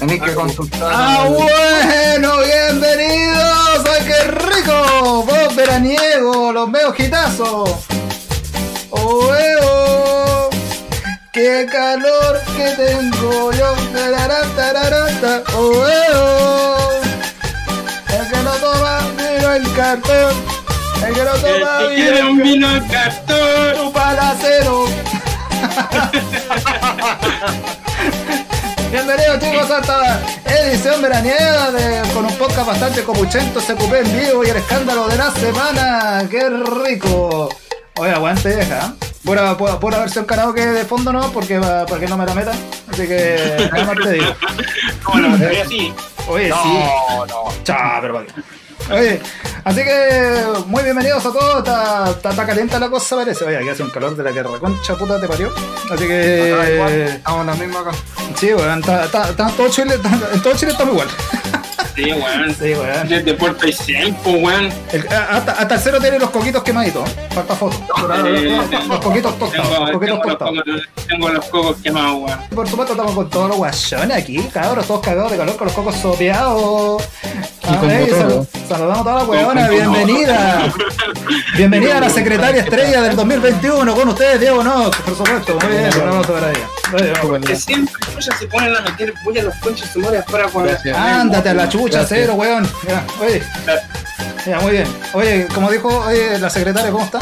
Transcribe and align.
Tenéis 0.00 0.22
que 0.22 0.34
consultar. 0.34 0.90
Ah, 0.94 1.26
bueno, 1.28 2.38
bienvenidos. 2.38 3.84
¡Ay, 3.84 4.06
qué 4.06 4.30
rico! 4.30 5.26
Vos 5.26 5.54
veraniego, 5.54 6.52
los 6.54 6.70
meos 6.70 6.94
gitazos. 6.94 7.70
¡Oh, 8.88 9.34
eh, 9.34 9.56
oh! 9.62 10.48
¡Qué 11.30 11.68
calor 11.70 12.40
que 12.56 12.70
tengo 12.82 13.52
yo! 13.52 13.74
Tarara, 13.92 14.40
tarara, 14.56 15.06
ta. 15.20 15.42
¡Oh, 15.54 15.86
eh, 15.86 16.14
oh! 16.14 17.00
El 18.08 18.26
que 18.30 18.36
no 18.38 18.52
toma 18.52 19.00
vino 19.18 19.52
el 19.52 19.72
cartón. 19.74 20.34
El 21.06 21.12
que 21.14 21.24
no 21.24 21.32
toma 21.32 21.80
El 21.80 21.88
que 21.88 21.94
quiere 21.94 22.22
un 22.24 22.38
vino 22.42 22.68
vino 22.68 22.88
cartón. 22.90 23.80
un 23.84 23.92
palacero. 23.92 24.86
Bienvenidos 28.90 29.38
chicos 29.38 29.70
a 29.70 29.80
esta 29.80 30.20
edición 30.68 31.00
veraniega 31.00 31.70
de, 31.70 32.08
con 32.12 32.24
un 32.26 32.34
podcast 32.36 32.66
bastante 32.66 33.02
copuchento, 33.04 33.60
se 33.60 33.74
ocupé 33.74 34.00
en 34.00 34.12
vivo 34.12 34.44
y 34.44 34.48
el 34.50 34.56
escándalo 34.56 35.06
de 35.08 35.16
la 35.16 35.30
semana. 35.30 36.26
¡Qué 36.28 36.48
rico! 36.50 37.48
Oye, 37.96 38.10
aguante 38.12 38.54
vieja. 38.56 38.94
Pura, 39.24 39.56
pura, 39.56 39.78
pura 39.78 39.98
versión 39.98 40.24
karaoke 40.24 40.64
de 40.66 40.84
fondo 40.84 41.12
no, 41.12 41.30
porque 41.30 41.58
va- 41.58 41.86
para 41.86 42.00
que 42.00 42.06
no 42.08 42.16
me 42.16 42.26
la 42.26 42.34
metan. 42.34 42.58
Así 42.90 43.06
que 43.06 43.68
nada 43.72 43.84
más 43.84 43.96
te 44.02 44.12
digo. 44.12 44.34
¿Cómo 45.04 45.18
no? 45.28 45.38
Sería 45.38 45.62
así. 45.62 45.92
Oye, 46.26 46.46
sí. 46.46 46.52
No, 47.08 47.26
no. 47.26 47.44
Chao, 47.62 48.00
pero 48.00 48.14
para 48.14 48.26
qué. 48.26 48.32
Oye, 48.92 49.20
así 49.64 49.84
que 49.84 50.42
muy 50.66 50.82
bienvenidos 50.82 51.24
a 51.24 51.32
todos. 51.32 51.58
Está, 51.58 52.10
está, 52.10 52.30
está 52.30 52.46
caliente 52.46 52.78
la 52.78 52.88
cosa, 52.90 53.16
parece. 53.16 53.44
Oye, 53.44 53.58
aquí 53.58 53.68
hace 53.68 53.82
un 53.82 53.90
calor 53.90 54.16
de 54.16 54.24
la 54.24 54.32
que 54.32 54.42
reconcha 54.42 54.96
puta 54.96 55.20
te 55.20 55.28
parió. 55.28 55.52
Así 55.90 56.04
Acá 56.04 56.70
igual, 56.70 56.88
que. 56.88 57.04
Estamos 57.04 57.40
en 57.40 57.46
la 57.46 57.54
misma 57.54 57.80
acá. 57.80 57.90
Sí, 58.36 58.52
weón, 58.52 58.80
está, 58.80 59.04
está, 59.04 59.30
está 59.30 59.48
todo 59.50 59.68
Chile, 59.68 59.94
en 60.32 60.42
todo 60.42 60.54
Chile 60.56 60.72
estamos 60.72 60.94
igual. 60.94 61.08
Sí, 62.04 62.12
weón. 62.12 62.54
Sí, 62.54 62.72
weón. 62.74 63.08
Desde 63.08 63.34
Puerto 63.34 63.66
Aysén, 63.66 64.14
pues, 64.22 64.36
weón. 64.42 64.68
El- 64.92 65.08
hasta, 65.08 65.52
hasta 65.52 65.74
el 65.74 65.80
cero 65.80 65.98
tiene 66.00 66.18
los 66.18 66.30
coquitos 66.30 66.62
quemaditos. 66.62 67.08
Falta 67.34 67.54
foto. 67.54 67.76
Eh, 68.30 68.58
Los 68.88 69.00
coquitos 69.00 69.38
tostados. 69.38 69.68
Tengo, 69.68 69.78
Los 69.80 69.90
coquitos 69.92 70.00
tengo, 70.00 70.24
los 70.24 70.38
tostados. 70.38 70.62
cocos, 70.64 71.06
tengo 71.06 71.28
los 71.28 71.44
cocos 71.46 71.76
quemados, 71.82 72.14
weón. 72.22 72.38
Por 72.54 72.68
supuesto 72.68 72.92
estamos 72.94 73.14
con 73.14 73.30
todos 73.30 73.48
los 73.48 73.56
guachones 73.58 74.16
aquí, 74.16 74.38
cabros, 74.52 74.86
todos 74.86 75.00
cagados 75.00 75.30
de 75.32 75.36
calor 75.38 75.56
con 75.56 75.66
los 75.66 75.74
cocos 75.76 75.96
sopeados. 75.96 77.02
Y 77.62 77.72
botoro. 77.76 78.16
salu- 78.16 78.46
saludamos 78.68 78.98
a 79.00 79.02
toda 79.04 79.14
la 79.18 79.24
huevona, 79.24 79.66
con- 79.68 79.76
bienvenida. 79.76 80.72
Bienvenida 81.56 81.98
a 81.98 82.00
la 82.00 82.10
secretaria 82.10 82.62
estrella 82.62 83.02
del 83.02 83.16
2021 83.16 83.94
con 83.94 84.08
ustedes, 84.08 84.40
Diego 84.40 84.62
Nox, 84.64 84.96
por 84.98 85.16
supuesto. 85.16 85.58
Muy 85.62 85.76
bien, 85.76 85.90
un 85.94 86.08
aplauso 86.08 86.32
para 86.32 86.50
ella. 86.50 86.68
Muy 86.92 87.02
bien. 87.02 87.42
Que 87.42 87.56
siempre 87.56 87.94
se 88.20 88.46
ponen 88.46 88.76
a 88.76 88.80
meter 88.80 89.12
bulla 89.24 89.42
a 89.42 89.44
los 89.44 89.54
conchos 89.56 89.96
madre 89.96 90.18
afuera 90.18 90.48
Gracias. 90.52 90.96
Ándate 90.96 91.48
a 91.50 91.54
la 91.54 91.68
chucha, 91.68 91.89
Gracias. 91.98 92.08
cero, 92.08 92.34
weón. 92.34 92.68
Ya, 92.86 93.04
oye, 93.20 93.42
ya, 94.46 94.60
muy 94.60 94.72
bien. 94.72 94.86
Oye, 95.12 95.46
como 95.54 95.70
dijo 95.70 95.88
oye, 96.06 96.38
la 96.38 96.50
secretaria, 96.50 96.90
¿cómo 96.90 97.04
está? 97.04 97.18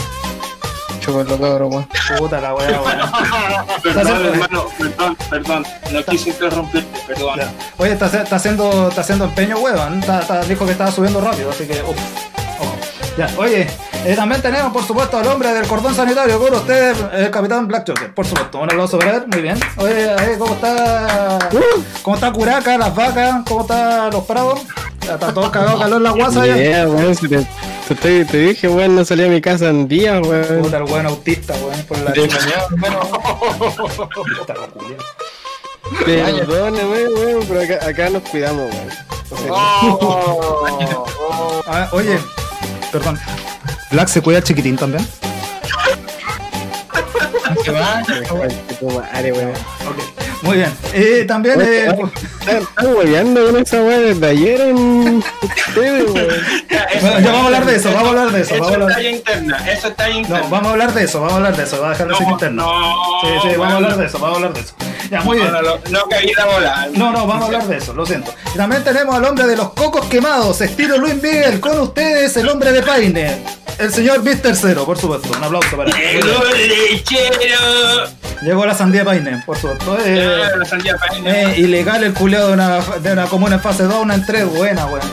Chupa 1.00 1.22
los 1.24 1.40
cabros, 1.40 1.70
weón. 1.70 1.88
Puta 2.18 2.40
la 2.40 2.54
weá, 2.54 2.80
weón. 2.80 2.98
Perdón, 3.82 4.26
hermano, 4.26 4.66
perdón, 4.78 5.16
perdón. 5.30 5.66
No 5.92 6.04
quise 6.04 6.30
interrumpirte, 6.30 6.98
perdón. 7.06 7.40
Oye, 7.78 7.92
está, 7.92 8.06
está 8.06 8.36
haciendo, 8.36 8.88
está 8.88 9.00
haciendo 9.00 9.24
empeño, 9.24 9.58
weón. 9.58 10.00
Está- 10.00 10.20
está- 10.20 10.42
dijo 10.42 10.64
que 10.66 10.72
estaba 10.72 10.90
subiendo 10.92 11.20
rápido, 11.20 11.50
así 11.50 11.66
que. 11.66 11.82
Ya, 13.16 13.28
oye, 13.36 13.66
también 14.16 14.40
tenemos, 14.40 14.72
por 14.72 14.82
supuesto, 14.84 15.18
al 15.18 15.26
hombre 15.26 15.52
del 15.52 15.66
cordón 15.66 15.94
sanitario 15.94 16.38
con 16.38 16.54
usted, 16.54 16.94
el 17.14 17.30
capitán 17.30 17.66
Black 17.66 17.86
Joker, 17.88 18.14
por 18.14 18.26
supuesto. 18.26 18.58
Un 18.60 18.70
aplauso 18.70 18.98
para 18.98 19.16
él, 19.16 19.24
muy 19.26 19.42
bien. 19.42 19.58
Oye, 19.76 20.12
eh, 20.14 20.36
¿cómo 20.38 20.54
está? 20.54 21.38
¿Cómo 22.02 22.16
está 22.16 22.32
Curaca, 22.32 22.78
las 22.78 22.94
vacas? 22.94 23.42
¿Cómo 23.46 23.62
están 23.62 24.10
los 24.10 24.24
prados? 24.24 24.60
Está 25.02 25.32
todo 25.32 25.50
cagado 25.50 25.78
calor 25.78 26.00
la 26.00 26.10
guasa 26.10 26.46
ya. 26.46 26.56
Yeah, 26.56 26.88
weón, 26.88 27.14
si 27.14 27.28
te, 27.28 27.46
te, 27.88 27.94
te- 27.94 28.24
te 28.26 28.36
dije, 28.38 28.68
weón, 28.68 28.94
no 28.94 29.04
salí 29.04 29.24
a 29.24 29.28
mi 29.28 29.40
casa 29.40 29.68
en 29.70 29.88
días, 29.88 30.20
weón. 30.26 30.62
Puta, 30.62 30.76
el 30.78 30.82
weón 30.84 31.06
autista, 31.06 31.54
weón, 31.54 31.82
por 31.84 31.98
la 31.98 32.10
De 32.12 32.28
Puta 32.28 32.38
la 34.54 34.66
culia. 34.68 34.96
Perdone, 36.04 36.84
weón, 36.84 37.12
weón, 37.14 37.44
pero 37.48 37.60
acá, 37.62 37.86
acá 37.88 38.10
nos 38.10 38.22
cuidamos, 38.22 38.72
weón. 38.74 38.88
O 39.30 39.36
sea, 39.36 39.46
Oh, 39.50 39.98
oh. 40.00 41.62
Ah, 41.66 41.88
oye, 41.92 42.18
perdón. 42.92 43.18
¿Black 43.90 44.08
se 44.08 44.20
cuida 44.20 44.42
chiquitín 44.42 44.76
también? 44.76 45.06
¿Qué 47.64 47.70
va? 47.70 48.02
weón, 49.32 49.54
muy 50.42 50.56
bien. 50.58 50.72
Eh, 50.94 51.24
también, 51.26 51.60
eh, 51.60 51.88
Están 52.46 52.94
hueveando 52.94 53.44
con 53.46 53.56
esa 53.62 53.82
weón 53.82 54.04
desde 54.20 54.26
ayer 54.26 54.60
en 54.60 55.22
ustedes, 55.42 56.10
weón. 56.10 56.28
Bueno, 57.00 57.20
ya 57.20 57.30
vamos 57.32 57.42
a 57.42 57.44
hablar 57.46 57.64
de 57.66 57.76
eso, 57.76 57.88
vamos 57.92 58.06
a 58.06 58.08
hablar 58.10 58.30
de 58.32 58.40
eso, 58.42 58.54
Eso 58.54 58.62
vamos 58.64 58.68
a 58.68 58.74
es 58.76 58.82
hablar- 58.82 58.96
talla 58.96 59.10
interna, 59.10 59.70
eso 59.72 59.88
es 59.88 59.96
talla 59.96 60.14
interna. 60.16 60.38
No, 60.40 60.48
vamos 60.48 60.66
a 60.68 60.70
hablar 60.72 60.94
de 60.94 61.04
eso, 61.04 61.18
vamos 61.20 61.32
a 61.32 61.36
hablar 61.36 61.56
de 61.56 61.62
eso, 61.64 61.80
va 61.80 61.86
a 61.86 61.90
dejar 61.90 62.08
de 62.08 62.14
ser 62.14 62.26
No, 62.26 62.32
interno. 62.32 62.62
no, 62.62 63.20
sí, 63.22 63.28
sí, 63.42 63.56
vamos 63.56 63.72
a 63.72 63.76
hablar 63.76 63.96
de 63.96 64.06
eso, 64.06 64.18
vamos 64.18 64.32
a 64.32 64.36
hablar 64.36 64.54
de 64.54 64.60
eso. 64.60 64.74
Ya, 65.10 65.20
muy 65.22 65.38
bien. 65.38 65.50
No, 65.90 66.04
caí 66.08 66.32
la 66.36 66.44
bola. 66.44 66.88
No, 66.92 67.10
no, 67.12 67.26
vamos 67.26 67.42
a 67.42 67.46
hablar 67.46 67.66
de 67.66 67.76
eso, 67.78 67.94
lo 67.94 68.04
siento. 68.04 68.32
Y 68.54 68.56
también 68.58 68.84
tenemos 68.84 69.14
al 69.16 69.24
hombre 69.24 69.46
de 69.46 69.56
los 69.56 69.70
cocos 69.70 70.04
quemados, 70.06 70.60
estilo 70.60 70.98
Luis 70.98 71.14
Miguel, 71.14 71.60
con 71.60 71.78
ustedes, 71.80 72.36
el 72.36 72.46
hombre 72.48 72.72
de 72.72 72.82
Paine, 72.82 73.42
el 73.78 73.92
señor 73.92 74.22
Mr. 74.22 74.54
Cero, 74.54 74.84
por 74.84 74.98
supuesto. 74.98 75.30
Un 75.36 75.42
aplauso 75.44 75.76
para 75.76 75.90
él. 75.98 76.22
Llegó 76.22 76.42
el 76.44 76.68
lechero. 76.68 78.04
Llegó 78.42 78.66
la 78.66 78.74
sandía 78.74 79.04
Paine, 79.04 79.42
por 79.46 79.56
supuesto. 79.56 79.96
Eh, 80.04 80.27
Paine. 81.08 81.42
eh, 81.52 81.54
ilegal 81.58 82.04
el 82.04 82.12
culeado 82.14 82.48
de 82.48 82.54
una, 82.54 82.80
de 82.80 83.12
una 83.12 83.26
comuna 83.26 83.56
en 83.56 83.60
fase 83.60 83.84
2, 83.84 83.94
una 84.02 84.14
en 84.14 84.24
3, 84.26 84.46
buena, 84.46 84.86
weón. 84.86 85.10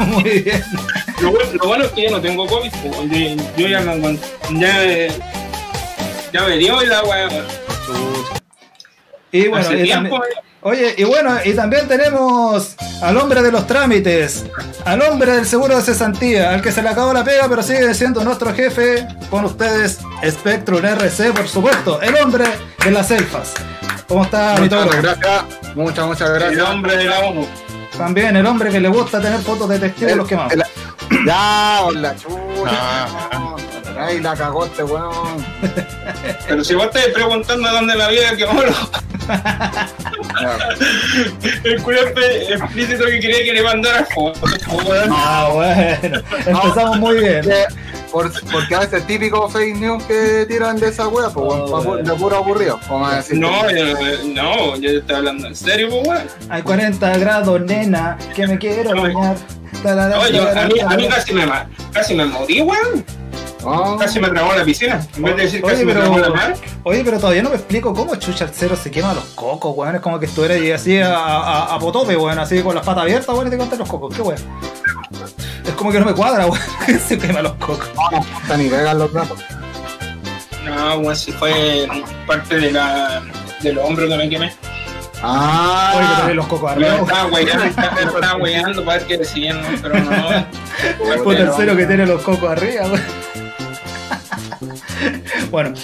Muy 0.00 0.22
bien. 0.40 0.62
Lo, 1.20 1.30
bueno, 1.32 1.50
lo 1.60 1.66
bueno 1.68 1.84
es 1.84 1.90
que 1.92 2.02
yo 2.04 2.10
no 2.10 2.20
tengo 2.20 2.46
COVID. 2.46 2.70
Yo, 2.84 3.46
yo 3.56 3.68
ya, 3.68 3.80
me- 3.80 4.18
ya, 4.60 4.84
eh, 4.84 5.12
ya 6.32 6.42
me 6.42 6.56
dio 6.56 6.80
la 6.82 7.02
weá. 7.02 7.28
Y 9.32 9.48
bueno, 9.48 9.64
Hace 9.66 9.80
y 9.80 9.82
tiempo, 9.84 10.18
también- 10.20 10.38
oye, 10.62 10.94
y 10.96 11.04
bueno, 11.04 11.36
y 11.44 11.52
también 11.54 11.86
tenemos 11.88 12.74
al 13.02 13.16
hombre 13.16 13.42
de 13.42 13.52
los 13.52 13.66
trámites, 13.66 14.44
al 14.84 15.02
hombre 15.02 15.32
del 15.32 15.46
seguro 15.46 15.76
de 15.76 15.82
cesantía, 15.82 16.50
al 16.52 16.62
que 16.62 16.72
se 16.72 16.82
le 16.82 16.88
acabó 16.88 17.12
la 17.12 17.24
pega, 17.24 17.48
pero 17.48 17.62
sigue 17.62 17.92
siendo 17.94 18.22
nuestro 18.24 18.52
jefe. 18.54 19.06
Con 19.30 19.44
ustedes, 19.44 19.98
Spectrum 20.28 20.84
RC, 20.84 21.32
por 21.32 21.48
supuesto, 21.48 22.00
el 22.00 22.16
hombre 22.16 22.44
de 22.84 22.90
las 22.90 23.10
elfas. 23.10 23.52
¿Cómo 24.08 24.24
está, 24.24 24.54
mi 24.54 24.62
Muchas 24.62 24.86
toro? 24.86 25.02
gracias. 25.02 25.44
Muchas, 25.74 26.06
muchas 26.06 26.28
el 26.30 26.34
gracias. 26.38 26.62
hombre 26.68 26.96
de 26.96 27.04
la 27.04 27.18
ONU. 27.20 27.46
También 27.96 28.36
el 28.36 28.46
hombre 28.46 28.70
que 28.70 28.80
le 28.80 28.88
gusta 28.88 29.20
tener 29.20 29.40
fotos 29.40 29.68
de 29.68 29.78
testigos 29.78 30.16
los 30.16 30.28
quemados. 30.28 30.52
El- 30.52 30.64
Ya, 31.26 31.80
la 31.94 32.14
chucha. 32.16 33.06
Ay, 33.98 34.20
la 34.20 34.34
cagó 34.36 34.64
este 34.66 34.84
weón. 34.84 35.44
Pero 36.46 36.62
si 36.64 36.74
vos 36.74 36.84
estás 36.86 37.06
preguntando 37.12 37.68
dónde 37.70 37.96
la 37.96 38.08
vida 38.08 38.36
que 38.36 38.44
vamos 38.44 38.64
el 41.64 41.82
culo 41.82 41.98
explícito 42.00 43.04
que 43.06 43.20
quería 43.20 43.44
que 43.44 43.52
le 43.52 43.62
mandara 43.62 44.06
fotos. 44.14 44.50
Ah, 45.10 45.50
bueno, 45.52 46.20
empezamos 46.46 46.98
muy 46.98 47.18
bien. 47.18 47.42
Que- 47.42 47.64
por- 48.12 48.32
porque 48.50 48.74
a 48.74 48.80
veces 48.80 49.06
típico 49.06 49.48
fake 49.50 49.76
news 49.76 50.02
que 50.04 50.46
tiran 50.48 50.78
de 50.80 50.88
esa 50.88 51.08
wea, 51.08 51.28
pues 51.28 51.46
Oh, 51.50 51.96
de 51.96 52.12
puro 52.14 52.36
aburrido. 52.38 52.80
Decir. 53.16 53.38
No, 53.38 53.70
yo, 53.70 53.84
no, 54.34 54.76
yo 54.76 54.90
te 54.90 54.96
estoy 54.98 55.16
hablando 55.16 55.46
en 55.46 55.54
serio, 55.54 55.88
pues, 55.90 56.08
weón. 56.08 56.22
Hay 56.48 56.62
40 56.62 57.18
grados, 57.18 57.60
nena, 57.60 58.16
que 58.34 58.46
me 58.46 58.58
quiero 58.58 58.90
bañar. 59.00 59.36
Oye, 60.20 60.38
a 60.40 60.66
mí, 60.66 60.80
a 60.80 60.88
mí 60.88 61.02
tarara. 61.02 61.08
casi, 61.08 61.32
me, 61.34 61.46
casi 61.92 62.14
me 62.14 62.24
morí, 62.24 62.60
weón. 62.62 63.04
Casi 63.98 64.20
me 64.20 64.28
tragó 64.28 64.54
la 64.54 64.64
piscina. 64.64 65.00
En 65.16 65.22
vez 65.22 65.36
de 65.36 65.42
decir 65.42 65.64
Oye, 65.64 65.72
casi 65.72 65.84
me 65.84 65.92
pero- 65.92 66.04
tragó 66.04 66.16
en 66.16 66.22
la 66.22 66.30
mar. 66.30 66.54
Oye, 66.84 67.02
pero 67.04 67.18
todavía 67.18 67.42
no 67.42 67.50
me 67.50 67.56
explico 67.56 67.92
cómo 67.94 68.14
chucha 68.16 68.44
el 68.44 68.50
cero 68.54 68.76
se 68.80 68.90
quema 68.90 69.12
los 69.14 69.24
cocos, 69.34 69.74
weón. 69.76 69.94
Es 69.96 70.00
como 70.00 70.18
que 70.20 70.26
estuviera 70.26 70.54
ahí 70.54 70.70
así 70.72 70.98
a, 71.00 71.14
a, 71.16 71.74
a 71.74 71.78
potope, 71.78 72.16
weón, 72.16 72.38
así 72.38 72.62
con 72.62 72.74
las 72.74 72.84
patas 72.84 73.02
abiertas, 73.02 73.28
weón, 73.34 73.48
y 73.48 73.50
te 73.50 73.58
contan 73.58 73.78
los 73.80 73.88
cocos. 73.88 74.14
¿Qué 74.14 74.22
weón? 74.22 74.40
Es 75.66 75.74
como 75.74 75.90
que 75.92 76.00
no 76.00 76.06
me 76.06 76.14
cuadra, 76.14 76.46
weón, 76.46 76.60
que 76.86 76.98
se 76.98 77.18
quema 77.18 77.42
los 77.42 77.52
cocos. 77.54 77.88
no, 78.12 78.24
no, 78.48 78.56
ni 78.56 78.68
pegan 78.68 78.98
los 78.98 79.12
gatos. 79.12 79.38
No, 80.64 80.98
weón, 80.98 81.16
si 81.16 81.32
fue 81.32 81.88
parte 82.26 82.56
de 82.58 82.72
la, 82.72 83.22
de 83.62 83.72
los 83.72 83.84
hombros 83.84 84.08
que 84.08 84.16
me 84.16 84.28
quemé. 84.28 84.52
Ah, 85.20 85.94
Oye, 85.96 86.06
que 86.08 86.20
tenés 86.22 86.36
los 86.36 86.46
cocos 86.46 86.76
Me 86.76 86.86
arriba. 86.86 87.02
estaba 87.02 87.26
weyando, 87.26 87.64
me 87.64 87.70
estaba- 87.70 88.36
me 88.36 88.42
weyando 88.42 88.84
para 88.84 88.98
ver 88.98 89.06
qué 89.08 89.18
decían, 89.18 89.60
pero 89.82 89.98
no. 89.98 90.46
Puta 91.24 91.38
el 91.40 91.50
cero 91.56 91.76
que 91.76 91.86
tiene 91.86 92.06
los 92.06 92.22
cocos 92.22 92.48
arriba, 92.50 92.82
weón. 92.84 93.02
Bueno. 95.50 95.74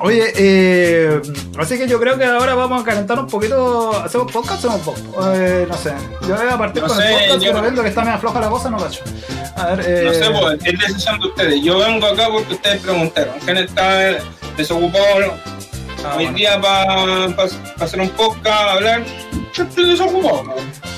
Oye, 0.00 0.32
eh, 0.36 1.20
así 1.58 1.76
que 1.78 1.88
yo 1.88 1.98
creo 2.00 2.16
que 2.18 2.24
ahora 2.24 2.54
vamos 2.54 2.82
a 2.82 2.84
calentar 2.84 3.18
un 3.18 3.26
poquito. 3.26 3.96
¿Hacemos 4.00 4.30
podcast 4.30 4.64
o 4.64 4.78
podcast? 4.78 5.06
Eh, 5.34 5.66
no 5.68 5.76
sé. 5.76 5.92
Yo 6.22 6.36
voy 6.36 6.46
a 6.48 6.58
partir 6.58 6.82
No 6.82 6.88
con 6.88 6.96
sé, 6.98 7.06
el 7.08 7.12
podcast, 7.20 7.42
yo- 7.42 7.50
pero 7.50 7.62
viendo 7.62 7.82
que 7.82 7.88
está 7.88 8.04
medio 8.04 8.18
floja 8.18 8.40
la 8.40 8.48
cosa, 8.48 8.70
no 8.70 8.76
cacho. 8.78 9.02
A 9.56 9.66
ver, 9.74 9.84
eh, 9.86 10.02
No 10.04 10.12
sé, 10.12 10.30
pues, 10.40 10.58
es 10.64 10.78
decisión 10.88 11.18
de 11.20 11.26
ustedes. 11.28 11.62
Yo 11.62 11.78
vengo 11.78 12.06
acá 12.06 12.28
porque 12.30 12.54
ustedes 12.54 12.80
preguntaron. 12.80 13.34
¿Quién 13.44 13.56
está 13.58 14.18
desocupado 14.56 15.34
Ah, 16.04 16.14
Hoy 16.16 16.24
bueno. 16.24 16.36
día 16.38 16.60
para 16.60 17.26
hacer 17.80 18.00
un 18.00 18.08
podcast, 18.10 18.68
hablar. 18.70 19.04
Yo 19.52 19.62
estoy 19.64 19.90
desocupado. 19.90 20.44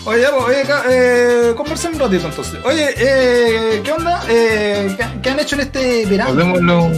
Oye, 0.04 0.26
pues, 0.30 0.44
oye, 0.44 0.64
eh, 0.90 1.54
conversemos 1.56 1.96
un 2.00 2.06
ratito 2.10 2.26
entonces. 2.28 2.58
Oye, 2.64 2.88
eh, 2.96 3.80
¿qué 3.84 3.92
onda? 3.92 4.22
Eh, 4.28 4.94
¿qué, 4.98 5.06
qué 5.22 5.30
han 5.30 5.40
hecho 5.40 5.54
en 5.56 5.60
este 5.62 6.06
verano? 6.06 6.30
Volvémoslo 6.30 6.90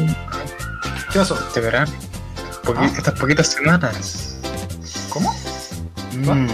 ¿Qué 1.13 1.19
pasó? 1.19 1.39
este 1.49 1.61
verano. 1.61 1.93
Poqui- 2.65 2.77
Ah. 2.81 2.93
Estas 2.97 3.15
poquitas 3.19 3.47
semanas. 3.49 4.37
¿Cómo? 5.09 5.35
Mm. 6.13 6.49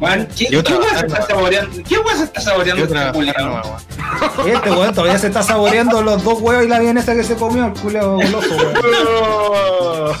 Man, 0.00 0.28
¿qué, 0.36 0.46
¿qué 0.62 0.74
weá 0.74 0.98
se 0.98 1.06
está 1.06 1.22
saboreando? 1.26 1.82
¿Qué 1.88 1.98
weá 1.98 2.16
se 2.16 2.24
está 2.24 2.40
saboreando 2.40 2.84
este 2.84 3.12
culiao? 3.12 3.62
weón. 3.62 4.50
Este 4.50 4.70
weón 4.70 4.94
todavía 4.94 5.18
se 5.18 5.26
está 5.28 5.42
saboreando 5.42 6.02
los 6.02 6.22
dos 6.22 6.40
huevos 6.40 6.64
y 6.64 6.68
la 6.68 6.78
vienesa 6.80 7.14
que 7.14 7.24
se 7.24 7.34
comió 7.36 7.66
el 7.66 7.72
culeo 7.72 8.16
goloso, 8.16 8.56
weón. 8.56 10.16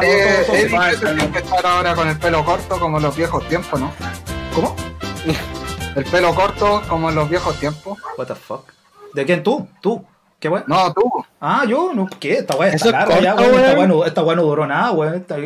Eh, 0.00 0.46
tiene 1.00 1.30
que 1.30 1.38
estar 1.38 1.66
ahora 1.66 1.94
con 1.94 2.08
el 2.08 2.18
pelo 2.18 2.44
corto 2.44 2.80
como 2.80 2.96
en 2.96 3.02
los 3.02 3.14
viejos 3.16 3.46
tiempos, 3.48 3.78
¿no? 3.78 3.92
¿Cómo? 4.54 4.74
El 5.94 6.04
pelo 6.04 6.34
corto 6.34 6.82
como 6.88 7.10
en 7.10 7.14
los 7.14 7.28
viejos 7.28 7.58
tiempos. 7.58 7.98
What 8.16 8.26
the 8.26 8.34
fuck? 8.34 8.72
¿De 9.12 9.24
quién 9.26 9.42
tú? 9.42 9.68
¿Tú? 9.82 10.04
¿Qué 10.42 10.48
weón? 10.48 10.64
No, 10.66 10.92
tú. 10.92 11.08
Ah, 11.40 11.64
yo, 11.68 11.92
no, 11.94 12.08
¿qué? 12.18 12.38
Esta 12.38 12.56
weá 12.56 12.70
está 12.70 12.86
es 12.88 12.92
larga 12.92 13.20
ya, 13.20 13.36
weón. 13.36 13.54
Esta 13.54 13.74
weá 13.78 13.86
no, 13.86 14.04
esta 14.04 14.24
weá 14.24 14.34
no 14.34 14.42
duró 14.42 14.66
nada, 14.66 14.90
weón. 14.90 15.14
Esta- 15.14 15.36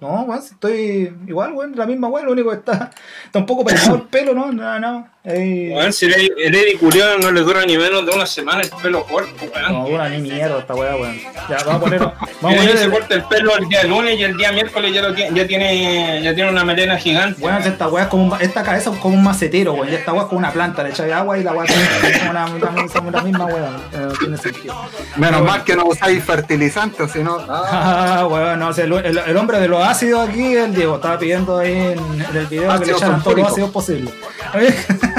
no, 0.00 0.22
weón, 0.22 0.38
estoy 0.38 1.14
igual, 1.26 1.52
weón, 1.52 1.76
la 1.76 1.84
misma 1.84 2.08
weón, 2.08 2.24
lo 2.24 2.32
único 2.32 2.48
que 2.48 2.56
está, 2.56 2.90
está 3.26 3.38
un 3.38 3.44
poco 3.44 3.66
pesado 3.66 3.96
el 3.96 4.02
pelo, 4.04 4.32
¿no? 4.32 4.50
Nada, 4.52 4.80
nada. 4.80 5.12
Ey, 5.28 5.70
Weón, 5.72 5.92
si 5.92 6.06
el 6.06 6.14
el 6.38 6.54
Eddie 6.54 6.78
culiao 6.78 7.18
no 7.18 7.32
le 7.32 7.40
dura 7.40 7.64
ni 7.66 7.76
menos 7.76 8.06
de 8.06 8.12
una 8.12 8.26
semana 8.26 8.60
el 8.62 8.70
pelo 8.80 9.04
corto, 9.04 9.32
weón. 9.52 9.72
no 9.72 9.88
dura 9.88 10.08
ni 10.08 10.18
mierda 10.18 10.60
esta 10.60 10.72
weá, 10.76 10.94
weón. 10.94 11.18
Ya, 11.50 11.56
vamos 11.66 11.74
a 11.74 11.80
poner, 11.80 11.98
vamos 12.00 12.20
a 12.44 12.54
Eddie 12.62 12.76
se 12.76 12.84
poner, 12.84 12.90
corta 12.92 13.14
el 13.16 13.22
pelo 13.24 13.56
el 13.56 13.68
día 13.68 13.82
lunes 13.82 14.20
y 14.20 14.22
el 14.22 14.36
día 14.36 14.52
miércoles 14.52 14.94
ya, 14.94 15.02
lo 15.02 15.12
tiene, 15.14 15.36
ya, 15.36 15.44
tiene, 15.48 16.22
ya 16.22 16.32
tiene 16.32 16.48
una 16.50 16.62
melena 16.64 16.96
gigante. 16.96 17.42
weón, 17.42 17.60
esta 17.60 17.88
weá 17.88 18.04
es 18.04 18.08
como 18.08 18.34
un, 18.34 18.40
esta 18.40 18.62
cabeza 18.62 18.90
es 18.92 18.98
como 18.98 19.16
un 19.16 19.24
macetero, 19.24 19.72
weón. 19.72 19.88
Y 19.90 19.96
esta 19.96 20.12
weá 20.12 20.22
es 20.22 20.28
como 20.28 20.38
una 20.38 20.52
planta, 20.52 20.84
le 20.84 20.90
echáis 20.90 21.12
agua 21.12 21.36
y 21.36 21.42
la 21.42 21.52
weá 21.54 21.64
es 21.64 21.72
como 21.72 22.30
una, 22.30 22.46
una, 22.46 22.68
una, 22.70 23.00
una 23.08 23.22
misma 23.22 23.46
weá. 23.46 23.68
Eh, 23.94 23.98
No 23.98 24.12
tiene 24.12 24.36
sentido. 24.38 24.76
Menos 25.16 25.42
mal 25.42 25.64
que 25.64 25.74
no 25.74 25.86
usáis 25.86 26.22
fertilizantes, 26.22 27.10
sino. 27.10 27.38
Ah, 27.48 28.18
Ah, 28.20 28.26
weón, 28.28 28.60
no 28.60 28.70
el, 28.70 28.92
el- 28.92 29.18
el 29.26 29.36
hombre 29.36 29.58
de 29.58 29.66
los 29.66 29.82
ácidos 29.84 30.28
aquí, 30.28 30.54
el 30.54 30.72
Diego, 30.72 30.94
estaba 30.96 31.18
pidiendo 31.18 31.58
ahí 31.58 31.72
en, 31.72 31.98
en 31.98 32.36
el 32.36 32.46
video 32.46 32.70
que 32.78 32.78
le 32.78 32.82
Ácido 32.92 32.96
echaran 32.98 33.22
todos 33.24 33.36
los 33.38 33.48
ácidos 33.50 33.70
posibles. 33.70 34.14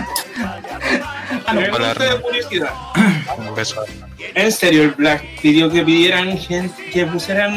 de 1.53 2.21
curiosidad. 2.21 2.73
Un 3.37 3.55
beso. 3.55 3.83
En 4.35 4.51
serio, 4.51 4.83
el 4.83 4.91
Black 4.91 5.23
pidió 5.41 5.69
que 5.69 5.83
pidieran 5.83 6.37
gente, 6.37 6.89
que 6.91 7.05
pusieran. 7.05 7.53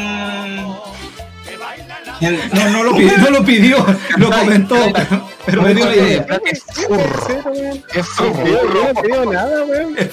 gente- 2.19 2.49
No, 2.53 2.69
no 2.69 2.83
lo 2.83 2.95
pidió, 2.95 3.17
no 3.17 3.29
lo 3.31 3.43
pidió, 3.45 3.85
lo 4.17 4.29
comentó, 4.31 4.75
pero, 5.45 5.61
me 5.63 5.73
dio 5.73 5.85
la 5.85 5.95
idea. 5.95 6.25
Es 6.45 6.63
furro. 6.63 7.53
Es 7.93 8.05
furro. 8.07 8.93
No 8.93 9.01
digo 9.01 9.33
nada, 9.33 9.63
weón. 9.63 9.95
Es 9.97 10.09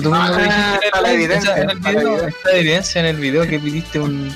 tú 0.00 0.10
mismo 0.10 0.16
Ah, 0.16 0.78
la 1.00 1.08
en 1.10 1.14
el- 1.14 1.14
evidencia, 1.22 1.56
en 1.56 1.70
el 1.70 1.76
está 1.78 1.92
la 1.92 1.98
video- 2.00 2.28
evidencia. 2.52 3.00
en 3.00 3.06
el 3.06 3.16
video 3.16 3.48
que 3.48 3.58
pidiste 3.58 3.98
un, 4.00 4.34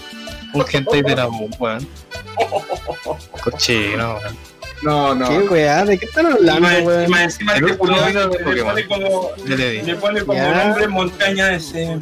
un 0.55 0.64
hentai 0.72 1.02
de 1.02 1.17
la 1.17 1.29
weón. 1.29 1.87
Cochino, 3.43 4.14
weón. 4.19 4.56
No, 4.82 5.14
no. 5.14 5.28
¿Qué 5.28 5.38
weá? 5.49 5.84
¿De 5.84 5.99
qué 5.99 6.06
están 6.06 6.26
hablando, 6.26 6.69
weón? 6.84 7.11
más 7.11 7.23
encima 7.23 7.55
de 7.55 7.61
le 7.62 7.75
Pokémon. 7.75 7.99
pone 8.64 8.87
como, 8.87 9.31
le 9.46 9.96
pone 9.96 10.25
como 10.25 10.55
nombre 10.55 10.88
montaña 10.88 11.46
de 11.46 11.56
ese. 11.56 11.99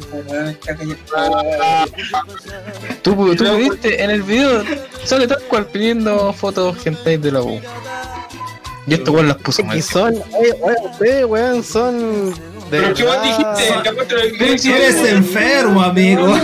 Tú, 3.01 3.35
tú 3.35 3.43
pidiste 3.57 4.03
en 4.03 4.09
el 4.09 4.23
video, 4.23 4.63
sale 5.03 5.27
tal 5.27 5.41
cual 5.43 5.65
pidiendo 5.67 6.33
fotos 6.33 6.85
hentai 6.85 7.17
de 7.17 7.31
la 7.31 7.41
U. 7.41 7.61
Y 8.87 8.93
esto 8.93 9.11
weón 9.13 9.29
las 9.29 9.37
puso 9.37 9.63
mal. 9.63 9.75
Que 9.75 9.81
son, 9.81 10.13
oye, 10.13 10.53
oye, 10.61 10.75
ustedes, 10.91 11.25
weón, 11.25 11.63
son. 11.63 12.31
De 12.31 12.81
Pero 12.81 12.93
que 12.93 13.03
vos 13.03 13.17
dijiste, 13.21 13.73
que 13.83 13.91
lo 13.91 14.07
que 14.07 14.69
Eres 14.69 14.95
enfermo, 15.09 15.81
amigo. 15.81 16.35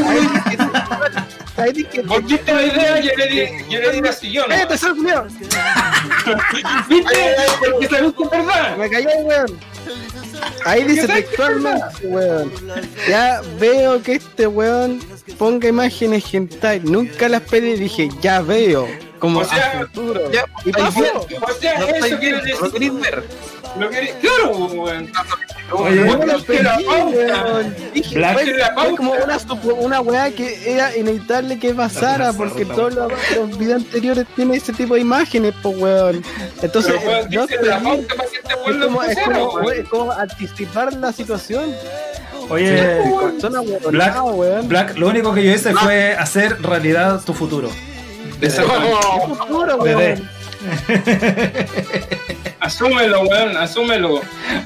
Ahí 1.62 1.74
dije, 1.74 2.02
Vos 2.02 2.28
diste 2.28 2.54
la 2.54 2.64
idea 2.64 3.00
yo 3.00 3.12
le 3.18 3.28
di, 3.28 3.66
yo 3.70 3.80
le 3.80 3.92
di 3.92 4.02
la 4.02 4.12
sillón. 4.12 4.46
¡Cállate, 4.50 4.78
soy 4.78 4.96
culiao! 4.96 5.26
¿Viste? 6.90 7.36
Porque 7.60 7.86
es 7.86 8.46
verdad. 8.46 8.78
Me 8.78 8.90
cayó, 8.90 9.10
weón. 9.24 9.60
Ahí 10.66 10.84
dice 10.84 11.08
¿Qué 11.08 11.14
textualmente, 11.14 12.08
weón. 12.08 12.52
Ya 13.08 13.42
veo 13.60 14.02
que 14.02 14.14
este 14.14 14.48
weón 14.48 15.00
ponga 15.38 15.68
imágenes 15.68 16.24
hentai. 16.34 16.80
Nunca 16.80 17.30
las 17.30 17.42
pedí, 17.42 17.74
dije, 17.74 18.10
ya 18.22 18.42
veo. 18.42 18.88
Como 19.20 19.42
O 19.42 19.46
sea, 19.46 19.82
a 19.82 19.86
futuro. 19.86 20.32
Ya, 20.32 20.46
y 20.66 20.72
pasó. 20.72 21.00
O 21.02 21.54
sea, 21.60 21.80
No 21.80 21.88
eso 21.90 22.08
lo 22.10 22.18
decir. 22.18 22.92
ver. 22.94 23.24
Lo 23.80 23.90
que 23.90 24.16
claro, 24.20 24.50
weón. 24.56 25.12
Oye, 25.72 26.04
Vos 26.04 26.26
la 28.58 28.76
pauta. 28.76 28.96
como 28.98 29.14
una, 29.14 29.38
una 29.80 30.02
weá 30.02 30.32
que 30.32 30.74
era 30.74 30.96
inevitable 30.96 31.60
que 31.60 31.74
pasara 31.74 32.34
porque 32.34 32.66
todos 32.66 32.94
los, 32.94 33.12
los 33.36 33.58
videos 33.58 33.82
anteriores 33.84 34.26
tienen 34.36 34.56
ese 34.56 34.74
tipo 34.74 34.96
de 34.96 35.02
imágenes, 35.02 35.54
pues 35.62 35.78
weón. 35.78 36.24
Entonces, 36.62 36.94
Pero 37.02 37.66
la 37.66 37.80
pauta 37.80 38.16
para 38.16 38.30
que 38.30 38.36
este 38.38 38.54
es 38.54 38.86
como, 38.86 39.04
es 39.04 39.18
como, 39.20 39.72
es 39.72 39.90
como 39.90 40.12
anticipar 40.12 40.94
la 40.94 41.12
situación. 41.14 41.74
Oye, 42.50 43.02
Black, 43.90 44.24
weón. 44.26 44.68
Black, 44.68 44.98
lo 44.98 45.08
único 45.08 45.34
que 45.34 45.44
yo 45.44 45.54
hice 45.54 45.74
fue 45.74 46.14
hacer 46.14 46.62
realidad 46.62 47.22
tu 47.26 47.34
futuro. 47.34 47.70
Futuro, 48.40 49.78
Bebé. 49.78 50.16
weón. 50.16 50.41
Asúmelo, 52.60 53.22
weón, 53.22 53.58
asúmelo. 53.58 54.10
Lo 54.20 54.22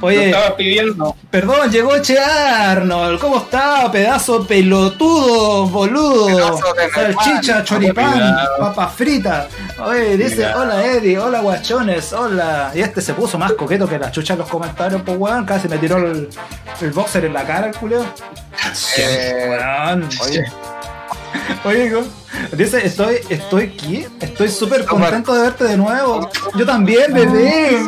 Oye, 0.07 0.29
estaba 0.29 0.55
pidiendo. 0.57 1.15
perdón, 1.31 1.71
llegó 1.71 1.97
Che 2.01 2.19
Arnold. 2.19 3.19
¿Cómo 3.21 3.37
está? 3.37 3.89
Pedazo 3.89 4.45
pelotudo, 4.45 5.65
boludo. 5.67 6.25
Pedazo 6.27 6.73
de 6.73 6.89
Salchicha, 6.91 7.63
choripán, 7.63 8.35
papas 8.59 8.93
fritas. 8.95 9.47
Oye, 9.83 10.17
dice, 10.17 10.45
hola 10.53 10.85
Eddie, 10.85 11.17
hola 11.17 11.39
guachones, 11.39 12.11
hola. 12.11 12.71
Y 12.75 12.81
este 12.81 13.01
se 13.01 13.13
puso 13.13 13.37
más 13.37 13.53
coqueto 13.53 13.87
que 13.87 13.97
la 13.97 14.11
chucha 14.11 14.33
en 14.33 14.39
los 14.39 14.49
comentarios, 14.49 15.01
pues 15.05 15.17
weón. 15.17 15.45
Casi 15.45 15.69
me 15.69 15.77
tiró 15.77 15.97
el, 15.97 16.27
el 16.81 16.91
boxer 16.91 17.23
en 17.25 17.33
la 17.33 17.43
cara 17.45 17.67
el 17.67 17.75
culeo. 17.75 18.05
Eh, 18.97 19.45
Weón. 19.49 20.09
oye, 20.21 20.43
Oye, 21.65 21.91
dice, 22.51 22.85
estoy, 22.85 23.19
estoy 23.29 23.63
aquí, 23.63 24.05
estoy 24.19 24.49
súper 24.49 24.85
contento 24.85 25.33
de 25.33 25.41
verte 25.43 25.63
de 25.65 25.77
nuevo. 25.77 26.29
Yo 26.55 26.65
también, 26.65 27.13
bebé. 27.13 27.83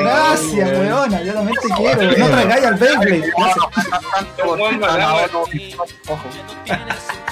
Gracias, 0.00 0.70
weona, 0.78 1.22
yo 1.22 1.34
también 1.34 1.58
te 1.60 1.68
quiero. 1.74 2.18
No 2.18 2.28
traigáis 2.28 2.64
al 2.64 2.74
Beyblade. 2.74 3.32
Gracias. 6.66 7.29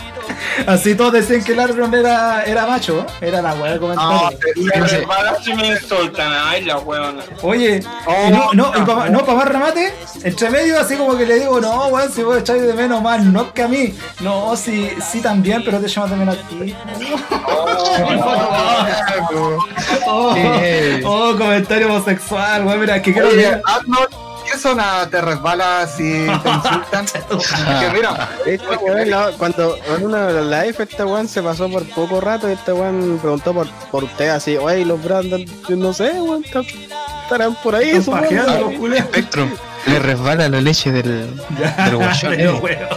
Así 0.67 0.95
todos 0.95 1.13
decían 1.13 1.43
que 1.45 1.53
el 1.53 1.61
árbol 1.61 1.95
era, 1.95 2.43
era 2.45 2.67
macho, 2.67 3.01
¿eh? 3.01 3.27
era 3.29 3.43
la 3.43 3.55
weá 3.55 3.73
de 3.73 3.79
No, 3.81 4.31
No 5.47 5.57
me 5.57 5.67
insultan. 5.69 6.33
Ay, 6.45 6.65
la 6.65 6.79
weona. 6.79 7.23
Oye, 7.43 7.81
no, 8.31 8.53
no, 8.53 8.73
y 8.77 8.81
pa- 8.83 9.09
no, 9.09 9.21
para 9.25 9.39
más 9.39 9.49
remate, 9.49 9.95
entre 10.23 10.51
medio 10.51 10.81
así 10.81 10.97
como 10.97 11.17
que 11.17 11.27
le 11.27 11.41
digo, 11.41 11.61
no, 11.61 11.87
weón, 11.89 12.13
si 12.13 12.23
vos 12.23 12.39
echáis 12.39 12.63
de 12.63 12.75
menos 12.75 13.03
más, 13.03 13.23
no 13.25 13.53
que 13.53 13.63
a 13.63 13.69
mí. 13.69 13.95
No, 14.21 14.57
sí, 14.57 14.91
sí 15.11 15.21
también, 15.21 15.63
pero 15.65 15.79
te 15.81 15.89
llamo 15.89 16.09
también 16.09 16.29
a 16.31 16.35
ti. 16.35 16.75
Oh, 20.07 20.35
oh, 21.05 21.37
comentario 21.37 21.87
homosexual, 21.89 22.65
weón, 22.65 22.81
mira, 22.81 23.01
que 23.03 23.13
quiero 23.13 23.29
Oye, 23.29 23.61
ver. 24.63 24.81
Arnold, 24.81 25.09
¿qué 25.09 25.09
zona 25.09 25.11
te 25.11 25.21
resbala 25.21 25.87
si 25.87 26.03
te 26.03 26.49
insultan? 26.51 27.07
que 27.81 27.91
mira, 27.95 28.29
Este 28.47 28.77
weón, 28.77 29.11
la- 29.11 29.31
cuando 29.39 29.77
en 29.97 30.05
una 30.07 30.27
de 30.27 30.43
las 30.43 30.65
live, 30.67 30.77
este 30.85 31.05
weón 31.05 31.29
se 31.29 31.43
pasó 31.43 31.69
por 31.69 31.85
poco 31.91 32.21
rato 32.21 32.49
y 32.49 32.53
este 32.53 32.73
weón 32.73 33.19
preguntó 33.21 33.53
por, 33.55 33.69
por 33.91 34.05
usted 34.05 34.29
así, 34.31 34.57
oye, 34.57 34.85
los 34.85 35.03
Brandon, 35.03 35.45
yo 35.69 35.77
no 35.77 35.93
sé, 35.93 36.13
weón, 36.21 36.45
estarán 36.45 37.55
por 37.63 37.75
ahí, 37.75 37.91
Están 37.91 38.05
supongo". 38.05 38.23
pajeando 38.25 38.71
los. 38.89 38.99
Spectrum 38.99 39.51
le 39.87 39.99
resbala 40.01 40.49
la 40.49 40.61
leche 40.61 40.91
del, 40.93 41.37
del 41.49 41.97
guachón. 41.97 42.35
Pero, 42.37 42.57
eh. 42.57 42.61
weón, 42.63 42.89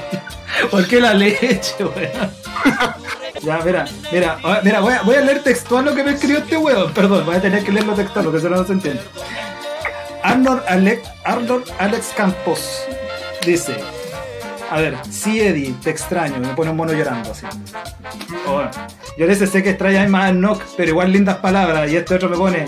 ¿Por 0.70 0.88
qué 0.88 1.00
la 1.02 1.14
leche, 1.14 1.74
weón? 1.80 2.32
Ya, 3.44 3.58
mira, 3.66 3.86
mira, 4.12 4.38
mira, 4.64 4.80
voy 4.82 4.94
a, 4.94 5.02
voy 5.02 5.16
a 5.16 5.22
leer 5.22 5.42
textual 5.42 5.84
lo 5.86 5.96
que 5.96 6.04
me 6.04 6.12
escribió 6.12 6.38
este 6.40 6.58
weón. 6.58 6.92
Perdón, 6.94 7.26
voy 7.26 7.36
a 7.38 7.42
tener 7.42 7.64
que 7.64 7.72
leerlo 7.72 7.94
textual 7.94 8.26
porque 8.26 8.38
eso 8.38 8.50
no 8.50 8.64
se 8.64 8.74
entiende. 8.74 9.02
Arnold 10.24 10.62
Alex, 10.68 11.10
Arnold 11.24 11.66
Alex 11.80 12.14
Campos 12.16 12.84
dice: 13.46 13.76
A 14.70 14.80
ver, 14.80 14.96
sí, 15.10 15.42
Eddie, 15.42 15.74
te 15.84 15.90
extraño. 15.90 16.38
Me 16.40 16.50
pone 16.50 16.72
un 16.72 16.78
mono 16.78 16.94
llorando 16.94 17.32
así. 17.32 17.46
Oh, 18.48 18.62
yo 19.18 19.26
les 19.26 19.40
sé 19.40 19.64
que 19.64 19.72
extraña 19.72 20.08
más 20.08 20.30
al 20.30 20.40
Nock, 20.40 20.62
pero 20.78 20.90
igual 20.90 21.12
lindas 21.12 21.38
palabras. 21.38 21.92
Y 21.92 21.98
este 21.98 22.16
otro 22.16 22.30
me 22.30 22.38
pone: 22.38 22.66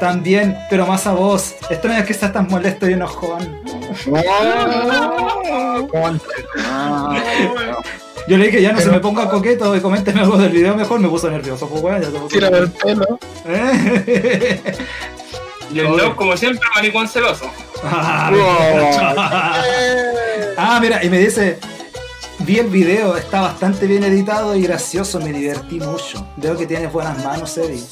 También, 0.00 0.56
pero 0.70 0.86
más 0.86 1.06
a 1.06 1.12
vos. 1.12 1.54
Extraña 1.70 2.04
que 2.04 2.12
estás 2.12 2.32
tan 2.32 2.48
molesto 2.48 2.88
y 2.88 2.92
enojón. 2.92 3.62
Yo 8.28 8.36
le 8.36 8.46
dije, 8.46 8.60
ya 8.60 8.72
no 8.72 8.80
se 8.80 8.90
me 8.90 8.98
ponga 8.98 9.28
coqueto 9.28 9.76
y 9.76 9.80
coménteme 9.80 10.20
algo 10.20 10.36
del 10.36 10.50
video 10.50 10.74
mejor, 10.74 10.98
me 10.98 11.08
puso 11.08 11.30
nervioso, 11.30 11.68
pues 11.68 11.80
weón, 11.80 12.02
ya 12.02 12.08
te 12.08 12.18
puso 12.18 12.26
Tira 12.26 12.50
del 12.50 12.68
pelo. 12.70 13.20
¿Eh? 13.46 14.74
Y 15.72 15.80
el 15.80 15.96
no, 15.96 16.16
como 16.16 16.36
siempre, 16.36 16.68
maricón 16.74 17.08
celoso. 17.08 17.50
Ah, 17.84 18.30
Ah, 20.58 20.78
mira, 20.80 21.04
y 21.04 21.10
me 21.10 21.18
dice, 21.18 21.58
vi 22.40 22.58
el 22.58 22.68
video, 22.68 23.16
está 23.16 23.42
bastante 23.42 23.86
bien 23.86 24.02
editado 24.04 24.56
y 24.56 24.62
gracioso, 24.62 25.20
me 25.20 25.32
divertí 25.32 25.78
mucho. 25.80 26.26
Veo 26.36 26.56
que 26.56 26.66
tienes 26.66 26.90
buenas 26.92 27.22
manos, 27.22 27.56
Eddie. 27.58 27.82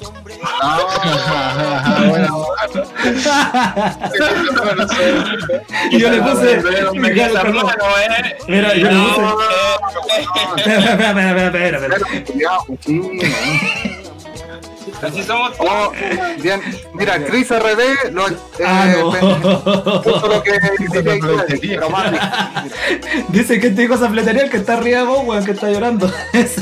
y 5.90 5.99
yo 5.99 6.11
le 6.11 6.23
puse... 6.23 6.57
Perdón. 6.57 6.97
Mira, 8.49 8.75
yo 8.75 8.90
le 8.90 8.99
puse... 8.99 9.21
Espera, 10.57 10.93
espera, 10.93 11.47
espera, 11.47 11.78
espera, 11.78 11.99
Así 15.02 15.23
somos. 15.23 15.52
Oh, 15.58 15.92
bien, 16.42 16.61
mira, 16.92 17.18
Chris 17.25 17.49
RB 17.50 18.12
lo, 18.12 18.28
eh, 18.28 18.37
Ah, 18.64 18.87
no. 18.99 19.12
puso 20.02 20.28
lo 20.28 20.42
que 20.42 20.52
dice. 20.78 21.02
Dice 23.28 23.61
que 23.61 23.70
te 23.70 23.82
dijo 23.82 23.94
esa 23.94 24.08
fletería 24.08 24.44
el 24.44 24.50
que 24.50 24.58
está 24.58 24.75
arriba 24.75 25.00
de 25.00 25.06
vos, 25.06 25.20
weón, 25.25 25.44
que 25.44 25.52
está 25.52 25.70
llorando. 25.70 26.11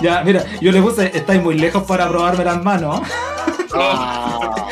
Ya, 0.00 0.22
mira, 0.24 0.42
yo 0.62 0.72
le 0.72 0.80
puse, 0.80 1.10
estáis 1.14 1.42
muy 1.42 1.58
lejos 1.58 1.82
para 1.82 2.08
probarme 2.08 2.42
las 2.42 2.62
manos. 2.62 3.02
Ah, 3.74 4.66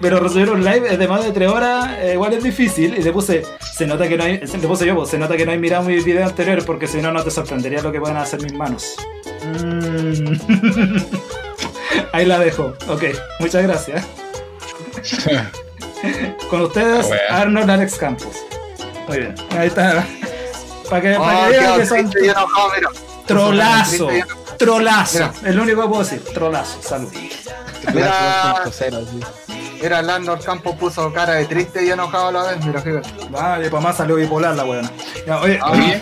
Pero 0.00 0.18
recibir 0.18 0.48
un 0.50 0.64
live 0.64 0.96
de 0.96 1.08
más 1.08 1.24
de 1.24 1.32
3 1.32 1.50
horas 1.50 1.90
eh, 2.00 2.12
igual 2.14 2.32
es 2.32 2.42
difícil. 2.42 2.94
Y 2.96 3.02
le 3.02 3.12
puse, 3.12 3.42
se 3.76 3.86
nota 3.86 4.08
que 4.08 4.16
no 4.16 4.24
hay, 4.24 4.38
le 4.38 4.68
puse 4.68 4.86
yo, 4.86 4.96
pues, 4.96 5.10
se 5.10 5.18
nota 5.18 5.36
que 5.36 5.44
no 5.44 5.52
hay 5.52 5.58
mirado 5.58 5.82
mis 5.84 6.04
videos 6.04 6.30
anteriores 6.30 6.64
porque 6.64 6.86
si 6.86 7.02
no, 7.02 7.12
no 7.12 7.22
te 7.22 7.30
sorprendería 7.30 7.82
lo 7.82 7.92
que 7.92 8.00
pueden 8.00 8.16
hacer 8.16 8.40
mis 8.42 8.54
manos. 8.54 8.94
Mm. 9.44 10.36
Ahí 12.12 12.24
la 12.26 12.38
dejo. 12.38 12.74
Ok, 12.88 13.04
muchas 13.38 13.62
gracias. 13.62 14.04
Con 16.50 16.62
ustedes, 16.62 17.06
bueno. 17.06 17.22
Arnold 17.30 17.70
Alex 17.70 17.94
Campos. 17.96 18.36
Muy 19.08 19.18
bien, 19.18 19.34
ahí 19.58 19.68
está. 19.68 20.04
Para 20.88 21.02
que, 21.02 21.16
oh, 21.16 21.20
para 21.22 21.46
que 21.46 21.50
vean 21.58 21.74
qué 21.74 21.80
que 21.80 21.86
son 21.86 21.98
triste 22.10 22.26
y 22.26 22.28
enojado, 22.30 22.70
mira. 22.74 22.88
trolazo. 23.26 24.08
Trolazo. 24.56 25.18
Mira. 25.18 25.32
Es 25.50 25.54
lo 25.54 25.62
único 25.62 25.82
que 25.82 25.88
puedo 25.88 26.02
decir. 26.02 26.24
Trolazo. 26.32 26.82
Salud. 26.82 27.12
Mira, 27.92 28.64
2.0, 28.64 29.06
sí. 29.10 29.20
mira, 29.82 30.02
Landor 30.02 30.40
Campos 30.44 30.76
puso 30.76 31.12
cara 31.12 31.34
de 31.34 31.46
triste 31.46 31.84
y 31.84 31.90
enojado 31.90 32.28
a 32.28 32.32
la 32.32 32.42
vez, 32.44 32.64
mira, 32.64 32.80
fíjate. 32.80 33.08
Vale, 33.30 33.68
para 33.70 33.82
más 33.82 33.96
salió 33.96 34.16
bipolar 34.16 34.54
la 34.54 34.64
weona. 34.64 34.90
Ya, 35.26 35.40
oye, 35.40 35.58
Ah. 35.62 35.70
Oye, 35.72 36.00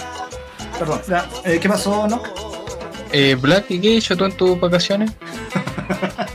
perdón. 0.78 1.00
Ya, 1.09 1.26
eh, 1.45 1.59
¿Qué 1.61 1.68
pasó, 1.68 2.07
no? 2.09 2.23
Eh, 3.12 3.37
Black, 3.41 3.67
¿y 3.71 3.81
qué 3.81 3.97
has 3.99 4.05
hecho 4.05 4.17
tú 4.17 4.25
en 4.27 4.33
tus 4.33 4.59
vacaciones? 4.61 5.11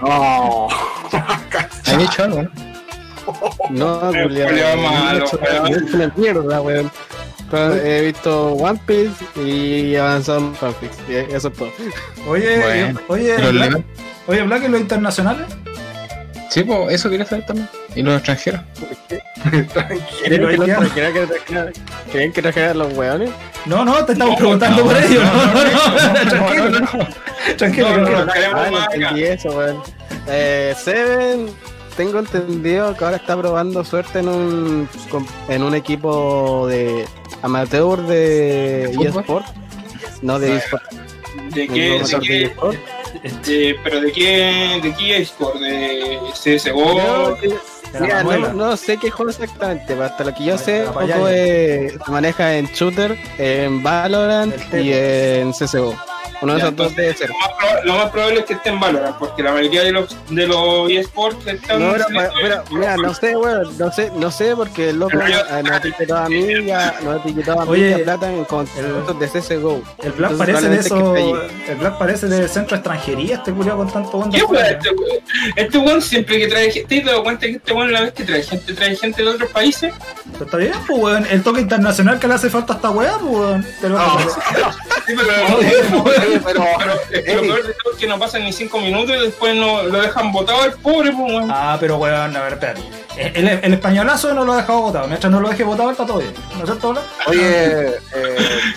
Oh. 0.06 0.68
¿Has 1.14 1.94
hecho 1.94 2.24
algo, 2.24 2.42
no? 2.44 2.50
No, 3.70 4.00
Julián. 4.12 4.82
malo. 4.82 5.26
Es 5.70 5.94
una 5.94 6.12
mierda, 6.18 6.62
weón. 6.62 6.92
He 7.52 8.02
visto 8.08 8.54
One 8.54 8.80
Piece 8.88 9.14
y 9.36 9.94
he 9.94 10.00
avanzado 10.00 10.40
en 10.40 10.56
fanfic. 10.56 10.92
y 11.08 11.14
Eso 11.34 11.48
es 11.50 11.54
todo. 11.54 11.70
Oye, 12.28 12.60
Bueno, 12.60 13.00
oye, 13.08 13.38
Black, 13.52 13.84
oye, 14.28 14.42
Black, 14.42 14.64
¿y 14.64 14.68
los 14.70 14.82
internacionales? 14.82 15.46
Sí, 16.50 16.64
pues 16.64 16.94
eso 16.94 17.10
quería 17.10 17.26
saber 17.26 17.46
también. 17.46 17.70
¿Y 17.96 18.02
los 18.02 18.16
extranjeros? 18.16 18.62
¿Y 19.52 20.30
¿Creen 20.30 21.14
que, 21.14 21.28
¿Creen 22.12 22.32
que 22.34 22.42
trajeran 22.42 22.78
los 22.80 22.94
weones? 22.98 23.30
No, 23.66 23.86
no, 23.86 24.04
te 24.06 24.14
estamos 24.14 24.36
preguntando 24.38 24.84
no, 24.84 24.90
por 24.90 25.00
no, 25.00 25.06
ello. 25.08 25.22
no, 25.24 25.46
No, 25.46 26.70
no, 26.70 26.70
no, 26.70 26.80
no, 26.80 27.08
Tranquilo, 27.58 27.98
no, 27.98 28.10
no. 28.10 28.28
Tranquilo, 28.28 28.52
No, 28.52 28.66
Ah, 28.66 28.88
entendí 28.94 29.24
eso, 29.24 29.50
weón. 29.50 29.82
Eh, 30.28 30.74
Seven, 30.82 31.48
tengo 31.98 32.20
entendido 32.20 32.96
que 32.96 33.04
ahora 33.06 33.18
está 33.18 33.38
probando 33.38 33.84
suerte 33.84 34.20
en 34.20 34.28
un 34.30 34.90
en 35.50 35.64
un 35.64 35.76
equipo 35.76 36.68
de 36.68 37.06
amateur 37.42 38.02
de 38.08 38.86
eSport. 38.92 39.46
No 40.22 40.40
de 40.40 40.58
eSport. 40.58 40.84
¿De 41.54 41.68
qué? 41.68 42.02
¿De 42.02 42.20
qué? 42.22 42.44
eSport. 42.46 42.78
de- 43.46 43.76
¿Pero 43.84 44.02
de 44.02 44.12
qué? 44.12 44.80
¿De 44.82 44.94
qué 44.96 45.18
eSport? 45.18 45.56
¿De 45.60 46.20
CSGO? 46.34 47.38
Mira, 48.00 48.24
no, 48.24 48.54
no 48.54 48.78
sé 48.78 48.98
qué 48.98 49.10
juego 49.12 49.32
exactamente, 49.32 49.86
pero 49.88 50.04
hasta 50.06 50.24
lo 50.24 50.34
que 50.34 50.44
yo 50.46 50.58
sé, 50.58 50.86
payaya. 50.94 51.18
eh, 51.30 51.98
se 52.06 52.12
maneja 52.12 52.56
en 52.56 52.66
shooter, 52.68 53.18
en 53.38 53.84
Valorant 53.84 54.54
y 54.74 54.92
en 54.94 55.52
CSGO. 55.52 55.96
Uno 56.44 56.56
de 56.56 56.60
esos 56.60 56.76
dos 56.76 56.96
debe 56.96 57.14
ser. 57.14 57.30
Lo 57.30 57.36
más, 57.38 57.86
lo 57.86 57.94
más 57.96 58.10
probable 58.12 58.40
es 58.42 58.46
que 58.46 58.54
esté 58.54 58.70
en 58.70 58.80
Valorant, 58.80 59.18
porque 59.18 59.42
la 59.42 59.54
mayoría 59.54 59.84
de 59.84 59.92
los, 59.94 60.18
de 60.30 60.46
los 60.46 60.92
eSports 60.92 61.48
están 61.48 61.80
No, 61.80 61.94
pero, 61.94 62.06
en 62.10 62.32
pero, 62.42 62.64
mira, 62.72 62.98
no 62.98 63.14
sé, 63.14 63.38
weón, 63.38 63.78
no 63.78 63.92
sé, 63.94 64.12
no 64.14 64.30
sé 64.30 64.54
porque 64.54 64.90
el 64.90 65.00
loco 65.00 65.18
Pero 65.18 65.64
nos 65.64 65.78
etiquetó 65.78 66.18
a 66.18 66.28
mí, 66.28 66.66
ya, 66.66 66.96
nos 67.02 67.22
etiquetó 67.22 67.60
a 67.62 67.66
mí 67.66 67.72
Oye, 67.72 67.90
y 67.90 67.94
a 67.94 68.04
plata 68.04 68.30
en 68.30 68.44
concursos 68.44 69.20
de 69.20 69.28
CSGO. 69.28 69.82
El 70.04 70.12
Black 70.12 70.32
Entonces, 70.32 70.56
parece 70.56 70.70
de 70.70 70.80
eso. 70.80 71.42
El 71.70 71.76
Black 71.78 71.98
parece 71.98 72.28
de 72.28 72.48
centro 72.50 72.76
extranjería, 72.76 73.36
este 73.36 73.54
culiao 73.54 73.78
con 73.78 73.92
tanto 73.92 74.18
onda. 74.18 74.38
¿Qué 74.38 74.44
weón 74.44 74.66
este 74.66 74.90
weón? 74.90 75.20
Este 75.56 75.78
weón 75.78 76.02
siempre 76.02 76.40
que 76.40 76.48
trae 76.48 76.72
gente, 76.72 77.00
¿te 77.00 77.06
dado 77.06 77.24
cuenta 77.24 77.46
que 77.46 77.54
este 77.54 77.72
weón 77.72 77.92
la 77.92 78.02
vez 78.02 78.14
que 78.14 78.24
trae 78.24 78.44
gente, 78.44 78.74
trae 78.74 78.96
gente 78.98 79.24
de 79.24 79.30
otros 79.30 79.50
países? 79.52 79.94
Pero 80.34 80.46
está 80.46 80.58
bien, 80.58 80.74
pues, 80.88 81.00
weón. 81.00 81.26
El 81.30 81.42
toque 81.42 81.62
internacional 81.62 82.20
que 82.20 82.28
le 82.28 82.34
hace 82.34 82.50
falta 82.50 82.74
a 82.74 82.76
esta 82.76 82.90
weá, 82.90 83.18
pues, 83.18 83.32
weón. 83.32 83.66
Te 83.80 83.88
lo 83.88 83.98
No. 83.98 84.20
Sí, 85.06 85.14
pero, 85.18 86.33
Oye, 86.34 86.42
pero, 86.46 86.64
pero 87.10 87.24
que 87.24 87.36
lo 87.36 87.42
peor 87.42 87.68
de 87.68 87.74
todo 87.74 87.94
es 87.94 88.00
que 88.00 88.08
no 88.08 88.20
pasan 88.20 88.44
ni 88.44 88.54
cinco 88.54 88.80
minutos 88.80 89.16
y 89.18 89.26
después 89.26 89.56
no, 89.56 89.84
lo 89.84 90.02
dejan 90.02 90.32
botado 90.32 90.62
al 90.62 90.74
pobre, 90.74 91.12
pues 91.12 91.32
weón. 91.32 91.50
Ah, 91.52 91.78
pero 91.80 91.98
weón, 91.98 92.36
a 92.36 92.42
ver, 92.42 92.54
espérate. 92.54 92.82
El, 93.18 93.48
el 93.48 93.74
españolazo 93.74 94.34
no 94.34 94.44
lo 94.44 94.54
ha 94.54 94.58
dejado 94.58 94.82
votado. 94.82 95.08
Mientras 95.08 95.32
no 95.32 95.40
lo 95.40 95.50
deje 95.50 95.64
votado, 95.64 95.92
está 95.92 96.06
todo 96.06 96.20
bien. 96.20 96.34
¿No 96.58 96.64
es 96.64 96.66
cierto, 96.70 96.96
oye, 97.28 97.88
eh, 98.16 98.74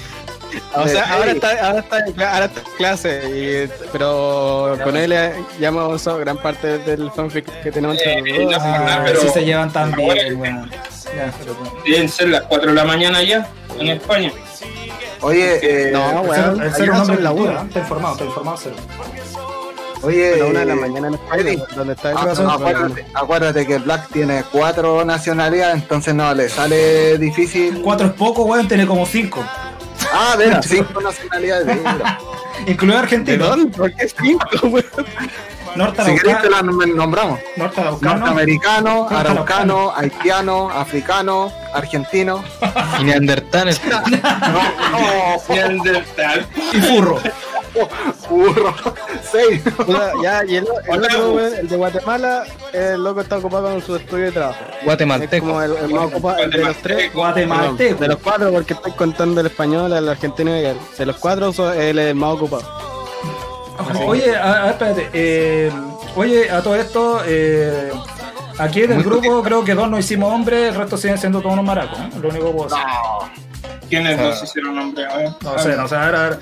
O 0.75 0.87
sea, 0.89 1.03
Eh, 1.03 1.07
ahora 1.11 1.31
está, 1.33 1.51
ahora 1.67 1.79
está, 1.81 1.97
ahora 2.35 2.45
está 2.47 2.61
en 2.61 2.67
clase, 2.77 3.23
y, 3.69 3.87
pero 3.93 4.79
con 4.85 4.97
él 4.97 5.13
eh, 5.13 5.35
ya 5.59 5.69
hemos 5.69 5.85
avanzado 5.85 6.19
gran 6.19 6.37
parte 6.39 6.79
del 6.79 7.11
fanfic 7.11 7.45
que 7.63 7.71
tenemos 7.71 7.97
Eh, 8.05 8.23
no, 8.45 8.57
Ah, 8.61 9.03
pero- 9.05 9.21
sí 9.23 9.29
se 9.31 9.45
llevan 9.45 9.73
tan 9.73 9.93
bien, 9.93 10.39
bueno. 10.39 10.69
Deben 11.85 12.09
ser 12.09 12.29
las 12.29 12.43
4 12.43 12.69
de 12.71 12.75
la 12.75 12.85
mañana 12.85 13.23
ya, 13.23 13.49
en 13.79 13.89
España. 13.89 14.33
Oye, 15.21 15.89
eh, 15.89 15.93
No, 15.93 16.23
weón, 16.23 16.63
el 16.63 16.73
cero 16.73 16.93
allá 16.93 17.03
un 17.03 17.11
hombre 17.11 17.17
son 17.17 17.25
la 17.25 17.31
de 17.31 17.37
cultura, 17.37 17.53
una. 17.53 17.61
¿eh? 17.63 17.65
Está 17.69 17.79
informado, 17.81 18.13
está 18.15 18.25
informado, 18.25 18.57
cero. 18.63 18.77
oye, 20.03 20.43
una 20.43 20.61
de 20.61 20.67
la 20.67 20.75
mañana 20.75 21.09
en 21.09 21.15
España, 21.15 21.41
Eddie, 21.43 21.63
donde 21.75 21.93
está 21.95 22.11
el 22.11 22.17
ah, 22.19 22.35
no, 22.39 22.51
acuérdate, 22.51 23.07
acuérdate 23.15 23.67
que 23.67 23.79
Black 23.79 24.09
tiene 24.13 24.45
cuatro 24.53 25.05
nacionalidades, 25.05 25.83
entonces 25.83 26.15
no 26.15 26.33
le 26.35 26.49
sale 26.49 27.19
difícil. 27.19 27.81
Cuatro 27.83 28.07
es 28.09 28.13
poco, 28.13 28.45
weón, 28.45 28.69
tiene 28.69 28.87
como 28.87 29.07
cinco. 29.07 29.45
Ah, 30.13 30.35
ver, 30.39 30.63
cinco 30.65 31.01
nacionalidades. 31.01 31.79
Incluido 32.67 32.97
¿De 32.97 33.03
argentino, 33.03 33.47
dónde? 33.49 33.77
¿Por 33.77 33.93
qué 33.95 34.09
cinco, 34.09 34.47
weón? 34.69 34.85
Si 35.75 36.17
querés 36.19 36.43
te 36.43 36.51
las 36.51 36.63
nom- 36.63 36.95
nombramos. 36.95 37.39
norteamericano, 37.57 37.99
Norteamericano, 38.01 38.95
Norteamericano. 39.01 39.09
araucano, 39.19 39.93
haitiano, 39.97 40.71
africano, 40.71 41.53
argentino. 41.75 42.43
Y 43.01 43.05
Neandertales. 43.05 43.81
Neandertal. 45.49 46.47
y 46.73 46.81
furro. 46.81 47.19
Burro. 48.31 48.75
Seis. 49.31 49.61
Puta, 49.77 50.13
ya, 50.23 50.43
y 50.47 50.57
el, 50.57 50.67
el 50.89 50.99
otro, 51.05 51.41
el 51.47 51.69
de 51.69 51.77
Guatemala, 51.77 52.45
el 52.73 53.05
loco 53.05 53.21
está 53.21 53.37
ocupado 53.37 53.69
con 53.71 53.83
su 53.83 53.97
estudio 53.97 54.25
de 54.27 54.33
trabajo. 54.33 54.61
Es 54.81 54.85
Guatemalteco. 54.87 55.47
como 55.47 55.61
el, 55.63 55.77
el 55.77 55.89
más 55.93 56.05
ocupado 56.07 56.39
el 56.39 56.51
de 56.51 56.59
los 56.65 56.77
tres. 56.79 57.13
Guatemalteco. 57.13 58.01
de 58.01 58.09
los 58.09 58.17
cuatro, 58.19 58.51
porque 58.51 58.73
estoy 58.73 58.93
contando 58.93 59.43
el 59.43 59.49
español, 59.49 59.93
el 59.93 60.09
argentino 60.09 60.57
y 60.59 60.65
el. 60.65 60.79
De 60.97 61.05
los 61.07 61.17
cuatro, 61.17 61.53
él 61.75 61.99
es 61.99 62.07
el 62.09 62.15
más 62.15 62.31
ocupado. 62.35 62.86
Oye, 64.07 64.37
a, 64.37 64.65
a- 64.65 64.71
espérate. 64.71 65.11
eh, 65.13 65.73
oye, 66.15 66.51
a 66.51 66.63
todo 66.63 66.77
esto, 66.77 67.21
eh, 67.27 67.91
aquí 68.59 68.83
en 68.83 68.93
el 68.93 68.97
Muy 68.99 69.05
grupo 69.05 69.43
creo 69.43 69.65
que 69.65 69.75
dos 69.75 69.89
no 69.91 69.99
hicimos 69.99 70.33
hombres, 70.33 70.71
el 70.71 70.75
resto 70.75 70.97
siguen 70.97 71.19
siendo 71.19 71.41
todos 71.41 71.53
unos 71.55 71.65
maracos. 71.65 71.99
¿eh? 71.99 72.11
Lo 72.21 72.29
único 72.29 72.47
que 72.47 72.53
puedo 72.53 72.69
decir. 72.69 72.85
¿Quiénes 73.89 74.19
dos 74.19 74.43
hicieron 74.43 74.95
ver. 74.95 75.09
No 75.43 75.59
sé, 75.59 75.77
no 75.77 75.87
sé, 75.89 75.95
a 75.97 76.07
ver, 76.07 76.15
a 76.17 76.23
ver. 76.31 76.39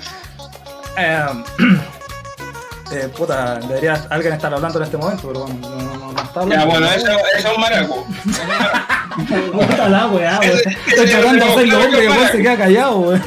Eh, 0.97 1.25
eh, 2.91 3.09
puta, 3.15 3.55
debería 3.55 4.05
alguien 4.09 4.33
estar 4.33 4.53
hablando 4.53 4.79
en 4.79 4.85
este 4.85 4.97
momento, 4.97 5.27
pero 5.27 5.41
bueno, 5.45 5.55
no, 5.61 5.69
no, 5.97 6.11
no 6.13 6.21
está 6.21 6.39
hablando. 6.41 6.65
Ya, 6.65 6.71
bueno, 6.71 6.87
eso, 6.87 7.07
eso 7.37 7.47
es 7.49 7.55
un 7.55 7.61
maraco. 7.61 8.07
Puta 9.53 9.87
la 9.89 10.07
weá, 10.07 10.39
weón. 10.39 10.53
Ese- 10.57 10.77
Estoy 10.87 11.05
tratando 11.07 11.33
de 11.33 11.39
no, 11.39 11.51
hacerlo 11.55 11.77
no, 11.79 11.85
hombre 11.85 12.05
no, 12.07 12.15
no. 12.15 12.27
se 12.27 12.37
queda 12.41 12.57
callado, 12.57 12.97
weón. 12.97 13.23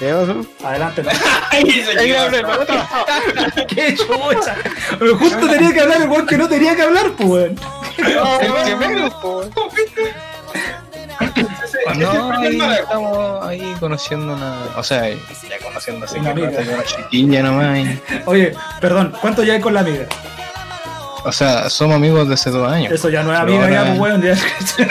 ¿Qué 0.00 0.12
pasó? 0.12 0.44
Adelante, 0.66 1.02
no. 1.02 1.10
Ay, 1.50 1.70
se 1.70 1.94
quedó. 1.94 3.66
¡Qué 3.68 3.94
chucha! 3.96 4.56
Pero 4.98 5.16
justo 5.18 5.46
tenía 5.48 5.72
que 5.72 5.80
hablar 5.80 6.02
el 6.02 6.08
weón 6.08 6.26
que 6.26 6.36
no 6.38 6.48
tenía 6.48 6.74
que 6.74 6.82
hablar, 6.82 7.12
pues, 7.16 7.28
weón. 7.28 7.54
Ese 11.62 11.78
No, 11.98 12.32
ahí 12.38 12.58
estamos 12.80 13.44
ahí 13.46 13.76
conociendo 13.78 14.32
una. 14.34 14.54
O 14.76 14.82
sea, 14.82 15.08
ya 15.08 15.58
conociendo 15.62 16.06
así 16.06 16.18
Una 16.18 16.34
que 16.34 16.46
amiga. 16.46 16.62
una 16.74 16.84
chiquilla 16.84 17.42
nomás. 17.42 17.78
y- 17.78 18.00
Oye, 18.26 18.54
perdón, 18.80 19.14
¿cuánto 19.20 19.42
ya 19.42 19.52
hay 19.54 19.60
con 19.60 19.74
la 19.74 19.80
amiga? 19.80 20.06
O 21.24 21.32
sea, 21.32 21.68
somos 21.68 21.96
amigos 21.96 22.26
de 22.28 22.34
hace 22.34 22.48
dos 22.50 22.70
años. 22.72 22.90
Eso 22.92 23.10
ya 23.10 23.22
no 23.22 23.34
es 23.34 23.38
amiga, 23.40 23.68
ya, 23.70 23.80
ahora- 23.80 23.90
pues 23.90 24.00
weón. 24.00 24.22
ya. 24.22 24.34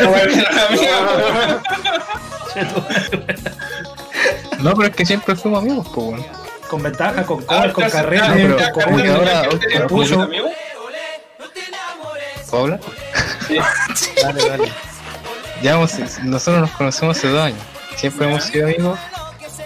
Bueno, 0.08 0.34
amigo, 0.70 1.62
No, 4.62 4.74
pero 4.76 4.88
es 4.90 4.96
que 4.96 5.06
siempre 5.06 5.36
fuimos 5.36 5.62
amigos, 5.64 5.88
pues, 5.94 6.08
weón. 6.08 6.26
Con 6.70 6.84
ventaja, 6.84 7.26
con 7.26 7.40
Ah, 7.48 7.56
cover, 7.56 7.74
con 7.74 7.90
carrera, 7.90 8.28
ya, 8.28 8.34
pero 8.34 8.60
ya, 8.60 8.72
con 8.72 8.84
como 8.84 8.98
que 8.98 9.10
ahora- 9.10 9.44
ya, 9.44 10.24
amigo. 10.24 10.50
¿Puedo 12.50 12.64
hablar? 12.64 12.80
Sí. 13.48 13.58
Dale, 14.24 14.50
dale. 14.50 14.72
Ya 15.62 15.74
hemos- 15.74 16.20
nosotros 16.24 16.62
nos 16.62 16.72
conocemos 16.72 17.18
hace 17.18 17.28
dos 17.28 17.42
años. 17.44 17.60
Siempre 17.96 18.28
hemos 18.28 18.44
sido 18.44 18.66
amigos. 18.68 19.00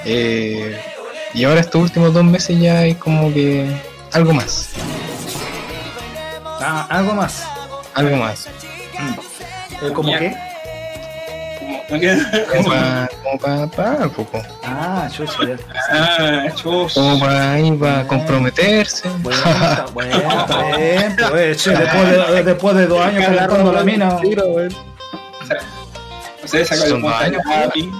Eh, 0.06 0.82
y 1.34 1.44
ahora 1.44 1.62
estos 1.62 1.82
últimos 1.82 2.14
dos 2.14 2.24
meses 2.24 2.60
ya 2.60 2.80
hay 2.80 2.96
como 2.96 3.34
que 3.34 3.70
algo 4.12 4.34
más. 4.34 4.70
Ah, 6.46 6.88
algo 6.90 7.14
más. 7.14 7.44
Algo 7.94 8.18
más. 8.18 8.48
Eh, 9.82 9.92
¿Cómo 9.94 10.18
qué? 10.18 10.36
Como- 11.88 12.00
queda- 12.00 12.48
Como 12.50 12.70
para 12.70 13.10
como 13.24 13.40
pa, 13.40 13.68
pa 13.76 13.92
algo, 14.04 14.26
po. 14.26 14.42
Ah, 14.64 15.08
chucha, 15.12 15.38
ya. 15.46 15.56
Ah, 15.92 16.46
chus. 16.56 16.94
Como 16.94 17.20
para 17.20 18.08
comprometerse. 18.08 19.10
Bueno, 19.20 19.42
bueno, 19.94 20.46
pues, 21.30 21.66
después 21.66 22.10
de, 22.10 22.44
después 22.44 22.76
de 22.76 22.88
dos 22.88 23.02
años 23.06 23.26
calentando 23.26 23.72
la 23.74 23.84
mina. 23.84 24.18
No 26.42 26.48
sé, 26.48 26.66
saca 26.66 26.84
papi. 27.44 27.92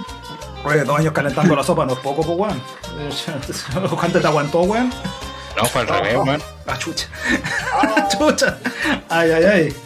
Oye, 0.64 0.84
dos 0.84 0.98
años 0.98 1.12
calentando 1.12 1.54
la 1.56 1.62
sopa 1.62 1.84
no 1.84 1.92
es 1.92 1.98
poco, 1.98 2.22
pues, 2.22 2.38
weón. 2.38 2.62
¿Cuánto 3.98 4.20
te 4.20 4.26
aguantó, 4.26 4.60
weón? 4.62 4.90
No, 5.56 5.64
fue 5.66 5.82
al 5.82 5.88
revés, 5.88 6.16
weón. 6.16 6.42
Ah, 6.66 6.78
chucha. 6.78 7.06
chucha. 8.18 8.58
Ay, 9.08 9.30
ay, 9.30 9.44
ay. 9.44 9.76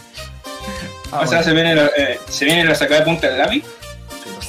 Ah, 1.10 1.20
O 1.22 1.26
sea, 1.26 1.42
se 1.42 1.52
viene, 1.52 1.74
la, 1.74 1.86
eh, 1.96 2.20
se 2.28 2.44
viene 2.44 2.64
la 2.64 2.74
sacada 2.74 3.00
de 3.00 3.06
punta 3.06 3.26
del 3.28 3.38
lápiz. 3.38 3.64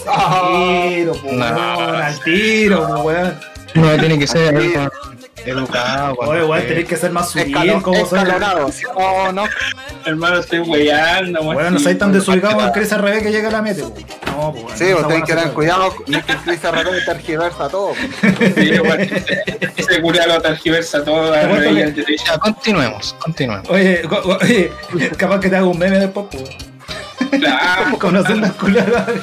Al 0.07 0.95
tiro, 0.95 1.13
No. 1.23 1.31
weón, 1.31 1.95
al 1.95 2.19
tiro, 2.21 2.87
pues, 2.87 3.01
weón. 3.03 3.39
No, 3.75 3.97
tiene 3.97 4.17
que 4.19 4.27
ser 4.27 4.55
educado. 5.45 6.15
con 6.15 6.27
Oye, 6.27 6.43
weón, 6.43 6.67
tenés 6.67 6.85
que 6.85 6.97
ser 6.97 7.11
más 7.11 7.29
sutil, 7.29 7.55
Escalon- 7.55 7.81
como 7.81 8.05
soy. 8.05 8.19
escalonado, 8.19 8.71
¿sí 8.71 8.83
o 8.95 9.31
no? 9.31 9.43
Hermano, 10.05 10.39
estoy 10.39 10.59
weyando. 10.59 11.41
Weón, 11.41 11.73
no 11.75 11.79
seáis 11.79 11.97
tan 11.97 12.11
desubicado 12.11 12.65
el 12.65 12.71
Chris 12.71 12.91
al 12.93 13.01
revés 13.03 13.23
que 13.23 13.31
llega 13.31 13.47
a 13.49 13.51
la 13.51 13.61
mete, 13.61 13.83
pues. 13.83 14.05
No, 14.25 14.51
pues, 14.51 14.63
weón. 14.65 14.77
Sí, 14.77 14.85
no 14.89 15.07
que 15.25 15.33
se 15.33 15.35
tener 15.35 15.53
cuidado, 15.53 15.93
no 16.07 16.17
es 16.17 16.25
que 16.25 16.35
Chris 16.37 16.65
Arregón 16.65 16.95
tergiversa 17.05 17.69
todo. 17.69 17.93
Sí, 18.55 18.71
bueno, 18.79 19.03
ese- 19.77 20.01
lo 20.27 20.41
tergiversa 20.41 21.03
todo. 21.03 21.33
Al 21.33 21.47
que- 21.61 21.83
al. 21.83 22.05
Ya, 22.25 22.37
continuemos, 22.39 23.15
continuemos. 23.19 23.69
Oye, 23.69 24.01
oye, 24.41 24.71
capaz 25.15 25.39
que 25.39 25.49
te 25.49 25.55
haga 25.57 25.65
un 25.67 25.77
meme 25.77 25.99
después, 25.99 26.25
pues. 26.31 26.43
Claro. 27.29 27.91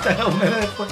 Te 0.03 0.25
un 0.25 0.39
meme 0.39 0.57
después. 0.57 0.89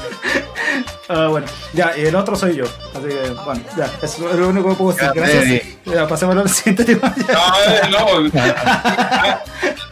Ah, 1.09 1.27
bueno, 1.29 1.47
ya, 1.75 1.93
y 1.97 2.07
el 2.07 2.15
otro 2.17 2.35
soy 2.35 2.57
yo. 2.57 2.65
Así 2.65 3.09
que, 3.09 3.31
bueno, 3.45 3.61
ya, 3.77 3.91
eso 4.03 4.31
es 4.31 4.37
lo 4.37 4.49
único 4.49 4.71
que 4.71 4.75
puedo 4.77 4.93
decir. 4.97 5.11
Gracias. 5.15 5.63
Ya, 5.85 6.09
pasemos 6.09 6.37
al 6.37 6.49
siguiente 6.49 6.85
tema. 6.95 7.15
Ya. 7.29 7.89
No, 7.91 8.21
eh, 8.27 8.31
no. 8.33 8.41
Ah, 8.41 9.43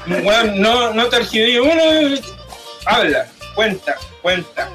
Bueno, 0.07 0.53
no, 0.57 0.95
no 0.95 1.07
tergiversé. 1.07 1.61
Bueno, 1.61 2.17
habla, 2.87 3.27
cuenta, 3.55 3.95
cuenta. 4.23 4.69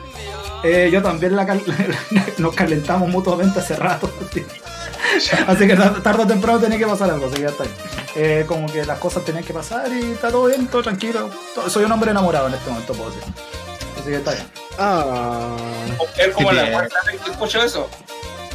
Eh, 0.64 0.90
yo 0.92 1.02
también 1.02 1.36
la 1.36 1.46
cal- 1.46 1.64
nos 2.38 2.56
calentamos 2.56 3.10
mutuamente 3.10 3.60
hace 3.60 3.76
rato. 3.76 4.10
Así 5.48 5.68
que 5.68 5.76
tar- 5.76 6.02
tarde 6.04 6.24
o 6.24 6.28
temprano 6.28 6.60
tenía 6.60 6.78
que 6.78 6.86
pasar 6.88 7.10
algo, 7.10 7.26
así 7.28 7.36
que 7.36 7.42
ya 7.44 7.50
está. 7.50 7.64
ahí. 7.64 7.70
Eh, 8.16 8.46
como 8.48 8.72
que 8.72 8.86
las 8.86 9.00
cosas 9.00 9.24
tenían 9.26 9.44
que 9.44 9.54
pasar 9.54 9.92
y 9.92 10.12
está 10.12 10.30
todo 10.32 10.46
bien, 10.48 10.68
todo 10.68 10.84
tranquilo. 10.84 11.30
Todo- 11.56 11.70
Soy 11.70 11.86
un 11.86 11.92
hombre 11.92 12.12
enamorado 12.12 12.48
en 12.48 12.54
este 12.56 12.70
momento, 12.70 12.94
puedo 12.94 13.12
decir. 13.12 13.24
Así 14.00 14.10
que 14.10 14.16
está 14.18 14.32
bien. 14.32 14.48
Ah. 14.78 15.56
Es 16.18 16.34
como 16.36 16.52
la 16.52 16.88
que 16.88 17.32
escucho 17.32 17.62
eso. 17.64 17.90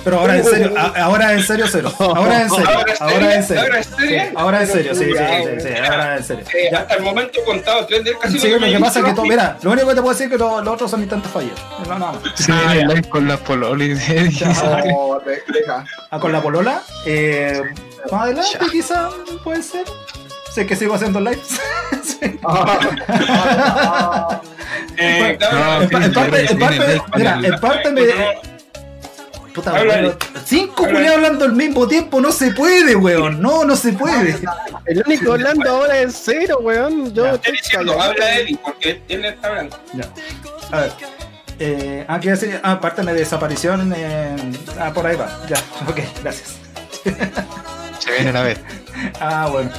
Pero 0.05 0.19
ahora 0.19 0.37
en 0.37 0.45
serio, 0.45 0.73
a- 0.77 1.03
ahora 1.05 1.33
en 1.33 1.43
serio, 1.43 1.67
cero. 1.71 1.93
Ahora 1.99 2.43
en 2.43 2.51
serio, 2.51 2.69
¿Ahora 3.01 3.35
en 3.35 3.45
serio? 3.45 3.63
¿Ahora 3.63 3.79
es 3.81 3.87
serio? 3.87 4.21
Sí, 4.23 4.33
Ahora 4.37 4.61
en 4.63 4.67
serio, 4.67 4.95
sí, 4.95 5.05
sí, 5.05 5.11
sí, 5.13 5.61
sí, 5.61 5.69
ahora 5.89 6.17
en 6.17 6.25
serio. 6.25 6.45
Eh, 6.53 6.69
Ya. 6.73 6.79
hasta 6.81 6.95
el 6.95 7.03
momento 7.03 7.39
he 7.41 7.45
contado 7.45 7.87
tres 7.87 8.03
casi 8.21 8.39
Sí, 8.39 8.49
lo 8.49 8.59
que 8.61 8.79
pasa 8.81 8.99
es 9.01 9.05
que 9.07 9.13
todo, 9.13 9.25
mira, 9.25 9.57
lo 9.63 9.71
único 9.71 9.89
que 9.89 9.95
te 9.95 10.01
puedo 10.01 10.13
decir 10.15 10.27
es 10.27 10.33
que 10.33 10.39
los 10.39 10.65
los 10.65 10.75
otros 10.75 10.91
son 10.91 11.03
intentos 11.03 11.31
fallidos. 11.31 11.61
No, 11.89 12.19
el 12.73 12.89
live 12.89 13.09
con. 13.09 13.31
Oh, 14.95 15.21
de- 15.25 15.43
deja. 15.53 15.85
Ah, 16.11 16.19
con 16.19 16.33
la 16.33 16.41
polola, 16.43 16.83
eh, 17.07 17.63
más 18.11 18.23
adelante 18.23 18.59
quizá 18.71 19.09
puede 19.45 19.63
ser. 19.63 19.85
Sé 20.53 20.67
que 20.67 20.77
sigo 20.77 20.95
haciendo 20.95 21.21
lives. 21.21 21.59
Sí. 22.03 22.19
Eh, 24.99 25.39
No, 25.41 25.83
En 25.83 25.91
pa- 25.91 26.05
en 26.05 26.13
parte, 26.13 26.47
en 26.53 26.59
parte, 26.59 27.03
mira, 27.17 27.41
en 27.43 27.61
parte 27.61 27.91
me. 27.91 28.03
Puta, 29.55 29.73
weón, 29.75 30.17
cinco 30.45 30.85
culiados 30.85 31.17
hablando 31.17 31.45
al 31.45 31.53
mismo 31.53 31.87
tiempo, 31.87 32.21
no 32.21 32.33
se 32.33 32.53
puede, 32.53 32.97
weón. 32.97 33.41
No, 33.41 33.65
no 33.65 33.77
se 33.77 33.93
puede. 33.93 34.39
El 34.87 35.03
único 35.07 35.33
hablando 35.33 35.71
ahora 35.71 35.99
es 36.01 36.19
cero, 36.25 36.59
weón. 36.63 37.13
Yo 37.13 37.25
Ya. 37.27 37.33
estoy 37.35 37.53
diciendo, 37.53 38.01
habla 38.01 38.39
Eddie, 38.39 38.59
porque 38.63 39.03
él 39.09 39.25
está 39.27 39.49
hablando. 39.49 39.79
Ya. 39.93 40.09
A 40.77 40.81
ver. 40.81 40.93
Eh, 41.59 42.05
ah, 42.09 42.19
quiero 42.19 42.37
decir, 42.39 42.61
ah, 42.63 42.73
aparte 42.73 43.03
de 43.03 43.13
desaparición, 43.15 43.93
eh, 43.95 44.35
ah, 44.81 44.91
por 44.93 45.07
ahí 45.07 45.17
va. 45.17 45.29
Ya, 45.49 45.59
ok, 45.89 46.01
gracias. 46.23 46.55
Se 47.99 48.11
viene 48.13 48.33
la 48.33 48.43
vez. 48.43 48.59
Ah, 49.21 49.49
bueno. 49.53 49.71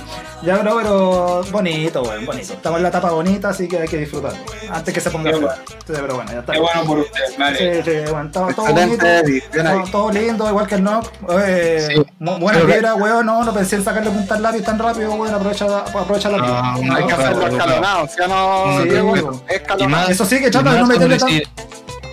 Ya, 0.44 0.58
bro, 0.58 0.76
pero 0.78 1.42
bonito, 1.52 2.02
weón, 2.04 2.26
bonito. 2.26 2.54
Estamos 2.54 2.78
en 2.78 2.84
la 2.84 2.90
etapa 2.90 3.12
bonita, 3.12 3.50
así 3.50 3.66
que 3.66 3.80
hay 3.80 3.88
que 3.88 3.98
disfrutarlo. 3.98 4.40
Antes 4.70 4.94
que 4.94 5.00
se 5.00 5.10
ponga 5.10 5.30
feo. 5.32 5.40
bueno. 5.40 5.56
Sí, 5.68 5.74
pero 5.88 6.16
bueno, 6.16 6.32
ya 6.34 6.40
está. 6.40 6.52
Qué 6.54 6.60
bueno 6.60 6.84
por 6.86 7.00
usted, 7.00 7.38
madre. 7.38 7.84
Sí, 7.84 7.92
sí, 7.92 8.12
bueno, 8.12 8.30
todo, 8.32 8.48
todo 8.54 8.66
bonito. 8.74 9.06
Todo, 9.54 9.84
todo 9.92 10.12
lindo, 10.12 10.50
igual 10.50 10.68
que 10.68 10.76
el 10.76 10.84
NOC. 10.84 11.12
Eh, 11.46 11.88
Sí. 11.96 12.06
buena 12.20 12.60
Pero- 12.60 12.66
vibra, 12.68 12.96
weón. 12.96 13.26
No, 13.26 13.44
no 13.46 13.54
pensé 13.54 13.78
en 13.78 13.86
sacarle 13.86 14.12
punta 14.12 14.36
al 14.36 14.44
lápiz 14.44 14.64
tan 14.64 14.78
rápido, 14.80 15.14
weón. 15.14 15.34
Aprovecha, 15.34 15.66
aprovecha 15.78 16.30
la 16.30 16.38
Ah, 16.42 16.76
vibra. 16.78 16.98
Hay 16.98 17.06
que 17.06 17.14
hacerlo 17.14 17.48
escalonado, 17.48 18.08
¿sí 18.10 18.22
o 18.22 18.28
no, 18.28 18.84
Sí, 18.84 18.90
weón. 18.90 19.44
Y 19.50 19.54
Escalonado. 19.54 19.90
más, 19.90 20.10
Eso 20.10 20.26
sí, 20.26 20.40
que 20.42 20.52
más 20.52 20.64
no 20.78 20.86
meterle 20.88 21.20
sobre 21.20 21.40
tan. 21.42 21.54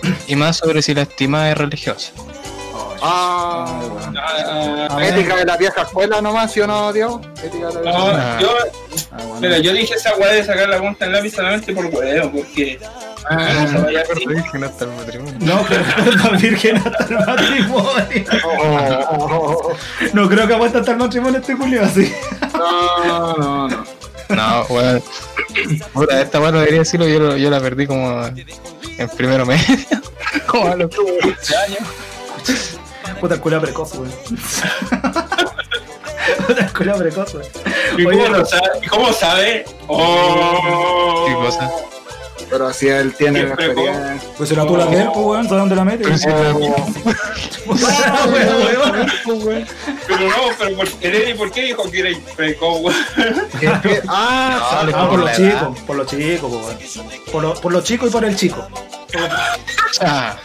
si- 0.03 0.15
y 0.31 0.35
más 0.37 0.55
sobre 0.55 0.81
si 0.81 0.93
la 0.93 1.01
estimada 1.01 1.51
es 1.51 1.57
religiosa. 1.57 2.13
Ah, 3.01 3.79
Ah, 4.15 4.87
A 4.91 4.95
ver. 4.97 5.13
ética 5.17 5.35
de 5.37 5.45
la 5.45 5.57
vieja 5.57 5.81
escuela 5.81 6.21
nomás, 6.21 6.51
¿sí 6.53 6.61
o 6.61 6.67
no, 6.67 6.93
Diego? 6.93 7.19
Ética 7.43 7.67
de 7.67 7.73
la 7.73 7.81
vieja 7.81 7.97
No, 7.97 8.05
Ah. 8.07 8.37
yo, 8.39 8.49
Ah, 9.11 9.17
bueno. 9.23 9.39
mira, 9.41 9.57
yo 9.59 9.73
dije 9.73 9.95
esa 9.95 10.15
weá 10.15 10.31
de 10.33 10.43
sacar 10.43 10.69
la 10.69 10.79
punta 10.79 11.05
en 11.05 11.11
lápiz 11.13 11.31
solamente 11.35 11.73
por 11.73 11.85
huevo, 11.87 12.31
porque 12.31 12.79
no 13.29 13.67
se 13.69 13.77
vaya 13.77 14.03
así. 14.11 14.25
virgen 14.27 14.63
hasta 14.63 14.85
el 14.85 14.91
matrimonio. 14.91 15.35
No, 15.39 15.65
pero 15.67 15.83
la 16.23 16.29
virgen 16.37 16.77
hasta 16.77 17.03
el 17.05 17.25
matrimonio. 17.25 18.25
Oh, 18.59 19.73
No 20.13 20.29
creo 20.29 20.47
que 20.47 20.53
aguante 20.53 20.77
hasta 20.79 20.91
el 20.91 20.97
matrimonio 20.97 21.39
este 21.39 21.57
culio 21.57 21.83
así. 21.83 22.13
no, 22.53 23.33
no, 23.37 23.67
no. 23.69 23.83
No, 24.29 24.61
weón. 24.69 25.03
Puta, 25.93 26.21
esta 26.21 26.39
weón 26.39 26.53
no 26.53 26.59
debería 26.59 26.79
decirlo, 26.79 27.07
yo, 27.07 27.35
yo 27.35 27.49
la 27.49 27.59
perdí 27.59 27.85
como 27.87 28.23
en 28.25 29.09
primero 29.17 29.45
medio. 29.45 29.63
como 30.47 30.67
a 30.67 30.75
los 30.75 30.89
15 30.89 31.57
años. 31.57 31.79
Puta 33.21 33.35
el 33.35 33.41
culio 33.41 33.61
precoz, 33.61 33.93
weón. 33.93 34.09
Puta 36.47 36.65
el 36.65 36.73
culio 36.73 36.97
precoz, 36.97 37.35
weón. 37.35 37.45
¿Y 37.99 38.05
Oye, 38.05 38.17
cómo 38.17 38.37
lo 38.37 38.45
sabe? 38.45 38.69
¿Y 38.81 38.87
cómo 38.87 39.13
sabe? 39.13 39.65
Oh. 39.87 41.25
¿Qué 41.27 41.33
cosa? 41.35 41.71
Pero 42.51 42.73
si 42.73 42.89
él 42.89 43.13
tiene 43.17 43.43
la 43.43 43.53
experiencia. 43.53 44.19
Pues 44.37 44.51
era 44.51 44.65
tú 44.67 44.75
la 44.75 44.87
que 44.89 44.97
él, 44.97 45.09
pues, 45.13 45.25
weón. 45.25 45.43
¿Sabes 45.47 45.59
dónde 45.61 45.75
la 45.75 45.85
metes? 45.85 46.25
Pero 50.07 50.27
no, 50.27 50.35
pero 50.59 50.75
por, 50.75 50.87
el 51.01 51.15
Eddie, 51.15 51.35
¿por 51.35 51.51
qué 51.51 51.61
dijo 51.63 51.89
que 51.89 51.99
era 51.99 52.09
precoz, 52.35 52.81
weón? 52.81 52.95
Ah, 54.07 54.83
No, 54.91 55.09
por 55.09 55.19
los 55.19 55.31
chicos, 55.33 55.79
por 55.87 55.95
los 55.95 56.07
chicos, 56.07 56.51
weón. 56.51 56.77
Por, 57.31 57.41
lo- 57.43 57.53
por 57.53 57.71
los 57.71 57.83
chicos 57.83 58.09
y 58.09 58.11
por 58.11 58.25
el 58.25 58.35
chico. 58.35 58.67
Ah. 60.01 60.35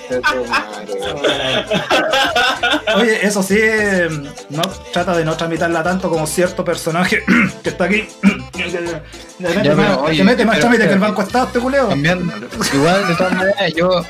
Oye, 2.96 3.24
eso 3.26 3.42
sí, 3.42 3.56
eh, 3.58 4.08
no 4.50 4.62
trata 4.92 5.16
de 5.16 5.24
no 5.24 5.36
tramitarla 5.36 5.82
tanto 5.82 6.10
como 6.10 6.26
cierto 6.26 6.64
personaje 6.64 7.22
que 7.62 7.68
está 7.68 7.84
aquí. 7.84 8.08
que 8.52 9.48
mete 9.48 9.74
más, 9.74 9.96
oye, 9.98 10.16
que 10.16 10.24
mete 10.24 10.44
más 10.44 10.56
pero, 10.56 10.68
trámite 10.68 10.88
que 10.88 10.94
el. 10.94 10.98
Banco 10.98 11.22
Estado, 11.22 11.46
este 11.46 11.60
culeo. 11.60 11.94
Cambiando. 11.96 12.48
Igual, 12.74 13.08
de 13.08 13.14
todas 13.14 13.32
maneras, 13.32 13.72
yo 13.74 14.04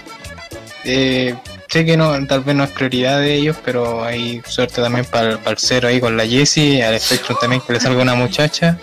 eh, 0.84 1.34
sé 1.68 1.84
que 1.84 1.96
no, 1.96 2.26
tal 2.26 2.40
vez 2.40 2.54
no 2.54 2.64
es 2.64 2.70
prioridad 2.70 3.20
de 3.20 3.34
ellos, 3.34 3.56
pero 3.64 4.04
hay 4.04 4.42
suerte 4.46 4.82
también 4.82 5.04
para 5.04 5.32
el 5.32 5.58
cero 5.58 5.88
ahí 5.88 6.00
con 6.00 6.16
la 6.16 6.26
Jessie, 6.26 6.82
al 6.82 6.98
Spectrum 6.98 7.38
también 7.40 7.62
que 7.66 7.72
le 7.72 7.80
salga 7.80 8.02
una 8.02 8.14
muchacha. 8.14 8.78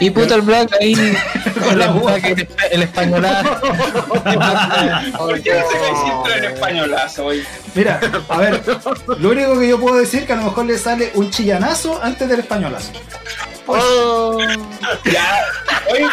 Y 0.00 0.10
puta 0.10 0.34
el 0.34 0.42
Black 0.42 0.70
ahí 0.80 0.94
con 1.64 1.78
la 1.78 1.84
el, 1.84 1.92
boca. 1.92 2.12
Black, 2.18 2.24
el, 2.26 2.48
el 2.72 2.82
españolazo. 2.82 3.60
¿Por 3.60 5.40
qué 5.40 5.54
no 5.54 5.70
se 5.70 5.78
me 5.78 6.04
siempre 6.04 6.38
en 6.38 6.44
españolazo 6.44 7.26
hoy? 7.26 7.44
Mira, 7.74 8.00
a 8.28 8.38
ver, 8.38 8.60
lo 9.18 9.30
único 9.30 9.58
que 9.58 9.68
yo 9.68 9.78
puedo 9.78 9.96
decir 9.96 10.26
que 10.26 10.32
a 10.32 10.36
lo 10.36 10.44
mejor 10.44 10.66
le 10.66 10.78
sale 10.78 11.12
un 11.14 11.30
chillanazo 11.30 12.02
antes 12.02 12.28
del 12.28 12.40
españolazo. 12.40 12.90
Ya. 15.04 15.44
Oye, 15.90 16.06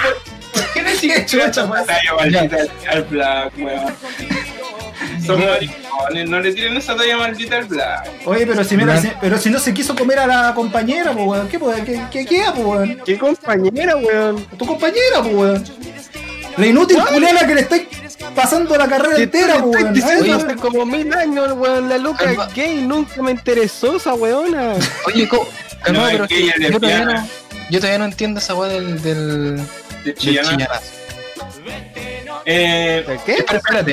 ¿por, 0.53 0.61
¿por 0.63 0.73
qué 0.73 0.81
le 0.81 0.95
sigues 0.95 1.25
Chucha, 1.25 1.47
echando 1.47 1.75
talla 1.85 2.13
maldita 2.17 2.57
al- 2.91 3.03
Black, 3.03 3.53
weón? 3.57 3.93
Son 5.25 5.39
maricones, 5.39 6.29
no 6.29 6.39
le 6.39 6.53
tiren 6.53 6.77
esa 6.77 6.95
talla 6.95 7.17
maldita 7.17 7.57
al 7.57 7.65
Black. 7.65 8.09
Oye, 8.25 8.45
pero 8.47 8.63
si, 8.63 8.75
mira, 8.77 8.99
si- 9.01 9.11
pero 9.21 9.37
si 9.37 9.49
no 9.49 9.59
se 9.59 9.73
quiso 9.73 9.95
comer 9.95 10.19
a 10.19 10.27
la 10.27 10.53
compañera, 10.53 11.11
pues 11.13 11.25
weón, 11.27 11.47
¿qué, 11.47 11.59
pues, 11.59 11.81
qué, 11.83 12.01
qué 12.11 12.25
queda, 12.25 12.53
pues 12.53 12.65
weón? 12.65 13.01
¿Qué 13.05 13.17
compañera, 13.17 13.95
weón? 13.95 14.45
Tu 14.57 14.65
compañera, 14.65 15.21
pues 15.21 15.33
weón. 15.35 15.63
La 16.57 16.65
inútil 16.67 16.97
culiana 17.11 17.47
que 17.47 17.55
le 17.55 17.61
estáis 17.61 17.83
pasando 18.35 18.75
la 18.77 18.87
carrera 18.87 19.17
entera, 19.17 19.57
weón. 19.59 19.93
diciendo 19.93 20.35
hace 20.35 20.55
como 20.55 20.85
mil 20.85 21.11
años, 21.13 21.53
weón, 21.55 21.87
la 21.89 21.97
loca 21.97 22.25
Calma. 22.25 22.47
gay 22.53 22.81
nunca 22.81 23.21
me 23.21 23.31
interesó 23.31 23.97
esa 23.97 24.13
weona. 24.13 24.73
Oye, 25.05 25.27
¿cómo? 25.27 25.47
No, 25.87 25.93
No, 25.93 26.07
es 26.07 26.11
pero 26.13 26.27
que 26.27 26.37
ella 26.37 26.53
es 26.59 26.71
yo, 26.71 26.79
todavía 26.79 27.05
no, 27.05 27.27
yo 27.69 27.79
todavía 27.79 27.99
no 27.99 28.05
entiendo 28.05 28.39
esa 28.39 28.53
weá 28.53 28.69
del, 28.71 29.01
del, 29.01 29.61
De 30.03 30.13
chillanazo. 30.13 31.01
Eh, 32.45 33.03
¿De 33.07 33.19
qué? 33.25 33.33
Espera, 33.33 33.57
espérate. 33.57 33.91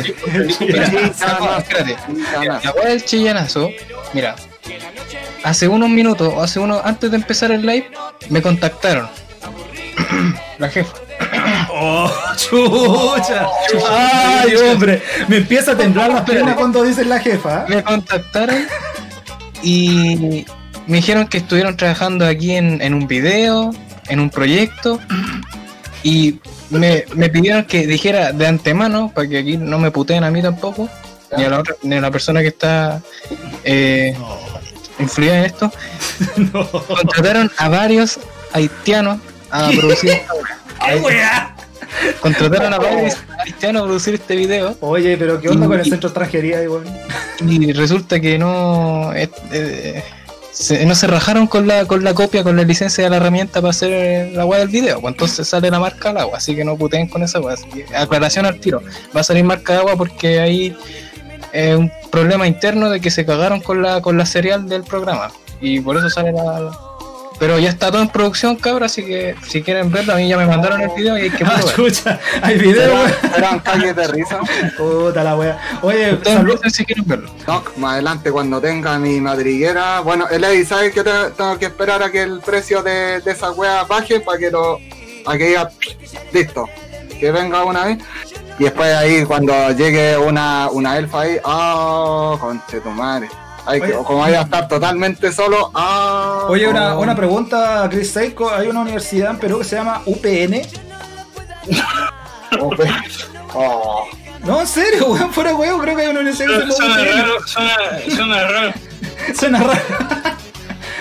Espérate. 1.58 1.96
La 2.42 2.72
weá 2.72 2.88
del 2.88 3.04
chillanazo, 3.04 3.70
mira, 4.14 4.36
hace 5.44 5.68
unos 5.68 5.90
minutos, 5.90 6.32
o 6.34 6.42
hace 6.42 6.58
unos, 6.58 6.80
antes 6.84 7.10
de 7.10 7.16
empezar 7.16 7.50
el 7.52 7.66
live, 7.66 7.90
me 8.30 8.40
contactaron. 8.40 9.08
La 10.58 10.68
jefa. 10.68 10.94
Oh, 11.80 12.10
chucha. 12.36 13.46
Ay, 13.88 14.54
hombre. 14.56 15.00
Me 15.28 15.36
empieza 15.36 15.72
a 15.72 15.76
temblar 15.76 16.12
la 16.12 16.24
pierna 16.24 16.56
cuando 16.56 16.82
dicen 16.82 17.08
la 17.08 17.20
jefa. 17.20 17.66
Me 17.68 17.84
contactaron 17.84 18.66
y 19.62 20.44
me 20.88 20.96
dijeron 20.96 21.28
que 21.28 21.38
estuvieron 21.38 21.76
trabajando 21.76 22.26
aquí 22.26 22.56
en, 22.56 22.82
en 22.82 22.94
un 22.94 23.06
video, 23.06 23.70
en 24.08 24.18
un 24.18 24.30
proyecto, 24.30 24.98
y 26.02 26.38
me, 26.70 27.04
me 27.14 27.28
pidieron 27.28 27.64
que 27.64 27.87
dijera 27.87 28.32
de 28.32 28.46
antemano, 28.46 29.12
para 29.14 29.28
que 29.28 29.38
aquí 29.38 29.56
no 29.56 29.78
me 29.78 29.90
puteen 29.90 30.24
a 30.24 30.30
mí 30.30 30.42
tampoco, 30.42 30.88
ni 31.37 31.44
a 31.44 31.50
la, 31.50 31.58
otra, 31.61 31.74
ni 31.82 31.96
a 31.96 32.00
la 32.00 32.11
persona 32.11 32.40
que 32.40 32.48
está 32.48 33.02
eh, 33.64 34.16
influida 34.98 35.38
en 35.38 35.44
esto. 35.44 35.72
Contrataron 36.88 37.50
a 37.56 37.68
varios 37.68 38.18
haitianos 38.52 39.18
a 39.50 39.70
producir 39.70 40.11
esta 40.12 40.34
weá. 40.34 40.58
¡Qué 40.87 40.96
weá! 41.00 41.54
Contrataron 42.20 42.74
a 42.74 42.78
varios 42.78 43.16
haitianos 43.38 43.82
a 43.82 43.84
producir 43.87 44.14
este 44.14 44.37
video. 44.37 44.76
Oye, 44.80 45.16
pero 45.16 45.40
¿qué 45.40 45.48
onda 45.48 45.66
con 45.66 45.78
el 45.78 45.84
centro 45.84 46.08
de 46.08 46.12
extranjería, 46.12 46.61
weón? 46.61 46.84
Y 47.46 47.72
resulta 47.72 48.20
que 48.20 48.38
no 48.38 49.12
eh, 49.14 49.30
eh, 49.52 50.04
se, 50.60 50.84
no 50.86 50.94
se 50.94 51.06
rajaron 51.06 51.46
con 51.46 51.66
la 51.66 51.84
con 51.86 52.02
la 52.04 52.14
copia, 52.14 52.42
con 52.42 52.56
la 52.56 52.64
licencia 52.64 53.04
de 53.04 53.10
la 53.10 53.16
herramienta 53.16 53.60
para 53.60 53.70
hacer 53.70 53.90
eh, 53.92 54.32
la 54.34 54.44
weá 54.44 54.58
del 54.60 54.68
video. 54.68 55.00
Pues 55.00 55.12
entonces 55.12 55.48
sale 55.48 55.70
la 55.70 55.78
marca 55.78 56.10
al 56.10 56.18
agua, 56.18 56.38
así 56.38 56.56
que 56.56 56.64
no 56.64 56.76
puteen 56.76 57.08
con 57.08 57.22
esa 57.22 57.40
weá. 57.40 57.56
Aclaración 57.96 58.44
al 58.46 58.58
tiro. 58.58 58.82
Va 59.16 59.20
a 59.20 59.24
salir 59.24 59.44
marca 59.44 59.74
de 59.74 59.78
agua 59.80 59.96
porque 59.96 60.40
hay 60.40 60.76
eh, 61.52 61.74
un 61.76 61.90
problema 62.10 62.46
interno 62.46 62.90
de 62.90 63.00
que 63.00 63.10
se 63.10 63.24
cagaron 63.24 63.60
con 63.60 63.82
la 63.82 64.00
con 64.02 64.16
la 64.18 64.26
serial 64.26 64.68
del 64.68 64.82
programa. 64.82 65.30
Y 65.60 65.80
por 65.80 65.96
eso 65.96 66.10
sale 66.10 66.32
la. 66.32 66.60
la- 66.60 66.88
Pero 67.38 67.57
ya 67.59 67.68
está 67.68 67.90
todo 67.92 68.03
en 68.03 68.09
producción, 68.09 68.57
cabrón, 68.57 68.83
así 68.83 69.05
que 69.07 69.37
si 69.46 69.62
quieren 69.62 69.92
verlo, 69.92 70.12
a 70.12 70.16
mí 70.16 70.27
ya 70.29 70.37
me 70.37 70.44
mandaron 70.46 70.81
el 70.81 70.90
video 70.96 71.16
y 71.16 71.22
hay 71.22 71.31
que 71.31 71.44
Ah, 71.44 71.53
verlo. 71.57 71.70
chucha. 71.72 72.18
Hay 72.42 72.59
video, 72.59 72.92
weón. 72.94 73.12
Eran 73.37 73.61
calles 73.61 73.94
de 73.94 74.07
risa. 74.09 74.40
Puta 74.77 75.22
la 75.22 75.37
wea. 75.37 75.59
Oye, 75.83 76.14
Ustedes 76.14 76.37
salud. 76.37 76.51
empiecen 76.53 76.70
si 76.72 76.85
quieren 76.85 77.05
verlo. 77.07 77.31
No, 77.46 77.62
más 77.77 77.92
adelante 77.92 78.33
cuando 78.33 78.61
tenga 78.61 78.98
mi 78.98 79.20
madriguera. 79.20 80.01
Bueno, 80.01 80.27
Eddie, 80.29 80.64
¿sabes 80.64 80.92
que 80.92 81.05
te- 81.05 81.31
tengo 81.37 81.57
que 81.59 81.66
esperar 81.66 82.03
a 82.03 82.11
que 82.11 82.22
el 82.22 82.40
precio 82.40 82.83
de, 82.83 83.20
de 83.20 83.31
esa 83.31 83.53
wea 83.53 83.85
baje 83.85 84.18
para 84.18 84.38
que 84.38 84.51
lo. 84.51 84.81
para 85.24 85.38
que 85.38 85.44
diga 85.46 85.70
listo. 86.33 86.68
Que 87.20 87.31
venga 87.31 87.64
una 87.64 87.85
vez. 87.85 87.98
Y 88.59 88.64
después 88.64 88.92
ahí 88.92 89.24
cuando 89.24 89.70
llegue 89.70 90.18
una, 90.18 90.68
una 90.72 90.98
elfa 90.98 91.20
ahí, 91.20 91.37
ah, 91.44 92.37
conche 92.40 92.81
tu 92.81 92.90
madre. 92.90 93.29
Hay 93.70 93.81
que, 93.81 93.87
Oye. 93.94 94.04
como 94.04 94.20
vaya 94.20 94.40
a 94.40 94.42
estar 94.44 94.66
totalmente 94.66 95.31
solo, 95.31 95.70
ah. 95.74 96.46
Oye, 96.48 96.66
una, 96.66 96.96
una 96.96 97.14
pregunta 97.14 97.87
Chris 97.90 98.11
Seiko. 98.11 98.50
Hay 98.50 98.66
una 98.68 98.81
universidad 98.81 99.31
en 99.33 99.38
Perú 99.38 99.59
que 99.59 99.64
se 99.64 99.76
llama 99.76 100.00
UPN. 100.07 100.62
Oh, 102.61 102.70
oh. 103.54 104.04
No, 104.44 104.61
en 104.61 104.66
serio, 104.66 105.09
weón, 105.09 105.33
fuera 105.33 105.54
weón, 105.54 105.81
creo 105.81 105.94
que 105.96 106.02
hay 106.02 106.09
una 106.09 106.20
universidad 106.20 106.61
que 106.64 106.72
se 106.72 106.76
Suena 106.78 106.96
llama 106.96 107.11
UPN. 107.11 107.18
raro, 107.20 107.46
suena, 107.46 107.76
suena 108.16 108.44
raro. 108.48 108.72
Suena 109.38 109.59
raro. 109.61 109.81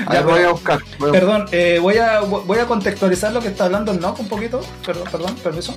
A 0.07 0.13
ver, 0.13 0.23
voy 0.23 0.41
a 0.43 0.49
buscar. 0.51 0.79
voy 0.99 1.09
a- 1.09 1.11
Perdón, 1.13 1.45
eh, 1.51 1.79
voy, 1.81 1.97
a, 1.97 2.19
voy 2.21 2.59
a 2.59 2.65
contextualizar 2.65 3.31
lo 3.31 3.39
que 3.41 3.47
está 3.47 3.65
hablando 3.65 3.91
el 3.93 3.99
Nock 4.01 4.19
un 4.19 4.27
poquito. 4.27 4.59
Perdón, 4.85 5.07
perdón, 5.11 5.35
permiso. 5.35 5.73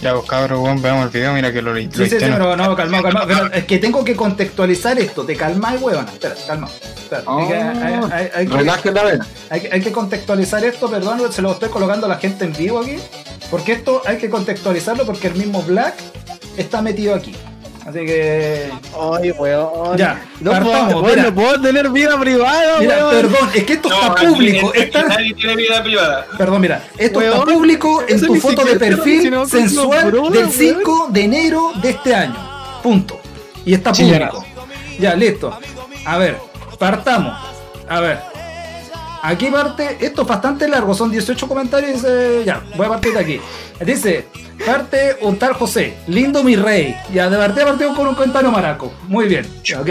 Ya, 0.00 0.14
pues 0.14 0.26
cabrón, 0.28 0.60
weón, 0.62 0.80
veamos 0.80 1.06
el 1.06 1.10
video, 1.10 1.32
mira 1.32 1.52
que 1.52 1.60
lo, 1.60 1.72
lo 1.74 1.80
Sí, 1.80 1.88
sí, 1.90 2.08
sí, 2.10 2.16
pero 2.20 2.56
no, 2.56 2.76
calmado, 2.76 3.02
calmado. 3.02 3.26
Pero 3.26 3.52
es 3.52 3.64
que 3.64 3.78
tengo 3.78 4.04
que 4.04 4.14
contextualizar 4.14 4.96
esto. 4.98 5.24
Te 5.24 5.34
calmáis, 5.34 5.80
weón. 5.82 6.06
Espera, 6.06 6.34
calma. 6.46 6.68
Espera, 6.68 7.22
Oh, 7.26 7.38
hay, 7.40 7.48
que, 7.48 7.54
hay- 7.54 8.30
hay- 8.34 8.46
que- 8.46 8.52
hay 9.50 9.60
que- 9.60 9.72
hay 9.72 9.80
que 9.80 9.90
contextualizar 9.92 10.64
esto, 10.64 10.88
perdón, 10.88 11.20
se 11.32 11.42
lo 11.42 11.50
estoy 11.52 11.68
colocando 11.70 12.06
a 12.06 12.08
la 12.10 12.16
gente 12.18 12.44
en 12.44 12.52
vivo 12.52 12.78
aquí. 12.78 12.96
Porque 13.50 13.72
esto 13.72 14.02
hay 14.06 14.18
que 14.18 14.30
contextualizarlo 14.30 15.04
porque 15.04 15.28
el 15.28 15.34
mismo 15.34 15.62
Black 15.62 15.94
está 16.56 16.80
metido 16.80 17.14
aquí. 17.14 17.34
Así 17.88 18.00
que. 18.04 18.70
Ay, 19.00 19.30
weón. 19.32 19.96
Ya, 19.96 20.22
no 20.40 20.50
partamos, 20.50 20.92
puedo, 20.92 21.00
weón, 21.04 21.16
mira. 21.16 21.22
no 21.30 21.34
puedo 21.34 21.60
tener 21.62 21.88
vida 21.90 22.20
privada, 22.20 22.80
Mira, 22.80 22.96
weón. 22.98 23.10
perdón, 23.10 23.48
es 23.54 23.64
que 23.64 23.72
esto 23.74 23.88
No, 23.88 24.00
está 24.00 24.12
aquí- 24.12 24.26
público. 24.26 24.68
aquí 24.68 24.78
Está, 24.80 25.02
nadie 25.04 25.34
tiene 25.34 25.56
vida 25.56 25.82
privada. 25.82 26.26
Perdón, 26.36 26.60
mira, 26.60 26.84
esto 26.98 27.20
está 27.22 27.34
Weón, 27.34 27.48
público 27.54 28.02
en 28.06 28.20
tu 28.20 28.36
foto 28.36 28.64
de 28.64 28.72
está 28.72 28.86
perfil 28.86 29.32
sensual 29.48 30.10
del 30.12 30.20
weón. 30.20 30.50
5 30.52 31.08
de 31.10 31.20
enero 31.24 31.72
de 31.80 31.90
este 31.90 32.14
año. 32.14 32.36
Punto. 32.82 33.20
Y 33.64 33.74
está 33.74 33.92
público. 33.92 34.44
Ya, 34.98 35.14
listo. 35.14 35.58
A 36.04 36.18
ver, 36.18 36.36
partamos. 36.78 37.34
A 37.88 38.00
ver. 38.00 38.37
Aquí 39.22 39.46
parte, 39.46 39.96
esto 40.00 40.22
es 40.22 40.28
bastante 40.28 40.68
largo, 40.68 40.94
son 40.94 41.10
18 41.10 41.48
comentarios. 41.48 42.02
eh, 42.06 42.42
ya, 42.46 42.62
voy 42.76 42.86
a 42.86 42.90
partir 42.90 43.12
de 43.12 43.18
aquí. 43.20 43.40
Dice, 43.84 44.26
parte 44.64 45.16
un 45.22 45.38
tal 45.38 45.54
José, 45.54 45.96
lindo 46.06 46.42
mi 46.44 46.56
rey. 46.56 46.96
Ya, 47.12 47.28
de 47.28 47.36
partida 47.36 47.64
partimos 47.64 47.96
con 47.96 48.08
un 48.08 48.14
comentario 48.14 48.50
maraco. 48.50 48.92
Muy 49.08 49.26
bien, 49.26 49.46
ok. 49.78 49.88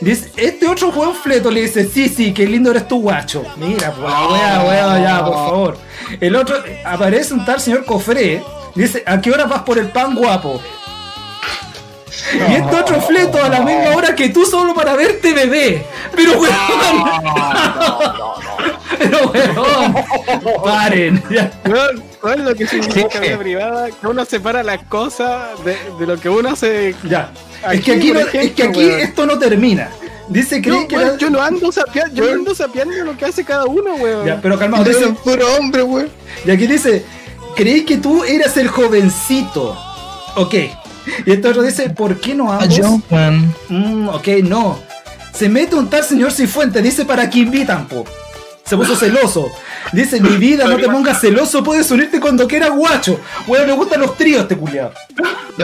Dice, 0.00 0.30
este 0.36 0.68
otro 0.68 0.92
juego 0.92 1.12
fleto 1.14 1.50
le 1.50 1.62
dice, 1.62 1.88
sí, 1.88 2.08
sí, 2.08 2.32
qué 2.32 2.46
lindo 2.46 2.70
eres 2.70 2.86
tu 2.86 3.00
guacho. 3.00 3.42
Mira, 3.56 3.92
pues 3.92 4.12
wea, 4.32 4.62
wea, 4.62 5.02
ya, 5.02 5.24
por 5.24 5.34
favor. 5.34 5.78
El 6.20 6.36
otro, 6.36 6.56
aparece 6.84 7.34
un 7.34 7.44
tal 7.44 7.60
señor 7.60 7.84
Cofré, 7.84 8.42
dice, 8.74 9.02
¿a 9.06 9.20
qué 9.20 9.32
hora 9.32 9.46
vas 9.46 9.62
por 9.62 9.78
el 9.78 9.90
pan 9.90 10.14
guapo? 10.14 10.60
Y 12.48 12.54
este 12.54 12.76
otro 12.76 13.00
fleto 13.00 13.42
a 13.42 13.48
la 13.48 13.60
misma 13.60 13.94
hora 13.96 14.14
que 14.14 14.28
tú 14.30 14.44
solo 14.44 14.74
para 14.74 14.94
verte 14.96 15.32
bebé. 15.32 15.84
Pero 16.14 16.38
weón. 16.40 16.54
Pero 18.98 19.28
weón. 19.28 19.94
Paren. 20.64 21.22
Ya. 21.30 21.50
Weón, 22.22 22.44
lo 22.44 22.54
que 22.54 22.66
significa 22.66 23.18
vida 23.20 23.38
privada, 23.38 23.88
que 23.90 24.06
uno 24.06 24.24
separa 24.24 24.62
las 24.62 24.82
cosas 24.84 25.62
de, 25.64 25.76
de 25.98 26.06
lo 26.06 26.18
que 26.18 26.28
uno 26.28 26.50
hace. 26.50 26.94
Ya. 27.08 27.32
Aquí, 27.62 27.76
es 27.78 27.84
que 27.84 27.92
aquí, 27.92 28.12
no- 28.12 28.20
es 28.20 28.52
que 28.52 28.62
aquí 28.62 28.78
weón. 28.86 29.00
esto 29.00 29.26
no 29.26 29.38
termina. 29.38 29.90
Dice 30.28 30.60
que 30.62 30.70
weón, 30.70 30.86
era- 30.90 31.16
yo 31.16 31.30
no 31.30 31.40
ando 31.40 31.72
sapeando, 31.72 32.14
yo 32.14 32.32
ando 32.32 32.54
sapeando 32.54 32.94
lo 33.04 33.16
que 33.16 33.24
hace 33.24 33.44
cada 33.44 33.64
uno, 33.64 33.94
weón. 33.94 34.26
Ya, 34.26 34.40
pero 34.40 34.58
calmado, 34.58 34.84
dice, 34.84 35.06
puro 35.24 35.46
hombre, 35.56 35.82
weón. 35.82 36.10
y 36.44 36.50
aquí 36.50 36.66
dice, 36.66 37.04
creí 37.56 37.84
que 37.84 37.96
tú 37.96 38.24
eras 38.24 38.56
el 38.56 38.68
jovencito. 38.68 39.76
Ok. 40.36 40.54
Y 41.26 41.32
este 41.32 41.48
otro 41.48 41.62
dice, 41.62 41.90
¿por 41.90 42.20
qué 42.20 42.34
no 42.34 42.52
ambos? 42.52 42.68
Mm, 43.68 44.08
ok, 44.08 44.28
no. 44.44 44.78
Se 45.32 45.48
mete 45.48 45.76
un 45.76 45.88
tal 45.88 46.04
señor 46.04 46.32
Cifuentes, 46.32 46.82
dice 46.82 47.04
para 47.04 47.28
que 47.30 47.38
invitan, 47.38 47.86
po. 47.86 48.04
Se 48.64 48.76
puso 48.76 48.94
celoso. 48.94 49.50
Dice, 49.92 50.20
mi 50.20 50.36
vida, 50.36 50.64
no 50.66 50.76
te 50.76 50.88
pongas 50.88 51.20
celoso, 51.20 51.64
puedes 51.64 51.90
unirte 51.90 52.20
cuando 52.20 52.46
quieras 52.46 52.70
guacho. 52.70 53.18
Bueno, 53.48 53.66
le 53.66 53.72
gustan 53.72 54.00
los 54.00 54.16
tríos, 54.16 54.42
este 54.42 54.56
culiado. 54.56 54.92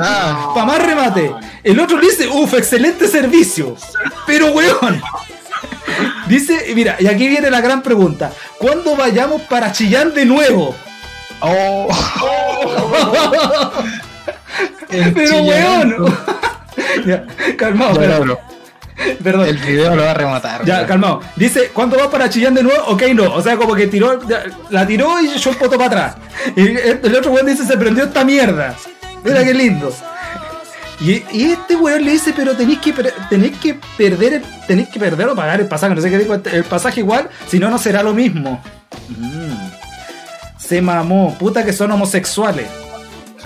Ah, 0.01 0.51
Pa' 0.55 0.65
más 0.65 0.85
remate. 0.85 1.33
El 1.63 1.79
otro 1.79 2.01
le 2.01 2.07
dice, 2.09 2.27
uff, 2.27 2.55
excelente 2.55 3.07
servicio. 3.07 3.77
Pero, 4.27 4.49
weón. 4.49 5.01
Dice, 6.27 6.73
mira, 6.75 6.97
y 6.99 7.07
aquí 7.07 7.29
viene 7.29 7.49
la 7.51 7.61
gran 7.61 7.81
pregunta. 7.83 8.33
¿Cuándo 8.59 8.97
vayamos 8.97 9.43
para 9.43 9.71
Chillán 9.71 10.13
de 10.13 10.27
nuevo? 10.27 10.75
oh. 11.41 11.89
Pero, 14.89 15.43
weón. 15.43 15.97
ya, 17.07 17.25
calmado, 17.57 18.03
Ya, 18.03 18.19
bro. 18.19 18.39
Perdón. 19.23 19.47
El 19.49 19.59
video 19.59 19.95
lo 19.95 20.03
va 20.03 20.13
a 20.13 20.15
rematar. 20.15 20.65
Ya, 20.65 20.77
weón. 20.77 20.87
calmado. 20.87 21.21
Dice, 21.37 21.69
¿cuándo 21.73 21.97
vas 21.99 22.09
para 22.09 22.31
Chillán 22.31 22.55
de 22.55 22.63
nuevo? 22.63 22.83
Ok, 22.87 23.03
no. 23.15 23.35
O 23.35 23.43
sea, 23.43 23.57
como 23.57 23.75
que 23.75 23.87
tiró, 23.87 24.19
la 24.71 24.87
tiró 24.87 25.21
y 25.21 25.29
echó 25.29 25.51
el 25.51 25.57
poto 25.57 25.77
para 25.77 25.87
atrás. 25.87 26.17
Y 26.57 26.63
el, 26.69 27.15
otro 27.17 27.31
weón 27.33 27.47
dice, 27.47 27.65
se 27.67 27.77
prendió 27.77 28.05
esta 28.05 28.25
mierda. 28.25 28.75
Mira 29.23 29.45
qué 29.45 29.53
lindo. 29.55 29.93
Y, 30.99 31.23
y 31.31 31.51
este 31.53 31.77
weón 31.77 32.05
le 32.07 32.13
dice, 32.13 32.33
pero 32.35 32.57
tenéis 32.57 32.79
que, 32.79 32.95
tenéis 33.29 33.59
que 33.59 33.79
perder 33.99 34.33
el- 34.35 34.45
tenéis 34.67 34.89
que 34.89 34.99
perder 34.99 35.29
o 35.29 35.35
pagar 35.35 35.61
el 35.61 35.67
pasaje. 35.67 35.95
No 35.95 36.01
sé 36.01 36.09
qué 36.09 36.17
este- 36.17 36.57
el 36.57 36.65
pasaje 36.65 37.01
igual, 37.01 37.29
si 37.49 37.59
no, 37.59 37.69
no 37.69 37.77
será 37.77 38.03
lo 38.03 38.15
mismo. 38.15 38.63
Mm. 39.09 39.57
Se 40.59 40.81
mamó. 40.81 41.37
Puta 41.39 41.65
que 41.67 41.75
son 41.75 41.93
homosexuales. 41.93 42.67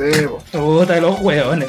Sí. 0.00 0.26
Puta 0.52 1.00
los 1.00 1.20
weones. 1.20 1.68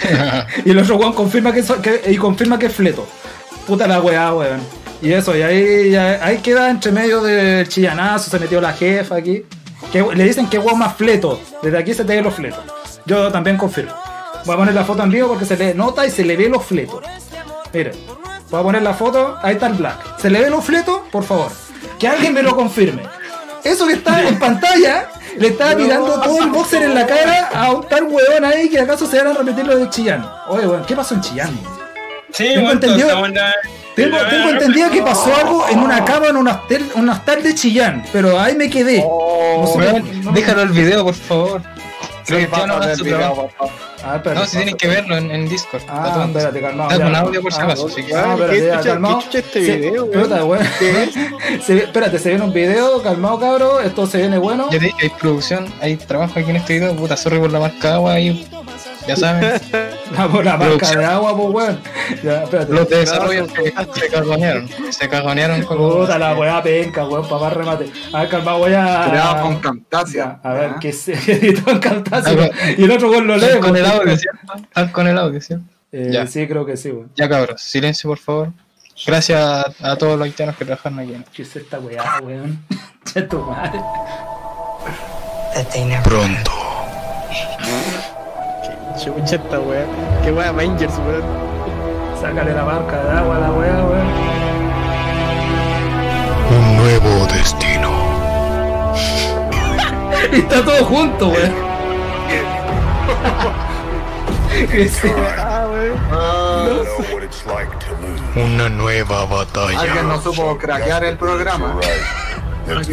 y 0.64 0.70
el 0.70 0.78
otro 0.78 0.96
weón 0.96 1.12
confirma 1.12 1.52
que, 1.52 1.62
so- 1.62 1.80
que- 1.82 2.02
y 2.08 2.16
confirma 2.16 2.58
que 2.58 2.66
es 2.66 2.74
fleto. 2.74 3.06
Puta 3.66 3.86
la 3.86 4.00
weá, 4.00 4.32
weón. 4.34 4.60
Y 5.02 5.12
eso, 5.12 5.36
y 5.36 5.42
ahí, 5.42 5.94
ahí 5.94 6.38
queda 6.38 6.70
entre 6.70 6.90
medio 6.90 7.20
del 7.22 7.68
chillanazo, 7.68 8.30
se 8.30 8.38
metió 8.38 8.60
la 8.60 8.72
jefa 8.72 9.16
aquí. 9.16 9.44
Que, 9.92 10.02
le 10.14 10.24
dicen 10.24 10.48
que 10.48 10.58
weón 10.58 10.78
más 10.78 10.96
fleto. 10.96 11.40
Desde 11.62 11.78
aquí 11.78 11.94
se 11.94 12.04
te 12.04 12.16
ve 12.16 12.22
los 12.22 12.34
fletos. 12.34 12.60
Yo 13.06 13.30
también 13.30 13.56
confirmo. 13.56 13.92
Voy 14.44 14.54
a 14.54 14.58
poner 14.58 14.74
la 14.74 14.84
foto 14.84 15.02
en 15.02 15.10
vivo 15.10 15.28
porque 15.28 15.44
se 15.44 15.56
le 15.56 15.74
nota 15.74 16.06
y 16.06 16.10
se 16.10 16.24
le 16.24 16.36
ve 16.36 16.48
los 16.48 16.64
fletos. 16.64 17.02
Miren, 17.72 17.92
voy 18.50 18.60
a 18.60 18.62
poner 18.62 18.82
la 18.82 18.94
foto, 18.94 19.36
ahí 19.42 19.54
está 19.54 19.66
el 19.66 19.74
black. 19.74 20.18
¿Se 20.18 20.30
le 20.30 20.40
ve 20.40 20.50
los 20.50 20.64
fletos? 20.64 21.00
Por 21.12 21.22
favor. 21.24 21.50
Que 21.98 22.08
alguien 22.08 22.32
me 22.32 22.42
lo 22.42 22.56
confirme. 22.56 23.02
Eso 23.64 23.86
que 23.86 23.94
está 23.94 24.26
en 24.26 24.38
pantalla, 24.38 25.08
le 25.38 25.48
estaba 25.48 25.76
tirando 25.76 26.20
todo 26.20 26.42
el 26.42 26.50
boxer 26.50 26.82
en 26.82 26.94
la 26.94 27.06
cara 27.06 27.50
a 27.54 27.72
un 27.72 27.86
tal 27.88 28.04
weón 28.04 28.44
ahí 28.44 28.68
que 28.68 28.80
acaso 28.80 29.06
se 29.06 29.18
van 29.18 29.28
a 29.28 29.32
repetir 29.38 29.66
lo 29.66 29.76
de 29.76 29.88
Chillán. 29.90 30.26
Oye, 30.48 30.66
weón, 30.66 30.84
¿qué 30.84 30.94
pasó 30.96 31.14
en 31.14 31.20
Chillán? 31.20 31.50
Sí, 32.32 32.44
Tengo 32.44 32.60
bueno, 32.62 32.72
entendido- 32.72 33.08
estamos 33.08 33.28
en 33.28 33.34
la- 33.34 33.54
Tengo, 33.96 34.16
tengo 34.30 34.50
entendido 34.50 34.90
que 34.90 35.02
pasó 35.02 35.34
algo 35.34 35.66
en 35.68 35.80
una 35.80 36.04
cama 36.04 36.28
en 36.28 36.36
un 36.36 36.46
hostal, 36.46 36.86
un 36.94 37.08
hostal 37.08 37.42
de 37.42 37.54
Chillán, 37.54 38.04
pero 38.12 38.38
ahí 38.38 38.54
me 38.54 38.70
quedé. 38.70 38.98
No 38.98 39.66
sé, 39.66 39.78
Weón, 39.78 40.24
no- 40.24 40.32
déjalo 40.32 40.62
el 40.62 40.68
video, 40.68 41.04
por 41.04 41.14
favor. 41.14 41.62
Creo 42.28 42.50
que 42.50 42.56
ya 42.56 42.66
no 42.66 42.74
Pasa 42.78 42.90
hace 42.92 42.96
su 42.98 43.04
trabajo. 43.06 43.50
Ah, 44.04 44.16
espérate, 44.16 44.34
No, 44.40 44.46
si 44.46 44.56
tienen 44.56 44.76
que 44.76 44.86
verlo 44.88 45.16
en, 45.16 45.30
en 45.30 45.48
Discord. 45.48 45.82
Ah, 45.88 46.24
espérate, 46.28 46.60
calmado. 46.60 46.90
Está 46.90 47.04
con 47.04 47.14
audio 47.16 47.42
por 47.42 47.52
si 47.52 47.60
Ah, 47.60 47.64
acaso. 47.64 47.86
Ah, 47.88 47.92
¿Qué 47.96 48.00
espérate, 48.02 48.60
ya, 48.60 48.74
escucha- 48.74 48.82
calmado. 48.90 49.18
qué 49.18 49.20
escucha 49.24 49.38
este 49.38 49.66
Se- 49.66 49.76
video, 49.78 50.04
weón? 50.04 50.22
puta, 50.22 50.44
weón. 50.44 50.64
Se 51.66 51.74
ve- 51.74 51.82
espérate, 51.84 52.18
se 52.18 52.28
viene 52.28 52.44
un 52.44 52.52
video, 52.52 53.02
calmado, 53.02 53.40
cabro. 53.40 53.80
Esto 53.80 54.06
se 54.06 54.18
viene 54.18 54.38
bueno. 54.38 54.66
Ya 54.70 54.78
te 54.78 54.84
dije, 54.86 54.96
hay 55.02 55.08
producción, 55.10 55.72
hay 55.80 55.96
trabajo 55.96 56.38
aquí 56.38 56.50
en 56.50 56.56
este 56.56 56.74
video. 56.74 56.94
Puta, 56.94 57.16
sorry 57.16 57.38
por 57.38 57.50
la 57.50 57.58
marca 57.60 57.88
de 57.88 57.94
agua 57.94 58.12
ahí. 58.12 58.46
Ya 59.08 59.16
saben, 59.16 59.60
La, 60.16 60.28
por 60.28 60.44
la 60.44 60.56
marca 60.56 60.90
de 60.96 61.04
agua, 61.04 61.36
pues, 61.36 61.48
weón. 61.50 61.80
Ya, 62.22 62.42
espérate. 62.44 62.72
los 62.72 62.88
de 62.88 62.96
desarrollo 62.98 63.46
que 63.46 63.72
se 64.00 64.08
cagonearon. 64.08 64.68
Se 64.90 65.08
cagonearon 65.08 65.62
con 65.62 65.78
Puta 65.78 66.18
la 66.18 66.34
weá 66.34 66.62
penca, 66.62 67.06
weón, 67.06 67.26
papá 67.28 67.50
remate. 67.50 67.90
A 68.12 68.20
ver, 68.20 68.28
calmado, 68.28 68.58
voy 68.58 68.74
a. 68.74 69.06
Creado 69.08 69.42
con 69.42 69.58
Camtasia. 69.60 70.40
A 70.42 70.52
ver, 70.52 70.74
que 70.80 70.92
se 70.92 71.12
editó 71.32 71.70
en 71.70 71.78
Camtasia. 71.78 72.50
Y 72.76 72.84
el 72.84 72.90
otro 72.90 73.10
weón 73.10 73.26
lo 73.26 73.36
lee, 73.36 73.58
con 73.60 73.76
el 73.76 73.84
audio, 73.86 74.16
¿cierto? 74.16 74.40
Están 74.56 74.88
con 74.90 75.06
el 75.08 75.18
audio, 75.18 75.40
¿cierto? 75.40 75.64
Eh, 75.92 76.10
Ya. 76.12 76.26
Sí, 76.26 76.46
creo 76.46 76.66
que 76.66 76.76
sí, 76.76 76.90
weón. 76.90 77.10
Ya 77.16 77.28
cabros, 77.28 77.60
silencio 77.62 78.08
por 78.10 78.18
favor. 78.18 78.52
Gracias 79.06 79.40
a, 79.40 79.72
a 79.92 79.96
todos 79.96 80.18
los 80.18 80.26
haitianos 80.26 80.56
que 80.56 80.64
trabajan 80.64 80.98
aquí. 80.98 81.14
¿Qué 81.32 81.42
es 81.42 81.56
esta 81.56 81.78
weá, 81.78 82.20
weón? 82.22 82.62
Che 83.04 83.22
tu 83.22 83.38
madre. 83.40 83.80
Pronto. 86.04 86.52
Chucha 88.98 89.36
esta 89.36 89.60
weá. 89.60 89.86
Qué 90.24 90.32
weá 90.32 90.48
Avengers, 90.48 90.98
weón. 90.98 91.22
Sácale 92.20 92.52
la 92.52 92.64
marca 92.64 92.96
de 93.04 93.10
agua 93.18 93.36
a 93.36 93.38
la 93.38 93.50
weá, 93.52 93.84
weón. 93.84 94.08
Un 96.50 96.76
nuevo 96.76 97.26
destino. 97.26 98.08
Y 100.32 100.40
está 100.40 100.62
todo 100.62 100.84
junto, 100.84 101.28
weón. 101.28 101.52
Ah. 103.30 103.68
Ah, 106.10 106.68
Una 108.36 108.68
nueva 108.68 109.24
batalla. 109.26 109.80
Alguien 109.80 110.08
no 110.08 110.20
supo 110.20 110.58
craquear 110.58 111.04
el 111.04 111.16
programa. 111.16 111.76
Weón, 112.68 112.84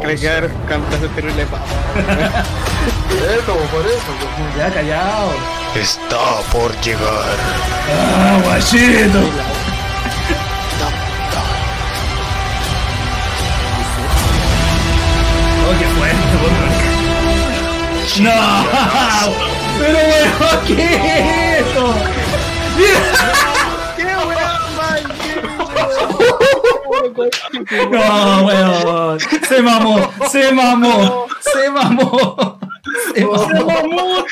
Creo 0.00 0.20
que 0.20 0.28
haber 0.28 0.52
cantado 0.68 0.96
ese 0.96 1.08
terrible 1.08 1.44
papa. 1.46 1.64
Eso, 3.16 3.54
por 3.72 3.84
eso. 3.84 4.12
Ya 4.56 4.70
callado. 4.72 5.32
Está 5.74 6.40
por 6.52 6.70
llegar. 6.80 7.36
Ah, 7.90 8.38
guachito. 8.44 9.18
Oh, 15.68 15.74
qué 15.78 15.86
fuerte, 15.98 16.36
weón. 16.42 16.76
No, 18.22 18.30
pero 19.80 19.98
weón, 19.98 20.66
¿qué 20.66 20.94
es 20.94 21.66
esto? 21.66 21.84
No, 27.90 28.46
weón. 28.46 29.20
Se 29.20 29.62
mamó, 29.62 30.12
se 30.30 30.52
mamó, 30.52 31.26
se 31.40 31.70
mamó. 31.70 32.58
Se 33.14 33.24
mamó, 33.24 34.24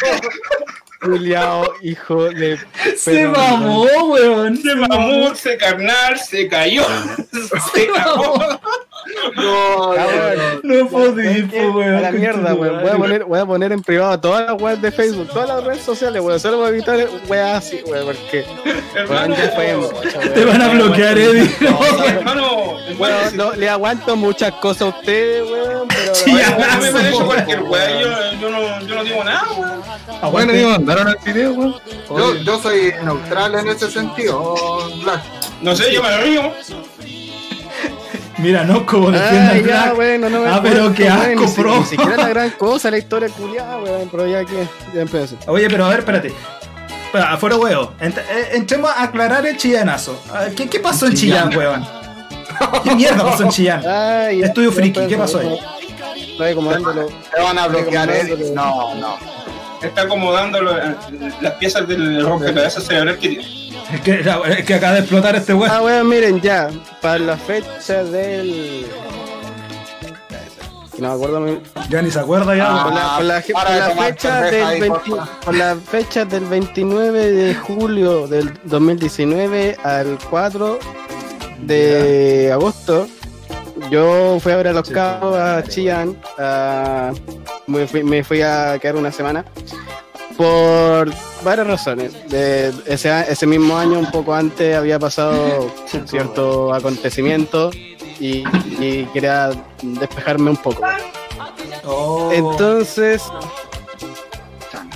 Juliao, 1.00 1.72
hijo 1.82 2.24
de. 2.24 2.58
se 2.96 3.26
mamó, 3.26 3.84
weón. 3.84 4.56
Se 4.56 4.74
mamó, 4.74 5.34
se 5.34 5.56
carnal, 5.56 6.18
se 6.18 6.48
cayó, 6.48 6.84
se 7.72 7.86
cagó. 7.88 8.60
No, 9.36 9.92
Ah, 9.92 10.06
no, 10.62 10.70
weón. 10.72 10.82
No 10.82 10.88
podí, 10.88 11.42
weón. 11.42 11.94
A 11.96 12.00
la 12.00 12.10
mierda, 12.12 12.54
weón. 12.54 12.80
Voy 12.82 12.90
a 12.90 12.96
poner, 12.96 13.24
voy 13.24 13.38
a 13.38 13.46
poner 13.46 13.72
en 13.72 13.82
privado 13.82 14.18
todas 14.20 14.46
las 14.50 14.60
webs 14.60 14.80
de 14.82 14.92
Facebook, 14.92 15.28
todas 15.28 15.48
las 15.48 15.64
redes 15.64 15.82
sociales, 15.82 16.22
weón. 16.22 16.40
Solo 16.40 16.58
voy 16.58 16.66
a 16.66 16.68
evitar 16.70 17.08
weas 17.28 17.58
así, 17.58 17.80
weón, 17.86 18.06
porque. 18.06 18.44
Weón, 18.64 18.78
Hermano, 18.96 19.34
ya 19.36 19.54
weón. 19.58 20.34
Te 20.34 20.44
van 20.44 20.62
a 20.62 20.68
bloquear, 20.68 21.18
Eddie. 21.18 21.50
hermano, 22.08 22.74
Bueno, 22.98 23.16
no, 23.34 23.52
le 23.54 23.68
aguanto 23.68 24.16
muchas 24.16 24.52
cosas 24.54 24.82
a 24.82 24.86
ustedes, 24.86 25.50
weón, 25.50 25.88
pero. 25.88 26.14
Sí, 26.14 26.36
ya, 26.36 26.56
me 26.56 26.64
han 26.64 26.84
hecho 26.84 26.98
eso, 26.98 27.26
cualquier 27.26 27.62
weá, 27.62 28.00
yo, 28.00 28.08
yo, 28.40 28.50
no, 28.50 28.80
yo 28.86 28.94
no 28.94 29.04
digo 29.04 29.24
nada, 29.24 29.46
weón. 29.56 29.82
Ah, 30.22 30.28
bueno, 30.28 30.52
digo, 30.52 30.70
mandaron 30.70 31.08
el 31.08 31.16
video, 31.32 31.52
weón. 31.52 31.74
Yo, 32.08 32.34
yo 32.36 32.58
soy 32.60 32.92
neutral 33.04 33.54
en 33.56 33.68
ese 33.68 33.90
sentido, 33.90 34.54
Black. 35.02 35.22
No 35.60 35.74
sé, 35.74 35.92
yo 35.92 36.02
me 36.02 36.16
río. 36.22 36.52
Mira, 38.38 38.64
no 38.64 38.84
como 38.84 39.10
defiende 39.10 39.38
Ay, 39.38 39.58
al 39.60 39.66
ya, 39.66 39.82
Black. 39.84 39.94
bueno, 39.94 40.28
no 40.30 40.40
me 40.40 40.48
Ah, 40.48 40.60
pero 40.62 40.92
qué 40.92 41.08
asco, 41.08 41.54
pro. 41.54 41.78
Ni 41.78 41.84
siquiera 41.84 42.16
la 42.16 42.28
gran 42.28 42.50
cosa 42.50 42.90
la 42.90 42.98
historia 42.98 43.28
culiada, 43.28 43.78
weón, 43.78 44.08
pero 44.10 44.26
ya 44.26 44.44
que. 44.44 44.66
Ya 44.94 45.02
empecé. 45.02 45.36
Oye, 45.46 45.68
pero 45.70 45.84
a 45.84 45.88
ver, 45.90 46.00
espérate. 46.00 46.32
Afuera, 47.12 47.56
weón. 47.56 47.90
Ent- 48.00 48.18
eh, 48.18 48.48
entremos 48.54 48.90
a 48.90 49.04
aclarar 49.04 49.46
el 49.46 49.56
chillanazo. 49.56 50.20
Ah, 50.32 50.46
¿Qué, 50.56 50.68
qué 50.68 50.80
pasó 50.80 51.06
en 51.06 51.14
Chillán, 51.14 51.56
weón? 51.56 51.86
¿Qué 52.82 52.94
mierda 52.94 53.24
pasó 53.24 53.44
en 53.44 53.48
Chillán? 53.50 53.82
Ya, 53.84 54.30
Estudio 54.30 54.70
ya 54.70 54.76
friki, 54.76 55.06
¿qué 55.06 55.16
pasó 55.16 55.38
ahí? 55.38 55.56
Te 56.36 57.40
van 57.40 57.58
a 57.58 57.68
bloquear, 57.68 58.10
No, 58.54 58.94
no. 58.96 59.16
Está 59.84 60.02
acomodando 60.02 60.60
lo- 60.62 60.76
las 61.40 61.52
piezas 61.58 61.86
del 61.88 62.24
rompecabezas 62.24 62.84
cerebral 62.84 63.18
que 63.18 63.28
tiene. 63.28 63.64
Es 63.92 64.00
que, 64.00 64.20
es 64.58 64.64
que 64.64 64.74
acaba 64.74 64.94
de 64.94 65.00
explotar 65.00 65.36
este 65.36 65.52
weón. 65.54 65.70
Ah, 65.74 65.82
weón, 65.82 66.08
miren, 66.08 66.40
ya. 66.40 66.70
Para 67.00 67.18
la 67.18 67.36
fecha 67.36 68.02
del. 68.04 68.86
No 70.98 71.08
me 71.08 71.14
acuerdo 71.14 71.40
muy 71.40 71.60
Ya 71.90 72.02
ni 72.02 72.10
se 72.10 72.20
acuerda 72.20 72.54
ya. 72.54 72.66
Ah, 72.68 72.74
weón. 72.74 72.84
Por 72.84 72.94
la, 72.94 73.16
por 73.16 73.24
la- 73.24 73.42
para 73.52 73.64
por 73.66 73.74
de 73.74 73.80
la 73.80 73.88
tomar 73.88 74.06
fecha 74.06 74.30
cerveza 74.40 74.50
del 74.56 74.64
ahí, 74.66 74.80
20 74.80 74.98
porfa. 75.10 75.40
por 75.44 75.54
la 75.56 75.76
fecha 75.76 76.24
del 76.24 76.44
29 76.44 77.30
de 77.30 77.54
julio 77.54 78.26
del 78.28 78.52
2019 78.64 79.76
al 79.82 80.18
4 80.30 80.78
de 81.60 82.50
agosto 82.52 83.06
yo 83.90 84.38
fui 84.40 84.52
a 84.52 84.56
ver 84.56 84.68
a 84.68 84.72
los 84.72 84.88
cabos 84.88 85.36
a 85.36 85.62
Chillán 85.64 86.16
a- 86.38 87.12
me, 87.66 87.86
fui, 87.86 88.02
me 88.04 88.22
fui 88.24 88.42
a 88.42 88.78
quedar 88.80 88.96
una 88.96 89.12
semana 89.12 89.44
por 90.36 91.10
varias 91.44 91.66
razones 91.66 92.28
De- 92.28 92.72
ese, 92.86 93.10
ese 93.30 93.46
mismo 93.46 93.76
año 93.76 93.98
un 93.98 94.10
poco 94.10 94.34
antes 94.34 94.74
había 94.76 94.98
pasado 94.98 95.70
cierto 96.06 96.72
acontecimiento 96.74 97.70
y, 98.20 98.42
y 98.80 99.04
quería 99.12 99.50
despejarme 99.82 100.50
un 100.50 100.56
poco 100.56 100.82
Oh. 101.86 102.30
entonces 102.32 103.22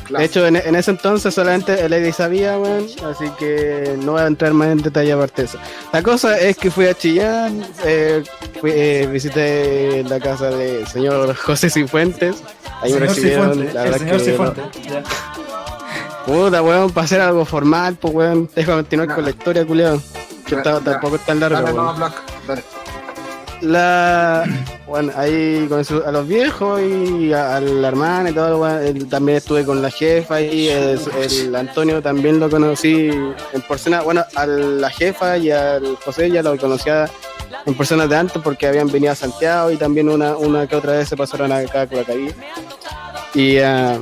De 0.09 0.25
hecho, 0.25 0.47
en, 0.47 0.57
en 0.57 0.75
ese 0.75 0.90
entonces 0.92 1.35
solamente 1.35 1.81
el 1.85 1.90
Lady 1.90 2.12
sabía, 2.12 2.59
weón, 2.59 2.87
así 3.11 3.29
que 3.38 3.97
no 4.03 4.12
voy 4.12 4.23
a 4.23 4.27
entrar 4.27 4.53
más 4.55 4.68
en 4.68 4.79
detalle 4.83 5.12
aparte 5.12 5.42
de 5.42 5.49
eso. 5.49 5.59
La 5.92 6.03
cosa 6.03 6.38
es 6.38 6.57
que 6.57 6.71
fui 6.71 6.87
a 6.87 6.94
Chillán, 6.94 7.64
eh, 7.85 8.23
fui, 8.61 8.71
eh, 8.75 9.07
visité 9.12 10.03
la 10.09 10.18
casa 10.21 10.51
del 10.51 10.87
señor 10.87 11.35
José 11.37 11.68
Cifuentes, 11.71 12.37
ahí 12.81 12.92
me 12.94 13.01
recibieron, 13.01 13.75
la 13.75 13.83
verdad 13.85 14.01
que 14.07 14.18
Cifuente. 14.21 14.62
Ya. 14.88 15.03
Puta, 16.27 16.62
weón, 16.62 16.90
para 16.90 17.05
hacer 17.05 17.21
algo 17.21 17.44
formal, 17.44 17.97
pues 18.01 18.14
weón. 18.14 18.51
Déjame 18.55 18.83
continuar 18.83 19.14
con 19.14 19.25
la 19.25 19.31
historia, 19.31 19.64
culiao. 19.66 20.01
Que 20.44 20.53
Ya, 20.53 20.59
está- 20.59 20.81
tampoco 20.81 21.16
es 21.16 21.25
tan 21.27 21.40
largo, 21.40 21.57
Dale, 21.61 21.73
weón. 21.73 21.99
no, 22.01 22.11
dale. 22.47 22.62
La. 23.61 24.44
Bueno, 24.87 25.12
ahí 25.16 25.66
con 25.68 25.85
su- 25.85 26.03
a 26.05 26.11
los 26.11 26.27
viejos 26.27 26.81
y 26.81 27.33
a, 27.33 27.57
a 27.57 27.61
la 27.61 27.88
hermana 27.88 28.31
y 28.31 28.33
todo, 28.33 28.66
también 29.11 29.37
estuve 29.38 29.64
con 29.64 29.83
la 29.83 29.90
jefa 29.90 30.40
y 30.40 30.68
el, 30.68 31.55
Antonio 31.55 32.01
también 32.01 32.40
lo 32.40 32.49
conocí 32.49 33.09
en 33.11 33.62
persona. 33.68 34.01
Bueno, 34.01 34.25
a 34.35 34.47
la 34.47 34.88
jefa 34.88 35.37
y 35.37 35.51
al 35.51 35.97
José 35.97 36.31
ya 36.31 36.42
lo 36.42 36.57
conocía 36.57 37.11
en 37.66 37.75
personas 37.77 38.09
de 38.09 38.16
antes 38.16 38.40
porque 38.42 38.66
habían 38.66 38.90
venido 38.90 39.12
a 39.12 39.14
Santiago 39.14 39.71
y 39.71 39.77
también 39.77 40.09
una, 40.09 40.37
una 40.37 40.66
que 40.66 40.77
otra 40.77 40.92
vez 40.92 41.09
se 41.09 41.16
pasaron 41.16 41.53
acá 41.53 41.83
a 41.83 41.87
Curacaví. 41.87 42.33
Y 43.35 43.59
ah, 43.59 43.99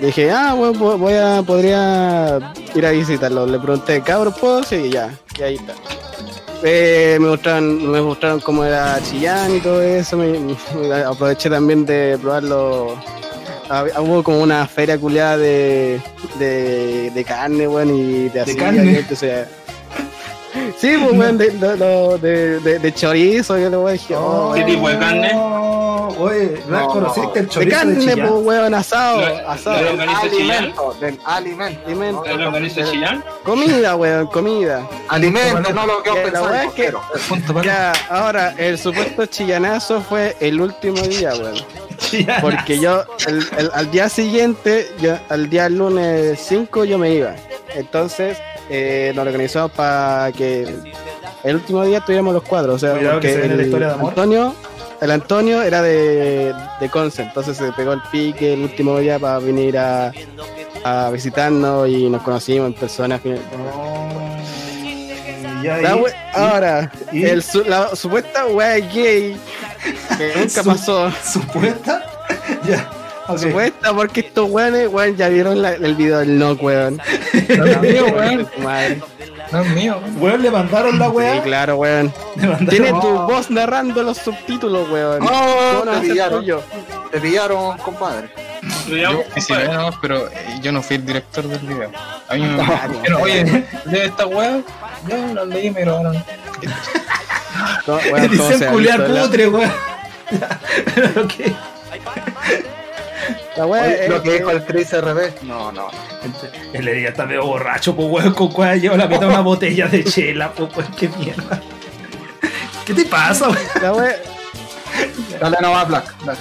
dije, 0.00 0.32
ah, 0.32 0.54
bueno, 0.54 0.98
voy 0.98 1.14
a, 1.14 1.42
podría 1.46 2.52
ir 2.74 2.86
a 2.86 2.90
visitarlo. 2.90 3.46
Le 3.46 3.58
pregunté, 3.60 4.00
cabrón, 4.02 4.34
¿puedo? 4.40 4.64
Sí, 4.64 4.90
ya, 4.90 5.16
y 5.38 5.42
ahí 5.42 5.54
está. 5.54 5.74
Eh, 6.64 7.16
me 7.20 7.28
mostraron, 7.28 7.90
me 7.90 8.00
mostraron 8.00 8.40
cómo 8.40 8.64
era 8.64 9.00
Chillán 9.02 9.56
y 9.56 9.60
todo 9.60 9.82
eso. 9.82 10.16
me- 10.16 10.38
me- 10.38 11.02
aproveché 11.04 11.50
también 11.50 11.84
de 11.84 12.18
probarlo. 12.20 12.96
Hubo 14.00 14.22
como 14.22 14.40
una 14.42 14.66
feria 14.66 14.98
culiada 14.98 15.38
de, 15.38 16.00
de, 16.38 17.10
de 17.10 17.24
carne, 17.24 17.66
weón, 17.66 17.94
y 17.96 18.28
de 18.28 18.40
así. 18.40 18.54
carne? 18.56 18.98
entonces, 18.98 19.46
sí, 20.78 20.94
pues, 21.02 21.18
weón, 21.18 21.38
de, 21.38 21.50
de, 21.50 21.76
de, 21.76 22.18
de- 22.18 22.60
de- 22.60 22.78
de 22.78 22.94
chorizo, 22.94 23.58
yo 23.58 23.70
le 23.70 23.76
voy 23.76 23.88
a 23.88 23.92
decir. 23.92 24.16
oh, 24.18 24.52
¿Qué 24.54 24.62
tipo 24.64 24.88
de 24.88 24.98
carne? 24.98 25.30
Oye, 26.18 26.62
No, 26.68 26.86
¿conociste 26.88 27.38
el 27.40 27.46
de 27.46 27.50
chorizo 27.52 27.60
de, 27.60 27.70
carne, 27.84 27.98
Chillán? 28.00 28.28
pues, 28.28 28.44
weón, 28.44 28.74
asado, 28.74 29.20
Lo- 29.20 29.48
asado. 29.50 29.82
lo- 29.82 29.96
Del 29.96 30.08
alimento, 30.08 30.96
del 31.00 31.18
alimento. 31.24 31.80
Alimento. 31.86 32.36
¿Lo 32.36 32.46
organiza 32.48 32.84
Chillán? 32.90 33.24
Comida, 33.44 33.96
weón, 33.96 34.26
comida. 34.28 34.86
Alimento, 35.08 35.72
no 35.72 35.86
lo 35.86 36.02
que 36.02 36.10
La 36.10 36.14
os 36.14 36.20
pensáis, 36.30 36.50
weá 36.50 36.64
es 36.64 36.72
que- 36.72 37.64
Ya, 37.64 37.92
ahora, 38.10 38.54
el 38.58 38.78
supuesto 38.78 39.26
chillanazo 39.26 40.00
fue 40.00 40.36
el 40.40 40.60
último 40.60 41.00
día, 41.02 41.32
weón. 41.34 41.54
Porque 42.40 42.78
yo, 42.80 43.04
el- 43.28 43.46
el- 43.58 43.70
al 43.74 43.90
día 43.90 44.08
siguiente, 44.08 44.90
yo, 45.00 45.16
al 45.28 45.48
día 45.48 45.68
lunes 45.68 46.38
5, 46.46 46.84
yo 46.84 46.98
me 46.98 47.10
iba. 47.14 47.34
Entonces, 47.74 48.36
eh, 48.68 49.12
nos 49.14 49.26
organizamos 49.26 49.70
para 49.72 50.30
que 50.32 50.66
el 51.44 51.54
último 51.54 51.84
día 51.84 52.00
tuviéramos 52.00 52.34
los 52.34 52.42
cuadros. 52.42 52.76
O 52.76 52.78
sea, 52.78 52.92
Cuidado 52.96 53.20
que 53.20 53.28
porque 53.28 53.32
se 53.34 53.38
viene 53.40 53.54
la 53.56 53.60
el 53.62 53.66
historia 53.68 53.88
de 53.88 53.94
amor. 53.94 54.08
Antonio, 54.10 54.54
el 55.02 55.10
Antonio 55.10 55.62
era 55.62 55.82
de, 55.82 56.54
de 56.80 56.88
Conce, 56.88 57.22
entonces 57.22 57.56
se 57.56 57.70
pegó 57.72 57.92
el 57.92 58.00
pique 58.10 58.54
el 58.54 58.62
último 58.62 58.98
día 58.98 59.18
para 59.18 59.38
venir 59.40 59.76
a, 59.76 60.12
a 60.84 61.10
visitarnos 61.10 61.88
y 61.88 62.08
nos 62.08 62.22
conocimos 62.22 62.68
en 62.68 62.74
persona. 62.74 63.20
Ahí- 63.24 63.40
La 65.82 65.96
we- 65.96 66.12
ahora, 66.34 66.90
¿Y? 67.12 67.24
el 67.24 67.42
su- 67.42 67.64
la 67.64 67.94
supuesta 67.94 68.46
wea 68.46 68.76
gay 68.78 69.36
que 70.18 70.32
nunca 70.36 70.62
Su- 70.62 70.64
pasó. 70.64 71.10
¿Supuesta? 71.24 72.02
ya. 72.68 72.90
ok. 73.28 73.38
Supuesta 73.38 73.94
porque 73.94 74.20
estos 74.20 74.50
weones, 74.50 74.88
weón, 74.88 75.16
ya 75.16 75.28
vieron 75.28 75.62
la- 75.62 75.74
el 75.74 75.94
video 75.94 76.18
del 76.18 76.38
no, 76.38 76.52
weón. 76.54 77.00
Weón. 78.62 79.02
No 79.52 79.60
es 79.60 79.70
mío, 79.74 80.00
weón. 80.18 80.42
Le 80.42 80.50
mandaron 80.50 80.98
la 80.98 81.06
Sí, 81.06 81.12
weá. 81.12 81.42
claro, 81.42 81.76
weón. 81.76 82.12
Tiene 82.70 82.90
tu 82.92 83.10
voz 83.26 83.50
narrando 83.50 84.02
los 84.02 84.16
subtítulos, 84.18 84.88
weón. 84.90 85.18
No, 85.20 85.26
¿Cómo 85.28 85.84
no 85.84 85.90
va 85.92 85.98
a 85.98 86.00
te 86.00 86.08
pillaron. 86.08 86.40
tuyo? 86.40 86.62
Te 87.10 87.20
pillaron, 87.20 87.76
compadre. 87.78 88.30
Yo, 88.88 89.22
sí, 89.36 89.52
no, 89.72 89.90
pero 90.00 90.28
eh, 90.28 90.58
yo 90.62 90.72
no 90.72 90.82
fui 90.82 90.96
el 90.96 91.04
director 91.04 91.44
del 91.46 91.58
video. 91.60 91.90
A 92.28 92.34
mí 92.34 92.40
me 92.42 92.62
dijeron, 92.62 93.22
oye, 93.22 93.44
de 93.84 94.04
esta 94.04 94.26
weá, 94.26 94.60
yo 95.08 95.34
lo 95.34 95.44
leí 95.46 95.66
y 95.66 95.70
me 95.70 95.80
grabaron. 95.82 96.24
¿Cómo- 97.86 97.98
weón, 97.98 98.28
cómo 98.28 98.48
Dicen 98.48 98.72
culiar 98.72 99.06
putre, 99.06 99.48
weón. 99.48 99.72
Pero 100.94 101.28
qué. 101.28 101.52
La 103.56 103.66
wea 103.66 103.82
Oye, 103.82 104.04
es 104.04 104.08
lo 104.08 104.22
que 104.22 104.30
que- 104.30 104.38
dijo 104.38 104.50
el 104.50 104.64
Chris 104.64 104.92
RB. 104.92 105.42
No, 105.42 105.70
no. 105.72 105.88
El 106.72 106.84
día 106.86 107.08
está 107.10 107.26
medio 107.26 107.44
borracho, 107.44 107.94
pues 107.94 108.08
weón, 108.08 108.32
con 108.34 108.48
cuál 108.52 108.80
lleva 108.80 108.96
la 108.96 109.06
mitad 109.06 109.20
de 109.22 109.26
una 109.26 109.40
botella 109.40 109.88
de 109.88 110.04
chela, 110.04 110.52
pues 110.52 110.74
weón, 110.76 110.92
qué 110.94 111.08
mierda. 111.08 111.60
¿Qué 112.86 112.94
te 112.94 113.04
pasa, 113.04 113.48
weón? 113.48 113.58
la 113.82 113.92
wea- 113.92 114.16
Dale 115.40 115.56
no 115.60 115.70
va 115.72 115.84
Black. 115.84 116.14
Dale. 116.24 116.38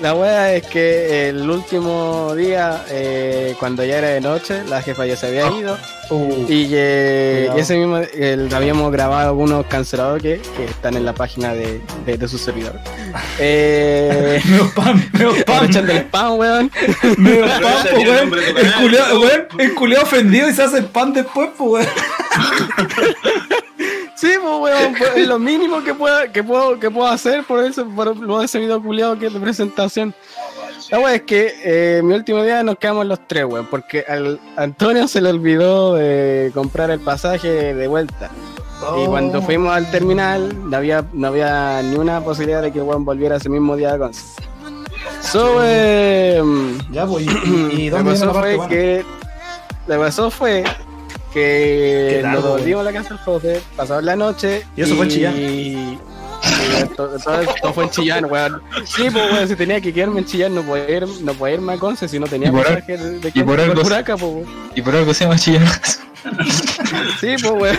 La 0.00 0.14
wea 0.14 0.54
es 0.54 0.66
que 0.66 1.28
el 1.28 1.48
último 1.50 2.34
día, 2.34 2.84
eh, 2.88 3.54
cuando 3.60 3.84
ya 3.84 3.98
era 3.98 4.08
de 4.08 4.22
noche, 4.22 4.62
la 4.64 4.80
jefa 4.80 5.04
ya 5.04 5.14
se 5.14 5.26
había 5.26 5.50
ido. 5.50 5.76
Y, 6.48 6.68
eh, 6.72 7.42
Cuidado. 7.42 7.58
y 7.58 7.60
ese 7.60 7.76
mismo, 7.76 7.98
el- 7.98 8.52
habíamos 8.54 8.90
grabado 8.92 9.28
algunos 9.28 9.66
canceladores 9.66 10.22
que, 10.22 10.40
que 10.56 10.64
están 10.64 10.96
en 10.96 11.04
la 11.04 11.12
página 11.12 11.52
de, 11.54 11.80
de, 12.06 12.16
de 12.16 12.28
su 12.28 12.38
servidor. 12.38 12.78
Eh, 13.40 14.40
Meo 14.48 14.64
spam, 14.66 15.02
meo 15.12 15.34
spam, 15.34 15.56
aprovechando 15.56 15.92
el 15.92 15.98
spam, 15.98 16.38
weón. 16.38 16.70
meo 17.18 17.46
spam, 17.46 17.60
pues 17.82 17.94
tiene 17.94 18.10
weón. 18.10 18.34
El 18.56 18.70
¿no? 18.92 19.20
weón, 19.20 19.46
el 19.58 19.74
culiao 19.74 20.02
ofendido 20.02 20.48
y 20.48 20.52
se 20.54 20.62
hace 20.62 20.78
spam 20.78 21.12
después, 21.12 21.50
pues 21.58 21.70
weón. 21.70 21.88
Sí, 24.20 24.28
pues, 24.40 24.54
weón, 24.60 24.94
pues, 24.98 25.10
es 25.16 25.26
lo 25.26 25.38
mínimo 25.38 25.82
que 25.82 25.94
puedo, 25.94 26.30
que 26.32 26.42
puedo, 26.44 26.78
que 26.78 26.90
puedo 26.90 27.08
hacer 27.08 27.44
por 27.44 27.64
eso, 27.64 27.86
por 27.86 28.16
lo 28.16 28.38
de 28.40 28.44
ese 28.44 28.58
video 28.58 28.82
culiado 28.82 29.18
que 29.18 29.26
es 29.28 29.32
de 29.32 29.40
presentación. 29.40 30.14
La 30.90 30.98
wea 30.98 31.14
es 31.14 31.22
que 31.22 31.54
eh, 31.64 32.02
mi 32.02 32.14
último 32.14 32.42
día 32.42 32.62
nos 32.62 32.76
quedamos 32.76 33.06
los 33.06 33.26
tres, 33.26 33.44
weón, 33.44 33.66
porque 33.70 34.04
al 34.06 34.38
Antonio 34.56 35.06
se 35.08 35.20
le 35.20 35.30
olvidó 35.30 35.94
de 35.94 36.50
comprar 36.52 36.90
el 36.90 37.00
pasaje 37.00 37.74
de 37.74 37.88
vuelta. 37.88 38.30
Y 38.34 38.82
Oh. 38.82 39.06
cuando 39.10 39.42
fuimos 39.42 39.72
al 39.74 39.90
terminal, 39.90 40.70
no 40.70 40.76
había, 40.76 41.04
no 41.12 41.28
había 41.28 41.82
ni 41.82 41.96
una 41.96 42.22
posibilidad 42.22 42.62
de 42.62 42.72
que 42.72 42.80
Juan 42.80 43.04
volviera 43.04 43.36
ese 43.36 43.50
mismo 43.50 43.76
día 43.76 43.98
con. 43.98 44.10
So, 45.20 45.60
eh, 45.62 46.42
Ya, 46.90 47.06
pues, 47.06 47.26
y, 47.26 47.82
y 47.82 47.88
dónde 47.90 48.12
la 48.12 48.18
pasó 48.18 48.32
fue 48.40 48.56
buena? 48.56 48.68
que 48.68 49.04
lo 49.86 49.94
que 49.94 50.00
pasó 50.00 50.30
fue 50.30 50.64
que 51.32 52.20
nos 52.24 52.42
volvimos 52.42 52.80
a 52.80 52.84
la 52.84 52.92
casa 52.92 53.10
del 53.10 53.18
José, 53.18 53.62
pasamos 53.76 54.04
la 54.04 54.16
noche 54.16 54.66
¿Y 54.76 54.82
eso 54.82 54.94
fue 54.96 55.06
en 55.06 55.10
Chillán? 55.10 55.34
y 55.38 55.98
todo, 56.96 57.18
fue 57.74 57.84
en 57.84 57.90
Chillán, 57.90 58.24
weón. 58.24 58.62
Sí, 58.84 59.08
pues 59.10 59.32
weón, 59.32 59.48
si 59.48 59.56
tenía 59.56 59.80
que 59.80 59.92
quedarme 59.92 60.20
en 60.20 60.24
Chillán 60.26 60.54
no 60.54 60.62
podía, 60.62 60.88
ir, 60.90 61.06
no 61.22 61.34
podía 61.34 61.54
irme 61.56 61.74
a 61.74 61.76
Conce 61.78 62.08
si 62.08 62.18
no 62.18 62.26
tenía 62.26 62.48
Y 62.48 62.52
pasaje 62.52 62.96
de, 62.96 63.18
de 63.20 63.32
y 63.34 63.42
por 63.42 63.60
algo- 63.60 63.82
por 63.82 63.92
acá, 63.94 64.16
pues, 64.16 64.32
weón. 64.32 64.46
Y 64.74 64.82
por 64.82 64.94
algo 64.96 65.12
se 65.14 65.24
llama 65.24 65.36
chillanazo. 65.38 66.00
Sí, 67.20 67.34
pues 67.40 67.52
weón. 67.52 67.78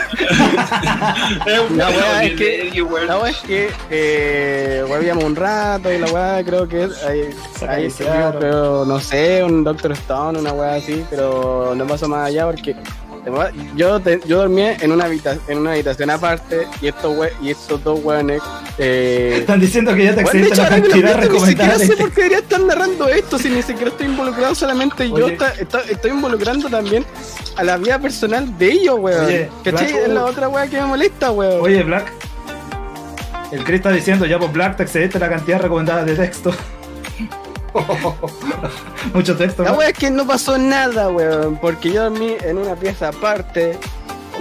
La 1.46 1.90
weón, 1.90 1.98
wea 1.98 2.24
es 2.24 2.34
que-. 2.38 2.84
La 3.08 3.18
weá 3.20 3.30
es 3.32 3.38
que 3.38 3.70
eh, 3.90 4.84
huevíamos 4.88 5.24
un 5.24 5.36
rato 5.36 5.92
y 5.92 5.98
la 6.00 6.08
weá 6.12 6.44
creo 6.44 6.68
que 6.68 6.84
es- 6.86 7.04
ahí, 7.04 7.30
ahí 7.68 7.90
se 7.90 8.06
pero 8.40 8.86
no 8.86 9.00
sé, 9.00 9.44
un 9.44 9.64
Doctor 9.64 9.92
Stone, 9.94 10.40
una 10.40 10.54
weá 10.54 10.76
así, 10.76 11.04
pero 11.10 11.74
no 11.76 11.86
pasó 11.88 12.08
más 12.08 12.28
allá 12.28 12.46
porque 12.46 12.76
yo 13.76 14.00
te- 14.00 14.20
yo 14.26 14.38
dormía 14.40 14.76
en 14.82 14.92
una 14.92 15.06
habitación 15.06 15.44
en 15.48 15.58
una 15.60 15.72
habitación 15.74 16.10
aparte 16.10 16.68
y 16.82 16.88
estos 16.88 17.16
we- 17.18 17.32
y 17.42 17.52
estos 17.52 17.84
dos 17.84 18.00
weones 18.04 18.42
eh, 18.80 19.36
Están 19.42 19.60
diciendo 19.60 19.94
que 19.94 20.06
ya 20.06 20.16
te 20.16 20.22
excediste 20.22 20.56
la 20.56 20.70
cantidad 20.70 20.92
pienso, 20.94 21.18
ni 21.18 21.24
recomendada 21.28 21.74
siquiera 21.78 21.96
sé 21.96 22.02
por 22.02 22.10
qué 22.12 22.22
debería 22.22 22.40
estar 22.40 22.60
narrando 22.62 23.08
esto 23.10 23.38
si 23.38 23.50
ni 23.50 23.62
siquiera 23.62 23.92
estoy 23.92 24.08
involucrado 24.08 24.56
solamente 24.56 25.08
yo 25.08 25.16
Oye. 25.26 25.34
está- 25.34 25.52
está- 25.52 25.84
estoy 25.90 26.12
involucrando 26.12 26.68
también 26.70 27.06
a 27.58 27.64
la 27.64 27.78
vida 27.78 28.00
personal 28.00 28.58
de 28.58 28.72
ellos 28.72 28.96
weón 29.00 29.26
Oye, 29.26 29.50
¿cachai? 29.64 29.88
Blanco- 29.92 30.00
es 30.06 30.10
la 30.10 30.26
otra 30.26 30.50
weá 30.50 30.68
que 30.68 30.80
me 30.82 30.86
molesta 30.88 31.32
weón 31.32 31.62
Oye, 31.62 31.84
Black. 31.84 32.12
El 33.52 33.64
Chris 33.66 33.76
está 33.80 33.92
diciendo, 33.92 34.26
ya 34.26 34.40
pues 34.40 34.52
Black, 34.54 34.78
te 34.78 34.84
excediste 34.84 35.20
la 35.20 35.30
cantidad 35.30 35.60
recomendada 35.60 36.06
de 36.06 36.16
texto. 36.16 36.54
Mucho 39.14 39.36
texto. 39.38 39.64
La 39.64 39.74
wea 39.74 39.90
es 39.90 39.98
que 39.98 40.10
no 40.10 40.26
pasó 40.26 40.58
nada, 40.58 41.10
weón, 41.10 41.58
porque 41.62 41.92
yo 41.92 42.04
dormí 42.10 42.36
en 42.44 42.58
una 42.58 42.76
pieza 42.76 43.10
aparte 43.10 43.78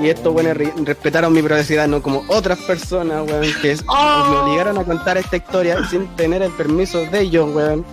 y 0.03 0.09
estos 0.09 0.35
weones 0.35 0.57
re- 0.57 0.73
respetaron 0.85 1.33
mi 1.33 1.43
privacidad, 1.43 1.87
no 1.89 2.01
como 2.03 2.25
otras 2.29 2.59
personas, 2.61 3.29
weón, 3.29 3.45
que 3.61 3.73
es- 3.73 3.85
me 3.87 4.37
obligaron 4.37 4.79
a 4.79 4.85
contar 4.85 5.19
esta 5.19 5.37
historia 5.37 5.79
sin 5.89 6.07
tener 6.17 6.43
el 6.43 6.51
permiso 6.53 6.99
de 7.07 7.21
ellos, 7.21 7.49
weón. 7.55 7.85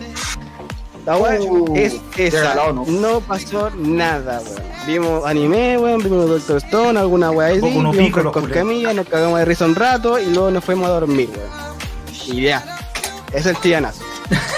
La 1.05 1.16
wea 1.18 1.39
Uh, 1.39 1.74
es 1.78 1.95
esa, 2.18 2.38
regalado, 2.41 2.74
¿no? 2.74 2.86
no 2.86 3.20
pasó 3.22 3.70
nada, 3.76 4.41
weón. 4.41 4.68
Vimos 4.86 5.26
anime, 5.26 5.78
weón, 5.78 6.01
vimos 6.03 6.28
Doctor 6.30 6.57
Stone, 6.57 6.99
alguna 6.99 7.32
wea 7.32 7.49
así, 7.49 7.59
vimos 7.61 8.32
con 8.34 8.45
camilla, 8.47 8.93
nos 8.93 9.07
cagamos 9.07 9.39
de 9.39 9.45
risa 9.45 9.66
un 9.66 9.76
rato 9.76 10.20
y 10.20 10.26
luego 10.28 10.49
nos 10.51 10.64
fuimos 10.64 10.88
a 10.88 10.91
dormir, 10.91 11.30
weón. 11.36 11.78
Y 12.38 12.41
ya, 12.43 12.64
es 13.34 13.45
el 13.45 13.55
tillanazo. 13.57 14.03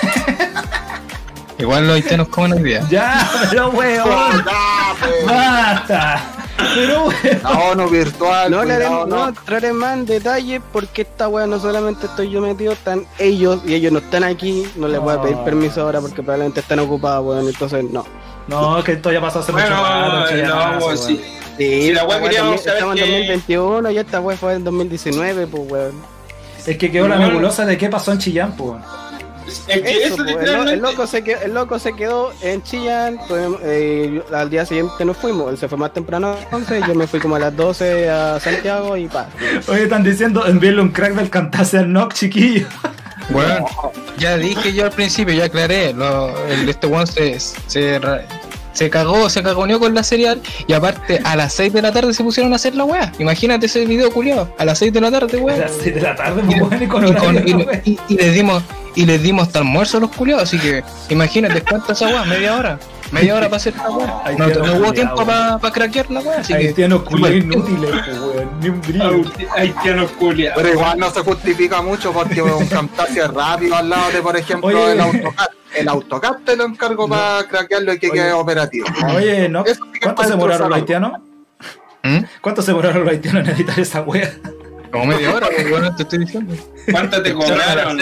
Igual 1.59 1.85
los 1.87 1.95
haitianos 1.95 2.29
comen 2.29 2.53
hoy 2.53 2.63
día. 2.63 2.81
Ya, 2.89 3.29
pero 3.49 3.69
weón. 3.69 4.07
Basta. 5.25 6.21
Pero 6.75 7.05
weón. 7.07 7.39
La 7.43 7.49
ONU 7.51 7.89
virtual. 7.89 8.51
No 8.51 8.63
le 8.63 8.75
cuidado, 8.75 9.01
haremos, 9.03 9.07
no 9.09 9.27
entraré 9.29 9.73
más 9.73 9.93
en 9.97 10.05
detalle 10.05 10.61
porque 10.71 11.01
esta 11.03 11.27
weá 11.27 11.45
no 11.47 11.59
solamente 11.59 12.05
estoy 12.05 12.29
yo 12.29 12.41
metido, 12.41 12.71
están 12.73 13.05
ellos 13.17 13.61
y 13.65 13.73
ellos 13.73 13.91
no 13.91 13.99
están 13.99 14.23
aquí. 14.23 14.65
No 14.75 14.87
les 14.87 14.99
voy 14.99 15.13
a 15.13 15.21
pedir 15.21 15.37
No. 15.37 15.45
permiso 15.45 15.81
ahora 15.81 15.99
porque 16.01 16.21
probablemente 16.23 16.61
están 16.61 16.79
ocupados, 16.79 17.25
weón. 17.25 17.47
Entonces, 17.47 17.83
no. 17.83 18.05
No, 18.47 18.83
que 18.83 18.93
esto 18.93 19.11
ya 19.11 19.21
pasó 19.21 19.39
hace 19.39 19.51
Bueno, 19.51 19.75
mucho 19.75 20.35
rato. 20.47 20.79
no, 20.79 20.85
weón. 20.85 20.97
sí. 20.97 21.21
Sí, 21.57 21.81
Si 21.81 21.93
la 21.93 22.05
wea 22.05 22.21
queríamos 22.21 22.61
saber 22.61 22.75
estamos 22.75 22.97
en 22.97 23.03
que- 23.03 23.11
2021 23.11 23.91
y 23.91 23.97
esta 23.97 24.21
wea 24.21 24.37
fue 24.37 24.53
en 24.53 24.63
2019, 24.63 25.45
pues 25.47 25.63
weón. 25.69 25.91
Es 26.65 26.77
que 26.77 26.89
quedó 26.89 27.07
la 27.09 27.17
nebulosa 27.17 27.65
de 27.65 27.77
qué 27.77 27.89
pasó 27.89 28.13
en 28.13 28.19
Chillán, 28.19 28.53
pues. 28.53 28.69
weón. 28.71 29.08
Eso, 29.67 29.67
pues, 29.67 29.83
el, 29.83 30.17
lo- 30.17 30.23
literalmente. 30.25 30.73
el 30.73 30.79
loco 30.81 31.07
se 31.07 31.23
quedó, 31.23 31.41
el 31.41 31.53
loco 31.53 31.79
se 31.79 31.93
quedó 31.95 32.31
en 32.41 32.63
Chillán, 32.63 33.19
pues, 33.27 33.47
eh, 33.63 34.21
al 34.33 34.49
día 34.49 34.65
siguiente 34.65 35.03
nos 35.05 35.17
fuimos, 35.17 35.51
él 35.51 35.57
se 35.57 35.67
fue 35.67 35.77
más 35.77 35.93
temprano 35.93 36.35
a 36.51 36.55
11, 36.55 36.81
yo 36.87 36.95
me 36.95 37.07
fui 37.07 37.19
como 37.19 37.35
a 37.35 37.39
las 37.39 37.55
12 37.55 38.09
a 38.09 38.39
Santiago 38.39 38.95
y 38.97 39.07
pa. 39.07 39.27
Oye, 39.67 39.83
están 39.83 40.03
diciendo 40.03 40.45
envíenle 40.45 40.81
un 40.81 40.89
crack 40.89 41.13
del 41.13 41.29
cantase 41.29 41.77
al 41.79 41.85
knock, 41.87 42.13
chiquillo. 42.13 42.67
Bueno, 43.31 43.63
ya 44.17 44.37
dije 44.37 44.73
yo 44.73 44.85
al 44.85 44.91
principio, 44.91 45.35
ya 45.35 45.45
aclaré, 45.45 45.93
lo, 45.93 46.35
el, 46.47 46.67
este 46.67 46.87
one 46.87 47.05
se, 47.05 47.39
se, 47.39 48.01
se 48.73 48.89
cagó, 48.89 49.29
se 49.29 49.43
cagoneó 49.43 49.79
con 49.79 49.93
la 49.93 50.01
serial 50.01 50.41
y 50.65 50.73
aparte 50.73 51.19
a 51.23 51.35
las 51.35 51.53
6 51.53 51.71
de 51.73 51.81
la 51.83 51.91
tarde 51.91 52.11
se 52.15 52.23
pusieron 52.23 52.51
a 52.53 52.55
hacer 52.55 52.73
la 52.73 52.85
weá. 52.85 53.11
Imagínate 53.19 53.67
ese 53.67 53.85
video 53.85 54.09
culiado, 54.11 54.51
a 54.57 54.65
las 54.65 54.79
6 54.79 54.91
de 54.93 55.01
la 55.01 55.11
tarde, 55.11 55.37
A 55.37 55.41
weá. 55.43 55.57
las 55.57 55.71
6 55.79 55.93
de 55.93 56.01
la 56.01 56.15
tarde, 56.15 56.41
pues, 56.43 56.59
weón, 56.59 56.81
y 56.83 56.87
con 56.87 57.05
Y, 57.05 57.51
y- 57.51 57.53
weón. 57.53 57.81
y- 57.85 57.99
y 58.07 58.15
les 58.17 58.33
dimos 58.33 58.63
y 58.99 59.05
les 59.05 59.23
dimos 59.23 59.47
hasta 59.47 59.59
almuerzo 59.59 59.95
a 59.95 60.01
los 60.01 60.11
culiados, 60.11 60.43
así 60.43 60.59
que 60.59 60.83
imagínate 61.07 61.61
cuánta 61.61 61.93
esa 61.93 62.07
weá, 62.07 62.25
media 62.25 62.53
hora. 62.53 62.79
Media 63.13 63.33
hora 63.33 63.45
para 63.45 63.55
hacer 63.55 63.73
la 63.77 63.89
weá. 63.89 64.23
No, 64.37 64.47
no 64.49 64.73
hubo 64.75 64.91
tiempo 64.91 65.25
para 65.25 65.57
craquear 65.71 66.11
la 66.11 66.19
weá, 66.19 66.39
así 66.39 66.51
que 66.51 66.67
Haitianos 66.67 67.03
culiados 67.03 67.37
inútiles, 67.37 67.91
weón. 67.91 68.59
Ni 68.59 68.67
un 68.67 68.81
brillo. 68.81 69.23
Haitianos 69.55 70.11
culiados. 70.11 70.61
Pero 70.61 70.73
igual 70.73 70.99
no 70.99 71.09
se 71.11 71.21
justifica 71.21 71.81
mucho 71.81 72.11
porque 72.11 72.41
un 72.41 72.67
Camtasia 72.67 73.27
rápido 73.27 73.77
al 73.77 73.89
lado 73.89 74.11
de, 74.11 74.21
por 74.21 74.35
ejemplo, 74.35 74.67
Oye. 74.67 74.91
el 74.91 74.99
AutoCAD. 74.99 75.47
El 75.75 75.87
AutoCAD 75.87 76.35
te 76.43 76.57
lo 76.57 76.65
encargo 76.65 77.07
para 77.07 77.47
craquearlo 77.47 77.93
y 77.93 77.99
que 77.99 78.09
Oye. 78.09 78.19
quede 78.19 78.33
operativo. 78.33 78.87
Oye, 79.15 79.47
¿no? 79.47 79.63
Eso 79.63 79.79
¿cuánto 80.01 80.23
se 80.23 80.29
demoraron 80.31 80.69
los 80.69 80.77
haitianos? 80.77 81.13
¿Mm? 82.03 82.17
¿Cuánto 82.41 82.61
se 82.61 82.71
demoraron 82.71 83.05
los 83.05 83.11
haitianos 83.13 83.47
en 83.47 83.55
editar 83.55 83.79
esa 83.79 84.01
wea? 84.01 84.29
como 84.91 85.05
media 85.05 85.33
hora, 85.33 85.47
weón, 85.71 85.95
te 85.95 86.03
estoy 86.03 86.19
diciendo. 86.19 86.53
¿Cuánto 86.91 87.21
te 87.23 87.33
cobraron? 87.33 87.97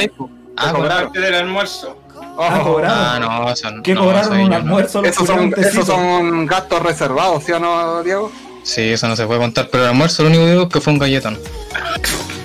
Ah, 0.58 0.72
cobraron. 0.74 0.98
Aparte 1.08 1.20
del 1.20 1.34
almuerzo. 1.36 1.98
Ah, 2.40 2.60
Ojo, 2.62 2.74
cobraron. 2.74 2.98
Ah, 3.00 3.20
no, 3.48 3.56
son, 3.56 3.84
¿Qué 3.84 3.94
no, 3.94 4.02
cobraron 4.04 4.40
un 4.40 4.50
no. 4.50 4.56
almuerzo 4.56 5.04
esos, 5.04 5.28
son, 5.28 5.54
esos 5.58 5.86
son 5.86 6.46
gastos 6.46 6.82
reservados, 6.82 7.44
¿sí 7.44 7.52
o 7.52 7.60
no, 7.60 8.04
Diego? 8.04 8.32
Sí, 8.64 8.82
eso 8.92 9.08
no 9.08 9.16
se 9.16 9.26
puede 9.26 9.40
contar, 9.40 9.70
pero 9.72 9.84
el 9.84 9.90
almuerzo 9.90 10.24
lo 10.24 10.30
único 10.30 10.44
que 10.44 10.52
digo 10.52 10.64
es 10.64 10.70
que 10.70 10.82
fue 10.82 10.94
un 10.94 11.00
galletón. 11.00 11.40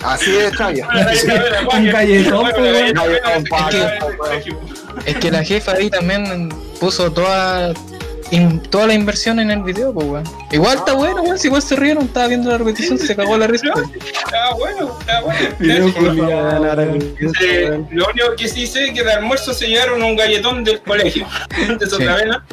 Así 0.05 0.37
es, 0.37 0.53
Chaya. 0.57 0.89
Un 1.73 1.91
galletón, 1.91 2.51
pues, 2.55 2.57
weón. 2.59 2.93
Galletón, 2.93 4.27
Es 5.07 5.17
que 5.17 5.31
la 5.31 5.45
jefa 5.45 5.73
ahí 5.73 5.91
también 5.91 6.49
puso 6.81 7.11
toda 7.13 7.73
in- 8.33 8.61
toda 8.61 8.89
la 8.89 8.95
inversión 8.95 9.39
en 9.39 9.51
el 9.51 9.63
video, 9.63 9.93
pues 9.95 10.07
weón. 10.07 10.25
Igual 10.51 10.79
está 10.79 10.93
bueno, 10.95 11.23
weón, 11.23 11.39
si 11.39 11.47
igual 11.47 11.63
se 11.63 11.77
rieron, 11.77 12.05
estaba 12.05 12.27
viendo 12.27 12.51
la 12.51 12.59
repetición, 12.59 12.99
se 12.99 13.15
cagó 13.15 13.39
la 13.39 13.47
risa. 13.47 13.69
Está 13.69 14.55
bueno, 14.55 14.99
está 15.01 15.21
bueno. 15.21 15.41
Video 15.61 15.89
Sí, 15.89 15.95
weón. 16.01 17.35
eh, 17.41 17.85
lo 17.93 18.07
único 18.09 18.37
que 18.37 18.49
sí 18.49 18.67
sé 18.67 18.87
es 18.89 18.93
que 18.95 19.05
de 19.05 19.13
almuerzo 19.13 19.55
se 19.55 19.69
llevaron 19.69 20.03
un 20.03 20.17
galletón 20.17 20.65
del 20.65 20.81
colegio. 20.83 21.27
De 21.79 21.85
Sí. 21.87 21.91
Sotavena. 21.91 22.45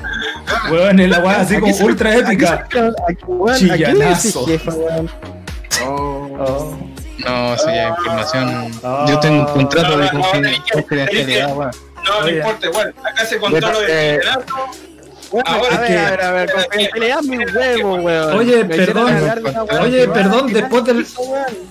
Weón, 0.72 1.00
es 1.00 1.10
la 1.10 1.20
wea 1.20 1.42
así 1.42 1.58
como 1.60 1.76
ultra 1.78 2.16
épica. 2.16 2.68
Weón, 3.28 3.72
¿a 3.72 3.76
quién 3.76 4.00
le 4.00 4.06
decís 4.06 4.34
Chillanazo. 4.34 4.46
weón? 4.78 5.10
Oh. 5.86 6.30
Oh. 6.40 6.78
No, 7.26 7.54
es 7.54 7.62
información. 8.00 8.72
Ah. 8.84 9.06
Yo 9.10 9.20
tengo 9.20 9.42
un 9.42 9.46
contrato 9.54 9.98
No, 9.98 9.98
de 9.98 10.12
no, 10.14 10.22
confidencialidad, 10.74 11.56
weón. 11.56 11.72
No, 12.06 12.22
no 12.22 12.30
importa, 12.30 12.68
igual. 12.68 12.96
Acá 13.04 13.26
se 13.26 13.38
contó 13.38 13.60
lo 13.72 13.80
de 13.82 14.16
Eh, 14.16 14.20
Weón, 15.32 15.44
Ahora 15.48 15.76
a 15.76 15.80
ver, 15.82 15.88
que- 15.88 15.98
a 16.00 16.10
ver, 16.12 16.22
a 16.24 16.32
ver, 16.32 16.52
confidencialidad 16.52 17.22
mi 17.22 17.38
huevo, 17.46 17.96
weón. 17.96 18.38
Oye, 18.38 18.64
Me 18.64 18.76
perdón. 18.76 19.14
Oye, 19.82 20.00
weón. 20.02 20.14
perdón, 20.14 20.48
¿Qué 20.48 20.54
después 20.54 20.84
del-? 20.86 21.08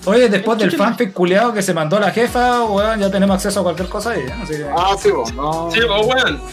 Oye, 0.05 0.29
después 0.29 0.57
del 0.59 0.71
fanfic 0.71 1.11
culiado 1.13 1.53
que 1.53 1.61
se 1.61 1.73
mandó 1.73 1.99
la 1.99 2.11
jefa, 2.11 2.63
weón, 2.63 2.99
ya 3.01 3.11
tenemos 3.11 3.35
acceso 3.35 3.59
a 3.59 3.63
cualquier 3.63 3.89
cosa 3.89 4.11
ahí. 4.11 4.21
Así 4.41 4.53
que... 4.53 4.65
Ah, 4.75 4.95
sí, 5.01 5.11
vos, 5.11 5.33
no. 5.33 5.69
Sí, 5.71 5.79
pues, 5.87 6.05
weón. 6.05 6.41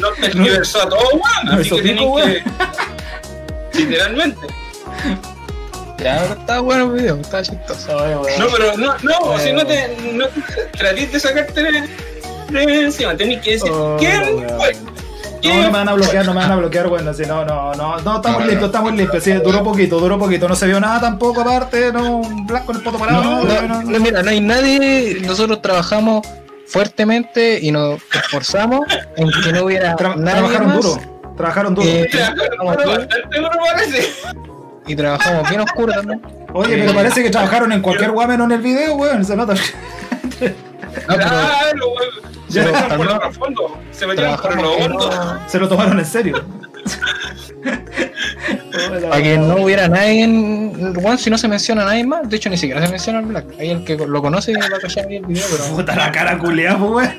No 0.00 0.08
tergiversó 0.12 0.82
a 0.82 0.88
todo, 0.88 1.00
weón. 1.12 1.60
Así 1.60 1.70
que 1.70 1.82
que. 1.94 2.42
Literalmente. 3.78 4.46
Ya, 5.98 6.18
pero 6.22 6.40
está 6.40 6.60
bueno 6.60 6.84
el 6.86 6.92
video, 7.00 7.16
está 7.16 7.42
chistoso. 7.42 7.92
No, 8.38 8.46
pero 8.50 8.76
no, 8.78 8.94
no, 9.02 9.38
si 9.38 9.52
no 9.52 9.66
te. 9.66 9.94
No, 10.14 10.24
trates 10.78 11.12
de 11.12 11.20
sacarte 11.20 11.62
de, 11.62 11.88
de 12.50 12.80
encima. 12.84 13.14
Tenés 13.16 13.42
que 13.42 13.50
decir 13.52 13.70
Oh, 13.70 13.96
quién 13.98 14.22
weón. 14.36 14.58
fue. 14.58 14.72
No, 15.42 15.50
¿Quién 15.50 15.56
no 15.62 15.66
me 15.70 15.78
van 15.78 15.88
a 15.88 15.92
bloquear, 15.94 16.26
no 16.26 16.34
me 16.34 16.40
van 16.40 16.52
a 16.52 16.56
bloquear, 16.56 16.88
bueno, 16.88 17.14
si 17.14 17.22
no, 17.24 17.44
no, 17.44 17.72
no, 17.74 17.98
no, 18.00 18.16
estamos 18.16 18.40
limpios, 18.46 18.64
estamos 18.66 18.92
limpios, 18.94 19.22
sí, 19.24 19.32
duró 19.32 19.64
poquito, 19.64 19.98
duró 19.98 20.18
poquito, 20.18 20.46
no 20.48 20.54
se 20.54 20.66
vio 20.66 20.78
nada 20.80 21.00
tampoco 21.00 21.40
aparte, 21.40 21.92
no, 21.92 22.18
un 22.18 22.46
blanco 22.46 22.72
en 22.72 22.78
el 22.78 22.84
poto 22.84 22.98
parado, 22.98 23.22
No, 23.22 23.44
no, 23.44 23.62
no, 23.62 23.68
no, 23.68 23.82
no, 23.82 23.98
mira, 24.00 24.22
no 24.22 24.30
hay 24.30 24.40
nadie, 24.40 25.18
nosotros 25.26 25.62
trabajamos 25.62 26.26
fuertemente 26.66 27.58
y 27.60 27.72
nos 27.72 28.00
esforzamos 28.12 28.80
en 29.16 29.30
que 29.42 29.52
no 29.52 29.64
hubiera 29.64 29.96
Tra- 29.96 30.14
nadie 30.16 30.40
trabajaron 30.40 30.68
más, 30.68 30.76
duro, 30.82 31.22
trabajaron 31.36 31.74
duro. 31.74 31.88
eh, 31.88 32.10
bastante 32.64 33.38
duro 33.38 33.50
parece. 33.72 34.08
y 34.86 34.94
trabajamos 34.94 35.48
bien 35.48 35.60
oscuro 35.62 35.92
también. 35.94 36.22
Oye, 36.52 36.76
pero 36.78 36.94
parece 36.94 37.22
que 37.22 37.30
trabajaron 37.30 37.72
en 37.72 37.80
cualquier 37.80 38.10
guay 38.10 38.28
menos 38.28 38.44
en 38.46 38.52
el 38.52 38.60
video, 38.60 38.94
weón, 38.96 39.24
se 39.24 39.34
nota. 39.36 39.54
No, 40.80 40.90
pero 41.08 41.28
Claro, 41.28 41.88
weón. 41.88 42.10
Se 42.48 42.54
Ya, 42.60 42.64
metieron 42.64 42.96
por 42.98 43.10
el 43.10 43.18
trasfondo. 43.18 43.78
Se 43.92 44.06
metieron 44.06 44.36
por 44.40 44.56
lo 44.62 44.72
hondo. 44.72 45.10
no- 45.10 45.48
Se 45.48 45.58
lo 45.58 45.68
tomaron 45.68 45.98
en 45.98 46.04
serio. 46.06 46.44
para 49.08 49.22
que 49.22 49.36
no 49.38 49.56
hubiera 49.56 49.86
nadie 49.88 50.22
en 50.24 50.94
One 51.04 51.18
si 51.18 51.28
no 51.30 51.36
se 51.38 51.46
menciona 51.48 51.82
a 51.82 51.86
nadie 51.86 52.04
más. 52.04 52.28
De 52.28 52.36
hecho, 52.36 52.48
ni 52.50 52.56
siquiera 52.56 52.84
se 52.84 52.88
menciona 52.90 53.18
al 53.20 53.26
Black. 53.26 53.44
Ahí 53.58 53.70
el 53.70 53.84
que 53.84 53.96
lo 53.96 54.22
conoce 54.22 54.52
va 54.56 54.66
a 54.66 54.80
callar 54.80 55.06
ahí 55.08 55.16
el 55.16 55.26
video, 55.26 55.44
pero. 55.50 55.64
Puta 55.76 55.94
la 55.94 56.10
cara 56.10 56.38
culiada, 56.38 56.78
pues, 56.78 57.10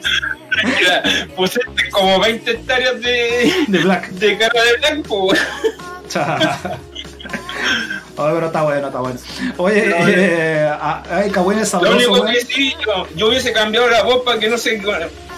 pusiste 1.35 1.89
como 1.91 2.19
20 2.19 2.51
hectáreas 2.51 2.99
de, 3.01 3.53
De 3.67 3.79
Black. 3.79 4.09
de 4.09 4.37
cara 4.37 4.61
de 4.63 4.77
blanco, 4.77 5.25
weón. 5.27 5.37
Oye, 8.17 8.33
pero 8.33 8.45
está 8.47 8.61
bueno, 8.63 8.87
está 8.87 8.99
bueno. 8.99 9.19
Oye, 9.57 9.85
No, 9.87 10.07
eh, 10.07 10.71
ay, 11.09 11.29
Kawin 11.31 11.59
es 11.59 11.73
Lo 11.73 11.91
único 11.91 12.25
que 12.25 12.41
sí, 12.41 12.75
yo, 12.85 13.07
yo 13.15 13.27
hubiese 13.29 13.53
cambiado 13.53 13.89
la 13.89 14.03
voz 14.03 14.23
para 14.23 14.39
que 14.39 14.49
no 14.49 14.57
se 14.57 14.81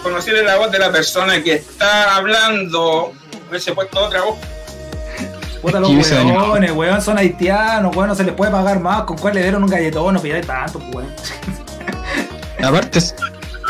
conociera 0.02 0.42
la 0.42 0.56
voz 0.56 0.70
de 0.70 0.78
la 0.78 0.90
persona 0.90 1.42
que 1.42 1.54
está 1.54 2.16
hablando. 2.16 3.12
Hubiese 3.48 3.72
puesto 3.72 4.04
otra 4.04 4.22
voz. 4.22 4.36
Puta 5.62 5.80
los 5.80 5.90
weones, 5.90 6.72
weón, 6.72 7.00
son 7.00 7.16
haitianos, 7.16 7.96
weón, 7.96 8.08
no 8.08 8.14
se 8.14 8.24
les 8.24 8.34
puede 8.34 8.52
pagar 8.52 8.80
más. 8.80 9.04
¿Con 9.04 9.16
cuál 9.16 9.34
le 9.34 9.42
dieron 9.42 9.64
un 9.64 9.70
galletón? 9.70 10.12
No 10.12 10.20
pidáis 10.20 10.46
tanto, 10.46 10.78
pues, 10.78 10.94
weón. 10.94 11.14
Aparte, 12.62 13.00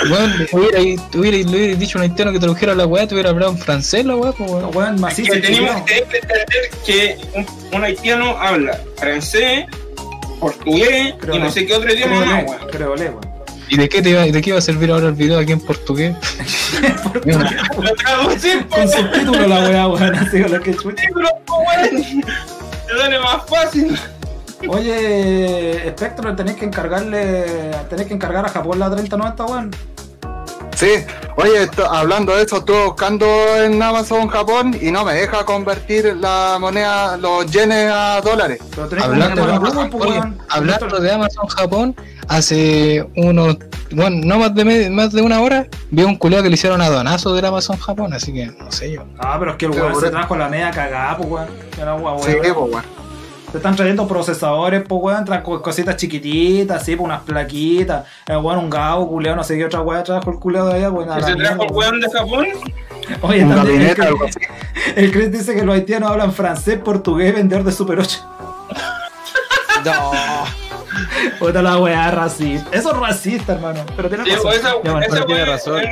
bueno, 0.09 0.35
hubiera, 0.53 0.81
hubiera, 1.15 1.37
le 1.37 1.57
hubiera 1.57 1.75
dicho 1.77 1.99
a 1.99 2.03
un 2.03 2.09
haitiano 2.11 2.33
que 2.33 2.39
tradujera 2.39 2.75
la 2.75 2.87
weá, 2.87 3.07
te 3.07 3.15
hubiera 3.15 3.31
hablado 3.31 3.53
en 3.53 3.59
francés 3.59 4.05
la 4.05 4.17
weá, 4.17 4.33
pues 4.33 4.51
weón. 4.51 4.77
Weón 4.77 5.01
macizo 5.01 5.33
que 5.33 5.41
tenemos 5.41 5.83
que 5.83 5.99
entender 5.99 6.71
que 6.85 7.17
un, 7.35 7.47
un 7.73 7.85
haitiano 7.85 8.37
habla 8.39 8.81
francés, 8.97 9.67
portugués 10.41 11.15
y 11.33 11.39
no 11.39 11.51
sé 11.51 11.67
qué 11.67 11.75
otro 11.75 11.93
idioma 11.93 12.25
más, 12.25 12.45
weón. 12.45 12.69
creole, 12.71 13.09
weón. 13.11 13.35
¿Y 13.67 13.79
de 13.79 13.89
qué, 13.89 14.03
te 14.03 14.11
iba, 14.11 14.23
de 14.25 14.43
qué 14.43 14.51
iba 14.51 14.59
a 14.59 14.63
servir 14.63 14.91
ahora 14.91 15.09
el 15.09 15.15
video 15.15 15.39
aquí 15.39 15.53
en 15.53 15.61
portugués? 15.61 16.15
Lo 17.25 17.95
traducimos, 17.95 18.65
Con 18.69 18.89
subtítulos 18.91 19.49
la 19.49 19.69
weá, 19.69 19.89
weón, 19.89 20.15
así 20.17 20.43
con 20.43 20.53
lo 20.53 20.61
que 20.61 20.75
chucha. 20.75 21.03
weón. 21.15 22.21
Te 22.87 22.99
sale 23.01 23.19
más 23.19 23.47
fácil. 23.49 23.99
Oye, 24.69 25.91
Spectrum, 25.97 26.37
tenés 26.37 26.57
que 26.57 26.65
encargarle, 26.65 27.45
tenés 27.89 28.07
que 28.07 28.15
encargar 28.15 28.45
a 28.47 28.49
Japón 28.49 28.79
la 28.79 28.91
3090, 28.91 29.45
weón. 29.47 29.71
Sí, 30.75 30.91
oye, 31.37 31.63
esto- 31.65 31.89
hablando 31.89 32.35
de 32.35 32.43
eso, 32.43 32.57
estuve 32.59 32.85
buscando 32.87 33.27
en 33.63 33.81
Amazon 33.81 34.27
Japón 34.27 34.77
y 34.81 34.91
no 34.91 35.05
me 35.05 35.15
deja 35.15 35.45
convertir 35.45 36.17
la 36.17 36.57
moneda, 36.59 37.17
los 37.17 37.47
yenes 37.47 37.89
a 37.93 38.21
dólares. 38.21 38.59
Pero 38.75 38.89
tenés 38.89 39.05
que 39.05 39.11
Hablando, 39.11 39.47
de 39.47 39.53
Amazon, 39.55 39.91
pues, 39.91 40.05
oye, 40.05 40.19
weón. 40.19 40.39
hablando 40.49 40.99
de 40.99 41.13
Amazon 41.13 41.47
Japón, 41.47 41.97
hace 42.27 43.07
unos, 43.15 43.57
bueno, 43.93 44.17
no 44.25 44.39
más 44.41 44.53
de, 44.55 44.65
me- 44.65 44.91
más 44.91 45.13
de 45.13 45.23
una 45.23 45.41
hora, 45.43 45.69
vi 45.93 46.03
un 46.03 46.17
culiao 46.17 46.43
que 46.43 46.49
le 46.49 46.55
hicieron 46.55 46.81
adonazo 46.81 47.33
del 47.35 47.45
Amazon 47.45 47.77
Japón, 47.79 48.13
así 48.13 48.33
que 48.35 48.47
no 48.47 48.73
sé 48.73 48.91
yo. 48.95 49.05
Ah, 49.21 49.37
pero 49.39 49.53
es 49.53 49.57
que 49.59 49.67
el 49.67 49.71
weón 49.73 49.95
se 50.01 50.11
trajo 50.11 50.35
la 50.37 50.49
media 50.49 50.73
cagada, 50.73 51.17
pues, 51.19 51.29
weón. 51.31 51.47
Era 51.81 51.95
weón, 51.95 52.21
Sí, 52.23 52.33
pues, 52.43 52.53
bueno. 52.53 52.83
Te 53.55 53.59
están 53.59 53.77
trayendo 53.77 54.09
procesadores, 54.09 54.83
pues, 54.89 55.01
weón, 55.01 55.25
cositas 55.63 55.95
chiquititas, 55.97 56.83
así, 56.83 56.97
pues, 56.97 57.05
unas 57.07 57.21
plaquitas. 57.21 58.05
El 58.27 58.39
weón, 58.39 58.59
un 58.59 58.69
gao, 58.69 59.07
culeado, 59.09 59.37
no 59.37 59.45
sé 59.45 59.57
qué 59.57 59.65
otra 59.67 59.81
weá 59.81 60.03
trajo 60.03 60.29
el 60.33 60.41
culeado 60.41 60.71
de 60.71 60.75
allá, 60.75 60.91
weón. 60.91 61.23
¿Se 61.23 61.37
trajo 61.37 61.63
el 61.63 61.71
weón 61.73 62.01
de 62.01 62.11
Japón? 62.11 62.47
Oye, 63.23 63.45
Un 63.45 63.55
también 63.55 63.83
el, 63.83 64.03
algo 64.03 64.19
Chris- 64.25 64.37
así. 64.37 64.93
el 64.97 65.13
Chris 65.13 65.31
dice 65.31 65.55
que 65.55 65.63
los 65.63 65.73
haitianos 65.77 66.11
hablan 66.11 66.33
francés, 66.33 66.81
portugués, 66.81 67.33
vendedor 67.33 67.63
de 67.63 67.71
Super 67.71 68.01
8. 68.01 68.21
No. 69.85 70.11
Puta 71.39 71.63
la 71.63 71.79
weá 71.79 72.11
racista. 72.11 72.69
Eso 72.77 72.91
es 72.93 72.97
racista, 72.99 73.53
hermano. 73.53 73.85
Pero 73.97 74.11
tenés 74.11 74.27
Sí, 74.27 74.35
razón. 74.35 74.53
esa, 74.53 74.69
Ya, 74.83 74.91
bueno, 74.93 75.07
esa 75.07 75.27
tiene 75.27 75.45
razón. 75.45 75.83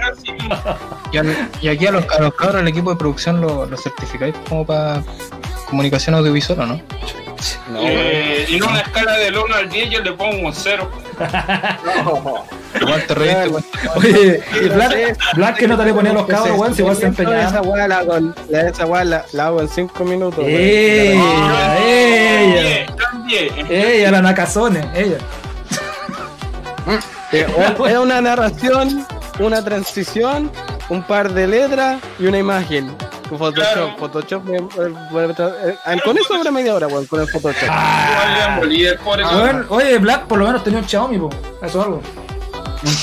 Y, 1.13 1.17
al- 1.17 1.49
y 1.61 1.69
aquí 1.69 1.87
a 1.87 1.93
los, 1.93 2.05
a 2.11 2.23
los 2.23 2.35
cabros, 2.35 2.61
el 2.63 2.67
equipo 2.67 2.91
de 2.91 2.97
producción 2.97 3.41
lo, 3.41 3.67
lo 3.67 3.77
certificáis 3.77 4.35
como 4.49 4.67
para 4.67 5.03
comunicación 5.71 6.17
audiovisual, 6.17 6.59
¿o 6.59 6.67
no? 6.67 6.81
Eh, 7.77 8.47
y 8.49 8.57
en 8.57 8.63
una 8.65 8.81
escala 8.81 9.13
del 9.17 9.37
1 9.37 9.55
al 9.55 9.69
10 9.69 9.91
yo 9.91 10.01
le 10.01 10.13
pongo 10.13 10.47
un 10.49 10.55
0. 10.55 10.91
Igual 12.81 13.03
te 13.07 13.15
reíste. 13.15 13.65
Oye, 13.97 14.43
y 14.63 14.69
Black, 14.69 15.19
Black 15.35 15.57
que 15.59 15.69
no 15.69 15.77
te 15.77 15.85
le 15.85 15.95
ponía 15.95 16.13
los 16.13 16.27
cabros, 16.27 16.59
weón, 16.59 16.75
si 16.75 16.81
igual 16.83 16.97
se 16.97 17.09
Esa 17.09 17.61
weá 17.63 17.87
la, 17.89 18.03
la- 18.03 18.61
esa 18.69 18.87
weá 18.87 19.05
la, 19.05 19.25
la 19.33 19.47
hago 19.47 19.61
en 19.61 19.69
5 19.69 20.05
minutos. 20.05 20.39
weón. 20.39 20.51
Ella, 20.51 21.77
ella, 21.79 22.87
ella, 23.69 24.11
la 24.11 24.23
Nakazone, 24.23 24.81
ella. 24.95 25.19
Eh, 27.33 27.47
weón, 27.79 27.91
Es 27.91 27.99
una 27.99 28.21
narración, 28.21 29.07
una 29.39 29.63
transición, 29.65 30.51
un 30.89 31.03
par 31.03 31.33
de 31.33 31.47
letras 31.47 32.01
y 32.19 32.27
una 32.27 32.39
imagen. 32.39 32.95
Con 33.33 33.39
Photoshop, 33.39 33.73
Claro. 33.73 33.95
Photoshop. 33.99 34.45
me- 34.45 34.61
me- 34.61 35.27
me- 35.27 35.33
eh, 35.33 36.01
con 36.05 36.19
eso 36.19 36.37
dura 36.37 36.51
media 36.51 36.75
hora, 36.75 36.87
weón, 36.87 37.07
con 37.07 37.23
el 37.23 37.29
Photoshop. 37.29 37.69
Ah, 37.71 38.61
oye, 39.71 39.99
Black 39.99 40.27
por 40.27 40.39
lo 40.39 40.47
menos 40.47 40.63
tenía 40.63 40.81
un 40.81 40.87
Xiaomi, 40.87 41.19
po. 41.19 41.31
Eso 41.63 41.81
es 41.81 41.87
algo. 41.87 42.01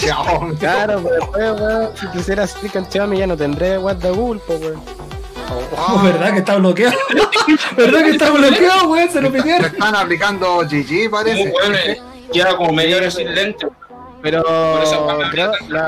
Chao. 0.05 0.49
Claro, 0.59 1.01
pero 1.03 1.15
después, 1.15 1.61
weón, 1.61 1.89
si 1.99 2.07
quisiera 2.09 2.43
explicar 2.43 2.83
el 2.83 2.91
Xiaomi 2.91 3.17
ya 3.17 3.25
no 3.27 3.35
tendré 3.37 3.77
WhatsApp 3.79 4.13
Google, 4.15 4.39
pues, 4.45 4.61
weón. 4.61 4.81
Oh, 5.77 5.99
¿Verdad 6.03 6.33
que 6.33 6.39
está 6.39 6.57
bloqueado? 6.57 6.95
¿Verdad 7.75 7.99
que 8.03 8.09
está 8.11 8.29
bloqueado, 8.29 8.87
weón? 8.89 9.09
Se 9.09 9.21
lo 9.21 9.29
Le 9.31 9.41
pidieron. 9.41 9.65
están 9.65 9.95
aplicando 9.95 10.59
GG, 10.59 11.09
parece. 11.09 11.53
Eh, 11.73 12.01
Queda 12.31 12.55
como 12.55 12.71
media 12.71 12.97
hora 12.97 13.09
sin 13.09 13.33
lente. 13.33 13.65
Pero 14.21 14.43
creo 15.31 15.51
la 15.69 15.87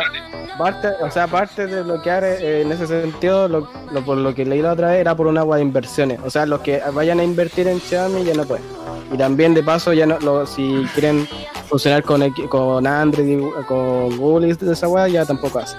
parte, 0.58 0.88
o 1.02 1.10
sea, 1.12 1.28
parte 1.28 1.66
de 1.68 1.82
bloquear 1.84 2.24
eh, 2.24 2.62
en 2.62 2.72
ese 2.72 2.88
sentido, 2.88 3.48
lo, 3.48 3.68
lo- 3.92 4.06
por 4.06 4.18
lo 4.18 4.34
que 4.36 4.46
leí 4.46 4.62
la 4.62 4.74
otra 4.74 4.90
vez, 4.92 5.00
era 5.02 5.16
por 5.16 5.28
un 5.28 5.38
agua 5.38 5.58
de 5.58 5.64
inversiones. 5.64 6.20
O 6.24 6.30
sea, 6.30 6.46
los 6.46 6.62
que 6.62 6.82
vayan 6.94 7.20
a 7.20 7.24
invertir 7.24 7.68
en 7.68 7.80
Xiaomi 7.82 8.24
ya 8.24 8.34
no 8.34 8.46
pueden. 8.46 8.64
Y 9.12 9.18
también 9.18 9.54
de 9.54 9.64
paso, 9.64 9.92
ya 9.94 10.06
no, 10.06 10.20
lo- 10.20 10.46
si 10.46 10.86
quieren 10.94 11.28
funcionar 11.68 12.04
con, 12.04 12.30
con 12.48 12.88
Android, 12.88 13.40
y 13.40 13.64
con 13.66 14.18
Google 14.18 14.50
y 14.50 14.54
de 14.54 14.74
esa 14.74 14.88
weá, 14.88 15.08
ya 15.08 15.26
tampoco 15.26 15.60
hace. 15.60 15.76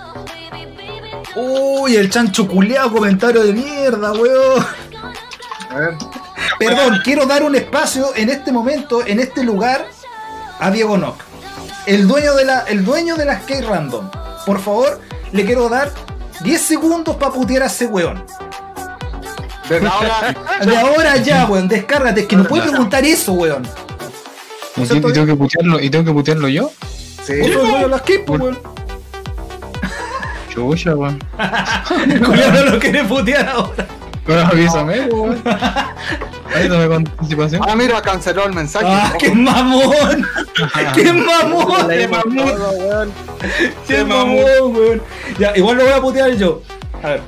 Uy, 1.36 1.96
el 1.96 2.10
chancho 2.10 2.46
culeado 2.46 2.92
comentario 2.92 3.42
de 3.42 3.52
mierda, 3.54 4.12
weón. 4.12 4.64
A 5.70 5.78
ver. 5.78 5.94
Perdón, 6.58 6.98
quiero 7.02 7.24
dar 7.26 7.42
un 7.42 7.54
espacio 7.54 8.08
en 8.14 8.28
este 8.28 8.52
momento, 8.52 9.04
en 9.06 9.20
este 9.20 9.42
lugar, 9.42 9.86
a 10.60 10.70
Diego 10.70 10.98
Nock. 10.98 11.16
El 11.86 12.06
dueño 12.06 12.34
de 12.34 12.44
la, 12.44 12.60
el 12.60 12.84
dueño 12.84 13.16
de 13.16 13.24
la 13.24 13.40
Skate 13.40 13.64
Random. 13.64 14.08
Por 14.46 14.60
favor, 14.60 15.00
le 15.32 15.44
quiero 15.44 15.68
dar 15.68 15.90
10 16.42 16.60
segundos 16.60 17.16
para 17.16 17.32
putear 17.32 17.64
a 17.64 17.66
ese 17.66 17.86
weón. 17.86 18.24
Desde 19.68 19.86
ahora, 19.88 20.34
De 20.64 20.76
ahora 20.76 21.16
ya, 21.18 21.46
weón, 21.46 21.68
descárgate. 21.68 22.22
Es 22.22 22.26
que 22.26 22.36
no 22.36 22.44
puedes 22.44 22.68
preguntar 22.68 23.04
eso, 23.04 23.32
weón. 23.32 23.66
¿Y, 24.76 24.82
O 24.82 24.86
sea, 24.86 24.96
y 24.96 25.00
tengo 25.00 25.26
que 25.26 25.34
putearlo, 25.36 25.80
¿Y 25.80 25.90
tengo 25.90 26.04
que 26.04 26.12
putearlo 26.12 26.48
yo? 26.48 26.70
sí. 27.24 27.38
Vos 27.40 27.48
sos 27.52 27.62
el 27.62 27.68
dueño 27.68 27.78
de 27.84 27.88
la 27.88 27.98
skate, 27.98 28.24
po, 28.24 28.32
weón. 28.34 28.58
Chucha, 30.52 30.94
weón. 30.94 31.18
Culeado 32.24 32.64
no 32.64 32.70
lo 32.72 32.78
quiere 32.78 33.04
putear 33.04 33.48
ahora. 33.48 33.86
Pero 34.26 34.40
avísame. 34.40 34.94
Avísame 36.54 36.86
con 36.86 36.96
anticipación. 37.08 37.62
Ah, 37.66 37.74
mira, 37.74 38.02
canceló 38.02 38.46
el 38.46 38.52
mensaje. 38.52 38.86
¡Ah, 38.86 39.14
qué 39.18 39.30
mamón! 39.32 40.26
¡Qué 40.94 41.12
mamón! 41.12 41.66
Todo, 41.76 42.70
weón. 42.72 43.12
¡Qué 43.86 44.04
mamón, 44.04 44.76
weón! 44.76 45.02
Ya, 45.38 45.52
igual 45.56 45.78
lo 45.78 45.84
voy 45.84 45.92
a 45.92 46.00
putear 46.00 46.32
yo. 46.32 46.60
A 47.02 47.08
ver. 47.08 47.22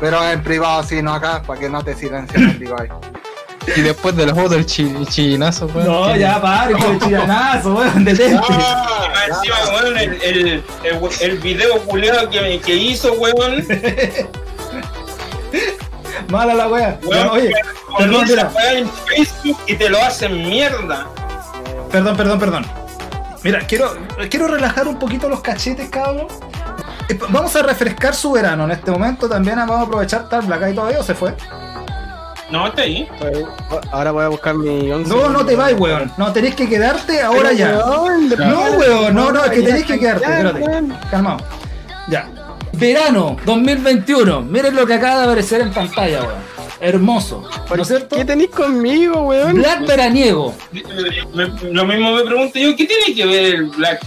Pero 0.00 0.28
en 0.30 0.42
privado, 0.42 0.82
sí, 0.82 1.00
no 1.02 1.14
acá, 1.14 1.42
para 1.42 1.60
que 1.60 1.68
no 1.68 1.82
te 1.82 1.94
silencien 1.94 2.50
el 2.50 2.58
device. 2.58 2.88
Y 3.76 3.80
después 3.82 4.16
de 4.16 4.26
la 4.26 4.34
foto, 4.34 4.54
el, 4.54 4.66
chi, 4.66 4.82
el 4.82 5.06
chillinazo, 5.06 5.66
weón. 5.66 5.86
No, 5.86 6.16
ya, 6.16 6.40
pare, 6.40 6.72
con 6.74 6.92
el 6.94 7.00
chillanazo, 7.00 7.74
weón, 7.74 8.04
detente. 8.04 8.34
Y 8.48 8.52
más 8.52 9.28
encima, 9.28 9.56
weón, 9.72 9.98
el, 9.98 10.22
el, 10.22 10.36
el, 10.82 11.10
el 11.20 11.38
video 11.38 11.78
culiado 11.82 12.28
que, 12.28 12.60
que 12.60 12.74
hizo, 12.74 13.12
weón. 13.14 13.64
Mala 16.28 16.54
la 16.54 16.68
wea. 16.68 16.98
weón 17.02 17.24
Ya, 17.24 17.32
oye, 17.32 17.52
perdón, 17.98 18.24
mira. 18.28 18.50
en 18.74 18.88
Facebook 18.90 19.58
y 19.66 19.74
te 19.76 19.88
lo 19.88 19.98
hacen 20.02 20.42
mierda. 20.48 21.06
Perdón, 21.90 22.16
perdón, 22.16 22.38
perdón. 22.38 22.66
Mira, 23.42 23.60
quiero, 23.60 23.96
quiero 24.30 24.48
relajar 24.48 24.86
un 24.88 24.98
poquito 24.98 25.28
los 25.28 25.40
cachetes, 25.40 25.88
cabrón. 25.88 26.26
Eh, 27.08 27.18
Vamos 27.30 27.54
a 27.56 27.62
refrescar 27.62 28.14
su 28.14 28.32
verano 28.32 28.64
en 28.64 28.72
este 28.72 28.90
momento. 28.90 29.28
También 29.28 29.56
vamos 29.56 29.78
a 29.78 29.82
aprovechar 29.82 30.28
tal 30.28 30.42
Black 30.42 30.62
Eye 30.62 30.74
todavía 30.74 31.00
o 31.00 31.02
se 31.02 31.14
fue. 31.14 31.34
No, 32.50 32.66
está 32.66 32.82
ahí. 32.82 33.08
Ahora 33.92 34.10
voy 34.10 34.24
a 34.24 34.28
buscar 34.28 34.54
mi 34.54 34.90
11. 34.90 35.08
No, 35.14 35.28
no 35.28 35.44
te 35.46 35.54
vayas, 35.54 35.78
weón. 35.78 36.10
No, 36.16 36.32
tenés 36.32 36.54
que 36.54 36.68
quedarte 36.68 37.20
ahora 37.22 37.50
Pero, 37.50 37.58
ya. 37.58 37.78
weón, 37.78 38.28
No, 38.30 38.60
weón, 38.72 39.14
no, 39.14 39.32
no, 39.32 39.44
es 39.44 39.50
que 39.50 39.62
tenés 39.62 39.84
que 39.84 39.98
quedarte. 39.98 40.24
Espérate. 40.24 40.64
Calmado. 41.10 41.38
Ya. 42.08 42.26
Verano 42.78 43.36
2021. 43.44 44.42
Miren 44.42 44.74
lo 44.76 44.86
que 44.86 44.94
acaba 44.94 45.18
de 45.20 45.24
aparecer 45.24 45.60
en 45.60 45.72
pantalla, 45.72 46.20
weón. 46.22 46.58
Hermoso. 46.80 47.48
¿No 47.74 47.82
es 47.82 47.88
cierto? 47.88 48.16
¿Qué 48.16 48.24
tenéis 48.24 48.50
conmigo, 48.50 49.22
weón? 49.22 49.54
Black 49.54 49.84
veraniego. 49.86 50.54
Me- 51.34 51.48
lo 51.72 51.84
mismo 51.84 52.12
me 52.14 52.22
pregunto 52.22 52.58
yo, 52.58 52.76
¿qué 52.76 52.86
tiene 52.86 53.14
que 53.16 53.26
ver 53.26 53.54
el 53.56 53.64
Black? 53.66 54.00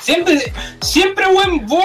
Siempre, 0.00 0.52
siempre, 0.80 1.26
weón, 1.26 1.66
vos 1.66 1.84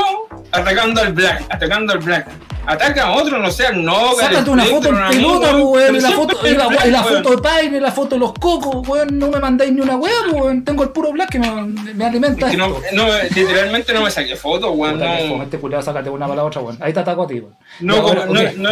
atacando 0.51 1.01
al 1.01 1.13
Black, 1.13 1.43
atacando 1.49 1.93
al 1.93 1.99
Black. 1.99 2.27
Ataca 2.69 3.07
a 3.07 3.11
otro, 3.13 3.39
no 3.39 3.49
Noga. 3.81 4.27
al 4.27 4.31
Sácate 4.31 4.49
una 4.51 4.65
foto 4.65 4.89
en 4.89 5.09
pelota, 5.09 5.57
weón. 5.57 5.95
Y 5.95 5.99
la 5.99 6.11
foto, 6.11 6.39
y 6.43 6.47
el 6.49 6.57
la, 6.57 6.67
Black, 6.67 6.85
y 6.85 6.91
la 6.91 7.03
foto 7.03 7.29
de 7.31 7.37
Paine, 7.39 7.77
y 7.77 7.79
la 7.79 7.91
foto 7.91 8.15
de 8.15 8.19
los 8.19 8.33
cocos, 8.33 8.87
weón. 8.87 9.17
No 9.17 9.29
me 9.29 9.39
mandáis 9.39 9.71
ni 9.71 9.81
una 9.81 9.95
weá, 9.95 10.13
weón. 10.31 10.63
Tengo 10.63 10.83
el 10.83 10.89
puro 10.89 11.11
black 11.11 11.29
que 11.31 11.39
me, 11.39 11.49
me 11.95 12.05
alimenta. 12.05 12.45
Es 12.45 12.51
que 12.51 12.57
no, 12.57 12.75
no, 12.93 13.07
literalmente 13.35 13.91
no 13.91 14.03
me 14.03 14.11
saqué 14.11 14.35
fotos, 14.35 14.71
weón. 14.75 14.99
No, 14.99 15.05
con 15.29 15.41
este 15.41 15.57
culiado, 15.57 15.81
sácate 15.81 16.11
una 16.11 16.27
para 16.27 16.37
la 16.37 16.45
otra, 16.45 16.61
weón. 16.61 16.77
Ahí 16.79 16.93
te 16.93 16.99
ataco 16.99 17.23
a 17.23 17.27
ti, 17.27 17.39
weón. 17.39 17.55
no, 17.79 18.13
no, 18.13 18.41
ok. 18.41 18.55
no, 18.57 18.69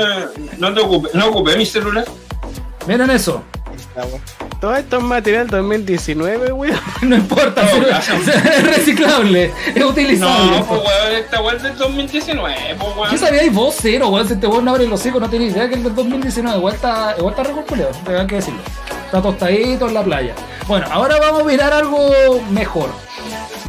no 0.60 0.74
te 0.76 0.80
ocupé, 0.80 1.10
no 1.14 1.28
ocupé 1.30 1.58
mi 1.58 1.66
celular. 1.66 2.06
Miren 2.86 3.10
eso. 3.10 3.43
Todo 4.60 4.76
esto 4.76 4.98
es 4.98 5.04
material 5.04 5.48
2019, 5.48 6.52
weón. 6.54 6.76
No 7.04 7.16
importa, 7.16 7.64
No, 7.64 7.88
es 8.50 8.64
reciclable, 8.76 9.52
es 9.76 9.84
utilizable. 9.84 10.58
No, 10.60 10.66
pues 10.66 10.82
weón, 10.82 11.16
esta 11.16 11.41
weón 11.41 11.58
es 11.58 11.64
del 11.64 11.78
2019, 11.78 12.56
pues 12.80 12.93
¿Qué 12.93 13.00
weón. 13.00 13.18
sabíais 13.20 13.54
vos, 13.54 13.76
cero, 13.80 14.10
weón? 14.10 14.28
Si 14.28 14.34
este 14.34 14.48
weón 14.48 14.66
no 14.66 14.72
abre 14.72 14.88
los 14.88 15.00
hocico, 15.00 15.20
no 15.20 15.30
tenía 15.30 15.48
idea 15.48 15.70
que 15.70 15.76
el 15.76 15.84
del 15.84 15.95
2019 15.95 16.58
igual 16.58 16.74
está, 16.76 17.16
igual 17.18 17.36
está 17.38 17.43
tengan 18.06 18.28
que 18.28 18.36
decirlo. 18.36 18.60
Está 19.08 19.22
tostadito 19.22 19.88
en 19.88 19.93
la 19.93 20.03
playa. 20.03 20.34
Bueno, 20.68 20.86
ahora 20.91 21.18
vamos 21.20 21.41
a 21.41 21.45
mirar 21.45 21.74
algo 21.74 22.41
mejor. 22.51 22.89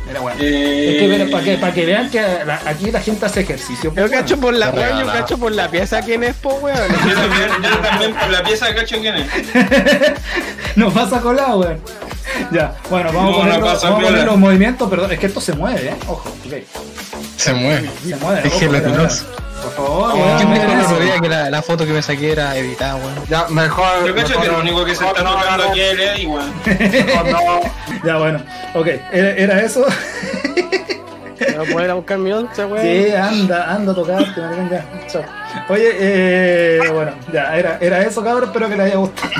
Mira, 0.06 0.20
weón. 0.20 0.36
Eh, 0.40 0.90
Es 0.94 1.00
que, 1.02 1.08
mira, 1.08 1.26
para 1.30 1.44
que, 1.44 1.58
para 1.58 1.72
que 1.74 1.86
vean 1.86 2.10
que 2.10 2.20
la- 2.20 2.60
aquí 2.66 2.90
la 2.90 3.00
gente 3.00 3.24
hace 3.26 3.40
ejercicio. 3.40 3.90
Yo 3.94 3.94
pues, 3.94 4.10
cacho 4.10 4.36
por 4.38 4.52
la 4.54 4.70
weón, 4.70 5.00
yo 5.00 5.06
cacho 5.12 5.38
por 5.38 5.52
la 5.52 5.68
pieza 5.70 6.00
quién 6.02 6.24
es, 6.24 6.34
po, 6.36 6.54
weón. 6.54 6.76
Yo 6.78 7.14
también, 7.14 7.48
yo 7.62 7.78
también 7.78 8.14
por 8.14 8.28
la 8.30 8.42
pieza 8.42 8.74
cacho 8.74 8.96
quién 9.00 9.14
es. 9.16 9.26
Nos 10.76 10.92
pasa 10.92 11.20
colado, 11.20 11.58
weón. 11.60 11.80
Ya, 12.52 12.74
bueno, 12.90 13.12
vamos, 13.12 13.30
No, 13.32 13.36
a, 13.36 13.44
poner, 13.44 13.60
los- 13.60 13.68
pasa 13.74 13.86
vamos 13.90 14.00
a 14.00 14.06
poner 14.06 14.08
piola. 14.20 14.24
los 14.32 14.38
movimientos, 14.38 14.90
perdón, 14.90 15.12
es 15.12 15.18
que 15.18 15.26
esto 15.26 15.40
se 15.40 15.52
mueve, 15.54 15.88
eh. 15.88 15.96
Ojo, 16.08 16.28
ok. 16.46 16.54
Se 17.36 17.52
mueve. 17.54 17.90
Se 18.06 18.16
mueve. 18.16 18.40
Es 18.40 18.46
ojo, 18.52 18.58
gelatinoso. 18.60 19.24
Por 19.62 19.72
favor, 19.72 20.14
weón, 20.14 20.50
me 20.50 21.20
que 21.20 21.28
la, 21.28 21.50
la 21.50 21.62
foto 21.62 21.84
que 21.84 21.92
me 21.92 22.02
saqué 22.02 22.32
era 22.32 22.56
editada, 22.56 22.96
weón. 22.96 23.14
Ya, 23.28 23.46
mejor. 23.48 24.06
Yo 24.06 24.14
cacho 24.14 24.40
que 24.40 24.48
lo 24.48 24.60
único 24.60 24.84
que 24.84 24.94
se 24.94 25.06
está 25.06 25.22
no 25.22 25.36
tocando 25.36 25.64
aquí 25.64 25.80
es 25.80 25.98
Eddie, 25.98 26.26
weón. 26.26 26.52
Ya, 28.04 28.16
bueno, 28.16 28.40
ok, 28.74 28.86
era, 29.12 29.30
era 29.32 29.62
eso. 29.62 29.84
No 31.56 31.64
puedo 31.64 31.84
ir 31.84 31.90
a 31.90 31.94
buscar 31.94 32.18
mi 32.18 32.32
11, 32.32 32.64
weón. 32.66 32.82
Sí, 32.82 33.12
anda, 33.14 33.72
anda 33.74 33.92
a 33.92 33.94
tocarte, 33.94 34.40
maricón, 34.40 34.70
ya. 34.70 34.84
Chao. 35.08 35.22
Oye, 35.68 35.90
eh, 35.98 36.80
bueno, 36.92 37.12
ya, 37.32 37.56
era, 37.56 37.78
era 37.80 38.02
eso, 38.02 38.22
cabrón, 38.22 38.44
espero 38.44 38.68
que 38.68 38.76
les 38.76 38.86
haya 38.86 38.96
gustado. 38.96 39.32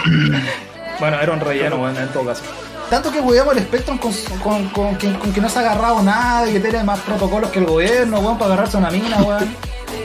bueno, 1.00 1.20
era 1.20 1.32
un 1.32 1.40
relleno, 1.40 1.76
bueno, 1.76 1.98
en 2.00 2.08
todo 2.08 2.26
caso. 2.26 2.42
Tanto 2.90 3.12
que 3.12 3.20
weamos 3.20 3.56
el 3.56 3.62
Spectrum 3.64 3.98
con, 3.98 4.12
con, 4.42 4.68
con, 4.70 4.96
que, 4.96 5.12
con 5.18 5.32
que 5.32 5.40
no 5.40 5.48
se 5.48 5.58
ha 5.58 5.62
agarrado 5.62 6.02
nada 6.02 6.48
y 6.48 6.54
que 6.54 6.60
tiene 6.60 6.82
más 6.82 6.98
protocolos 7.00 7.50
que 7.50 7.58
el 7.58 7.66
gobierno, 7.66 8.18
weón, 8.20 8.38
para 8.38 8.54
agarrarse 8.54 8.76
una 8.78 8.90
mina, 8.90 9.18
weón. 9.18 9.54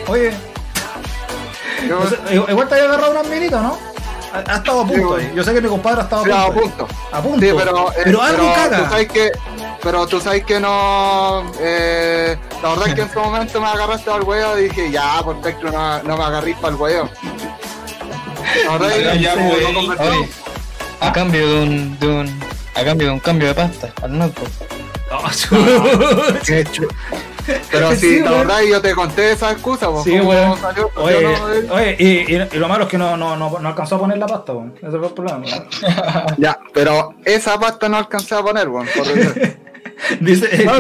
Oye, 0.07 0.33
Yo- 1.87 1.99
no 1.99 2.09
sé, 2.09 2.17
igual 2.49 2.67
te 2.67 2.75
había 2.75 2.85
agarrado 2.87 3.11
una 3.11 3.23
minita, 3.23 3.61
¿no? 3.61 3.77
Ha, 4.33 4.37
ha 4.53 4.55
estado 4.57 4.81
a 4.81 4.87
punto 4.87 5.15
ahí. 5.15 5.31
Yo 5.35 5.43
sé 5.43 5.53
que 5.53 5.61
mi 5.61 5.67
compadre 5.69 6.01
ha 6.01 6.03
estado 6.05 6.21
a 6.23 6.25
Sí, 6.25 6.31
a 6.31 6.51
punto. 6.51 6.87
A 7.11 7.21
punto. 7.21 7.39
Sí, 7.45 7.51
pero, 7.55 7.91
eh, 7.91 7.95
Pero 8.05 8.21
algo 8.21 8.37
pero 8.41 8.53
caga. 8.55 8.77
Tú 8.83 8.89
sabes 8.89 9.07
que, 9.09 9.31
pero 9.83 10.07
tú 10.07 10.19
sabes 10.21 10.43
que 10.45 10.59
no. 10.59 11.51
Eh, 11.59 12.37
la 12.63 12.69
verdad 12.69 12.87
es 12.87 12.95
que 12.95 13.01
en 13.01 13.11
su 13.13 13.19
momento 13.19 13.61
me 13.61 13.67
agarraste 13.67 14.09
al 14.09 14.23
huevo 14.23 14.57
y 14.57 14.63
dije, 14.63 14.89
ya, 14.91 15.21
por 15.23 15.35
Spectrum 15.37 15.71
no, 15.73 16.01
no 16.03 16.17
me 16.17 16.23
agarrís 16.23 16.55
para 16.57 16.73
el 16.73 16.81
huevo. 16.81 17.09
La 18.65 18.71
verdad 18.77 18.91
es 18.97 19.03
Ya, 19.03 19.11
que 19.11 19.19
ya, 19.19 19.35
no 19.35 19.49
pues, 19.97 20.29
a 20.99 21.11
cambio 21.11 21.47
de 21.47 21.63
un, 21.63 21.99
de 21.99 22.07
un, 22.07 22.43
A 22.75 22.83
cambio 22.83 23.07
de 23.07 23.13
un 23.13 23.19
cambio 23.19 23.47
de 23.49 23.53
pasta 23.55 23.89
al 24.01 24.17
notebook. 24.17 24.49
Oh, 25.15 25.29
Pero 27.71 27.91
si 27.91 27.97
Sí, 27.97 28.07
te 28.15 28.21
weón. 28.23 28.33
acordás, 28.35 28.65
yo 28.67 28.81
te 28.81 28.93
conté 28.95 29.31
esa 29.33 29.51
excusa, 29.51 29.89
pues, 29.91 30.05
Sí, 30.05 30.17
¿cómo 30.17 30.29
weón. 30.29 30.59
salió? 30.61 30.89
Oye, 30.95 31.21
Yo 31.21 31.31
no- 31.37 31.53
eh. 31.53 31.67
oye 31.71 31.95
y, 31.99 32.05
y- 32.33 32.47
y 32.53 32.57
lo 32.57 32.67
malo 32.69 32.85
es 32.85 32.89
que 32.89 32.97
no, 32.97 33.17
no, 33.17 33.35
no, 33.35 33.59
no 33.59 33.67
alcanzó 33.69 33.95
a 33.95 33.99
poner 33.99 34.17
la 34.17 34.27
pasta, 34.27 34.53
weón. 34.53 34.73
Ese 34.81 34.97
fue 34.97 35.07
el 35.07 35.13
problema. 35.13 35.43
Ya, 36.37 36.57
pero 36.73 37.13
esa 37.25 37.59
pasta 37.59 37.89
no 37.89 37.97
alcancé 37.97 38.35
a 38.35 38.41
poner, 38.41 38.69
weón. 38.69 38.87
Dice 40.21 40.65
No, 40.65 40.73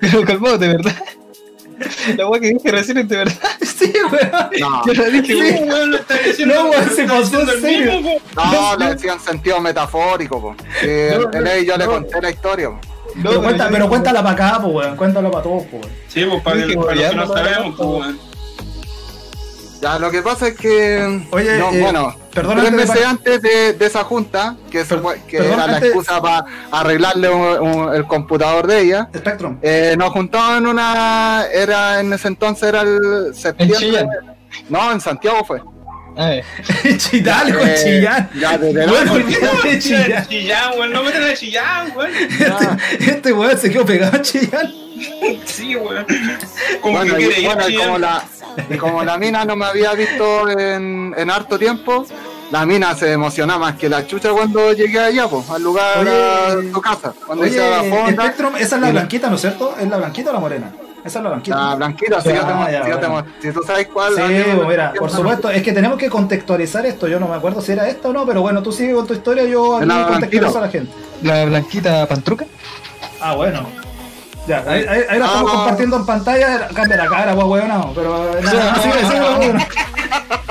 pero 0.00 0.24
calmado, 0.24 0.56
de 0.58 0.68
verdad. 0.68 0.96
La 2.16 2.26
weá 2.26 2.40
que 2.40 2.48
dije 2.54 2.70
recién 2.72 2.98
es 2.98 3.08
de 3.08 3.16
verdad. 3.18 3.38
Sí, 3.60 3.92
weón. 4.10 4.30
No, 4.60 4.86
Yo 4.86 4.92
la 4.94 5.08
dije, 5.10 5.32
Sí. 5.32 5.64
weón. 5.64 5.90
lo 5.90 5.96
está 5.98 6.14
diciendo. 6.18 6.54
No, 6.54 6.70
weón, 6.70 6.90
se 6.90 7.04
pasó 7.04 7.40
en 7.40 7.48
el 7.48 7.60
serio. 7.60 8.20
no, 8.36 8.76
lo 8.76 8.86
decía 8.90 9.12
en 9.14 9.20
sentido 9.20 9.60
metafórico, 9.60 10.40
po. 10.40 10.56
Que 10.80 11.16
No, 11.18 11.30
él- 11.50 11.64
yo 11.66 11.76
le 11.76 11.84
no. 11.86 11.90
conté 11.92 12.20
la 12.22 12.30
historia, 12.30 12.70
po. 12.70 12.78
No, 13.18 13.30
pero, 13.30 13.42
cuenta, 13.42 13.68
pero 13.70 13.88
cuéntala 13.88 14.22
para 14.22 14.34
acá, 14.34 14.60
pues, 14.62 14.74
weón. 14.74 14.96
Cuéntalo 14.96 15.30
para 15.30 15.42
todos, 15.42 15.64
pues. 15.70 15.86
Sí, 16.08 16.24
pues 16.24 16.42
para, 16.42 16.66
que- 16.66 16.74
para 16.76 16.94
los 16.94 17.10
que 17.10 17.16
no 17.16 17.26
sabemos, 17.26 17.74
pues, 17.76 17.88
weón. 17.88 18.18
Ya, 19.80 19.96
lo 19.98 20.10
que 20.10 20.22
pasa 20.22 20.48
es 20.48 20.56
que. 20.56 21.24
Oye, 21.30 21.56
no, 21.58 21.70
eh, 21.72 21.80
bueno, 21.80 22.16
perdón, 22.34 22.58
tres 22.58 22.72
meses 22.72 23.06
antes 23.06 23.40
de, 23.40 23.74
de 23.74 23.86
esa 23.86 24.02
junta, 24.02 24.56
que, 24.72 24.80
se 24.84 24.94
Per- 24.94 24.98
fue- 25.02 25.20
que 25.28 25.38
perdón, 25.38 25.52
era 25.54 25.66
la 25.68 25.78
excusa 25.78 26.20
para 26.20 26.44
arreglarle 26.72 27.28
un- 27.30 27.60
un- 27.60 27.94
el 27.94 28.04
computador 28.04 28.66
de 28.66 28.80
ella, 28.80 29.08
Spectrum. 29.16 29.58
eh, 29.62 29.94
nos 29.96 30.10
juntamos 30.10 30.58
en 30.58 30.66
una. 30.66 31.44
Era 31.52 32.00
en 32.00 32.12
ese 32.12 32.26
entonces, 32.26 32.68
era 32.68 32.80
el 32.80 33.32
septiembre. 33.34 33.78
Chillán. 33.78 34.08
No, 34.68 34.90
en 34.90 35.00
Santiago 35.00 35.44
fue. 35.44 35.62
Ver, 36.26 36.44
Chillán, 36.98 37.52
con 37.52 37.68
Eh, 37.68 37.74
Chillán. 37.82 38.30
Ya, 38.34 38.58
desde 38.58 38.86
Bueno, 38.86 39.14
de 39.14 39.78
Chillán, 39.78 40.26
Chillán. 40.28 40.70
Weón, 40.78 40.92
no 40.92 41.02
meten 41.04 41.22
a 41.22 41.34
Chillán, 41.34 41.92
weón. 41.96 42.10
Este, 42.14 43.10
este 43.12 43.32
weón 43.32 43.58
se 43.58 43.70
quedó 43.70 43.84
pegado 43.86 44.16
a 44.16 44.22
Chillán. 44.22 44.72
Sí, 45.44 45.76
weón. 45.76 46.04
Como 46.80 46.98
Bueno, 46.98 47.14
que 47.14 47.22
y, 47.22 47.26
quiere 47.26 47.40
ir 47.40 47.46
bueno, 47.46 47.64
a 47.64 47.70
y 47.70 47.76
como 47.76 47.98
la, 47.98 48.24
como 48.80 49.04
la 49.04 49.18
mina 49.18 49.44
no 49.44 49.54
me 49.56 49.66
había 49.66 49.92
visto 49.94 50.48
en, 50.50 51.14
en 51.16 51.30
harto 51.30 51.56
tiempo, 51.58 52.04
la 52.50 52.66
mina 52.66 52.94
se 52.96 53.12
emocionaba 53.12 53.58
más 53.60 53.76
que 53.76 53.88
la 53.88 54.06
chucha 54.06 54.30
cuando 54.30 54.72
llegué 54.72 54.98
allá, 54.98 55.28
pues, 55.28 55.48
al 55.50 55.62
lugar 55.62 55.98
Oye, 55.98 56.10
a 56.10 56.72
su 56.72 56.80
casa. 56.80 57.14
Cuando 57.26 57.46
hice 57.46 57.58
la 57.58 57.82
Oye, 57.82 57.90
fonda, 57.90 58.22
Spectrum, 58.24 58.56
esa 58.56 58.76
es 58.76 58.82
la 58.82 58.90
blanquita, 58.90 59.28
¿no 59.28 59.34
es 59.36 59.40
cierto? 59.42 59.76
¿Es 59.78 59.86
la 59.88 59.98
blanquita 59.98 60.30
o 60.30 60.32
la 60.32 60.40
morena? 60.40 60.72
Esa 61.04 61.18
es 61.18 61.22
la 61.24 61.30
blanquita. 61.30 61.56
La 61.56 61.74
blanquita, 61.76 62.20
si, 62.20 62.30
si, 63.40 63.52
tú 63.52 63.62
sabes 63.66 63.86
cuál. 63.88 64.14
Sí, 64.14 64.22
pues, 64.56 64.68
mira, 64.68 64.92
por 64.98 65.10
supuesto, 65.10 65.48
es 65.50 65.62
que 65.62 65.72
tenemos 65.72 65.96
que 65.98 66.10
contextualizar 66.10 66.84
esto. 66.86 67.06
Yo 67.08 67.18
no 67.20 67.28
me 67.28 67.36
acuerdo 67.36 67.60
si 67.62 67.72
era 67.72 67.88
esta 67.88 68.08
o 68.08 68.12
no, 68.12 68.26
pero 68.26 68.40
bueno, 68.42 68.62
tú 68.62 68.72
sigue 68.72 68.92
con 68.94 69.06
tu 69.06 69.14
historia, 69.14 69.44
yo 69.44 69.76
aquí 69.78 69.86
contextualizo 69.88 70.58
a 70.58 70.60
la 70.62 70.68
gente. 70.68 70.92
la 71.22 71.44
blanquita 71.44 72.06
pantruca. 72.06 72.44
Ah, 73.20 73.34
bueno. 73.34 73.66
Ya, 74.46 74.64
ahí, 74.66 74.84
ahí, 74.88 75.00
ahí 75.08 75.18
la 75.18 75.24
Ah, 75.26 75.28
estamos 75.28 75.52
no. 75.52 75.58
compartiendo 75.58 75.96
en 75.96 76.06
pantalla. 76.06 76.68
Cambia 76.74 76.96
la 76.96 77.06
cara, 77.08 77.32
guau, 77.34 77.52
weón, 77.52 77.68
no. 77.68 77.92
Pero 77.94 78.34
nada, 78.42 78.74
sigue, 78.76 78.98
sigue, 79.06 79.20
weón. 79.20 79.58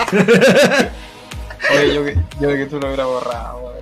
Oye, 1.74 1.94
yo 1.94 2.06
que, 2.06 2.18
yo 2.40 2.50
que 2.50 2.66
tú 2.68 2.80
lo 2.80 2.88
hubieras 2.88 3.08
borrado, 3.08 3.58
weón. 3.58 3.78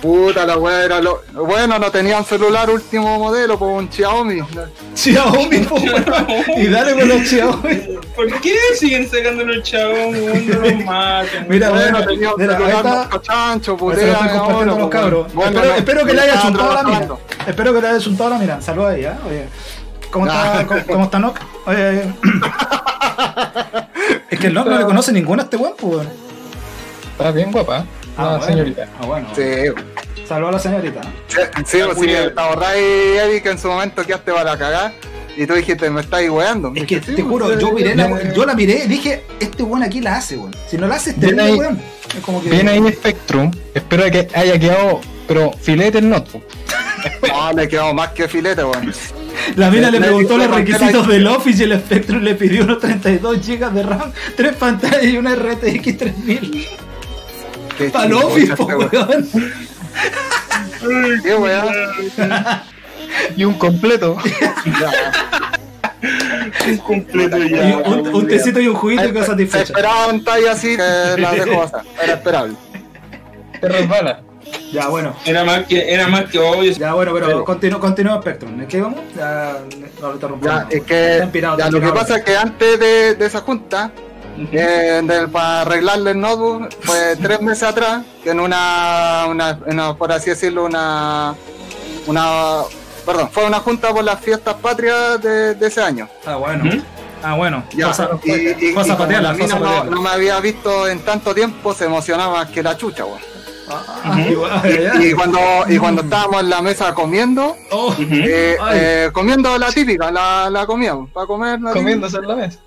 Puta, 0.00 0.46
la 0.46 0.56
wea 0.56 0.84
era 0.84 1.00
lo. 1.00 1.22
Bueno, 1.32 1.76
no 1.78 1.90
tenían 1.90 2.24
celular 2.24 2.70
último 2.70 3.18
modelo, 3.18 3.58
pues 3.58 3.70
un 3.72 3.90
Xiaomi. 3.90 4.40
Xiaomi, 4.94 5.58
po. 5.60 5.76
Y 6.56 6.68
dale 6.68 6.94
con 6.94 7.08
los 7.08 7.22
Xiaomi. 7.22 7.98
¿Por 8.14 8.40
qué 8.40 8.54
siguen 8.76 9.10
sacando 9.10 9.44
los? 9.44 9.72
No 9.72 10.60
los 10.60 10.84
maten. 10.84 11.46
Mira. 11.48 11.70
Bueno, 11.70 12.04
tenía 12.06 12.32
un 12.32 12.40
mira, 12.40 12.56
celular 12.56 13.20
chancho, 13.22 13.76
putea, 13.76 14.64
los 14.64 14.88
cabros. 14.88 15.32
pues, 15.32 15.48
espero, 15.48 15.66
no, 15.66 15.74
espero 15.74 16.06
que 16.06 16.14
le 16.14 16.20
haya 16.20 16.42
chuntado 16.42 16.74
la 16.74 16.80
trabajando. 16.80 17.20
Espero 17.46 17.74
que 17.74 17.80
le 17.80 17.88
haya 17.88 17.98
chuntado 18.00 18.30
la 18.30 18.38
mina. 18.38 18.60
Saludos 18.60 18.90
ahí, 18.92 19.04
¿eh? 19.04 19.12
Oye. 19.26 19.48
¿Cómo 20.12 20.26
está, 20.26 20.64
cómo, 20.66 20.80
cómo 20.86 21.04
está 21.04 21.18
Nock? 21.18 21.40
Oye. 21.66 22.02
es 24.30 24.38
que 24.38 24.46
el 24.46 24.54
Nock 24.54 24.68
no 24.68 24.78
le 24.78 24.84
conoce 24.84 25.12
ninguno 25.12 25.42
a 25.42 25.44
este 25.44 25.56
weón, 25.56 25.74
pues. 25.76 26.06
Está 27.12 27.32
bien 27.32 27.50
guapa. 27.50 27.84
Ah, 28.18 28.22
la 28.22 28.28
bueno. 28.38 28.46
señorita. 28.46 28.88
Ah, 29.00 29.06
bueno. 29.06 29.28
Sí, 29.34 29.42
Saludos 30.26 30.48
a 30.48 30.52
la 30.52 30.58
señorita. 30.58 31.00
sí, 31.28 31.38
sí, 31.64 31.78
pues, 31.86 31.98
sí, 31.98 32.06
¿te 32.06 32.26
acordás, 32.40 32.74
Eddie, 32.76 33.42
que 33.42 33.50
en 33.50 33.58
su 33.58 33.68
momento 33.68 34.04
quedaste 34.04 34.32
para 34.32 34.58
cagar? 34.58 34.92
Y 35.36 35.46
tú 35.46 35.54
dijiste, 35.54 35.88
me 35.88 36.00
estáis 36.00 36.28
weando. 36.28 36.72
Es 36.74 36.84
que 36.84 36.96
Sí, 36.96 37.14
te 37.14 37.22
pues, 37.22 37.26
juro, 37.26 37.58
yo 37.58 37.72
miré 37.72 37.94
la, 37.94 38.08
eh. 38.10 38.32
yo 38.34 38.44
la 38.44 38.54
miré 38.54 38.82
y 38.84 38.88
dije, 38.88 39.22
este 39.38 39.62
weón 39.62 39.84
aquí 39.84 40.00
la 40.00 40.16
hace, 40.16 40.36
weón. 40.36 40.54
Si 40.68 40.76
no 40.76 40.88
la 40.88 40.96
hace, 40.96 41.10
este 41.10 41.26
Viene 41.26 41.42
ahí. 41.42 41.54
weón. 41.54 41.80
Es 42.14 42.20
como 42.24 42.42
que. 42.42 42.50
Viene 42.50 42.72
ahí 42.72 42.92
Spectrum. 42.92 43.50
Espero 43.72 44.10
que 44.10 44.28
haya 44.34 44.58
quedado, 44.58 45.00
pero 45.28 45.52
filete 45.52 45.98
el 45.98 46.10
notebook. 46.10 46.42
No, 47.28 47.52
le 47.56 47.68
quedó 47.68 47.94
más 47.94 48.08
que 48.10 48.26
filete, 48.26 48.64
weón. 48.64 48.92
La 49.54 49.70
mina 49.70 49.90
le 49.92 50.00
preguntó 50.00 50.36
los 50.36 50.50
requisitos 50.50 51.06
del 51.06 51.26
Office 51.28 51.62
y 51.64 51.70
el 51.70 51.78
Spectrum 51.80 52.20
le 52.22 52.34
pidió 52.34 52.64
unos 52.64 52.80
32 52.80 53.38
GB 53.46 53.70
de 53.70 53.82
RAM, 53.84 54.12
3 54.36 54.56
pantallas 54.56 55.04
y 55.04 55.16
una 55.16 55.34
RTX 55.36 55.96
3000. 55.98 56.68
Qué 57.78 57.86
este 57.86 58.56
po, 58.56 58.64
weón. 58.66 58.88
weón. 58.92 59.28
Qué 61.22 61.34
weón. 61.34 61.74
Y 63.36 63.44
un 63.44 63.54
completo. 63.54 64.16
Un 66.68 66.76
completo 66.78 67.38
Y 67.38 67.50
ya. 67.50 67.78
un, 67.86 68.08
un 68.14 68.26
tecito 68.26 68.60
y 68.60 68.68
un 68.68 68.74
juguito 68.76 69.04
y 69.04 69.12
quedó 69.12 69.22
Se 69.22 69.26
satisfecho. 69.30 69.64
esperaba 69.64 70.06
en 70.10 70.24
talla 70.24 70.52
así, 70.52 70.76
que 70.76 71.20
la 71.20 71.32
dejo 71.32 71.60
pasar. 71.62 71.82
Era 72.02 72.12
esperable. 72.14 72.54
Te 73.60 73.68
resbala. 73.68 74.20
Ya, 74.72 74.88
bueno. 74.88 75.14
Era 75.26 75.44
más 75.44 75.66
que, 75.66 75.92
era 75.92 76.06
más 76.08 76.24
que 76.26 76.38
obvio. 76.38 76.72
Ya, 76.72 76.94
bueno, 76.94 77.12
pero 77.12 77.26
Pero- 77.26 77.44
continúa 77.44 77.80
continúa 77.80 78.20
Spectrum. 78.20 78.60
¿En 78.60 78.66
qué 78.68 78.80
vamos? 78.80 79.00
Ya, 79.16 79.58
no. 80.00 80.40
Ya, 80.40 80.66
es 80.70 80.82
que 80.84 81.28
ya, 81.58 81.70
lo 81.70 81.80
que 81.80 81.88
pasa 81.88 82.18
es 82.18 82.24
que 82.24 82.36
antes 82.36 82.78
de, 82.78 83.14
de 83.16 83.26
esa 83.26 83.40
junta, 83.40 83.90
eh, 84.52 85.00
del- 85.04 85.28
para 85.30 85.62
arreglarle 85.62 86.12
el 86.12 86.20
notebook, 86.20 86.68
fue 86.82 87.16
tres 87.16 87.40
meses 87.40 87.62
atrás, 87.64 88.02
que 88.22 88.30
en 88.30 88.40
una, 88.40 89.26
una, 89.28 89.58
una- 89.66 89.94
por 89.94 90.12
así 90.12 90.30
decirlo, 90.30 90.64
una, 90.64 91.34
una, 92.06 92.62
perdón, 93.04 93.30
fue 93.32 93.44
una 93.46 93.60
junta 93.60 93.92
por 93.92 94.04
las 94.04 94.20
fiestas 94.20 94.54
patrias 94.56 95.20
de, 95.22 95.54
de 95.54 95.66
ese 95.66 95.82
año. 95.82 96.08
Ah, 96.26 96.36
bueno. 96.36 96.64
¿Mm? 96.64 96.82
Ah, 97.22 97.34
bueno. 97.34 97.64
Ya, 97.74 97.90
y, 98.24 98.30
y- 98.30 98.56
y 98.70 98.72
fue 98.72 98.82
a 98.82 98.84
como 98.84 98.84
zapatearla, 98.86 99.32
la 99.32 99.34
fue 99.34 99.44
a 99.52 99.56
mina 99.58 99.58
no, 99.58 99.84
no 99.84 100.02
me 100.02 100.10
había 100.10 100.38
visto 100.40 100.86
en 100.88 101.00
tanto 101.00 101.34
tiempo, 101.34 101.74
se 101.74 101.84
emocionaba 101.86 102.38
más 102.38 102.48
que 102.50 102.62
la 102.62 102.76
chucha, 102.76 103.04
weón. 103.04 103.18
Ah. 103.70 104.16
Y, 104.98 105.08
y 105.08 105.12
cuando, 105.12 105.38
y 105.68 105.76
cuando 105.76 106.00
estábamos 106.00 106.40
en 106.40 106.48
la 106.48 106.62
mesa 106.62 106.94
comiendo, 106.94 107.54
Oh, 107.70 107.94
eh, 107.98 108.56
eh, 108.72 109.10
comiendo 109.12 109.58
la 109.58 109.70
típica, 109.70 110.10
la, 110.10 110.48
la 110.48 110.64
comíamos, 110.64 111.10
para 111.10 111.26
comer 111.26 111.60
la 111.60 111.72
Comiéndose 111.72 112.16
en 112.16 112.28
la 112.28 112.34
mesa. 112.36 112.58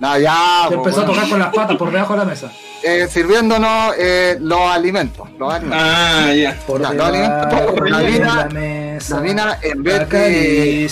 Nah, 0.00 0.16
ya, 0.18 0.66
po, 0.68 0.74
empezó 0.74 1.00
a 1.00 1.06
tocar 1.06 1.28
con 1.28 1.38
las 1.40 1.52
patas 1.54 1.76
por 1.76 1.90
debajo 1.90 2.12
de 2.12 2.18
la 2.20 2.24
mesa. 2.24 2.52
eh, 2.84 3.08
sirviéndonos 3.10 3.94
eh, 3.98 4.36
los 4.40 4.60
alimentos. 4.60 5.28
Los 5.36 5.52
alimentos. 5.52 5.84
Ah, 5.84 6.32
ya. 6.32 6.56
Por 6.66 6.80
Ya, 6.80 6.90
debajo 6.92 7.10
no, 7.10 7.84
de 7.84 7.90
la 7.90 7.98
mina- 7.98 8.48
la 8.48 9.58
en 9.62 9.82
vez 9.82 10.08
de, 10.08 10.84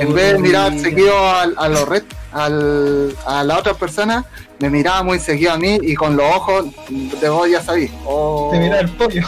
en 0.00 0.12
vez 0.14 0.32
de 0.32 0.38
mirar 0.38 0.76
seguido 0.78 1.14
a, 1.16 1.68
los 1.68 1.88
red, 1.88 2.02
al, 2.32 3.14
a 3.26 3.44
la 3.44 3.58
otra 3.58 3.74
persona, 3.74 4.24
me 4.58 4.68
miraba 4.70 5.02
muy 5.04 5.20
seguido 5.20 5.52
a 5.52 5.56
mí 5.58 5.78
y 5.80 5.94
con 5.94 6.16
los 6.16 6.26
ojos 6.34 6.66
de 6.88 7.28
vos 7.28 7.48
ya 7.48 7.62
sabí. 7.62 7.88
Oh, 8.04 8.50
Te 8.52 8.58
mira 8.58 8.80
el 8.80 8.88
pollo. 8.90 9.22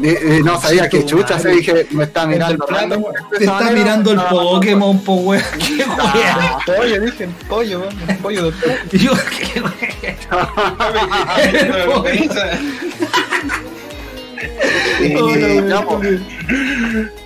Y- 0.00 0.36
y 0.38 0.42
no 0.42 0.60
sabía 0.60 0.88
qué 0.88 1.04
chucha, 1.04 1.38
se 1.38 1.50
dije, 1.50 1.86
me 1.90 2.04
está 2.04 2.26
mirando. 2.26 2.64
el 2.64 2.68
plato, 2.68 3.10
Te 3.36 3.44
está 3.44 3.70
mirando 3.72 4.12
el 4.12 4.20
ah, 4.20 4.28
Pokémon, 4.30 4.98
po 5.04 5.14
weón. 5.14 5.42
Qué. 5.58 5.84
Pollo, 6.76 7.00
dije 7.00 7.28
pollo, 7.48 7.80
weón. 7.80 8.00
El 8.08 8.16
pollo 8.18 8.44
del 8.44 8.54
pollo. 8.54 8.74
Y 8.92 8.98
yo, 8.98 9.12
qué 9.14 9.62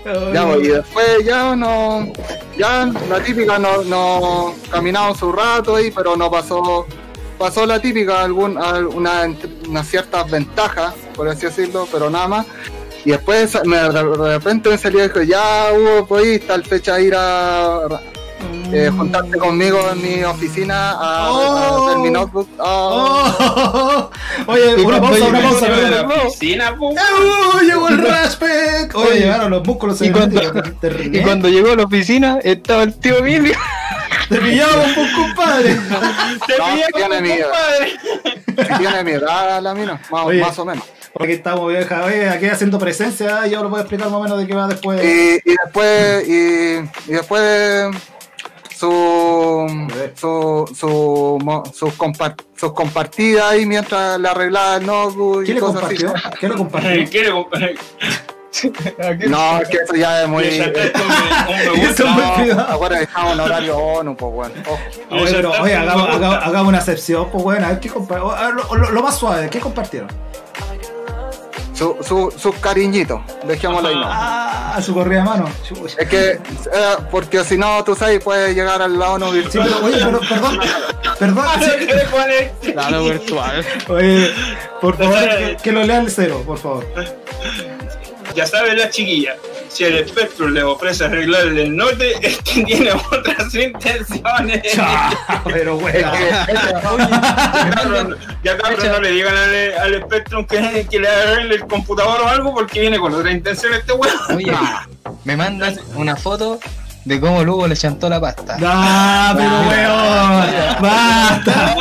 Oh, 0.05 0.33
ya, 0.33 0.47
Oh, 0.47 0.61
y 0.61 0.69
después 0.69 1.25
ya 1.25 1.55
no, 1.55 2.13
ya 2.59 2.91
la 3.09 3.23
típica 3.23 3.59
no, 3.59 3.83
no 3.85 4.55
caminamos 4.71 5.23
un 5.23 5.37
rato 5.37 5.77
ahí, 5.77 5.91
pero 5.95 6.17
no 6.17 6.31
pasó, 6.31 6.87
pasó 7.43 7.67
la 7.67 7.81
típica, 7.81 8.23
algún, 8.23 8.57
al- 8.57 8.87
una, 8.87 9.29
una 9.69 9.83
ciertas 9.85 10.31
ventajas, 10.31 10.95
por 11.17 11.29
así 11.29 11.47
decirlo, 11.47 11.87
pero 11.91 12.09
nada 12.09 12.29
más. 12.29 12.47
Y 13.05 13.11
después 13.11 13.59
me, 13.65 13.77
de 13.79 14.03
repente 14.03 14.69
me 14.69 14.79
salió 14.79 15.01
y 15.01 15.09
dijo, 15.09 15.23
ya 15.23 15.71
Hugo, 15.75 16.07
pues 16.07 16.47
tal 16.47 16.65
fecha 16.65 17.01
ir 17.01 17.15
a 17.17 17.81
eh, 18.73 18.91
juntarte 18.97 19.37
conmigo 19.39 19.79
en 19.93 20.01
mi 20.03 20.23
oficina 20.25 20.93
a, 20.93 21.27
a 21.29 21.87
hacer 21.87 21.99
mi 21.99 22.11
notebook. 22.11 22.49
Ah, 22.61 23.29
Oh. 23.75 24.11
Oye, 24.47 24.75
una 24.85 25.01
pausa, 25.01 25.25
una 25.27 25.41
pausa. 25.43 25.69
la 25.69 26.07
pausa. 26.09 26.27
oficina. 26.29 26.77
Llegó 27.67 27.89
el 27.89 27.99
Raspek. 28.07 28.95
Oye, 28.95 29.19
llegaron 29.21 29.51
los 29.51 29.67
músculos. 29.67 30.01
y 30.03 30.11
cuando- 30.11 30.41
Y 31.13 31.21
cuando 31.23 31.49
llegó 31.49 31.73
a 31.73 31.77
la 31.77 31.85
oficina, 31.85 32.39
estaba 32.43 32.83
el 32.85 32.95
tío 32.95 33.19
Emilio. 33.19 33.57
Te 34.33 34.41
pillamos, 34.41 34.87
pues, 34.95 35.13
compadre. 35.13 35.75
Te 36.47 36.59
No, 36.59 36.65
pillamos, 36.65 36.87
tiene 36.95 37.21
miedo. 37.21 37.49
compadre. 37.51 38.79
Tiene 38.79 39.05
mi 39.05 39.11
edad 39.13 39.63
la 39.63 39.75
mina, 39.75 40.01
más, 40.11 40.27
Oye. 40.27 40.41
más 40.41 40.59
o 40.59 40.65
menos. 40.65 40.85
Aquí 41.21 41.33
estamos, 41.33 41.69
vieja. 41.71 42.05
Oye, 42.05 42.29
aquí 42.29 42.47
haciendo 42.47 42.79
presencia. 42.79 43.47
Yo 43.47 43.63
lo 43.63 43.69
voy 43.69 43.79
a 43.79 43.83
explicar 43.83 44.09
más 44.09 44.17
o 44.19 44.23
menos 44.23 44.39
de 44.39 44.47
qué 44.47 44.55
va 44.55 44.67
después. 44.67 45.03
Y, 45.05 45.41
y 45.51 45.55
después, 45.65 46.29
y, 46.29 47.11
y 47.11 47.15
después 47.15 47.95
su, 48.75 49.67
su, 50.17 50.75
su, 50.75 51.41
sus, 51.75 51.95
sus 52.57 52.73
compartidas 52.73 53.45
ahí 53.53 53.67
mientras 53.67 54.19
le 54.19 54.29
arreglaba 54.29 54.77
el 54.77 54.87
notebook 54.87 55.43
y 55.43 55.45
¿Quién 55.45 55.55
le 55.57 55.61
cosas 55.61 55.85
así. 55.85 55.97
compartió? 56.03 56.31
¿Quién 56.41 56.53
le 57.25 57.31
compartió? 57.31 57.71
¿Quiere 58.53 58.97
comp- 58.97 59.29
No, 59.29 59.61
es 59.61 59.69
que 59.69 59.77
eso 59.79 59.95
ya 59.95 60.23
es 60.23 60.29
muy. 60.29 60.45
un 60.45 60.51
un 61.75 61.81
Eso 61.81 62.05
es 62.07 62.11
muy 62.11 62.23
No, 62.23 62.35
privado. 62.35 62.69
ahora 62.71 62.97
que 62.99 63.05
estamos 63.05 63.33
en 63.33 63.41
horario 63.41 63.77
ONU, 63.79 64.17
pues 64.17 64.33
bueno. 64.33 64.55
Ojo. 64.69 64.79
Oye, 65.11 65.41
un 65.41 65.47
hagamos, 65.83 66.03
gusta. 66.03 66.17
hagamos- 66.17 66.45
hagamos 66.47 66.69
una 66.69 66.79
excepción, 66.79 67.31
pues 67.31 67.43
bueno, 67.45 67.67
a 67.67 67.71
ver 67.71 67.81
qué 67.81 67.89
compartieron. 67.89 68.57
Lo, 68.57 68.75
lo- 68.77 68.91
lo 68.91 69.03
más 69.03 69.17
suave, 69.19 69.49
¿qué 69.51 69.59
compartieron? 69.61 70.09
Su, 71.75 71.97
su, 72.07 72.33
sus 72.37 72.55
cariñitos, 72.57 73.23
dejémoslo 73.45 73.89
ahí. 73.89 73.95
¿no? 73.97 74.03
Ah, 74.07 74.79
su 74.85 74.93
corrida 74.95 75.21
de 75.21 75.25
mano. 75.25 75.49
Es 75.99 76.07
que, 76.07 76.31
eh, 76.33 76.39
porque 77.11 77.43
si 77.45 77.57
no, 77.57 77.83
tú 77.83 77.97
sabes, 77.97 78.23
puedes 78.23 78.55
llegar 78.55 78.81
a 78.83 78.87
la 78.87 79.11
ONU 79.13 79.27
Sí, 79.33 79.39
virtual. 79.39 79.69
pero, 79.73 79.87
oye, 79.87 79.97
pero, 80.05 80.21
perdón, 80.21 80.61
perdón, 81.19 81.45
sí. 82.61 82.73
Claro, 82.73 83.05
virtual. 83.05 83.65
Oye, 83.89 84.31
por 84.81 84.97
favor, 84.99 85.19
que, 85.39 85.57
que 85.63 85.73
lo 85.73 85.83
lea 85.85 85.99
el 86.01 86.11
cero, 86.11 86.43
por 86.47 86.59
favor. 86.59 86.87
Ya 88.35 88.47
sabe 88.47 88.75
la 88.77 88.89
chiquilla, 88.91 89.37
si 89.69 89.85
el 89.85 89.99
espectro 89.99 90.49
le 90.49 90.63
ofrece 90.63 91.05
arreglarle 91.05 91.65
el 91.65 91.77
norte, 91.77 92.15
es 92.27 92.39
que 92.39 92.65
tiene 92.65 92.91
otras 92.93 93.55
intenciones. 93.55 94.63
Pero 95.45 95.77
bueno. 95.77 96.13
Ya 96.49 96.81
cabrón, 96.81 98.17
ya 98.43 98.57
cabrón, 98.57 98.89
no 98.89 99.01
le 99.01 99.11
digan 99.11 99.37
al, 99.37 99.95
al 99.95 100.03
Spectrum 100.03 100.47
que, 100.47 100.87
que 100.91 100.99
le 100.99 101.09
arregle 101.09 101.55
el 101.57 101.67
computador 101.67 102.21
o 102.23 102.29
algo 102.29 102.55
porque 102.55 102.81
viene 102.81 102.99
con 102.99 103.15
otra 103.15 103.31
intención 103.31 103.75
este 103.75 103.93
weón. 103.93 104.15
Oye, 104.35 104.53
me 105.25 105.37
mandan 105.37 105.79
una 105.95 106.17
foto 106.17 106.59
de 107.05 107.21
cómo 107.21 107.43
Lugo 107.43 107.67
le 107.67 107.77
chantó 107.77 108.09
la 108.09 108.21
pasta. 108.21 108.57
No, 108.59 109.37
pero 109.37 109.61
weón, 109.69 110.83
basta. 110.83 111.75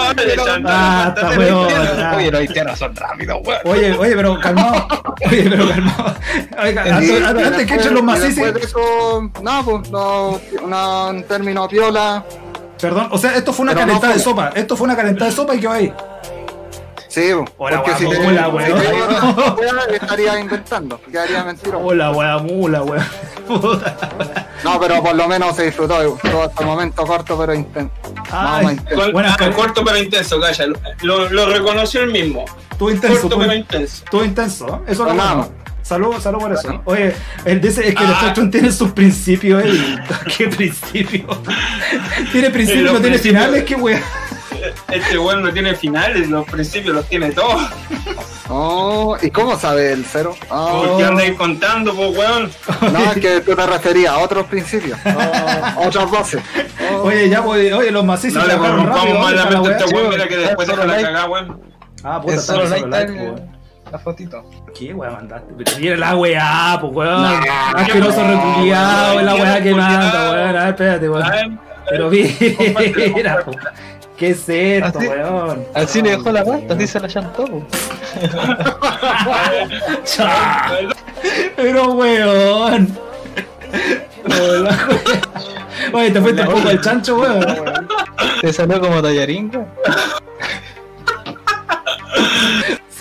Basta, 0.63 1.29
weón. 1.37 1.67
Oye, 2.15 2.31
los 2.31 2.39
haitianos 2.41 2.79
son 2.79 2.95
rápidos, 2.95 3.39
weón. 3.45 3.61
Oye, 3.65 3.93
oye, 3.97 4.15
pero 4.15 4.39
calmado. 4.39 4.87
Oye, 5.29 5.47
pero 5.49 5.69
calmado. 5.69 6.15
Oiga, 6.63 6.83
antes, 7.27 7.67
que 7.67 7.75
echen 7.75 7.93
los 7.93 8.03
macices. 8.03 8.73
no, 9.41 9.65
pues, 9.65 9.91
no, 9.91 10.39
un 11.09 11.23
término 11.23 11.67
piola. 11.67 12.23
Perdón, 12.79 13.09
o 13.11 13.17
sea, 13.17 13.35
esto 13.35 13.53
fue 13.53 13.63
una 13.63 13.75
calentada 13.75 14.13
de 14.13 14.19
sopa. 14.19 14.51
Esto 14.55 14.75
fue 14.75 14.85
una 14.85 14.95
calentada 14.95 15.29
de 15.29 15.35
sopa 15.35 15.53
y 15.53 15.59
quedó 15.59 15.71
ahí. 15.71 15.93
Sí, 17.11 17.29
Hola, 17.57 17.83
porque 17.83 17.97
si 17.99 18.05
guapo, 18.05 18.21
te 18.21 18.27
hola, 18.27 18.45
si 18.45 18.71
weón. 18.71 18.79
weá, 19.59 19.95
estaría 19.95 20.39
inventando, 20.39 21.01
quedaría 21.11 21.43
mentira. 21.43 21.75
Hola, 21.77 22.11
wea, 22.11 22.37
mula. 22.37 22.83
Puta. 23.47 23.97
No, 24.63 24.79
pero 24.79 25.03
por 25.03 25.15
lo 25.15 25.27
menos 25.27 25.53
se 25.57 25.63
disfrutó 25.65 25.95
todo 26.21 26.43
hasta 26.43 26.61
el 26.61 26.67
momento 26.67 27.05
corto, 27.05 27.37
pero 27.37 27.53
intenso. 27.53 27.91
Ay, 28.31 28.63
Más 28.63 28.73
intenso. 28.75 29.03
Con- 29.03 29.11
Buenas 29.11 29.33
ah, 29.33 29.37
cal- 29.37 29.53
corto 29.53 29.83
pero 29.83 29.97
intenso, 29.97 30.39
calla. 30.39 30.65
Lo, 31.01 31.27
lo 31.29 31.45
reconoció 31.47 32.01
él 32.03 32.11
mismo. 32.11 32.45
Estuvo 32.71 32.91
intenso, 32.91 33.21
corto 33.23 33.39
pero 33.39 33.51
estuvo, 33.51 33.59
intenso. 33.75 34.03
estuvo 34.05 34.23
intenso. 34.23 34.67
¿eh? 34.67 34.79
Eso 34.87 35.03
es 35.03 35.09
lo 35.09 35.13
Nada 35.13 35.33
bueno. 35.33 35.51
Salud, 35.83 36.15
salud 36.21 36.39
por 36.39 36.53
eso. 36.53 36.81
Oye, 36.85 37.13
él 37.43 37.59
dice 37.59 37.89
es 37.89 37.93
que 37.95 38.03
el 38.05 38.09
Ah. 38.09 38.17
Spectrum 38.21 38.49
tiene 38.51 38.71
sus 38.71 38.91
principios, 38.93 39.61
él. 39.65 39.99
¿Qué 40.37 40.47
principio? 40.47 41.25
tiene 42.31 42.49
principios, 42.51 42.85
Los 42.85 42.93
no 42.93 43.01
tiene 43.01 43.17
finales, 43.17 43.63
qué 43.65 43.75
wea. 43.75 44.01
Este 44.91 45.17
weón 45.17 45.43
no 45.43 45.51
tiene 45.51 45.75
finales, 45.75 46.29
los 46.29 46.45
principios 46.45 46.95
los 46.95 47.05
tiene 47.07 47.31
todos. 47.31 47.61
Oh, 48.49 49.17
¿Y 49.21 49.29
cómo 49.31 49.57
sabe 49.57 49.93
el 49.93 50.05
cero? 50.05 50.35
Oh, 50.49 50.83
¿Por 50.83 50.97
qué 50.97 51.03
andáis 51.05 51.33
contando, 51.37 51.93
pues 51.95 52.17
weón? 52.17 52.51
no, 52.91 53.11
es 53.11 53.17
que 53.19 53.41
tú 53.41 53.55
te 53.55 53.65
referías 53.65 54.13
a 54.13 54.19
otros 54.19 54.45
principios, 54.47 54.97
a 55.05 55.75
otras 55.85 56.11
bases. 56.11 56.41
Oh, 56.91 57.03
Oye, 57.03 57.29
ya, 57.29 57.43
pues, 57.43 57.71
oye, 57.73 57.91
los 57.91 58.03
macizos 58.03 58.41
No 58.45 58.47
le 58.47 58.57
corrompamos 58.57 59.19
más 59.19 59.33
la 59.33 59.43
¿dónde 59.45 59.69
mente 59.69 59.83
a 59.83 59.85
este 59.85 59.95
weón, 59.95 60.09
mira 60.09 60.27
que 60.27 60.37
después 60.37 60.67
deja 60.67 60.85
la 60.85 61.01
cagada, 61.01 61.29
weón. 61.29 61.61
Ah, 62.03 62.21
puta, 62.21 62.39
solo 62.39 62.65
like 62.67 63.13
pues, 63.13 63.21
weón. 63.21 63.51
la 63.91 63.99
fotito. 63.99 64.49
¿Qué 64.77 64.93
weá 64.93 65.11
mandaste? 65.11 65.53
Pero 65.57 65.77
mira 65.77 65.97
la 65.97 66.15
weá, 66.15 66.77
pues 66.81 66.93
weón. 66.93 67.21
Nah, 67.21 67.71
Asqueroso 67.75 68.21
es 68.21 68.67
la 69.23 69.35
weá 69.35 69.61
que 69.61 69.73
manda, 69.75 70.31
weón. 70.31 70.55
A 70.57 70.61
ver, 70.63 70.69
espérate, 70.69 71.09
weón. 71.09 71.59
Pero 71.89 72.09
mira. 73.15 73.45
¿Qué 74.21 74.29
es 74.29 74.47
esto, 74.47 74.99
Así- 74.99 75.07
weón? 75.07 75.65
Así 75.73 76.01
le 76.03 76.11
dejó 76.11 76.31
la 76.31 76.45
pasta, 76.45 76.75
así 76.75 76.85
se 76.85 76.99
la. 76.99 77.07
Cha. 80.03 80.71
Pero 81.55 81.91
weón. 81.93 82.95
Oye, 85.91 86.11
te 86.11 86.21
fuiste 86.21 86.41
un 86.43 86.47
poco 86.53 86.69
al 86.69 86.81
chancho, 86.81 87.15
weón. 87.17 87.87
Te 88.41 88.53
salió 88.53 88.79
como 88.79 89.01
tallarín, 89.01 89.49
weón. 89.51 89.67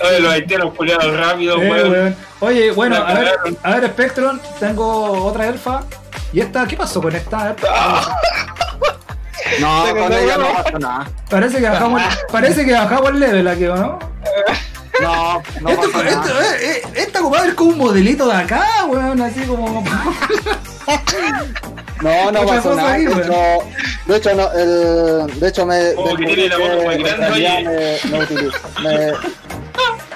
Oye, 0.02 0.20
los 0.20 0.32
haitianos 0.32 0.72
culiados 0.74 1.14
rápidos, 1.18 1.60
Eh, 1.60 1.70
weón. 1.70 1.90
weón. 1.90 2.16
Oye, 2.40 2.70
bueno, 2.72 2.96
a 2.96 3.12
ver, 3.12 3.34
a 3.62 3.70
ver, 3.78 3.90
Spectrum, 3.90 4.38
tengo 4.58 5.24
otra 5.26 5.48
elfa. 5.48 5.82
¿Y 6.32 6.40
esta? 6.40 6.66
¿Qué 6.66 6.78
pasó 6.78 7.02
con 7.02 7.14
esta? 7.14 7.54
No, 9.60 9.82
con 9.88 9.94
quedó 9.94 10.18
ella 10.18 10.36
no 10.38 10.52
pasa 10.62 10.78
nada. 10.78 11.10
Parece 11.28 11.58
que 11.58 11.68
bajamos, 11.68 12.02
parece 12.30 12.64
que 12.64 12.72
bajamos 12.72 13.10
el 13.10 13.20
level 13.20 13.48
aquí, 13.48 13.66
¿o 13.66 13.76
no? 13.76 13.98
No, 15.00 15.42
no 15.60 15.68
Esto- 15.70 15.90
pasa 15.92 16.08
esto- 16.08 16.20
nada. 16.28 16.56
eh, 16.56 16.58
eh, 16.62 16.82
esta 16.96 17.20
comadre 17.20 17.48
es 17.48 17.54
como 17.54 17.70
un 17.70 17.78
modelito 17.78 18.26
de 18.28 18.34
acá, 18.34 18.64
weón, 18.88 19.20
así 19.22 19.40
como. 19.42 19.84
No, 22.02 22.32
no 22.32 22.46
pasó 22.46 22.74
nada. 22.74 22.94
ahí, 22.94 23.04
hecho, 23.04 23.32
de 24.06 24.16
hecho, 24.16 24.34
no, 24.34 24.50
el, 24.52 25.38
de 25.40 25.48
hecho 25.48 25.66
me. 25.66 25.94
Como 25.94 26.16
que 26.16 26.24
descubrí 26.24 26.34
tiene 26.34 26.48
la 26.48 26.56
boca 26.56 26.74
muy 26.86 27.02
grande, 27.02 28.00
me, 28.10 28.18
me. 28.18 29.06
Me- 29.08 29.12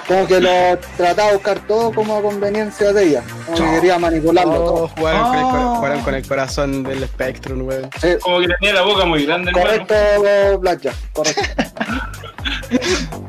como 0.07 0.27
que 0.27 0.39
lo 0.39 0.77
trataba 0.97 1.29
de 1.29 1.33
buscar 1.35 1.59
todo 1.67 1.91
como 1.91 2.17
a 2.17 2.21
conveniencia 2.21 2.93
de 2.93 3.03
ella. 3.07 3.23
Como 3.45 3.57
que 3.57 3.63
quería 3.75 3.97
manipularlo 3.99 4.53
Oh, 4.53 4.57
todo. 4.73 4.87
jugaron, 4.89 5.23
con 5.27 5.35
el, 5.37 5.43
cora- 5.45 5.75
jugaron 5.75 6.01
con 6.01 6.15
el 6.15 6.27
corazón 6.27 6.83
del 6.83 7.03
Spectrum, 7.07 7.61
weón. 7.67 7.89
Sí, 7.99 8.09
Como 8.21 8.39
que 8.41 8.47
tenía 8.59 8.73
la 8.75 8.81
boca 8.83 9.05
muy 9.05 9.25
grande, 9.25 9.51
hermano. 9.51 9.67
correcto, 9.87 10.59
Blackjack, 10.59 10.95
correcto. 11.13 11.41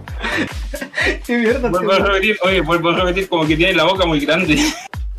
Qué 1.27 1.39
mierda, 1.39 1.69
Vuelvo 1.69 1.93
a 1.93 1.99
repetir, 1.99 2.37
oye, 2.43 2.61
vuelvo 2.61 2.91
a 2.91 2.97
repetir, 2.97 3.29
como 3.29 3.47
que 3.47 3.57
tiene 3.57 3.75
la 3.75 3.85
boca 3.85 4.05
muy 4.07 4.21
grande. 4.21 4.61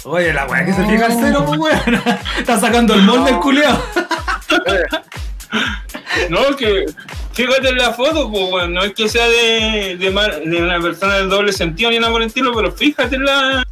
Oye, 0.04 0.32
la 0.34 0.46
weá 0.46 0.66
que 0.66 0.74
se 0.74 0.86
fija 0.86 1.06
al 1.08 1.14
cero, 1.20 1.44
pues, 1.46 1.60
weón. 1.60 2.02
Está 2.40 2.60
sacando 2.60 2.94
el 2.94 3.02
molde 3.04 3.32
el 3.32 3.40
culiao. 3.40 3.78
No, 6.30 6.56
que 6.56 6.86
fíjate 7.46 7.70
en 7.70 7.78
la 7.78 7.94
foto, 7.94 8.30
pues, 8.32 8.44
weón, 8.52 8.74
no 8.74 8.84
es 8.84 8.94
que 8.94 9.08
sea 9.08 9.28
de, 9.28 9.96
de, 9.98 10.10
de 10.46 10.62
una 10.64 10.80
persona 10.82 11.16
del 11.18 11.30
doble 11.30 11.54
sentido 11.54 11.92
ni 11.92 12.00
nada 12.00 12.12
por 12.12 12.22
el 12.22 12.28
estilo, 12.28 12.52
pero 12.56 12.72
fíjate 12.72 13.16
en 13.16 13.26
la, 13.26 13.64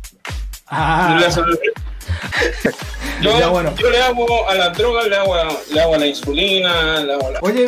Ah, 0.68 1.10
en 1.16 1.22
la 1.22 1.32
sonrisa. 1.32 1.62
Yo, 3.22 3.38
Ya, 3.40 3.48
bueno. 3.48 3.74
yo 3.78 3.90
le 3.90 4.02
hago 4.02 4.48
a 4.50 4.56
las 4.56 4.78
drogas, 4.78 5.08
le 5.08 5.16
hago 5.16 5.36
a, 5.36 5.48
le 5.72 5.82
hago 5.82 5.96
a 5.96 5.98
la 5.98 6.06
insulina, 6.08 7.00
le 7.02 7.14
hago 7.14 7.28
a 7.28 7.32
la... 7.32 7.40
Oye, 7.42 7.68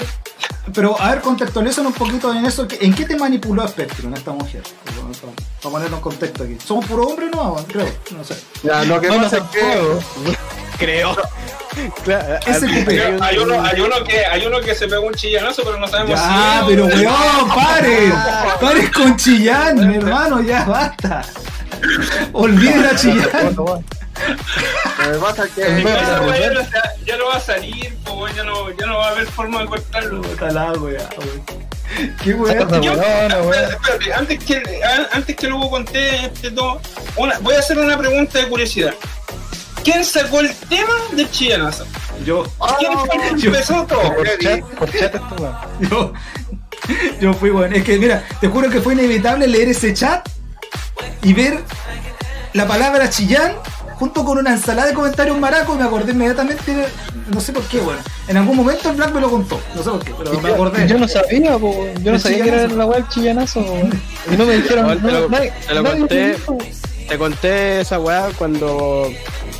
pero 0.74 1.00
a 1.00 1.12
ver, 1.12 1.22
contextualízanos 1.22 1.92
un 1.94 1.98
poquito 1.98 2.34
en 2.34 2.46
eso. 2.46 2.68
¿En 2.80 2.94
qué 2.94 3.06
te 3.06 3.16
manipuló 3.18 3.68
Spectrum 3.68 4.14
esta 4.14 4.32
mujer? 4.32 4.64
Para 5.62 5.72
ponernos 5.72 5.98
en 6.00 6.04
contexto 6.04 6.44
aquí. 6.44 6.58
¿Somos 6.66 6.86
puro 6.86 7.08
hombre 7.08 7.28
o 7.28 7.36
no? 7.36 7.56
Creo, 7.68 7.88
no 8.16 8.24
sé. 8.24 8.36
Ya, 8.64 8.84
lo 8.84 9.00
que 9.02 9.08
Bueno, 9.08 9.24
pasa 9.24 9.38
es 9.38 9.44
que. 9.52 10.38
Creo. 10.78 11.16
Claro, 12.04 12.40
cupé. 12.46 13.02
hay 13.04 13.14
un- 13.14 13.24
Hay 13.24 13.38
uno, 13.38 13.64
hay, 13.64 13.82
uno 13.82 13.96
que, 14.04 14.26
hay 14.26 14.46
uno 14.48 14.60
que 14.62 14.74
se 14.74 14.88
pegó 14.88 15.06
un 15.08 15.14
chillanazo, 15.14 15.62
pero 15.64 15.78
no 15.78 15.88
sabemos 15.88 16.20
Ya, 16.20 16.62
si... 16.62 16.68
pero 16.70 16.86
weón, 16.86 17.50
pare. 17.54 18.12
Pare 18.62 18.92
con 18.92 19.16
Chillán, 19.16 19.88
mi 19.88 19.96
hermano, 19.98 20.42
ya 20.42 20.66
basta. 20.66 21.24
Olviden 22.34 22.84
a 22.86 22.96
Que 24.18 25.18
pasa 25.20 25.44
es 25.46 25.58
En 25.58 25.76
mi 25.78 25.84
que. 25.84 25.94
casa, 25.94 26.38
ya, 26.40 26.50
no 26.52 26.62
se- 26.64 27.06
ya 27.06 27.18
no 27.18 27.26
va 27.28 27.36
a 27.36 27.40
salir, 27.40 27.98
pues, 28.04 28.36
ya, 28.36 28.44
no, 28.44 28.70
ya 28.72 28.86
no 28.86 28.98
va 28.98 29.08
a 29.08 29.12
haber 29.12 29.28
forma 29.28 29.62
de 29.62 29.66
cortarlo. 29.68 30.22
Weá, 30.22 30.74
weón. 30.80 31.44
Qué 32.24 32.34
Bueno, 32.34 32.66
bueno. 32.68 33.70
espérate, 33.70 34.14
antes 34.14 34.44
que, 34.44 34.58
an- 34.84 35.08
antes 35.14 35.36
que 35.36 35.48
luego 35.48 35.70
conté 35.70 36.26
este 36.26 36.52
todo, 36.52 36.82
una- 37.16 37.40
voy 37.40 37.56
a 37.56 37.60
hacer 37.60 37.78
una 37.78 37.98
pregunta 37.98 38.40
de 38.40 38.48
curiosidad. 38.50 38.94
¿Quién 39.84 40.04
sacó 40.04 40.42
el 40.42 40.54
tema 40.68 40.94
del 41.14 41.32
chillanazo? 41.32 41.86
Yo, 42.26 42.44
¿Quién 42.80 42.92
fue 43.00 43.16
el 43.30 43.36
que 43.36 43.42
yo- 43.42 43.50
empezó 43.52 43.86
todo? 43.86 44.02
Por 44.16 44.28
chat, 44.40 44.62
por 44.62 44.92
chat 44.92 45.16
esto, 45.16 45.56
yo, 45.90 46.14
yo 47.22 47.34
fui 47.34 47.52
weón. 47.52 47.74
Es 47.74 47.84
que 47.84 47.98
mira, 47.98 48.24
te 48.42 48.48
juro 48.50 48.70
que 48.70 48.82
fue 48.82 48.94
inevitable 48.94 49.48
leer 49.48 49.70
ese 49.70 49.94
chat 49.94 50.28
y 51.24 51.34
ver 51.34 51.64
la 52.54 52.68
palabra 52.68 53.10
Chillán 53.10 53.54
junto 53.98 54.24
con 54.24 54.38
una 54.38 54.52
ensalada 54.54 54.88
de 54.88 54.94
comentarios 54.94 55.38
maracos 55.40 55.76
y 55.76 55.80
me 55.80 55.86
acordé 55.86 56.12
inmediatamente, 56.12 56.74
de- 56.74 56.88
no 57.28 57.42
sé 57.42 57.52
por 57.52 57.64
qué, 57.64 57.80
weón. 57.80 57.98
En 58.28 58.38
algún 58.38 58.56
momento 58.56 58.90
el 58.90 58.96
Black 58.96 59.14
me 59.14 59.22
lo 59.22 59.30
contó, 59.30 59.60
no 59.76 59.84
sé 59.84 59.90
por 59.90 60.04
qué, 60.04 60.14
pero 60.18 60.40
me 60.42 60.50
acordé. 60.52 60.88
Yo 60.88 60.98
no 60.98 61.08
sabía, 61.08 61.58
po, 61.58 61.86
yo 62.02 62.12
no 62.12 62.20
sabía 62.20 62.44
que 62.44 62.50
era 62.50 62.68
la 62.68 62.86
weá 62.86 63.00
del 63.00 63.08
chillanazo, 63.10 63.60
weón. 63.62 64.02
Y 64.32 64.36
no 64.38 64.46
me 64.46 64.56
dijeron, 64.58 64.86
Oye, 64.86 64.96
te 65.00 65.02
no, 65.12 65.20
lo- 65.22 65.30
nadie, 65.30 65.54
te 65.68 65.74
lo 65.74 65.82
nadie 65.84 66.00
conté. 66.00 66.38
Te 67.08 67.18
conté 67.18 67.82
esa 67.82 68.00
weá 68.00 68.30
cuando 68.38 69.10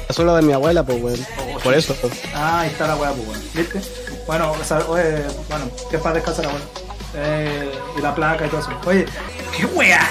pasó 0.08 0.24
lo 0.24 0.36
de 0.36 0.42
mi 0.42 0.54
abuela, 0.54 0.84
pues 0.84 1.02
weón. 1.02 1.20
Por 1.64 1.74
eso. 1.74 1.96
Ah, 2.36 2.62
ahí 2.62 2.70
está 2.70 2.88
la 2.88 2.96
weá, 2.96 3.12
pues, 3.12 3.28
weón. 3.28 3.42
¿Viste? 3.54 3.82
Bueno, 4.28 4.52
o 4.52 4.64
sea, 4.64 4.80
oye, 4.88 5.24
bueno, 5.50 5.66
que 5.90 5.98
para 5.98 6.16
descansar 6.16 6.46
la 6.46 6.52
weá. 6.52 6.62
Eh, 7.16 7.72
y 7.98 8.02
la 8.02 8.14
placa 8.14 8.46
y 8.46 8.50
todo 8.50 8.60
eso. 8.62 8.70
Oye, 8.86 9.06
¿qué 9.58 9.66
weá? 9.66 10.08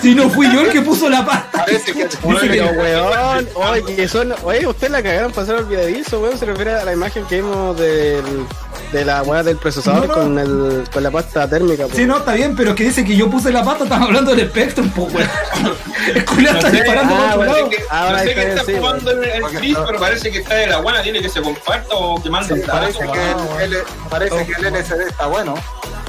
Si 0.00 0.14
no 0.14 0.28
fui 0.28 0.52
yo 0.52 0.60
el 0.60 0.70
que 0.70 0.82
puso 0.82 1.08
la 1.08 1.24
pasta. 1.24 1.64
Parece 1.64 1.92
que 1.92 2.06
Pero 2.06 2.66
weón, 2.72 3.48
oye, 3.54 4.08
son, 4.08 4.34
oye, 4.44 4.66
usted 4.66 4.90
la 4.90 5.02
cagaron 5.02 5.32
pasar 5.32 5.56
olvidadizo, 5.56 6.20
weón, 6.20 6.38
se 6.38 6.44
refiere 6.44 6.72
a 6.72 6.84
la 6.84 6.92
imagen 6.92 7.24
que 7.26 7.36
vimos 7.36 7.78
del, 7.78 8.46
de 8.92 9.04
la 9.04 9.22
weá 9.22 9.42
del 9.42 9.56
procesador 9.56 10.06
No, 10.08 10.16
no. 10.16 10.22
con 10.22 10.38
el 10.38 10.84
con 10.92 11.02
la 11.02 11.10
pasta 11.10 11.48
térmica, 11.48 11.84
pues. 11.84 11.96
Sí, 11.96 12.06
no, 12.06 12.18
está 12.18 12.34
bien, 12.34 12.54
pero 12.54 12.70
es 12.70 12.76
que 12.76 12.84
dice 12.84 13.04
que 13.04 13.16
yo 13.16 13.30
puse 13.30 13.50
la 13.50 13.64
pata, 13.64 13.84
estamos 13.84 14.08
hablando 14.08 14.34
del 14.34 14.48
Spectrum, 14.48 14.90
pues, 14.90 15.14
weón. 15.14 15.28
El 16.14 16.24
culiao 16.24 16.56
está 16.56 16.70
disparando 16.70 17.14
ah, 17.14 17.32
por 17.36 17.48
otro 17.48 17.68
lado. 17.70 17.70
sé 17.70 18.24
está 18.24 18.24
que 18.24 18.34
bien, 18.34 18.48
está 18.50 18.64
sí, 18.64 18.72
jugando 18.76 19.10
el, 19.12 19.42
Chris, 19.56 19.78
pero 19.86 19.98
parece 20.00 20.30
que 20.32 20.38
está 20.38 20.54
de 20.54 20.66
la 20.66 20.78
buena, 20.80 21.00
tiene 21.02 21.22
que 21.22 21.28
se 21.28 21.40
comparta 21.40 21.94
o 21.94 22.20
que 22.20 22.28
manda 22.28 22.56
dato. 22.56 22.72
parece 22.72 22.98
que 22.98 23.64
el, 23.64 23.76
parece 24.10 24.46
que 24.46 24.52
el 24.52 24.74
LCD 24.74 25.00
está 25.08 25.26
bueno. 25.28 25.54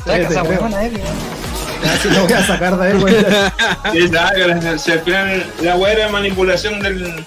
Esa. 0.05 0.43
Así 1.91 2.09
lo 2.09 2.23
voy 2.23 2.33
a 2.33 2.45
sacar 2.45 2.77
de. 2.77 3.51
Sí, 3.91 4.09
si 4.83 4.91
al 4.91 4.99
final 5.01 5.45
la 5.61 5.75
weá 5.75 5.93
era 5.93 6.09
manipulación 6.09 6.79
del, 6.79 7.25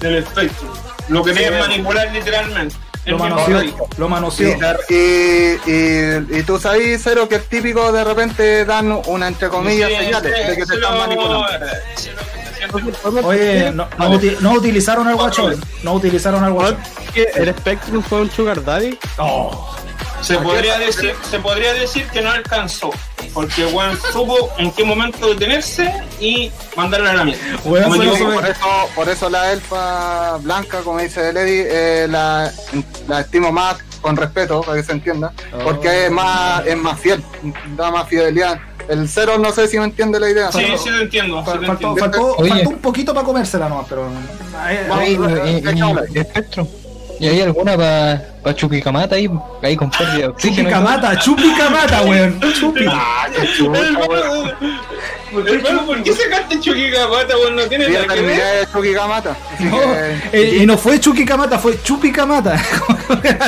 del 0.00 0.14
espectro. 0.16 0.72
Lo 1.08 1.22
quería 1.22 1.50
manipular 1.52 2.10
literalmente. 2.12 2.74
Lo 3.04 3.18
manoseó, 3.18 3.62
lo 3.98 4.06
Y, 4.06 4.08
manoseó. 4.08 4.58
y, 4.88 4.94
y, 4.94 6.38
y 6.38 6.42
tú 6.44 6.58
sabes, 6.58 7.00
Cero, 7.04 7.28
que 7.28 7.36
es 7.36 7.48
típico 7.48 7.92
de 7.92 8.02
repente 8.02 8.64
dan 8.64 9.00
una 9.06 9.28
entre 9.28 9.48
comillas 9.48 9.90
Sí, 9.90 9.96
señales 9.96 10.32
sí, 10.36 10.48
de 10.50 10.56
que 10.56 10.62
sí 10.62 10.68
te 10.70 10.74
están 10.74 10.92
lo- 10.92 10.98
manipulando. 10.98 11.46
sí 11.94 12.02
sí 12.02 12.10
lo- 12.10 12.35
Oye, 13.24 13.70
no, 13.72 13.88
no, 13.98 14.10
uti- 14.12 14.36
no 14.40 14.52
utilizaron 14.52 15.06
al 15.08 15.16
guachón. 15.16 15.60
No 15.82 15.92
utilizaron 15.94 16.42
al 16.44 16.52
guachón. 16.52 16.78
el 17.14 17.48
Spectrum 17.54 18.02
fue 18.02 18.20
un 18.22 18.30
Sugar 18.30 18.62
Daddy. 18.64 18.98
Oh. 19.18 19.74
Se 20.22 20.38
podría 20.38 20.78
decir, 20.78 21.14
se 21.30 21.38
podría 21.38 21.72
decir 21.74 22.06
que 22.08 22.20
no 22.20 22.30
alcanzó, 22.30 22.90
porque 23.32 23.64
Juan 23.70 23.96
supo 24.12 24.50
en 24.58 24.72
qué 24.72 24.82
momento 24.82 25.28
detenerse 25.28 25.92
y 26.18 26.50
mandarla 26.74 27.10
a 27.10 27.14
la 27.14 27.24
mierda. 27.24 27.42
Por 28.34 28.46
eso, 28.46 28.64
por 28.94 29.08
eso 29.08 29.30
la 29.30 29.52
elfa 29.52 30.38
blanca, 30.38 30.80
como 30.80 30.98
dice 31.00 31.32
Lady, 31.32 31.60
eh, 31.64 32.06
la, 32.10 32.50
la 33.06 33.20
estimo 33.20 33.52
más 33.52 33.76
con 34.00 34.16
respeto, 34.16 34.62
para 34.62 34.78
que 34.78 34.84
se 34.84 34.92
entienda, 34.92 35.32
porque 35.62 36.06
es 36.06 36.10
más, 36.10 36.66
es 36.66 36.76
más 36.76 36.98
fiel, 36.98 37.22
da 37.76 37.90
más 37.90 38.08
fidelidad. 38.08 38.58
El 38.88 39.08
cero 39.08 39.36
no 39.38 39.50
sé 39.52 39.66
si 39.68 39.78
me 39.78 39.84
entiende 39.84 40.20
la 40.20 40.30
idea. 40.30 40.52
Sí, 40.52 40.64
sí 40.82 40.90
lo 40.90 41.00
entiendo, 41.02 41.42
sí 41.44 41.50
Fal- 41.50 41.60
lo 41.80 41.96
Faltó, 41.96 42.36
un 42.36 42.78
poquito 42.78 43.12
para 43.14 43.24
comérsela 43.26 43.68
nomás, 43.68 43.86
pero. 43.88 44.08
ahí- 44.62 44.78
Vamos. 44.88 45.04
ahí- 45.04 45.16
Oye, 45.16 45.50
y- 45.64 45.78
y- 45.78 46.16
y- 46.16 46.18
Espectro. 46.20 46.68
¿Y 47.18 47.28
hay 47.28 47.40
alguna 47.40 47.76
para 47.78 48.22
pa 48.42 48.54
Chuquicamata 48.54 49.14
ahí? 49.16 49.26
Ahí 49.62 49.74
con 49.74 49.90
pérdida 49.90 50.18
de 50.18 50.26
oxígeno. 50.26 50.68
Chupicamata, 50.68 51.18
chupicamata, 51.18 52.02
weón. 52.02 52.38
Chupi. 52.60 52.84
Ah. 52.86 53.26
Hermano, 55.34 55.86
¿por 55.86 56.02
qué 56.02 56.12
sacaste 56.12 56.60
Chuquicamata, 56.60 57.36
weón? 57.38 57.56
No 57.56 57.62
tiene 57.62 57.88
nada 57.88 58.06
que 58.14 58.20
ver. 58.20 58.36
de 58.66 58.72
Chuquicamata. 58.72 59.34
No, 59.60 59.78
eh, 60.32 60.58
y 60.60 60.66
no 60.66 60.76
fue 60.76 61.00
Chupicamata, 61.00 61.58
fue 61.58 61.82
Chupicamata. 61.82 62.62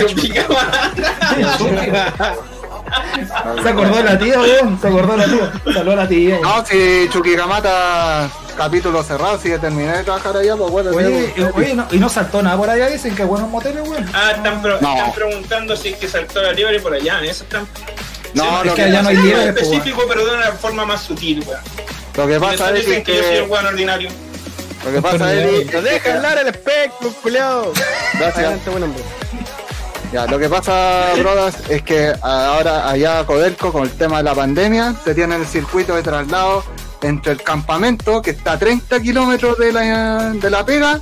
Chuquicamata. 0.00 0.92
Se 3.62 3.68
acordó 3.68 3.96
de 3.96 4.04
la 4.04 4.18
tía, 4.18 4.38
weón. 4.40 4.80
Se 4.80 4.88
acordó 4.88 5.12
de 5.16 5.18
la 5.18 5.24
tía. 5.26 5.52
Saludó 5.74 5.92
a 5.92 5.96
la 5.96 6.08
tía. 6.08 6.30
weón. 6.36 6.42
No, 6.42 6.64
si 6.66 7.08
Chuquicamata, 7.12 8.28
capítulo 8.56 9.02
cerrado, 9.02 9.38
si 9.40 9.50
terminé 9.58 9.96
de 9.98 10.04
trabajar 10.04 10.36
allá, 10.36 10.56
pues 10.56 10.70
bueno. 10.70 10.90
Oye, 10.90 11.34
eh, 11.36 11.50
oye, 11.54 11.74
no- 11.74 11.86
y 11.90 11.98
no 11.98 12.08
saltó 12.08 12.42
nada 12.42 12.56
por 12.56 12.70
allá, 12.70 12.88
dicen 12.88 13.14
que 13.14 13.24
buenos 13.24 13.48
moteles, 13.48 13.86
weón. 13.88 14.06
Ah, 14.14 14.32
están, 14.36 14.62
pre- 14.62 14.80
No. 14.80 14.94
están 14.96 15.12
preguntando 15.12 15.76
si 15.76 15.88
es 15.88 15.96
que 15.98 16.08
saltó 16.08 16.42
la 16.42 16.52
liebre 16.52 16.80
por 16.80 16.92
allá. 16.94 17.20
Eso 17.22 17.44
están. 17.44 17.66
No, 18.34 18.44
Sí, 18.44 18.50
lo 18.50 18.58
es 18.64 18.70
que 18.70 18.74
que, 18.74 18.82
allá 18.82 19.02
no 19.02 19.08
hay 19.08 19.16
es 19.16 19.22
liebre, 19.24 19.52
pues, 19.52 19.62
específico, 19.64 20.02
pero 20.08 20.24
de 20.26 20.32
una 20.36 20.52
forma 20.52 20.84
más 20.84 21.02
sutil, 21.02 21.42
weón. 21.46 21.60
lo 22.16 22.26
que 22.26 22.38
Por 22.38 22.50
pasa 22.50 22.70
es 22.76 22.86
dicen 22.86 23.02
que 23.04 23.16
yo 23.16 23.22
soy 23.22 23.36
el 23.36 23.44
que, 23.44 23.50
weón 23.50 23.66
ordinario. 23.66 24.10
lo 24.84 24.92
que 24.92 25.02
pasa 25.02 25.32
es 25.34 25.72
¡No 25.72 25.80
deja 25.82 26.14
hablar 26.14 26.38
el 26.38 26.54
Spectrum, 26.54 27.12
culiao! 27.22 27.72
Gracias. 28.14 28.36
Adelante, 28.36 28.70
buen 28.70 28.82
hombre. 28.84 29.02
Ya, 30.12 30.26
lo 30.26 30.38
que 30.38 30.48
pasa, 30.48 31.12
brothers, 31.18 31.68
es 31.68 31.82
que 31.82 32.14
ahora 32.22 32.88
allá 32.88 33.26
Codelco, 33.26 33.70
con 33.72 33.82
el 33.82 33.90
tema 33.90 34.18
de 34.18 34.22
la 34.22 34.34
pandemia, 34.34 34.94
se 35.04 35.14
tiene 35.14 35.36
el 35.36 35.46
circuito 35.46 35.94
de 35.94 36.02
traslado 36.02 36.64
entre 37.02 37.32
el 37.32 37.42
campamento, 37.42 38.22
que 38.22 38.30
está 38.30 38.52
a 38.52 38.58
30 38.58 39.00
kilómetros 39.00 39.58
de 39.58 39.72
la, 39.72 40.32
de 40.32 40.50
la 40.50 40.64
pega, 40.64 41.00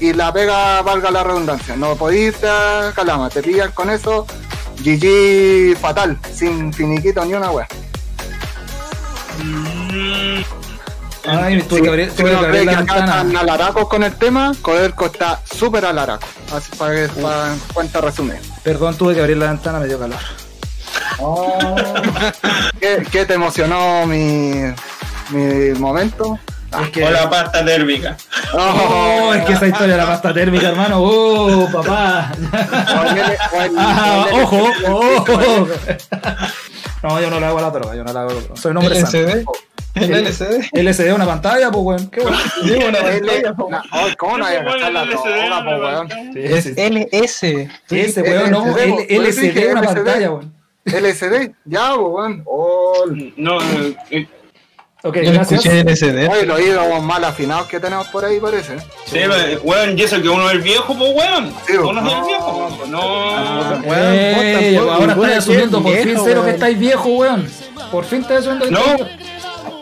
y 0.00 0.14
la 0.14 0.32
pega, 0.32 0.80
valga 0.82 1.10
la 1.10 1.22
redundancia. 1.22 1.76
No 1.76 1.94
podéis 1.94 2.42
a 2.42 2.92
Calama, 2.94 3.28
te 3.28 3.42
pillan 3.42 3.70
con 3.72 3.90
eso, 3.90 4.26
GG 4.82 5.76
fatal, 5.76 6.18
sin 6.34 6.72
finiquito 6.72 7.24
ni 7.24 7.34
una 7.34 7.50
wea. 7.50 7.68
Mm, 9.44 10.61
Ay, 11.24 11.62
tuve 11.62 11.82
que 11.82 11.88
abrir, 11.88 12.10
Si 12.10 12.16
que 12.16 12.24
la 12.24 12.40
están 12.50 12.86
ventana. 12.86 13.40
alaracos 13.40 13.88
con 13.88 14.02
el 14.02 14.12
tema, 14.14 14.52
Codelco 14.60 15.06
está 15.06 15.40
súper 15.44 15.84
alaraco. 15.84 16.26
Así 16.54 16.74
para 16.76 16.94
que 16.94 17.08
para 17.20 17.54
cuenta 17.72 18.00
resumida. 18.00 18.38
Perdón, 18.62 18.96
tuve 18.96 19.14
que 19.14 19.20
abrir 19.20 19.36
la 19.36 19.46
ventana, 19.48 19.78
me 19.78 19.86
dio 19.86 19.98
calor. 19.98 20.18
¿Qué, 22.80 23.06
qué 23.10 23.26
te 23.26 23.34
emocionó 23.34 24.06
mi, 24.06 24.52
mi 25.30 25.70
momento? 25.78 26.38
Es 26.82 26.90
que, 26.90 27.04
O 27.04 27.10
la 27.10 27.28
pasta 27.28 27.64
térmica. 27.64 28.16
oh, 28.54 29.32
es 29.34 29.44
que 29.44 29.52
esa 29.52 29.66
historia 29.66 29.94
de 29.94 30.00
la 30.00 30.06
pasta 30.06 30.32
térmica, 30.32 30.68
hermano. 30.68 30.98
Oh, 31.00 31.68
papá. 31.70 32.32
Ah, 33.76 34.26
ojo, 34.32 34.70
ojo. 34.86 35.68
No, 37.02 37.20
yo 37.20 37.30
no 37.30 37.40
le 37.40 37.46
hago 37.46 37.58
a 37.58 37.62
la 37.62 37.70
droga, 37.70 37.94
yo 37.94 38.04
no 38.04 38.12
le 38.12 38.18
hago. 38.18 38.56
Soy 38.56 38.70
un 38.70 38.76
hombre. 38.78 38.98
LCD. 39.00 39.44
El 39.94 40.10
LCD. 40.26 40.70
LCD 40.72 41.08
es 41.08 41.14
una 41.14 41.26
pantalla, 41.26 41.70
pues, 41.70 41.84
weón. 41.84 42.10
Qué 42.10 42.20
bueno. 42.22 42.36
Sí, 42.62 42.72
una 42.72 42.98
pantalla, 42.98 43.82
ay, 43.90 44.14
¿Cómo 44.16 44.38
no 44.38 44.44
hay 44.46 44.58
que 44.58 44.64
gastar 44.64 44.92
la 44.92 45.04
droga, 45.04 45.64
po, 45.64 45.70
weón? 45.70 46.08
Es 46.36 46.66
LS. 46.76 47.68
Ese, 47.90 48.22
weón, 48.22 48.50
no. 48.50 48.76
LCD, 48.76 49.58
es 49.58 49.72
una 49.72 49.82
pantalla, 49.82 50.30
weón. 50.30 50.54
LCD, 50.84 51.54
ya, 51.64 51.94
weón. 51.94 52.42
Oh, 52.46 53.04
No, 53.36 53.58
eh, 55.04 55.08
eh, 55.08 55.08
Ok, 55.08 55.16
Yo 55.16 55.32
gracias. 55.32 55.64
escuché 55.66 56.28
oye, 56.28 56.46
los 56.46 56.56
oídos 56.58 57.02
mal 57.02 57.24
afinados 57.24 57.66
que 57.66 57.80
tenemos 57.80 58.06
por 58.08 58.24
ahí, 58.24 58.38
parece. 58.40 58.76
sí, 59.06 59.18
weón, 59.62 59.98
y 59.98 60.02
eso 60.02 60.20
que 60.22 60.28
uno 60.28 60.48
es 60.48 60.54
el 60.56 60.62
viejo, 60.62 60.96
pues 60.96 61.10
weón. 61.14 61.54
Sí, 61.66 61.72
Uno 61.76 62.00
es 62.00 62.12
el 62.12 62.20
no. 62.20 62.26
viejo. 62.26 62.74
pues, 62.78 62.88
No. 62.90 63.80
Weón, 63.84 64.14
Ey, 64.14 64.74
tampoco, 64.76 64.92
ahora 64.92 65.12
estáis 65.14 65.36
asumiendo 65.38 65.82
por 65.82 65.92
fin 65.92 66.02
cero 66.04 66.24
que 66.24 66.30
weón. 66.40 66.48
estáis 66.48 66.78
viejo, 66.78 67.08
weón. 67.08 67.48
Por 67.90 68.04
fin 68.04 68.20
estáis 68.22 68.40
asumiendo 68.46 68.64
que 68.66 68.70
No. 68.70 69.22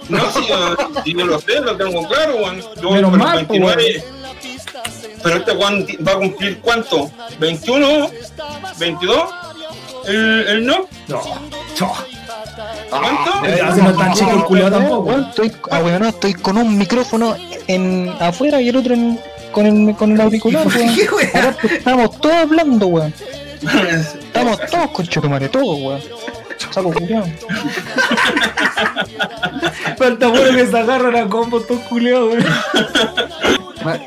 No, 0.09 0.31
si 0.33 0.47
yo, 0.49 0.77
si 1.05 1.15
yo 1.15 1.25
lo 1.27 1.39
sé, 1.39 1.61
lo 1.61 1.77
tengo 1.77 2.09
claro, 2.09 2.37
weón. 2.37 2.61
Yo 2.83 2.91
Menos 2.91 3.13
mal, 3.13 3.47
pues, 3.47 3.61
29. 3.61 4.05
Pero 5.23 5.37
este 5.37 5.53
weón 5.53 5.87
va 6.07 6.13
a 6.13 6.17
cumplir 6.17 6.59
cuánto? 6.61 7.11
¿21? 7.39 8.11
¿22? 8.79 9.29
¿El, 10.07 10.47
el 10.49 10.67
no? 10.67 10.89
No, 11.09 11.23
no. 11.79 11.93
¿Cuánto? 12.91 13.47
Ya, 13.57 13.73
si 13.75 13.81
no 13.83 13.91
es 13.91 13.97
tan 13.97 14.13
chico 14.15 14.31
el 14.33 14.45
culiao 14.45 14.71
tampoco. 14.71 15.01
Weón, 15.11 15.27
estoy, 15.31 15.53
ah, 15.71 15.81
no, 16.01 16.09
estoy 16.09 16.35
con 16.35 16.57
un 16.59 16.77
micrófono 16.77 17.37
en 17.69 18.13
afuera 18.21 18.61
y 18.61 18.69
el 18.69 18.77
otro 18.77 18.95
en, 18.95 19.19
con, 19.53 19.67
el, 19.67 19.95
con 19.97 20.13
el 20.13 20.21
auricular, 20.21 20.67
weón. 20.67 20.95
¿Qué 20.95 21.09
weón? 21.09 21.29
Aparte, 21.37 21.77
estamos 21.77 22.21
todos 22.21 22.35
hablando, 22.37 22.87
weón. 22.89 23.15
Estamos 23.63 24.59
todos 24.71 24.91
con 24.91 25.07
Chotomare, 25.07 25.49
todos, 25.49 25.79
weón. 25.81 26.01
Saco 26.71 26.93
culiao. 26.93 27.25
Falta 29.97 30.29
bueno 30.29 30.57
que 30.57 30.67
se 30.67 30.79
agarran 30.79 31.17
a 31.17 31.29
combo 31.29 31.59
estos 31.59 31.79
culiados, 31.81 32.35
weón. 32.35 32.45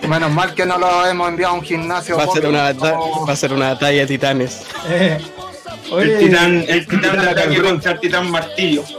Me- 0.01 0.07
Menos 0.07 0.31
mal 0.31 0.53
que 0.53 0.65
no 0.65 0.77
lo 0.77 1.05
hemos 1.07 1.29
enviado 1.29 1.53
a 1.53 1.57
un 1.57 1.63
gimnasio. 1.63 2.15
Va 2.17 2.23
a 2.25 2.27
ser 2.27 2.45
una, 2.45 2.73
va 2.73 3.31
a 3.31 3.35
ser 3.35 3.53
una 3.53 3.69
batalla 3.73 4.01
de 4.01 4.07
titanes. 4.07 4.61
Eh, 4.87 5.19
El 5.91 6.19
titán, 6.19 6.65
el 6.67 6.87
titán 6.87 7.19
de 7.21 7.29
ataque 7.29 7.61
contra 7.61 7.91
el 7.93 7.99
titán 7.99 8.29
martillo. 8.31 8.83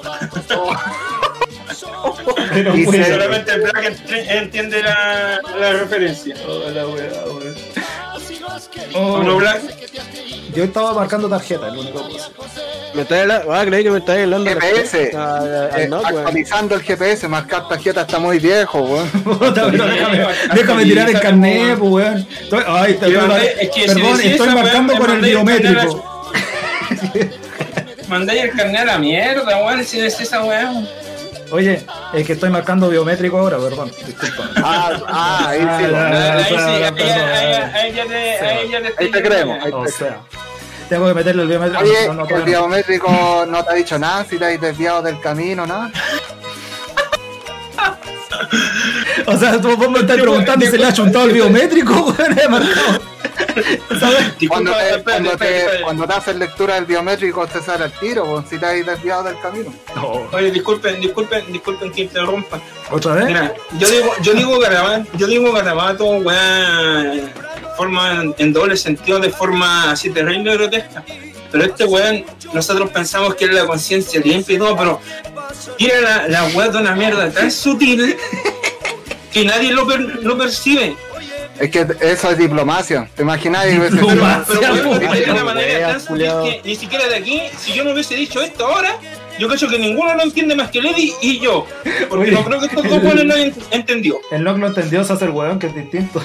pero 2.52 2.76
y 2.76 2.84
Solamente 2.84 3.52
el 3.52 3.60
Black 3.62 3.84
ent- 3.84 4.26
entiende 4.30 4.82
la, 4.82 5.40
la 5.58 5.72
referencia. 5.72 6.36
Hola, 6.46 6.86
weón, 6.86 6.96
weón. 7.38 7.54
¿O 8.94 9.22
no, 9.22 9.34
Oh, 9.34 9.36
Black? 9.38 9.60
yo 10.54 10.64
estaba 10.64 10.92
marcando 10.94 11.28
tarjeta, 11.28 11.66
el 11.68 11.78
único 11.78 12.06
que 12.08 12.14
puse. 12.14 12.60
Me 12.94 13.02
está 13.02 13.22
hablando, 13.22 13.52
ah, 13.52 13.64
creí 13.66 13.82
que 13.82 13.90
me 13.90 13.98
está 13.98 14.12
hablando 14.12 14.44
de 14.50 14.54
la- 14.54 14.60
GPS. 14.60 15.10
Ah, 15.16 15.68
Eh, 15.76 15.88
no, 15.88 15.96
actualizando 15.98 16.76
el 16.76 16.82
GPS, 16.82 17.26
marcar 17.26 17.66
tarjeta 17.68 18.02
está 18.02 18.18
muy 18.20 18.38
viejo, 18.38 18.80
weón. 18.82 19.10
Déjame, 19.54 20.26
déjame 20.54 20.84
tirar 20.84 21.10
el 21.10 21.20
carnet, 21.20 21.78
pues, 21.78 21.90
weón. 21.90 22.28
Estoy- 22.40 22.64
Ay, 22.66 22.94
te- 22.94 23.86
perdón, 23.86 24.20
estoy 24.22 24.48
marcando 24.50 24.96
con 24.96 25.24
el 25.24 25.44
me 25.44 25.58
mandé 26.90 27.20
el 27.20 27.28
biométrico. 27.28 28.08
Mandáis 28.08 28.42
el 28.44 28.50
carnet 28.52 28.80
a 28.80 28.84
la 28.84 28.98
mierda, 28.98 29.56
weón, 29.64 29.84
si 29.84 30.00
es 30.00 30.20
esa 30.20 30.42
weón. 30.44 30.88
Oye, 31.50 31.84
es 32.14 32.26
que 32.26 32.32
estoy 32.32 32.50
marcando 32.50 32.88
biométrico 32.88 33.38
ahora, 33.38 33.58
perdón. 33.58 33.90
Disculpa. 34.06 34.50
Ah, 34.56 34.92
ah, 35.06 35.46
ahí 35.50 35.60
sí, 35.60 35.66
Ah. 35.94 36.34
Ahí 36.36 36.44
sí, 36.44 36.54
ahí 36.54 36.80
ya- 38.70 39.10
te- 39.12 39.22
creemos. 39.22 39.58
O 39.72 39.86
sea, 39.86 40.20
tengo 40.88 41.06
que 41.08 41.14
meterle 41.14 41.42
el 41.42 41.48
biométrico. 41.48 41.82
Oye, 41.82 42.06
No, 42.08 42.14
no, 42.14 42.26
el 42.28 42.38
no. 42.40 42.44
biométrico 42.44 43.44
no 43.48 43.64
te 43.64 43.70
ha 43.70 43.74
dicho 43.74 43.98
nada, 43.98 44.24
si 44.28 44.38
te 44.38 44.44
has 44.54 44.60
desviado 44.60 45.02
del 45.02 45.20
camino, 45.20 45.66
¿no? 45.66 45.90
O 49.26 49.36
sea, 49.38 49.60
tú 49.60 49.76
vos 49.76 49.90
me 49.90 50.00
estás 50.00 50.18
preguntando 50.18 50.66
si 50.66 50.76
le 50.76 50.86
ha 50.86 50.92
chuntado 50.92 51.26
el 51.26 51.32
biométrico, 51.32 51.92
weón, 52.18 52.68
Cuando 54.48 54.72
te, 54.72 54.90
espérate, 54.90 55.04
cuando, 55.04 55.30
espérate, 55.32 55.36
te, 55.38 55.58
espérate. 55.58 55.82
cuando 55.82 56.06
te 56.06 56.12
haces 56.14 56.36
lectura 56.36 56.74
del 56.74 56.84
biométrico 56.84 57.46
te 57.46 57.60
sale 57.62 57.86
el 57.86 57.92
tiro, 57.92 58.24
weón, 58.24 58.46
si 58.48 58.58
te 58.58 58.66
has 58.66 58.86
desviado 58.86 59.24
del 59.24 59.40
camino. 59.40 59.72
Oye, 60.32 60.50
disculpen, 60.50 61.00
disculpen, 61.00 61.52
disculpen 61.52 61.92
que 61.92 62.02
interrumpa. 62.02 62.60
¿Otra 62.90 63.14
vez? 63.14 63.26
Mira, 63.26 63.54
yo 63.78 63.88
digo, 63.88 64.12
yo 64.22 64.32
digo 64.34 64.58
garabato, 64.58 65.06
yo 65.14 65.26
digo 65.26 65.52
garabato, 65.52 66.04
weón, 66.04 67.30
forma 67.76 68.22
en, 68.38 68.52
doble 68.52 68.76
sentido, 68.76 69.18
de 69.18 69.30
forma 69.30 69.90
así 69.92 70.10
terrible 70.10 70.52
y 70.52 70.56
grotesca. 70.56 71.04
Pero 71.50 71.64
este 71.64 71.84
weón, 71.84 72.24
nosotros 72.52 72.90
pensamos 72.90 73.34
que 73.36 73.44
era 73.44 73.54
la 73.54 73.66
conciencia 73.66 74.20
limpia 74.20 74.56
y 74.56 74.58
todo, 74.58 74.76
pero 74.76 75.00
tira 75.76 76.00
la, 76.00 76.28
la 76.28 76.44
weá 76.46 76.68
de 76.68 76.78
una 76.78 76.94
mierda 76.96 77.30
tan 77.30 77.50
sutil 77.50 78.16
que 79.32 79.44
nadie 79.44 79.72
lo, 79.72 79.86
per- 79.86 80.22
lo 80.24 80.36
percibe. 80.36 80.96
Es 81.58 81.70
que 81.70 81.86
eso 82.00 82.30
es 82.30 82.38
diplomacia. 82.38 83.08
¿Te 83.14 83.22
imaginas? 83.22 83.66
Diplomacia. 83.66 84.44
Pero 84.60 84.98
dice 84.98 85.24
de 85.24 85.30
una 85.32 85.44
manera 85.44 85.88
tan 85.92 86.00
sutil 86.00 86.26
que 86.42 86.60
ni 86.64 86.74
siquiera 86.74 87.06
de 87.08 87.16
aquí, 87.16 87.42
si 87.58 87.72
yo 87.72 87.84
no 87.84 87.92
hubiese 87.92 88.16
dicho 88.16 88.42
esto 88.42 88.66
ahora, 88.66 88.96
yo 89.38 89.48
creo 89.48 89.68
que 89.70 89.78
ninguno 89.78 90.14
lo 90.14 90.22
entiende 90.22 90.54
más 90.56 90.70
que 90.70 90.82
Lady 90.82 91.12
y 91.22 91.38
yo. 91.40 91.66
Porque 92.08 92.24
Oye. 92.30 92.32
no 92.32 92.44
creo 92.44 92.60
que 92.60 92.66
estos 92.66 92.88
dos 92.88 93.02
buenos 93.02 93.24
lo 93.24 93.34
hayan 93.34 93.52
entendido. 93.70 94.18
El 94.30 94.42
lock 94.42 94.58
lo 94.58 94.66
entendió, 94.68 95.04
se 95.04 95.12
hace 95.12 95.24
el 95.26 95.30
weón, 95.30 95.58
que 95.58 95.68
es 95.68 95.74
distinto. 95.74 96.22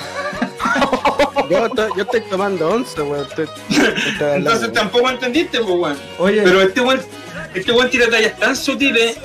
Yo, 1.49 1.65
estoy- 1.65 1.89
yo 1.97 2.03
estoy 2.03 2.21
tomando 2.21 2.69
11, 2.69 3.01
weón. 3.01 3.25
estoy- 3.27 3.47
estoy 3.69 3.87
hablando, 4.19 4.35
Entonces 4.51 4.73
tampoco 4.73 5.09
entendiste, 5.09 5.59
pues, 5.59 5.75
weón. 5.75 5.97
Oye, 6.19 6.41
Pero 6.43 6.61
este 6.61 6.81
weón, 6.81 7.01
este 7.55 7.71
weón 7.71 7.89
tira 7.89 8.07
tallas 8.09 8.37
tan 8.37 8.55
sutiles, 8.55 9.17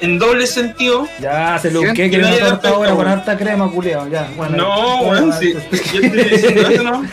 en 0.00 0.18
doble 0.18 0.46
sentido. 0.46 1.08
ya 1.20 1.58
se 1.58 1.70
lo 1.70 1.80
que 1.80 1.92
¿Quién 1.92 2.20
una 2.20 2.28
hay 2.30 2.38
torta 2.38 2.68
ahora 2.70 2.94
con 2.94 3.06
harta 3.08 3.36
crema, 3.36 3.70
culiao. 3.70 4.08
Ya, 4.08 4.28
bueno. 4.36 4.56
No, 4.56 5.00
weón, 5.02 5.32
sí. 5.38 5.54
ya. 5.54 5.60
Yo 5.92 6.00
estoy 6.00 6.24
diciendo 6.24 6.68
eso, 6.68 6.82
¿no? 6.82 7.02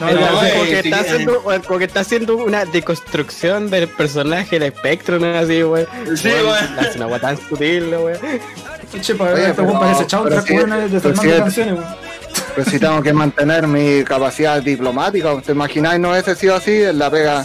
No, 0.00 0.12
No, 0.12 0.26
como, 0.28 0.62
que 0.62 0.82
sí, 0.82 0.88
está 0.88 1.00
haciendo, 1.00 1.40
weón, 1.40 1.62
como 1.62 1.78
que 1.80 1.84
está 1.86 2.00
haciendo 2.00 2.36
una 2.36 2.64
deconstrucción 2.64 3.68
del 3.70 3.88
personaje, 3.88 4.56
el 4.56 4.62
espectro, 4.64 5.18
¿no? 5.18 5.36
Así, 5.38 5.62
weón. 5.62 5.86
Sí, 6.16 6.28
Weón. 6.28 6.78
Hace 6.78 6.96
una 6.98 7.06
weá 7.08 7.18
tan 7.20 7.36
sutil, 7.36 7.88
weón. 7.88 8.18
Che, 9.00 9.14
para 9.14 9.48
este 9.48 9.62
weón 9.62 9.78
parece 9.80 10.04
desarmando 10.04 11.32
es- 11.34 11.40
canciones, 11.40 11.74
weón. 11.74 12.08
Pues 12.54 12.68
si 12.68 12.78
tengo 12.78 13.00
que 13.02 13.12
mantener 13.12 13.66
mi 13.68 14.02
capacidad 14.04 14.60
diplomática, 14.62 15.40
¿te 15.44 15.52
imagináis 15.52 16.00
no 16.00 16.10
hubiese 16.10 16.34
sido 16.34 16.56
así? 16.56 16.82
En 16.82 16.98
la 16.98 17.10
pega, 17.10 17.44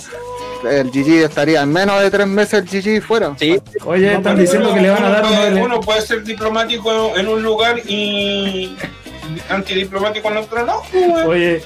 el 0.70 0.92
GG 0.92 1.24
estaría 1.26 1.62
en 1.62 1.72
menos 1.72 2.02
de 2.02 2.10
tres 2.12 2.28
meses 2.28 2.64
el 2.74 2.82
GG 3.00 3.02
fuera. 3.04 3.34
Sí, 3.40 3.58
Oye, 3.86 4.12
No, 4.12 4.18
están 4.18 4.38
diciendo 4.40 4.68
uno 4.70 4.76
que 4.76 4.82
le 4.82 4.90
van 4.90 5.04
a 5.04 5.10
dar 5.10 5.26
uno 5.26 5.42
de- 5.44 5.62
Uno 5.62 5.82
puede 5.82 6.02
ser 6.02 6.24
diplomático 6.24 7.16
en 7.18 7.28
un 7.28 7.42
lugar 7.44 7.80
y 7.88 8.76
antidiplomático 9.50 10.28
en 10.30 10.38
otro 10.38 10.66
no, 10.66 10.82
weón. 10.94 11.28
Oye, 11.28 11.64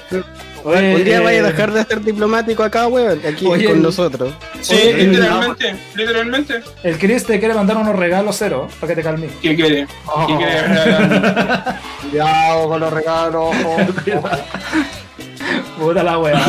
oye. 0.64 0.94
un 0.94 1.04
día 1.04 1.18
eh, 1.18 1.24
vaya 1.24 1.40
a 1.40 1.42
dejar 1.44 1.72
de 1.72 1.84
ser 1.84 2.00
diplomático 2.02 2.62
acá, 2.62 2.86
weón, 2.86 3.20
aquí 3.26 3.46
Oye, 3.46 3.64
con 3.66 3.82
nosotros. 3.82 4.32
Sí, 4.60 4.74
Oye, 4.74 4.92
literalmente, 5.06 5.76
literalmente. 5.94 6.60
El 6.82 6.98
Chris 6.98 7.24
te 7.24 7.38
quiere 7.38 7.54
mandar 7.54 7.76
unos 7.76 7.96
regalos 7.96 8.36
cero, 8.38 8.68
para 8.80 8.88
que 8.88 8.96
te 8.96 9.02
calmes. 9.02 9.30
¿Qué 9.42 9.54
quiere? 9.56 9.86
¿Qué 9.86 9.92
Oh. 10.06 10.26
quiere? 10.38 10.52
Cuidado 12.10 12.68
con 12.68 12.80
los 12.80 12.92
regalos. 12.92 13.56
Puta 15.78 16.02
la 16.02 16.18
weá. 16.18 16.38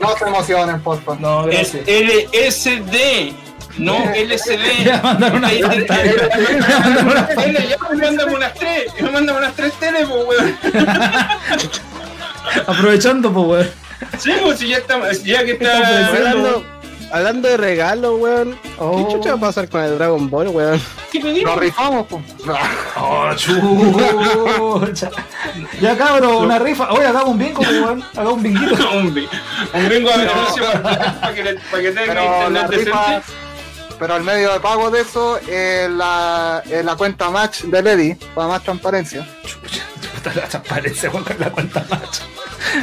No 0.00 0.16
se 0.16 0.24
emocionen, 0.24 0.80
por 0.80 1.02
favor. 1.02 1.20
No, 1.20 1.48
Es. 1.48 1.74
LSD, 1.74 3.34
no 3.78 3.98
LSD. 4.14 4.84
Le 4.84 4.98
mandaron 5.02 5.38
una 5.38 5.48
Ahí- 5.48 5.62
pantalla. 5.62 6.12
Le 7.92 7.96
mandaron 7.98 8.34
unas 8.34 8.54
tres, 8.54 8.84
mándame 9.12 9.38
unas 9.38 9.54
tres 9.54 9.72
teles, 9.74 10.08
pues, 10.08 10.24
weón. 10.26 10.56
Aprovechando, 12.66 13.32
pues, 13.32 13.46
weón. 13.46 13.70
Sí, 14.18 14.32
pues 14.42 14.58
si 14.58 14.68
ya 14.68 14.78
está, 14.78 14.98
ya 15.22 15.44
que 15.44 15.52
está. 15.52 16.10
Hablando, 17.12 17.48
de 17.48 17.56
regalos, 17.56 18.20
weón. 18.20 18.56
Oh. 18.78 18.96
¿Qué 19.06 19.12
chucha 19.14 19.30
va 19.30 19.36
a 19.36 19.40
pasar 19.40 19.68
con 19.68 19.82
el 19.82 19.98
Dragon 19.98 20.30
Ball, 20.30 20.48
weón? 20.48 20.80
¿Qué 21.10 21.20
pedimos? 21.20 21.50
Nos 21.54 21.60
rifamos, 21.60 22.06
pues. 22.08 22.22
Oh, 22.96 23.30
chucha. 23.34 25.10
Ya 25.80 25.96
cabrón, 25.96 26.44
una 26.44 26.58
rifa. 26.58 26.90
Oye, 26.92 27.06
hagamos 27.06 27.30
un 27.30 27.38
bingo, 27.38 27.60
weón. 27.62 28.02
Hagamos 28.12 28.34
un 28.34 28.42
binguito. 28.42 28.90
Un 28.92 29.14
bi- 29.14 29.28
un 29.74 29.84
gringo 29.88 30.10
de 30.10 30.28
anuncio 30.28 30.64
para 30.82 31.34
que, 31.34 31.42
para 31.70 31.82
que 31.82 31.90
tenga 31.92 32.06
Pero 32.06 32.20
la 32.50 32.60
internet 32.60 32.70
rifa, 32.70 33.00
decente. 33.06 33.26
pero 33.98 34.16
el 34.16 34.22
medio 34.22 34.52
de 34.52 34.60
pago 34.60 34.90
de 34.90 35.00
eso 35.00 35.38
es 35.48 35.90
la, 35.90 36.62
es 36.70 36.84
la 36.84 36.96
cuenta 36.96 37.30
match 37.30 37.62
de 37.62 37.82
Lady, 37.82 38.14
para 38.34 38.48
más 38.48 38.62
transparencia. 38.62 39.26
Puta 40.14 40.34
la 40.34 40.42
transparencia, 40.48 41.10
weón, 41.10 41.24
con 41.24 41.36
la 41.40 41.50
cuenta 41.50 41.84
macho. 41.88 42.22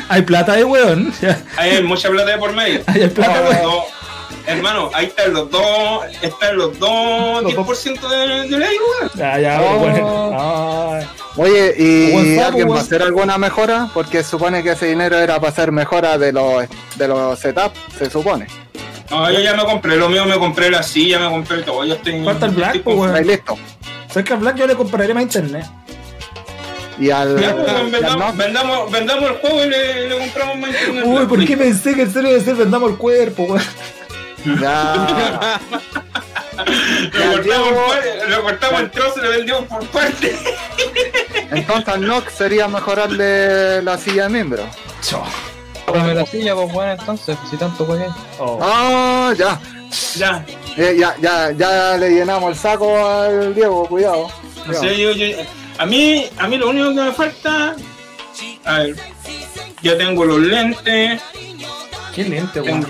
Hay 0.10 0.22
plata 0.24 0.54
ahí, 0.54 0.64
weón. 0.64 1.14
Hay 1.58 1.82
mucha 1.84 2.10
plata 2.10 2.32
de 2.32 2.38
por 2.38 2.54
medio. 2.54 2.82
Hay 2.88 3.08
plata, 3.10 3.42
Los 3.42 3.50
weón. 3.52 3.64
dos- 3.64 3.84
Hermano, 4.46 4.90
ahí 4.94 5.08
están 5.08 5.34
los 5.34 5.50
dos, 5.52 6.06
están 6.22 6.58
los 6.58 6.80
dos 6.80 7.44
Los 7.44 7.54
dos. 7.54 7.86
10% 7.86 8.10
de, 8.10 8.48
de 8.50 8.58
ley, 8.58 8.78
weón. 9.00 9.12
Ya, 9.16 9.40
ya, 9.40 9.62
Oh. 9.62 10.98
Oye, 11.38 11.74
¿y 11.78 12.38
alguien 12.40 12.70
va 12.72 12.78
a 12.78 12.82
hacer 12.82 13.04
alguna 13.04 13.38
mejora? 13.38 13.90
Porque 13.94 14.24
supone 14.24 14.64
que 14.64 14.72
ese 14.72 14.88
dinero 14.88 15.18
era 15.18 15.36
para 15.40 15.52
hacer 15.52 15.72
mejora 15.72 16.18
de 16.18 16.32
los, 16.34 16.66
de 16.96 17.08
los 17.08 17.38
setups, 17.40 17.78
se 17.98 18.10
supone. 18.10 18.48
No, 19.10 19.30
yo 19.32 19.40
ya 19.40 19.54
me 19.56 19.64
compré 19.64 19.96
lo 19.98 20.10
mío, 20.10 20.26
me 20.26 20.38
compré 20.38 20.70
la 20.72 20.84
silla, 20.84 21.20
me 21.20 21.30
compré 21.30 21.62
todo. 21.62 21.86
Yo 21.86 21.94
estoy. 21.94 22.24
Falta 22.26 22.48
el 22.48 22.52
Black, 22.54 22.76
estoy 22.76 22.96
pues. 22.96 23.12
Ahí 23.12 23.24
listo. 23.24 23.58
¿Sabes 24.10 24.26
que 24.26 24.34
a 24.34 24.38
Black 24.38 24.56
yo 24.58 24.68
le 24.68 24.76
compraré 24.76 25.14
más 25.14 25.24
internet? 25.24 25.66
Y 27.00 27.12
al, 27.12 27.40
Ya, 27.40 27.56
pues, 27.56 27.68
y 27.68 27.76
al 27.76 27.92
vendamos, 27.92 28.36
vendamos, 28.38 28.92
vendamos 28.92 29.30
el 29.30 29.38
juego 29.38 29.64
y 29.64 29.70
le, 29.70 30.10
le 30.10 30.18
compramos 30.18 30.58
más 30.58 30.70
internet. 30.72 31.04
Uy, 31.06 31.26
¿por 31.28 31.46
qué 31.46 31.56
pensé 31.58 31.94
que 31.96 32.02
en 32.02 32.12
serio 32.14 32.34
de 32.34 32.42
ser 32.42 32.56
vendamos 32.56 32.90
el 32.92 32.98
cuerpo, 32.98 33.44
weón? 33.44 33.62
ya. 34.62 35.60
Lo 37.14 37.32
cortamos, 37.32 37.96
lo 38.30 38.42
cortamos 38.44 38.82
en 38.82 38.92
trozos 38.92 39.18
y 39.18 39.22
lo 39.22 39.30
vendimos 39.30 39.64
por 39.66 39.86
parte. 39.88 40.36
Entonces 41.52 41.88
al 41.88 42.02
Nox 42.08 42.34
sería 42.34 42.68
mejorarle 42.68 43.82
la 43.84 43.98
silla 43.98 44.24
de 44.24 44.30
miembro. 44.30 44.64
Cómprame 45.86 46.16
la 46.16 46.26
silla, 46.26 46.54
pues 46.54 46.72
bueno, 46.74 46.92
entonces, 47.00 47.38
si 47.50 47.56
tanto. 47.56 47.88
Oh. 48.40 48.60
Ah, 48.62 49.34
ya. 49.38 49.58
Ya. 50.16 50.46
Eh, 50.76 50.98
ya, 51.00 51.16
ya, 51.22 51.52
ya 51.52 51.98
le 51.98 52.10
llenamos 52.10 52.50
el 52.52 52.58
saco 52.58 53.08
al 53.08 53.56
Diego, 53.56 53.88
cuidado. 53.88 54.24
O 54.24 54.32
cuidado. 54.66 54.84
sea, 54.84 54.92
yo, 54.94 55.12
yo- 55.14 55.38
a 55.78 55.86
mí, 55.86 56.28
a 56.38 56.48
mí 56.48 56.58
lo 56.58 56.70
único 56.72 56.90
que 56.90 57.02
me 57.02 57.12
falta, 57.14 57.76
a 58.66 58.80
ver, 58.80 58.96
ya 59.82 59.98
tengo 59.98 60.26
los 60.26 60.40
lentes, 60.40 61.22
Qué 62.14 62.24
lente, 62.26 62.60
weón. 62.60 62.86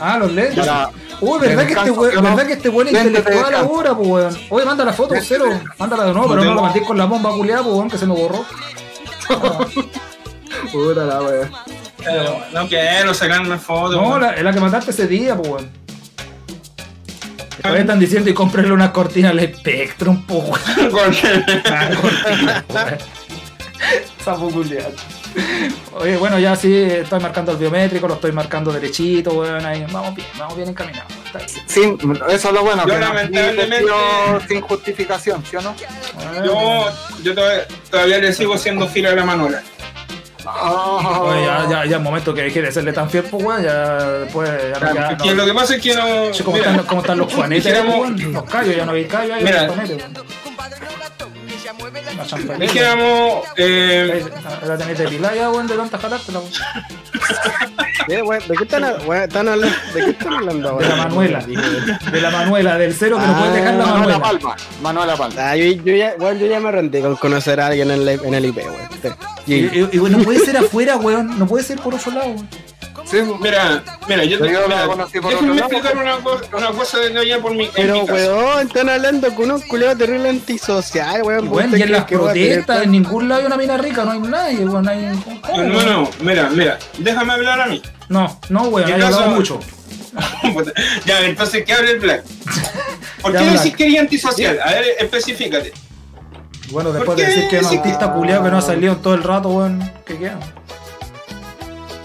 Ah, 0.00 0.18
los 0.18 0.32
lentes. 0.32 0.66
Para- 0.66 0.90
Uy, 1.20 1.38
¿verdad 1.38 1.58
de 1.58 1.66
que, 1.66 1.72
este 1.74 1.90
weón, 1.90 2.14
no- 2.14 2.22
¿verdad 2.22 2.46
que 2.46 2.52
este 2.54 2.68
weón 2.70 2.88
es 2.88 2.94
intelectual 3.04 3.54
ahora, 3.54 3.94
pues 3.94 4.08
weón? 4.08 4.38
Oye, 4.48 4.64
manda 4.64 4.84
la 4.84 4.92
foto, 4.94 5.14
cero. 5.22 5.44
Mándala 5.78 6.06
de 6.06 6.12
nuevo, 6.14 6.28
No 6.28 6.34
pero 6.34 6.44
no 6.50 6.54
la 6.56 6.62
mandé 6.62 6.80
con 6.82 6.96
la 6.96 7.04
bomba 7.04 7.30
culiada, 7.32 7.62
pues 7.62 7.74
weón, 7.74 7.90
que 7.90 7.98
se 7.98 8.06
me 8.06 8.14
borró. 8.14 8.44
Puta 10.72 11.04
la 11.04 11.20
eh, 12.08 12.48
no 12.54 12.66
quiero 12.66 13.12
sacarme 13.12 13.58
fotos. 13.58 13.96
No, 14.00 14.08
weón. 14.08 14.22
la, 14.22 14.30
es 14.32 14.42
la 14.42 14.52
que 14.52 14.60
mandaste 14.60 14.90
ese 14.92 15.06
día, 15.06 15.36
pues 15.36 15.48
weón. 15.50 15.70
Después 17.62 17.80
están 17.80 17.98
diciendo 18.00 18.30
y 18.30 18.34
cómprenle 18.34 18.72
unas 18.72 18.90
cortinas 18.90 19.32
al 19.32 19.40
Spectrum, 19.54 20.24
pues 20.26 20.42
weón. 20.44 20.90
Con- 20.90 21.14
Una 21.14 21.90
cortina, 22.00 22.64
weón. 22.72 22.98
Oye, 25.94 26.16
bueno, 26.16 26.38
ya 26.38 26.56
sí, 26.56 26.72
estoy 26.74 27.20
marcando 27.20 27.52
el 27.52 27.58
biométrico, 27.58 28.08
lo 28.08 28.14
estoy 28.14 28.32
marcando 28.32 28.72
derechito, 28.72 29.32
weón. 29.32 29.64
Ahí. 29.66 29.84
Vamos 29.92 30.14
bien, 30.14 30.28
vamos 30.38 30.56
bien 30.56 30.68
encaminados. 30.68 31.12
Sin, 31.66 31.98
eso 32.28 32.48
es 32.48 32.54
lo 32.54 32.62
bueno, 32.62 32.84
Yo 32.86 32.94
que 32.94 33.00
lamentablemente- 33.00 33.86
sin 34.48 34.60
justificación, 34.62 35.44
¿sí 35.48 35.56
o 35.56 35.60
no? 35.62 35.74
yo 36.44 36.86
yo 37.22 37.34
todavía, 37.34 37.66
todavía 37.90 38.18
le 38.18 38.32
sigo 38.32 38.56
siendo 38.58 38.88
fiel 38.88 39.06
a 39.06 39.14
la 39.14 39.24
Manuela. 39.24 39.62
Oh. 40.46 41.26
Oye, 41.28 41.44
ya, 41.44 41.66
ya, 41.68 41.84
ya 41.84 41.96
es 41.98 42.02
momento 42.02 42.32
que 42.34 42.42
de 42.50 42.72
serle 42.72 42.92
tan 42.94 43.10
fiel, 43.10 43.24
pues, 43.24 43.44
weón. 43.44 43.62
Ya 43.62 43.96
después. 44.20 44.50
Ya 44.72 44.80
no, 44.80 44.94
ya, 44.94 45.10
Es 45.12 45.22
que 45.22 45.28
no. 45.28 45.34
lo 45.34 45.44
que 45.46 45.52
pasa 45.54 45.74
es 45.76 45.82
que 45.82 45.94
no. 45.94 46.34
Sí, 46.34 46.42
¿Cómo, 46.42 46.56
mira, 46.56 46.70
están, 46.70 46.86
¿Cómo 46.86 47.00
están 47.02 47.18
los 47.18 47.32
juanetes? 47.34 47.84
Los 48.32 48.44
callos, 48.44 48.74
ya 48.76 48.86
no 48.86 48.92
hay 48.92 49.04
callos 49.04 49.36
ahí. 49.36 49.44
Mira. 49.44 49.68
Weón. 51.92 52.16
La 52.16 52.26
champanilla. 52.26 52.72
Dijéramos. 52.72 53.44
Eh, 53.56 54.24
La 54.66 54.76
tenéis 54.78 54.98
de 54.98 55.08
pilar 55.08 55.34
ya, 55.34 55.50
weón, 55.50 55.66
de 55.66 55.76
tanta 55.76 55.98
jalártela. 55.98 56.40
Eh, 58.08 58.22
weón, 58.22 58.42
¿De 58.48 58.56
qué 58.56 58.64
están, 58.64 58.84
hablando? 58.84 59.68
¿De 59.94 60.04
qué 60.04 60.10
están 60.10 60.32
hablando 60.34 60.78
De 60.78 60.88
la 60.88 60.96
Manuela. 60.96 61.40
De 61.40 62.20
la 62.20 62.30
Manuela, 62.30 62.78
del 62.78 62.94
cero 62.94 63.18
que 63.20 63.26
no 63.26 63.32
Ah, 63.34 63.38
puede 63.40 63.52
dejar 63.60 63.74
la 63.74 63.86
Manuela 63.86 64.18
Manuela. 64.18 64.20
Palma. 64.20 64.56
Manuela 64.82 65.16
Palma. 65.16 65.50
Ah, 65.50 65.56
yo, 65.56 65.64
yo 65.84 65.94
ya, 65.94 66.14
weón, 66.18 66.38
yo 66.38 66.46
ya 66.46 66.60
me 66.60 66.72
rendí 66.72 67.00
con 67.00 67.16
conocer 67.16 67.60
a 67.60 67.66
alguien 67.68 67.90
en 67.90 68.00
el, 68.00 68.08
en 68.08 68.34
el 68.34 68.44
IP, 68.46 68.56
weón. 68.56 68.88
Y, 69.46 69.54
y- 69.54 69.88
y, 69.92 69.98
weón, 69.98 70.12
no 70.12 70.18
puede 70.24 70.40
ser 70.40 70.56
afuera, 70.56 70.96
weón. 70.96 71.38
No 71.38 71.46
puede 71.46 71.62
ser 71.64 71.78
por 71.78 71.94
otro 71.94 72.10
lado, 72.12 72.26
weón. 72.30 72.48
Sí, 73.04 73.18
mira, 73.40 73.82
mira, 74.08 74.24
yo 74.24 74.38
te 74.38 74.52
Yo 74.52 74.68
la 74.68 74.86
mira, 74.86 75.06
déjenme 75.06 75.58
explicar 75.58 75.96
una 75.96 76.16
cosa, 76.18 76.56
una 76.56 76.70
cosa 76.70 76.98
de 76.98 77.18
allá 77.18 77.40
por 77.40 77.54
mi. 77.54 77.68
Pero, 77.74 78.04
weón, 78.04 78.66
están 78.66 78.88
hablando 78.88 79.34
con 79.34 79.50
un 79.50 79.60
culeo 79.62 79.96
terrible 79.96 80.28
antisocial, 80.28 81.22
weón. 81.22 81.48
¿Usted 81.48 81.78
y 81.78 81.82
en 81.82 81.92
las 81.92 82.04
protestas, 82.04 82.82
en 82.82 82.92
ningún 82.92 83.28
lado 83.28 83.40
hay 83.40 83.46
una 83.46 83.56
mina 83.56 83.76
rica, 83.76 84.04
no 84.04 84.12
hay 84.12 84.20
nadie, 84.20 84.64
weón. 84.64 84.84
No, 84.84 84.90
hay... 84.90 85.20
¿Cómo, 85.24 85.56
weón? 85.56 85.66
Hermano, 85.66 86.10
mira, 86.20 86.48
mira, 86.50 86.78
déjame 86.98 87.32
hablar 87.32 87.60
a 87.60 87.66
mí. 87.66 87.82
no, 88.08 88.38
no, 88.48 88.62
weón, 88.64 88.86
¿Qué 88.86 88.94
hay 88.94 89.02
hablado 89.02 89.30
mucho. 89.30 89.60
ya, 91.06 91.20
entonces, 91.22 91.64
¿qué 91.64 91.72
hable 91.72 91.92
el 91.92 92.00
Black? 92.00 92.24
¿Por 93.22 93.32
Ya, 93.32 93.38
qué 93.40 93.50
decís 93.50 93.76
que 93.76 93.86
eres 93.86 94.00
antisocial? 94.00 94.58
A 94.64 94.70
ver, 94.72 94.84
especifícate. 94.98 95.72
Bueno, 96.70 96.92
después 96.92 97.16
¿Por 97.16 97.16
de 97.16 97.26
decir 97.26 97.48
que 97.48 97.58
es 97.58 97.66
un 97.66 97.78
artista 97.78 98.12
culiado 98.12 98.44
que 98.44 98.50
no 98.50 98.58
ha 98.58 98.62
salido 98.62 98.92
en 98.92 99.02
todo 99.02 99.14
el 99.14 99.22
rato, 99.22 99.48
weón. 99.48 99.92
¿Qué 100.06 100.16
queda? 100.16 100.38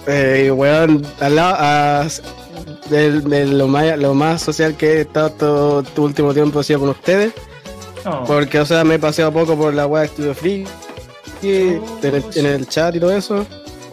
Eh, 0.07 0.51
weón, 0.51 1.05
al 1.19 1.35
lado, 1.35 1.55
a- 1.57 2.07
de, 2.89 3.21
de 3.21 3.45
lo, 3.47 3.67
más, 3.67 3.97
lo 3.97 4.13
más 4.13 4.41
social 4.43 4.75
que 4.75 4.93
he 4.97 5.01
estado 5.01 5.31
todo 5.31 5.83
tu 5.83 6.03
último 6.05 6.33
tiempo 6.33 6.59
ha 6.59 6.63
sido 6.63 6.79
con 6.81 6.89
ustedes. 6.89 7.33
No. 8.03 8.23
Porque, 8.25 8.59
o 8.59 8.65
sea, 8.65 8.83
me 8.83 8.95
he 8.95 8.99
paseado 8.99 9.31
poco 9.31 9.55
por 9.57 9.73
la 9.73 9.87
weá 9.87 10.03
de 10.03 10.09
Studio 10.09 10.35
Free, 10.35 10.67
y 11.41 11.49
en, 11.57 11.81
el, 12.03 12.23
en 12.35 12.45
el 12.45 12.67
chat 12.67 12.95
y 12.95 12.99
todo 12.99 13.11
eso. 13.15 13.45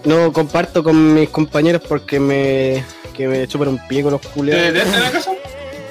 No 0.04 0.32
comparto 0.32 0.82
con 0.84 1.14
mis 1.14 1.28
compañeros 1.30 1.80
porque 1.88 2.18
me, 2.20 2.84
que 3.14 3.26
me 3.28 3.46
chupan 3.48 3.68
un 3.68 3.78
pico 3.88 4.10
los 4.10 4.20
¿Te 4.20 4.28
culiados. 4.28 4.74
detestan 4.74 5.02
acaso? 5.04 5.30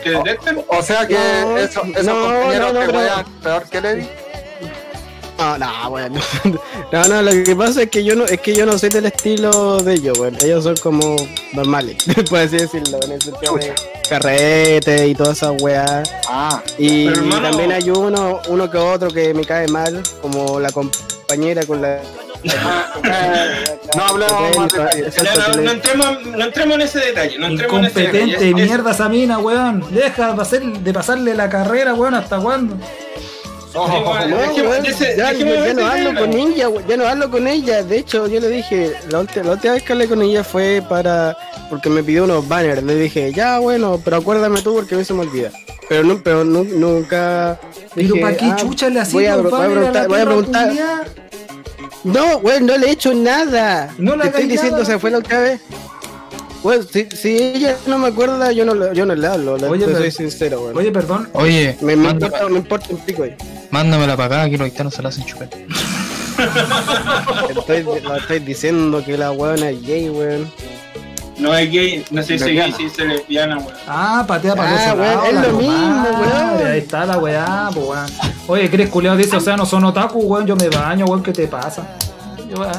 ¿Te 0.04 0.10
detestan? 0.12 0.58
O 0.68 0.82
sea 0.84 1.08
que 1.08 1.14
No, 1.16 1.58
esos 1.58 1.86
no, 2.06 2.22
compañeros 2.22 2.74
no, 2.74 2.74
no, 2.74 2.80
que 2.82 2.86
pero- 2.88 3.00
wean 3.00 3.26
peor 3.42 3.64
que 3.70 3.82
Levi. 3.82 4.10
No, 5.42 5.58
no, 5.58 5.90
weón. 5.90 6.14
No, 6.92 7.08
no, 7.08 7.22
lo 7.22 7.32
que 7.44 7.56
pasa 7.56 7.84
es 7.84 7.90
que 7.90 8.04
yo 8.04 8.16
no, 8.16 8.26
es 8.26 8.40
que 8.42 8.54
yo 8.54 8.66
no 8.66 8.78
soy 8.78 8.90
del 8.90 9.06
estilo 9.06 9.82
de 9.82 9.94
ellos, 9.96 10.20
weón. 10.20 10.36
Ellos 10.44 10.64
son 10.64 10.76
como 10.78 11.16
normales, 11.54 11.98
por 12.30 12.40
así 12.40 12.58
decirlo, 12.58 13.00
en 13.06 13.14
el 13.14 13.22
sentido 13.22 13.56
de 13.56 13.74
carrete 14.08 15.08
y 15.08 15.16
toda 15.16 15.32
esa 15.32 15.52
weá. 15.54 16.04
Ah, 16.28 16.62
Y 16.78 17.08
hermano- 17.08 17.50
también 17.50 17.72
hay 17.72 17.90
uno, 17.90 18.40
uno 18.50 18.70
que 18.70 18.78
otro 18.78 19.10
que 19.10 19.34
me 19.34 19.44
cae 19.44 19.68
mal, 19.68 20.04
como 20.22 20.60
la 20.60 20.70
compañera 20.72 21.66
con 21.66 21.82
la. 21.82 22.02
no 23.96 24.04
hablemos 24.04 24.58
más 24.58 24.74
no, 25.58 25.72
entremos, 25.72 26.26
no 26.26 26.44
entremos 26.44 26.76
en 26.76 26.82
ese 26.82 27.00
detalle. 27.00 27.38
No 27.40 27.48
entremos 27.48 27.80
en 27.80 27.86
ese 27.86 28.00
detalle. 28.02 28.24
Incompetente 28.26 28.54
mierda 28.54 28.92
esa 28.92 29.10
mina, 29.10 29.40
weón. 29.40 29.84
Deja 29.92 30.34
de, 30.34 30.42
hacer, 30.42 30.64
de 30.64 30.94
pasarle 30.94 31.34
la 31.36 31.50
carrera, 31.50 31.94
weón. 31.94 32.16
¿Hasta 32.16 32.40
cuándo? 32.40 32.76
Ya, 33.74 35.74
no 35.74 35.86
hablo 35.88 36.20
con 36.20 36.34
ella, 36.34 36.68
ya 36.88 36.98
no 36.98 37.08
hablo 37.08 37.32
con 37.32 37.48
ella. 37.48 37.84
De 37.84 37.98
hecho, 38.00 38.28
yo 38.28 38.40
le 38.40 38.50
dije, 38.50 38.94
la 39.10 39.20
última, 39.20 39.46
la 39.46 39.52
última 39.54 39.74
vez 39.74 39.84
que 39.84 39.94
hablé 39.94 40.08
con 40.08 40.22
ella 40.22 40.44
fue 40.44 40.84
para, 40.88 41.38
porque 41.70 41.90
me 41.90 42.04
pidió 42.04 42.26
unos 42.26 42.48
banners. 42.48 42.84
Le 42.84 42.96
dije, 42.96 43.32
ya 43.34 43.60
bueno, 43.60 44.00
pero 44.04 44.18
acuérdame 44.18 44.62
tú 44.62 44.74
porque 44.76 44.96
a 44.96 44.98
mí 44.98 45.06
se 45.06 45.14
me 45.14 45.22
olvida. 45.22 45.52
Pero, 45.90 46.04
no, 46.04 46.22
pero 46.24 46.44
nu- 46.44 46.64
nunca. 46.64 47.60
Pero 47.96 48.16
¿para 48.22 48.38
qué 48.38 48.46
ah, 48.46 48.56
chucha 48.56 48.90
le 48.90 49.00
hacía 49.02 49.14
voy 49.14 49.26
a, 49.26 49.36
voy 49.38 49.54
a 49.54 49.70
preguntar, 49.70 50.02
la 50.04 50.08
voy 50.08 50.16
a 50.16 50.20
perra 50.20 50.26
preguntar. 50.36 50.68
culiá? 50.70 51.04
No, 52.04 52.40
güey, 52.40 52.62
no 52.62 52.78
le 52.78 52.88
he 52.88 52.92
hecho 52.92 53.14
nada. 53.14 53.94
No 53.98 54.16
le 54.16 54.24
Te 54.24 54.28
estoy 54.30 54.44
diciendo, 54.48 54.78
nada. 54.78 54.86
se 54.86 55.00
fue 55.00 55.12
la 55.12 55.20
otra 55.20 55.40
vez. 55.40 55.62
Güey, 56.64 56.80
si, 56.84 57.08
si 57.16 57.38
ella 57.38 57.76
no 57.88 57.98
me 57.98 58.10
acuerda, 58.10 58.52
yo 58.52 58.66
no, 58.66 58.76
le- 58.76 58.94
yo 58.96 59.06
no 59.06 59.16
le 59.16 59.28
hablo. 59.28 59.58
le- 59.58 59.68
Oye, 59.68 59.86
te 59.88 59.96
soy 59.96 60.12
sincero, 60.12 60.62
güey. 60.62 60.78
Oye, 60.78 60.92
perdón. 60.92 61.28
Oye, 61.34 61.76
Me, 61.82 61.96
me 61.96 62.04
manda- 62.04 62.28
importa, 62.28 62.50
me 62.50 62.58
importa 62.58 62.88
un 62.92 62.98
pico, 63.00 63.18
güey. 63.20 63.36
mándamela 63.72 64.16
para 64.16 64.42
acá, 64.42 64.50
que 64.50 64.58
los 64.58 64.66
haitianos 64.66 64.94
se 64.94 65.02
la 65.02 65.10
hacen 65.10 65.26
chupar. 65.26 65.50
Estoy, 67.50 67.84
lo 67.84 68.16
estoy 68.16 68.40
diciendo 68.40 69.04
que 69.04 69.18
la 69.18 69.32
weona 69.32 69.70
es 69.70 69.82
gay, 69.86 70.10
weón. 70.10 70.52
No 71.38 71.56
es 71.56 71.72
gay, 71.72 72.06
no 72.12 72.22
sé 72.22 72.38
si 72.38 72.44
es 72.50 72.56
gay, 72.56 72.72
si 72.74 72.86
es 72.86 72.98
lesbiana, 72.98 73.58
weón. 73.58 73.74
Ah, 73.88 74.24
patea 74.28 74.56
para 74.56 74.70
Ah, 74.92 74.96
los 74.96 75.00
weón, 75.00 75.26
es 75.26 75.48
lo 75.48 75.58
mismo, 75.58 76.08
weón. 76.20 76.68
Ahí 76.72 76.78
está 76.80 77.06
la 77.06 77.18
weá, 77.18 77.70
pues 77.74 77.86
weón. 77.88 78.06
Oye, 78.48 78.70
Chris 78.70 78.90
Culeado 78.90 79.18
dice, 79.18 79.36
o 79.36 79.40
sea, 79.42 79.58
no 79.58 79.66
son 79.66 79.84
otaku, 79.86 80.20
weón. 80.20 80.46
Yo 80.46 80.56
me 80.56 80.70
baño, 80.70 81.06
weón. 81.06 81.24
¿Qué 81.24 81.32
te 81.34 81.48
pasa? 81.48 81.88
Yo, 82.50 82.62
ah, 82.64 82.72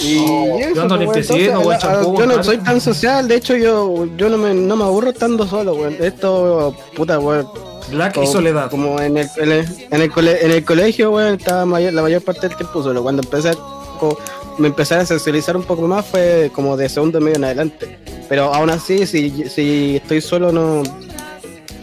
Y 0.00 0.16
eso, 0.62 0.86
yo 0.88 1.04
pues, 1.06 1.30
a- 1.30 1.78
champú, 1.78 2.18
Yo 2.18 2.26
no 2.26 2.42
soy 2.44 2.58
tan 2.58 2.80
social, 2.80 3.26
de 3.28 3.36
hecho 3.36 3.56
yo, 3.56 4.06
yo 4.16 4.28
no, 4.28 4.38
me, 4.38 4.54
no 4.54 4.76
me 4.76 4.84
aburro 4.84 5.10
estando 5.10 5.46
solo, 5.46 5.74
weón. 5.74 5.96
Esto, 6.00 6.74
puta, 6.94 7.18
weón. 7.18 7.48
Black 7.90 8.12
y 8.16 8.20
Como- 8.20 8.32
Soledad. 8.32 8.70
Como 8.70 9.00
en 9.00 9.16
el, 9.16 9.28
en 9.36 9.52
el, 9.52 9.66
en 9.90 10.02
el, 10.02 10.10
cole- 10.12 10.38
en 10.44 10.50
el 10.52 10.64
colegio, 10.64 11.10
weón, 11.10 11.34
estaba 11.34 11.64
mayor- 11.64 11.92
la 11.94 12.02
mayor 12.02 12.22
parte 12.22 12.48
del 12.48 12.56
tiempo 12.56 12.82
solo. 12.82 13.02
Cuando 13.02 13.22
empecé 13.22 13.50
a, 13.50 13.54
co- 13.98 14.18
me 14.58 14.68
empecé 14.68 14.94
a 14.96 15.06
socializar 15.06 15.56
un 15.56 15.62
poco 15.64 15.82
más 15.88 16.04
fue 16.06 16.50
como 16.54 16.76
de 16.76 16.88
segundo 16.88 17.20
medio 17.20 17.36
en 17.36 17.44
adelante. 17.44 17.98
Pero 18.28 18.52
aún 18.54 18.70
así, 18.70 19.06
si, 19.06 19.48
si 19.48 19.96
estoy 19.96 20.20
solo, 20.20 20.52
no, 20.52 20.82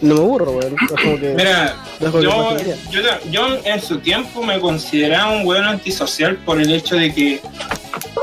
no 0.00 0.14
me 0.14 0.20
aburro, 0.20 0.52
weón. 0.52 0.76
Como 1.02 1.16
Mira, 1.18 1.74
yo, 2.00 2.56
yo, 2.92 3.00
yo 3.30 3.46
en 3.64 3.80
su 3.82 3.98
tiempo 3.98 4.42
me 4.42 4.60
consideraba 4.60 5.32
un 5.32 5.46
weón 5.46 5.64
antisocial 5.64 6.36
por 6.44 6.60
el 6.60 6.72
hecho 6.72 6.94
de 6.96 7.12
que 7.12 7.40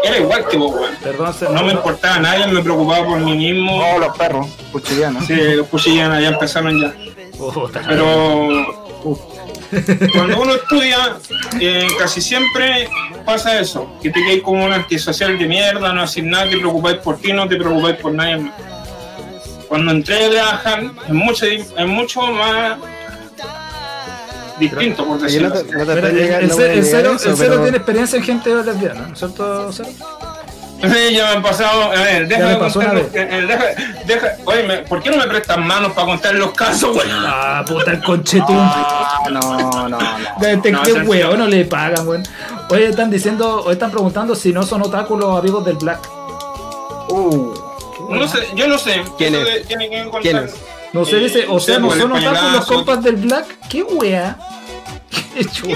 era 0.03 0.17
igual 0.17 0.47
que 0.47 0.57
vos, 0.57 0.73
weón. 0.73 0.95
Perdón, 1.01 1.33
se- 1.33 1.49
No 1.49 1.63
me 1.63 1.71
importaba 1.73 2.15
a 2.15 2.19
nadie, 2.19 2.47
me 2.47 2.61
preocupaba 2.61 3.05
por 3.05 3.19
mí 3.19 3.35
mismo. 3.35 3.77
oh, 3.77 3.99
los 3.99 4.15
perros, 4.17 4.47
cuchillanos. 4.71 5.25
Sí, 5.25 5.33
los 5.35 5.67
cuchillas 5.67 6.21
ya 6.21 6.27
empezaron 6.29 6.79
ya. 6.79 6.93
Pero 7.87 8.47
cuando 10.13 10.41
uno 10.41 10.55
estudia, 10.55 11.17
eh, 11.59 11.87
casi 11.97 12.21
siempre 12.21 12.87
pasa 13.25 13.59
eso, 13.59 13.91
que 14.01 14.09
te 14.11 14.23
quedas 14.23 14.41
como 14.43 14.65
un 14.65 14.71
antisocial 14.71 15.37
de 15.37 15.45
mierda, 15.47 15.93
no 15.93 16.03
haces 16.03 16.23
nada, 16.23 16.49
te 16.49 16.57
preocupáis 16.57 16.97
por 16.97 17.17
ti, 17.17 17.33
no 17.33 17.47
te 17.47 17.55
preocupáis 17.55 17.95
por 17.97 18.13
nadie 18.13 18.37
más. 18.37 18.53
Cuando 19.67 19.91
entré 19.91 20.25
a 20.25 20.29
trabajar, 20.29 20.83
es 21.07 21.13
mucho, 21.13 21.45
es 21.45 21.87
mucho 21.87 22.21
más 22.21 22.77
distinto, 24.59 25.05
por 25.05 25.17
no 25.17 25.23
decirlo 25.23 25.51
te, 25.51 25.59
así. 25.59 25.67
no 25.71 25.79
te 25.79 25.85
Pero 25.93 26.07
estoy 26.07 26.21
el, 26.21 26.29
el 26.33 26.47
no 26.47 26.53
el 26.59 26.85
cero- 26.85 27.13
eso, 27.15 27.29
el 27.29 27.35
cero 27.37 27.49
pero- 27.51 27.61
tiene 27.63 27.77
experiencia 27.77 28.17
en 28.17 28.23
gente 28.23 28.55
lesbiana, 28.55 29.07
¿no 29.07 29.13
es 29.13 29.19
cierto, 29.19 29.71
Cero? 29.71 29.89
Sí, 30.81 31.13
ya 31.15 31.23
me 31.27 31.31
han 31.37 31.41
pasado. 31.41 31.83
A 31.83 32.01
ver, 32.01 32.27
déjame 32.27 32.57
contar 32.59 32.97
eh, 32.97 33.45
deja, 33.47 33.63
deja, 34.05 34.27
oye, 34.43 34.63
me- 34.63 34.77
¿por 34.79 35.01
qué 35.01 35.11
no 35.11 35.17
me 35.17 35.27
prestan 35.27 35.65
manos 35.65 35.93
para 35.93 36.07
contar 36.07 36.35
los 36.35 36.51
casos, 36.51 36.93
güey? 36.93 37.07
Ah, 37.09 37.63
puta, 37.65 37.91
el 37.91 38.03
conchetún. 38.03 38.57
Ah, 38.59 39.19
no, 39.31 39.39
no, 39.39 39.87
no. 39.89 39.97
No, 39.97 40.61
qué 40.61 40.91
Sergio. 40.91 41.03
weón 41.09 41.39
no 41.39 41.47
le 41.47 41.63
pagan, 41.63 42.05
weón. 42.05 42.23
Oye, 42.69 42.87
están 42.87 43.09
diciendo, 43.09 43.61
o 43.65 43.71
están 43.71 43.91
preguntando 43.91 44.35
si 44.35 44.51
no 44.51 44.63
son 44.63 44.81
otaku 44.81 45.15
los 45.17 45.39
amigos 45.39 45.63
del 45.63 45.77
Black. 45.77 45.99
Uh, 47.09 47.53
No 48.09 48.27
sé, 48.27 48.39
yo 48.55 48.67
no 48.67 48.77
sé. 48.77 49.01
¿Quién 49.17 49.35
es? 49.35 49.47
¿Quién 50.21 50.37
es? 50.37 50.53
No 50.93 51.05
sé, 51.05 51.17
Eh, 51.17 51.19
dice, 51.21 51.45
o 51.49 51.59
sea, 51.59 51.79
no 51.79 51.91
son 51.91 52.11
otaku 52.11 52.51
los 52.55 52.65
compas 52.65 53.03
del 53.03 53.15
Black. 53.17 53.45
¿Qué 53.67 53.83
wea? 53.83 54.37
Qué. 55.35 55.43
¿Qué, 55.63 55.73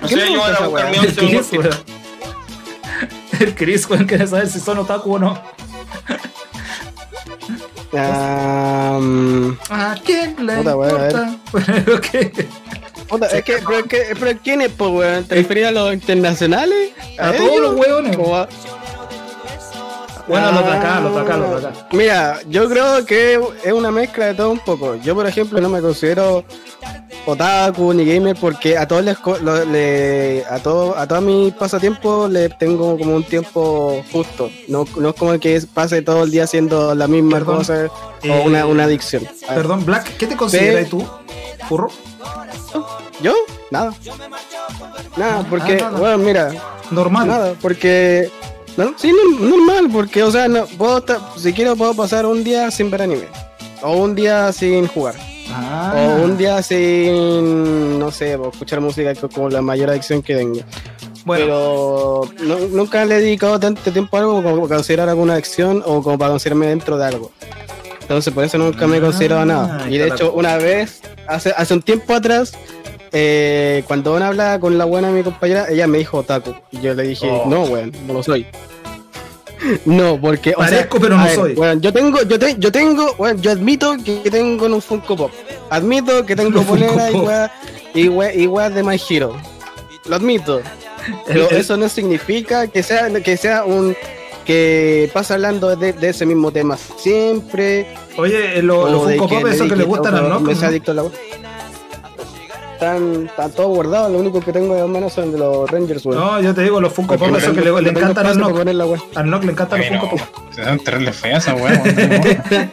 No 0.00 0.08
qué 0.08 0.14
sé, 0.14 0.32
yo 0.32 0.40
voy 0.40 0.50
a 0.50 0.66
buscar 0.66 0.90
mi 0.90 0.96
El 1.06 1.14
Chris, 1.14 1.52
weón. 1.52 1.70
El 3.40 3.54
Chris, 3.54 3.90
weón, 3.90 4.06
quiere 4.06 4.26
saber 4.26 4.48
si 4.48 4.60
son 4.60 4.78
otaku 4.78 5.14
o 5.14 5.18
no. 5.18 5.42
Ah, 7.94 8.98
mm, 9.00 9.52
¿A 9.70 9.96
quién 10.04 10.36
le 10.46 10.56
Puta, 10.56 10.70
a 10.70 10.74
importa? 10.74 11.36
Bueno, 11.52 12.00
¿qué? 12.02 12.46
puta, 13.08 13.26
es 13.28 13.42
que, 13.44 13.54
pero, 13.66 13.78
es 13.78 13.84
que, 13.86 14.16
pero 14.18 14.38
¿quién 14.44 14.60
es, 14.60 14.70
pues, 14.72 14.90
weón? 14.90 15.24
¿Te 15.24 15.36
referías 15.36 15.68
a 15.68 15.72
los 15.72 15.94
internacionales? 15.94 16.90
A 17.18 17.30
ellos? 17.30 17.36
todos 17.46 17.60
los 17.60 17.74
weones. 17.76 18.16
¿O 18.18 18.36
a- 18.36 18.48
Bueno, 20.28 20.52
de 20.52 20.58
acá, 20.58 21.00
de 21.00 21.18
acá, 21.20 21.36
de 21.38 21.56
acá. 21.66 21.72
Mira, 21.92 22.40
yo 22.48 22.68
creo 22.68 23.04
que 23.06 23.40
es 23.64 23.72
una 23.72 23.90
mezcla 23.90 24.26
de 24.26 24.34
todo 24.34 24.50
un 24.50 24.58
poco. 24.60 24.94
Yo, 24.96 25.14
por 25.14 25.26
ejemplo, 25.26 25.60
no 25.60 25.68
me 25.68 25.80
considero 25.80 26.44
otaku 27.26 27.92
ni 27.94 28.04
gamer 28.04 28.36
porque 28.40 28.76
a 28.78 28.86
todos 28.86 29.04
les, 29.04 29.16
lo- 29.42 29.64
le- 29.64 30.44
a 30.50 30.58
todo, 30.58 30.96
a 30.96 31.06
todos 31.06 31.22
mis 31.22 31.52
pasatiempos 31.54 32.30
le 32.30 32.48
tengo 32.50 32.96
como 32.98 33.16
un 33.16 33.24
tiempo 33.24 34.02
justo. 34.12 34.50
No, 34.68 34.84
no 34.96 35.10
es 35.10 35.14
como 35.14 35.38
que 35.38 35.60
pase 35.72 36.02
todo 36.02 36.24
el 36.24 36.30
día 36.30 36.44
haciendo 36.44 36.94
la 36.94 37.06
misma 37.08 37.38
Perdón, 37.38 37.56
cosa 37.58 37.84
eh, 37.86 38.30
o 38.30 38.42
una, 38.46 38.66
una 38.66 38.84
adicción. 38.84 39.26
Perdón, 39.46 39.84
Black, 39.84 40.16
¿qué 40.18 40.26
te 40.26 40.36
consideras 40.36 40.88
tú? 40.88 41.06
¿Furro? 41.68 41.88
¿Yo? 43.20 43.34
Nada. 43.70 43.92
Nada, 45.16 45.44
porque, 45.50 45.74
Ah, 45.82 45.86
nada. 45.86 45.98
bueno, 45.98 46.18
mira, 46.18 46.50
Normal. 46.90 47.26
nada, 47.26 47.54
porque. 47.60 48.30
No, 48.78 48.94
sí, 48.96 49.12
no- 49.12 49.46
normal, 49.46 49.88
porque, 49.92 50.22
o 50.22 50.30
sea, 50.30 50.48
no, 50.48 50.64
puedo 50.66 50.98
estar- 50.98 51.20
si 51.36 51.52
quiero 51.52 51.76
puedo 51.76 51.92
pasar 51.94 52.24
un 52.26 52.42
día 52.44 52.70
sin 52.70 52.90
ver 52.90 53.02
anime. 53.02 53.24
O 53.82 53.92
un 53.96 54.14
día 54.14 54.52
sin 54.52 54.86
jugar. 54.86 55.14
Ah. 55.50 55.94
O 56.20 56.24
un 56.24 56.38
día 56.38 56.62
sin, 56.62 57.98
no 57.98 58.10
sé, 58.10 58.34
escuchar 58.52 58.80
música 58.80 59.12
como 59.34 59.48
la 59.50 59.60
mayor 59.62 59.90
adicción 59.90 60.22
que 60.22 60.34
tengo. 60.36 60.60
Bueno, 61.24 61.44
Pero 61.44 62.22
no- 62.44 62.68
nunca 62.68 63.04
le 63.04 63.16
he 63.16 63.20
dedicado 63.20 63.58
tanto 63.60 63.90
tiempo 63.92 64.16
a 64.16 64.20
algo 64.20 64.42
como 64.42 64.62
para 64.62 64.76
considerar 64.76 65.08
alguna 65.08 65.34
acción 65.34 65.82
o 65.84 66.02
como 66.02 66.16
para 66.16 66.30
considerarme 66.30 66.66
dentro 66.68 66.96
de 66.96 67.04
algo. 67.06 67.32
Entonces 68.00 68.32
por 68.32 68.44
eso 68.44 68.56
nunca 68.58 68.86
me 68.86 68.96
he 68.98 69.00
considerado 69.00 69.42
Ah, 69.42 69.44
nada. 69.44 69.90
Y 69.90 69.98
de 69.98 70.08
hecho 70.08 70.32
una 70.32 70.56
vez, 70.56 71.00
hace, 71.26 71.52
hace 71.56 71.74
un 71.74 71.82
tiempo 71.82 72.14
atrás, 72.14 72.52
eh, 73.12 73.82
cuando 73.86 74.14
una 74.14 74.28
hablaba 74.28 74.58
con 74.60 74.76
la 74.78 74.84
buena 74.84 75.10
mi 75.10 75.22
compañera, 75.22 75.66
ella 75.70 75.86
me 75.86 75.98
dijo 75.98 76.18
otaku. 76.18 76.54
Y 76.70 76.80
yo 76.80 76.94
le 76.94 77.02
dije, 77.04 77.28
Oh. 77.30 77.44
no, 77.48 77.62
weón, 77.64 77.92
no 78.06 78.14
lo 78.14 78.22
soy. 78.22 78.46
No, 79.84 80.20
porque. 80.20 80.50
o 80.56 80.60
sea, 80.62 80.70
Parezco, 80.70 81.00
pero 81.00 81.16
no 81.16 81.24
ver, 81.24 81.34
soy. 81.34 81.54
weón, 81.54 81.80
yo 81.80 81.92
tengo, 81.92 82.22
yo, 82.22 82.38
te- 82.38 82.54
yo 82.58 82.70
tengo, 82.70 83.12
weón, 83.18 83.42
yo 83.42 83.50
admito 83.50 83.96
que 84.04 84.30
tengo 84.30 84.66
un 84.66 84.80
Funko 84.80 85.16
Pop. 85.16 85.30
Admito 85.70 86.24
que 86.24 86.36
tengo 86.36 86.62
polera 86.62 87.10
y 87.10 87.14
weas 88.08 88.36
y 88.36 88.46
wea- 88.46 88.70
de 88.70 88.82
My 88.84 89.00
Hero. 89.10 89.34
Lo 90.08 90.14
admito. 90.16 90.60
Pero 91.26 91.50
eso 91.50 91.76
no 91.76 91.88
significa 91.88 92.68
que 92.68 92.82
sea, 92.84 93.10
que 93.20 93.36
sea 93.36 93.64
un 93.64 93.96
que 94.44 95.10
pasa 95.12 95.34
hablando 95.34 95.74
de, 95.74 95.92
de 95.92 96.08
ese 96.10 96.24
mismo 96.24 96.50
tema 96.52 96.76
siempre. 96.96 97.88
oye, 98.16 98.58
eh, 98.60 98.62
lo- 98.62 98.88
los 98.88 99.08
de 99.08 99.16
Funko 99.18 99.40
Pop, 99.40 99.48
eso 99.48 99.66
que 99.68 99.74
le 99.76 99.84
gustan 99.84 100.14
o 100.14 100.16
al 100.18 100.22
que 100.24 100.28
Nock. 100.30 100.42
Me 100.42 100.54
sea 100.54 100.68
adicto 100.68 100.92
a 100.92 100.94
la 100.94 101.02
wea. 101.02 101.12
Están, 102.78 103.26
están 103.26 103.50
todos 103.50 103.74
guardados, 103.74 104.12
lo 104.12 104.18
único 104.18 104.40
que 104.40 104.52
tengo 104.52 104.72
de 104.72 104.86
menos 104.86 105.12
son 105.12 105.32
de 105.32 105.38
los 105.38 105.68
Rangers, 105.68 106.06
weón. 106.06 106.20
No, 106.20 106.40
yo 106.40 106.54
te 106.54 106.62
digo, 106.62 106.80
los 106.80 106.92
Funko 106.92 107.16
Pop, 107.18 107.34
eso 107.36 107.52
que 107.52 107.60
le, 107.60 107.82
le 107.82 107.90
encantan 107.90 108.24
al 108.24 108.38
Nock. 108.38 108.56
Al 109.16 109.28
Nock 109.30 109.42
le 109.44 109.50
encantan 109.50 109.80
los 109.80 109.88
Funko 109.88 110.10
Pop. 110.10 110.20
se 110.54 110.60
dan 110.60 110.78
terrible 110.78 111.12
fea 111.12 111.38
esa 111.38 111.54
weá. 111.54 111.82
weón. 111.82 112.70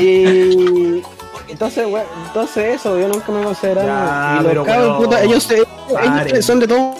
Y 0.00 1.02
entonces, 1.48 1.86
entonces 2.26 2.76
eso, 2.76 2.98
yo 2.98 3.08
nunca 3.08 3.30
me 3.32 3.44
consideraba. 3.44 4.38
Y 4.40 4.54
los 4.54 4.66
weón, 4.66 4.96
puta, 4.96 5.22
ellos, 5.22 5.46
ellos 5.50 6.44
son 6.46 6.60
de 6.60 6.68
todo 6.68 6.94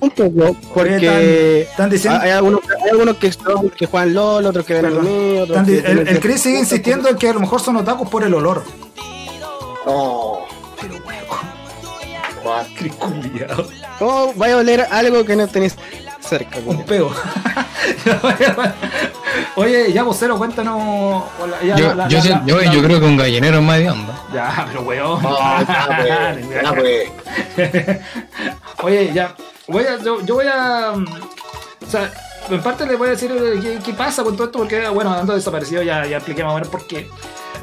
un 0.00 0.10
poco, 0.10 0.56
porque 0.74 1.62
están, 1.62 1.88
diciendo. 1.88 2.20
hay 2.22 2.30
algunos, 2.32 2.60
hay 2.84 2.90
algunos 2.90 3.16
que, 3.16 3.32
son- 3.32 3.70
que 3.70 3.86
juegan 3.86 4.12
LOL, 4.14 4.44
otros 4.46 4.64
que 4.66 4.74
ven 4.74 4.84
anime, 4.86 5.40
otros 5.42 5.66
que 5.66 5.78
el, 5.78 6.06
el 6.08 6.20
Chris 6.20 6.40
sigue 6.42 6.58
insistiendo 6.58 7.08
en 7.08 7.16
que 7.16 7.28
a 7.28 7.32
lo 7.32 7.40
mejor 7.40 7.60
son 7.62 7.76
otakus 7.76 8.08
por 8.10 8.22
el 8.24 8.32
olor. 8.34 8.62
Oh, 9.86 10.44
Culiao. 12.98 13.66
¿Cómo 13.98 14.32
vaya 14.34 14.54
a 14.54 14.58
oler 14.58 14.86
algo 14.90 15.24
que 15.24 15.36
no 15.36 15.46
tenés 15.46 15.76
cerca? 16.20 16.58
Un 16.64 16.82
peo. 16.84 17.10
Oye, 19.56 19.92
ya 19.92 20.02
vocero, 20.02 20.38
cuéntanos. 20.38 21.24
hola, 21.40 21.56
ya, 21.62 21.76
Yo, 21.76 21.94
la- 21.94 22.08
yo, 22.08 22.18
la- 22.18 22.24
la- 22.30 22.42
yo, 22.46 22.60
la- 22.60 22.72
yo 22.72 22.82
creo 22.82 23.00
que 23.00 23.06
un 23.06 23.16
gallinero 23.16 23.58
es 23.58 23.62
más 23.62 23.78
de 23.78 23.90
onda. 23.90 24.14
Ya, 24.32 24.66
pero 24.68 24.82
weón. 24.82 25.20
oh, 25.24 25.58
ya, 25.68 26.36
ya, 26.62 26.72
pues. 26.74 27.08
Oye, 28.82 29.12
ya. 29.12 29.34
Voy 29.68 29.84
a, 29.84 29.98
yo, 30.02 30.24
yo 30.24 30.34
voy 30.36 30.46
a. 30.46 30.92
mm, 30.96 31.06
O 31.86 31.90
sea, 31.90 32.10
en 32.48 32.62
parte 32.62 32.86
le 32.86 32.96
voy 32.96 33.08
a 33.08 33.10
decir 33.12 33.30
eh, 33.32 33.58
qué, 33.60 33.78
qué 33.84 33.92
pasa 33.92 34.22
con 34.24 34.34
todo 34.36 34.46
esto, 34.46 34.58
porque, 34.58 34.88
bueno, 34.88 35.12
ando 35.12 35.34
desaparecido, 35.34 35.82
ya, 35.82 36.06
ya 36.06 36.16
expliqué 36.16 36.42
más 36.42 36.52
o 36.52 36.54
menos 36.54 36.68
por 36.68 36.86
qué. 36.86 37.08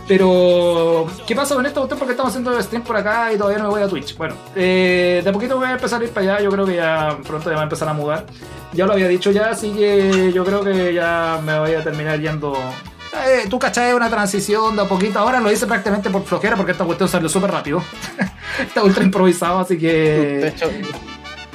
Pero, 0.07 1.05
¿qué 1.27 1.35
pasa 1.35 1.53
con 1.55 1.65
esto? 1.65 1.83
Usted 1.83 1.97
porque 1.97 2.11
estamos 2.13 2.31
haciendo 2.31 2.61
stream 2.61 2.81
por 2.83 2.95
acá 2.95 3.33
y 3.33 3.37
todavía 3.37 3.57
no 3.59 3.65
me 3.65 3.69
voy 3.71 3.81
a 3.81 3.87
Twitch. 3.89 4.15
Bueno, 4.15 4.35
eh, 4.55 5.19
de 5.23 5.29
a 5.29 5.33
poquito 5.33 5.57
voy 5.57 5.67
a 5.67 5.73
empezar 5.73 6.01
a 6.01 6.05
ir 6.05 6.11
para 6.11 6.35
allá. 6.35 6.43
Yo 6.45 6.49
creo 6.49 6.65
que 6.65 6.75
ya 6.75 7.17
pronto 7.27 7.49
ya 7.49 7.55
voy 7.55 7.61
a 7.61 7.63
empezar 7.63 7.89
a 7.89 7.93
mudar. 7.93 8.25
Ya 8.71 8.85
lo 8.85 8.93
había 8.93 9.07
dicho 9.09 9.31
ya, 9.31 9.49
así 9.49 9.71
que 9.71 10.31
yo 10.33 10.45
creo 10.45 10.63
que 10.63 10.93
ya 10.93 11.39
me 11.45 11.59
voy 11.59 11.73
a 11.73 11.83
terminar 11.83 12.19
yendo. 12.21 12.53
Eh, 13.27 13.47
tú 13.49 13.59
cachai, 13.59 13.93
una 13.93 14.09
transición 14.09 14.75
de 14.77 14.83
a 14.83 14.85
poquito. 14.85 15.19
Ahora 15.19 15.41
lo 15.41 15.51
hice 15.51 15.67
prácticamente 15.67 16.09
por 16.09 16.23
flojera 16.23 16.55
porque 16.55 16.71
esta 16.71 16.85
cuestión 16.85 17.09
salió 17.09 17.27
súper 17.27 17.51
rápido. 17.51 17.83
Está 18.61 18.83
ultra 18.83 19.03
improvisado, 19.03 19.59
así 19.59 19.77
que. 19.77 19.91
de 19.93 20.47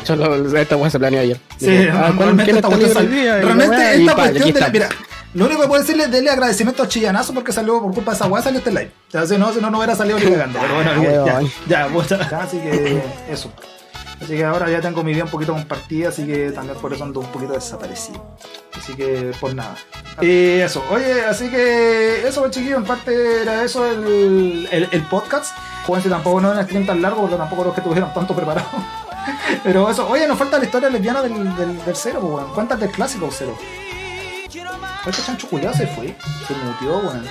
hecho, 0.03 0.17
lo- 0.17 0.59
esta 0.59 0.77
weá 0.77 0.91
se 0.91 0.99
planeó 0.99 1.21
ayer. 1.21 1.39
Sí, 1.57 1.67
Dije, 1.71 1.91
ah, 1.91 2.13
¿cuándo- 2.17 2.23
realmente 2.25 2.51
esta 2.53 2.69
cuestión 2.69 3.11
Realmente 3.11 3.95
esta 3.95 4.15
cuestión 4.15 4.53
de 4.53 4.61
la, 4.61 4.69
mira, 4.69 4.89
lo 5.35 5.47
único 5.47 5.63
que 5.63 5.69
puedo 5.69 5.81
decirle 5.81 6.05
es 6.05 6.11
darle 6.13 6.31
agradecimiento 6.31 6.83
a 6.83 6.89
Chillanazo 6.89 7.33
porque 7.35 7.53
salió 7.53 7.81
por 7.81 7.93
culpa 7.95 8.11
de 8.13 8.17
esa 8.17 8.27
weá, 8.27 8.43
salió 8.43 8.59
este 8.59 8.71
live. 8.71 8.93
O 9.09 9.11
sea, 9.11 9.27
si 9.27 9.39
no, 9.39 9.53
si 9.53 9.61
no, 9.61 9.71
no 9.71 9.79
hubiera 9.79 9.95
salido 9.97 10.19
ni 10.19 10.27
cagando. 10.31 10.59
Pero 10.61 10.75
bueno, 10.75 10.91
Ah, 10.91 10.99
bien, 10.99 11.25
ya, 11.67 11.87
ya, 11.87 11.89
pues, 11.93 12.09
ya, 12.31 12.39
así 12.43 12.59
que 12.59 13.03
eso. 13.31 13.51
Así 14.21 14.37
que 14.37 14.45
ahora 14.45 14.71
ya 14.71 14.81
tengo 14.81 15.03
mi 15.03 15.13
vida 15.15 15.25
un 15.25 15.31
poquito 15.31 15.53
compartida, 15.53 16.11
así 16.11 16.25
que 16.25 16.53
también 16.53 16.79
por 16.79 16.93
eso 16.93 17.03
ando 17.03 17.19
un 17.21 17.27
poquito 17.27 17.55
desaparecido. 17.55 18.25
Así 18.79 18.95
que 18.95 19.33
por 19.41 19.53
nada. 19.55 19.75
Y 20.21 20.61
eso, 20.61 20.83
oye, 20.91 21.25
así 21.25 21.49
que 21.51 22.27
eso, 22.29 22.49
chiquillo, 22.49 22.77
en 22.77 22.85
parte 22.85 23.43
era 23.43 23.65
eso 23.65 23.85
el, 23.85 24.69
el, 24.71 24.89
el 24.93 25.03
podcast. 25.09 25.57
Tampoco 26.09 26.41
no 26.41 26.53
es 26.53 26.59
un 26.59 26.65
stream 26.65 26.87
tan 26.87 27.03
largo, 27.03 27.23
porque 27.23 27.37
tampoco 27.37 27.65
los 27.65 27.75
que 27.75 27.81
tuvieron 27.81 28.15
tanto 28.15 28.35
preparado. 28.35 28.69
Pero 29.65 29.91
eso, 29.91 30.09
oye, 30.09 30.29
nos 30.29 30.39
falta 30.39 30.59
la 30.59 30.65
historia 30.65 30.89
lesbiana 30.89 31.23
del, 31.23 31.57
del, 31.57 31.85
del 31.85 31.97
cero, 31.97 32.21
pues, 32.23 32.35
weón. 32.35 32.55
Cuéntate 32.55 32.85
el 32.85 32.91
clásico 32.93 33.29
cero. 33.33 33.57
Este 35.07 35.23
chancho 35.23 35.49
culiado 35.49 35.75
se 35.77 35.87
fue, 35.89 36.15
se 36.47 36.55
mutió, 36.55 36.99
weón. 36.99 37.25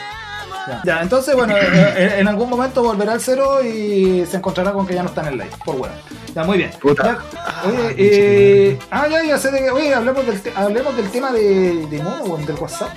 Ya. 0.68 0.82
Ya, 0.86 1.02
entonces, 1.02 1.36
bueno, 1.36 1.56
eh, 1.58 1.70
eh, 1.74 2.16
en 2.20 2.28
algún 2.28 2.50
momento 2.50 2.84
volverá 2.84 3.14
al 3.14 3.22
cero 3.22 3.64
y 3.64 4.26
se 4.30 4.38
encontrará 4.38 4.74
con 4.74 4.86
que 4.86 4.94
ya 4.94 5.02
no 5.04 5.10
está 5.10 5.22
en 5.22 5.28
el 5.30 5.34
live, 5.38 5.52
por 5.66 5.76
weón. 5.76 5.94
Ya, 6.36 6.44
muy 6.44 6.58
bien. 6.60 6.72
Puta. 6.80 7.04
Ya, 7.04 7.20
oye, 7.68 7.96
eh, 7.98 8.80
ah, 8.92 9.08
ya, 9.10 9.24
ya 9.24 9.38
sé 9.38 9.52
de 9.52 9.60
que, 9.60 9.70
oye, 9.72 9.94
hablemos 9.94 10.26
del, 10.26 10.40
te- 10.42 10.54
hablemos 10.56 10.96
del 10.96 11.10
tema 11.10 11.32
de, 11.32 11.88
de 11.88 12.04
Momo, 12.04 12.24
weón, 12.26 12.46
del 12.46 12.56
WhatsApp. 12.58 12.90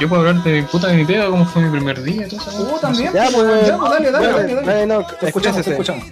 Yo 0.00 0.08
puedo 0.08 0.20
hablar 0.22 0.42
de 0.44 0.52
mi 0.52 0.62
puta 0.62 0.86
de 0.88 0.94
mi 0.96 1.04
pega, 1.04 1.26
cómo 1.26 1.44
fue 1.46 1.62
mi 1.62 1.70
primer 1.70 2.00
día 2.02 2.26
eso. 2.26 2.36
Uh, 2.58 2.78
también. 2.78 3.12
Ya, 3.12 3.28
pues, 3.32 3.66
ya, 3.66 3.76
pues, 3.78 3.90
dale, 3.92 4.10
dale, 4.12 4.26
bueno, 4.32 4.38
dale, 4.38 4.54
dale. 4.54 4.66
dale, 4.66 4.86
no, 4.86 5.04
Te 5.04 5.26
escuchamos, 5.26 5.62
te 5.64 5.70
escuchamos. 5.70 6.04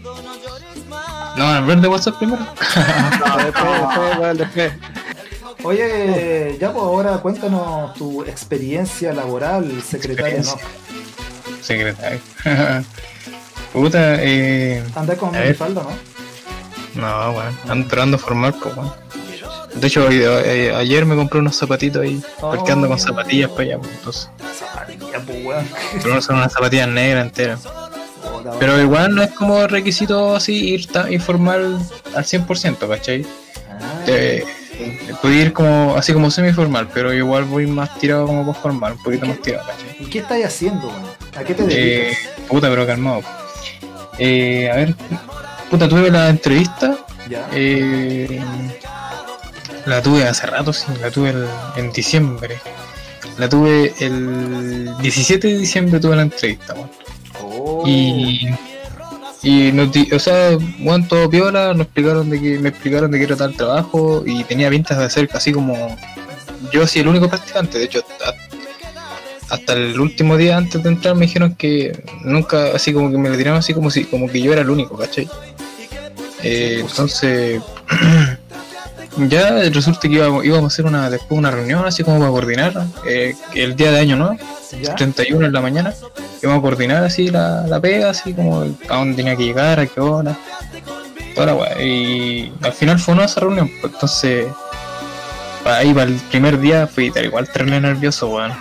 No, 1.36 1.44
hablar 1.44 1.80
de 1.80 1.88
WhatsApp 1.88 2.16
primero. 2.16 2.42
Después, 2.74 3.44
después, 3.44 4.18
weón, 4.18 4.36
después. 4.38 4.72
Oye, 5.66 6.56
ya 6.60 6.72
pues 6.72 6.82
ahora 6.84 7.18
cuéntanos 7.18 7.92
tu 7.94 8.22
experiencia 8.22 9.12
laboral, 9.12 9.82
secretaria, 9.82 10.42
¿no? 10.42 10.54
Secretario. 11.60 12.20
Puta, 13.72 14.16
eh. 14.22 14.82
Andás 14.94 15.18
con 15.18 15.32
ver. 15.32 15.54
falda, 15.56 15.82
¿no? 15.82 15.90
No, 17.02 17.32
weón. 17.32 17.58
Ando 17.68 17.88
tratando 17.88 18.16
de 18.16 18.22
formar, 18.22 18.54
pues, 18.62 18.76
weón. 18.76 18.92
De 19.74 19.86
hecho, 19.88 20.08
eh, 20.10 20.72
ayer 20.74 21.04
me 21.04 21.16
compré 21.16 21.40
unos 21.40 21.56
zapatitos 21.56 22.00
ahí, 22.02 22.22
porque 22.40 22.72
ando 22.72 22.88
con 22.88 22.98
zapatillas 22.98 23.50
para 23.50 23.62
allá, 23.64 23.78
pues, 23.78 23.90
entonces. 23.92 24.30
Zapatilla, 24.58 25.20
pues, 25.26 25.44
weón. 25.44 25.68
Pero 26.02 26.14
no 26.14 26.22
son 26.22 26.36
unas 26.36 26.52
zapatillas 26.52 26.88
negras 26.88 27.26
enteras. 27.26 27.60
Pero 28.60 28.80
igual 28.80 29.14
no 29.14 29.22
es 29.22 29.30
como 29.32 29.66
requisito 29.66 30.36
así 30.36 30.70
ir, 30.74 30.86
ta- 30.86 31.10
ir 31.10 31.20
formal 31.20 31.76
al 32.14 32.24
100%, 32.24 32.88
¿cachai? 32.88 33.26
Ah, 33.68 34.04
Eh, 34.06 34.44
puedo 35.22 35.34
ir 35.34 35.52
como 35.52 35.94
así 35.96 36.12
como 36.12 36.30
semi-formal, 36.30 36.88
pero 36.92 37.12
igual 37.12 37.44
voy 37.44 37.66
más 37.66 37.98
tirado 37.98 38.26
como 38.26 38.44
por 38.44 38.54
formal, 38.56 38.92
un 38.92 39.02
poquito 39.02 39.26
más 39.26 39.40
tirado, 39.40 39.66
¿cachai? 39.66 39.96
¿Y 40.00 40.06
qué 40.06 40.18
estáis 40.20 40.44
haciendo, 40.46 40.88
weón? 40.88 41.02
¿A 41.36 41.44
qué 41.44 41.54
te 41.54 41.62
Eh, 41.64 41.66
dedicas? 41.66 42.18
puta, 42.48 42.68
pero 42.70 42.86
calmado. 42.86 43.22
Eh, 44.18 44.70
a 44.72 44.76
ver, 44.76 44.94
puta, 45.70 45.88
tuve 45.88 46.10
la 46.10 46.28
entrevista. 46.28 46.96
ya. 47.28 47.48
eh, 47.52 48.40
la 49.86 50.00
tuve 50.02 50.24
hace 50.26 50.46
rato, 50.46 50.72
sí, 50.72 50.86
la 51.00 51.10
tuve 51.10 51.30
el- 51.30 51.46
en 51.76 51.92
diciembre. 51.92 52.58
La 53.38 53.48
tuve 53.48 53.92
el 54.00 54.96
17 55.00 55.48
de 55.48 55.58
diciembre, 55.58 56.00
tuve 56.00 56.16
la 56.16 56.22
entrevista, 56.22 56.74
weón. 56.74 56.90
Oh. 57.42 57.82
Y, 57.86 58.48
y 59.48 59.70
nos 59.72 59.92
di- 59.92 60.08
o 60.12 60.18
sea, 60.18 60.58
bueno, 60.80 61.06
todo 61.08 61.30
piola, 61.30 61.72
nos 61.72 61.86
explicaron 61.86 62.28
de 62.30 62.40
que, 62.40 62.58
me 62.58 62.68
explicaron 62.70 63.10
de 63.12 63.18
qué 63.18 63.24
era 63.24 63.36
tal 63.36 63.54
trabajo 63.54 64.24
y 64.26 64.42
tenía 64.44 64.68
pintas 64.70 64.98
de 64.98 65.08
ser 65.08 65.28
casi 65.28 65.52
como 65.52 65.96
yo 66.72 66.82
así 66.82 66.98
el 66.98 67.06
único 67.08 67.28
practicante, 67.28 67.78
de 67.78 67.84
hecho 67.84 68.02
a- 68.26 68.34
hasta 69.54 69.74
el 69.74 70.00
último 70.00 70.36
día 70.36 70.56
antes 70.56 70.82
de 70.82 70.88
entrar 70.88 71.14
me 71.14 71.26
dijeron 71.26 71.54
que 71.54 72.02
nunca 72.24 72.74
así 72.74 72.92
como 72.92 73.10
que 73.12 73.18
me 73.18 73.28
lo 73.28 73.36
tiraron 73.36 73.58
así 73.60 73.72
como 73.72 73.90
si 73.90 74.04
como 74.04 74.28
que 74.28 74.40
yo 74.40 74.52
era 74.52 74.62
el 74.62 74.70
único, 74.70 74.96
¿cachai? 74.96 75.28
Eh, 76.42 76.78
entonces 76.80 77.62
ya 79.28 79.50
resulta 79.70 80.00
que 80.08 80.14
íbamos, 80.14 80.44
íbamos 80.44 80.64
a 80.64 80.66
hacer 80.74 80.84
una 80.86 81.08
después 81.10 81.38
una 81.38 81.50
reunión 81.50 81.84
así 81.86 82.04
como 82.04 82.18
para 82.18 82.30
coordinar 82.30 82.72
eh, 83.06 83.34
el 83.54 83.74
día 83.76 83.90
de 83.92 84.00
año, 84.00 84.16
¿no? 84.16 84.36
¿Ya? 84.82 84.94
31 84.94 85.46
en 85.46 85.52
la 85.52 85.60
mañana, 85.60 85.94
íbamos 86.42 86.58
a 86.58 86.62
coordinar 86.62 87.04
así 87.04 87.28
la, 87.30 87.66
la 87.66 87.80
pega, 87.80 88.10
así 88.10 88.34
como 88.34 88.62
a 88.62 88.96
dónde 88.96 89.16
tenía 89.16 89.36
que 89.36 89.44
llegar, 89.44 89.80
a 89.80 89.86
qué 89.86 90.00
hora, 90.00 90.36
toda 91.34 91.46
la 91.46 91.54
weá. 91.54 91.82
Y 91.82 92.52
al 92.62 92.72
final 92.72 92.98
fue 92.98 93.14
una 93.14 93.24
esa 93.24 93.40
reunión, 93.40 93.70
pues, 93.80 93.92
entonces 93.94 94.46
ahí 95.64 95.92
para 95.92 96.10
el 96.10 96.14
primer 96.30 96.58
día 96.60 96.86
fui 96.86 97.10
tal 97.10 97.24
igual 97.24 97.48
terrible 97.48 97.80
nervioso, 97.80 98.28
weón. 98.28 98.52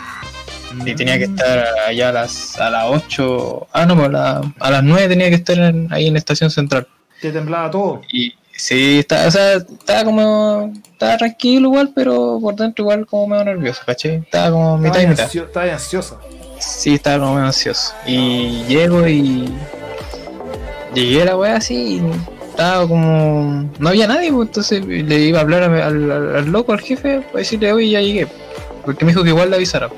Y 0.86 0.94
tenía 0.94 1.18
que 1.18 1.24
estar 1.26 1.66
allá 1.88 2.10
a 2.10 2.12
las, 2.12 2.60
a 2.60 2.70
las 2.70 2.86
8, 2.90 3.68
ah 3.72 3.86
no, 3.86 4.04
a, 4.04 4.10
la- 4.10 4.42
a 4.60 4.72
las 4.72 4.84
9 4.84 5.08
tenía 5.08 5.30
que 5.30 5.36
estar 5.36 5.58
en- 5.58 5.88
ahí 5.92 6.08
en 6.08 6.14
la 6.14 6.20
estación 6.20 6.52
central. 6.52 6.86
Te 7.22 7.32
temblaba 7.32 7.72
todo. 7.72 8.02
Y 8.12 8.34
sí, 8.56 9.00
estaba, 9.00 9.28
o 9.28 9.32
sea, 9.32 9.54
estaba 9.56 10.04
como. 10.04 10.74
Estaba 10.92 11.18
tranquilo 11.18 11.68
igual, 11.68 11.92
pero 11.94 12.40
por 12.42 12.56
dentro 12.56 12.84
igual 12.84 13.06
como 13.06 13.28
medio 13.28 13.44
nervioso, 13.46 13.82
¿cachai? 13.86 14.16
Estaba 14.18 14.52
como 14.52 14.78
mitad 14.78 15.02
y 15.02 15.08
mitad. 15.08 15.30
estaba 15.36 15.72
ansiosa. 15.74 16.16
Sí, 16.60 16.96
estaba 16.96 17.20
como 17.20 17.34
medio 17.36 17.48
ansioso. 17.48 17.94
Y 18.08 18.64
llego 18.68 19.08
y. 19.08 19.50
Llegué 20.94 21.24
a 21.24 21.26
la 21.26 21.38
wea 21.38 21.58
así 21.58 21.76
y 21.98 22.02
estaba 22.50 22.88
como. 22.88 23.70
No 23.80 23.90
había 23.90 24.08
nadie, 24.08 24.32
pues 24.32 24.48
entonces 24.48 24.86
le 24.86 25.20
iba 25.20 25.40
a 25.40 25.42
hablar 25.42 25.64
a- 25.64 25.88
al, 25.88 26.12
al- 26.12 26.36
al 26.38 26.46
loco, 26.52 26.72
al 26.72 26.80
jefe, 26.80 27.20
para 27.22 27.40
decirle, 27.40 27.74
oye, 27.74 27.90
ya 27.90 28.02
llegué. 28.02 28.28
Porque 28.86 29.04
me 29.04 29.12
dijo 29.12 29.24
que 29.24 29.30
igual 29.30 29.50
le 29.50 29.58
avisara. 29.58 29.90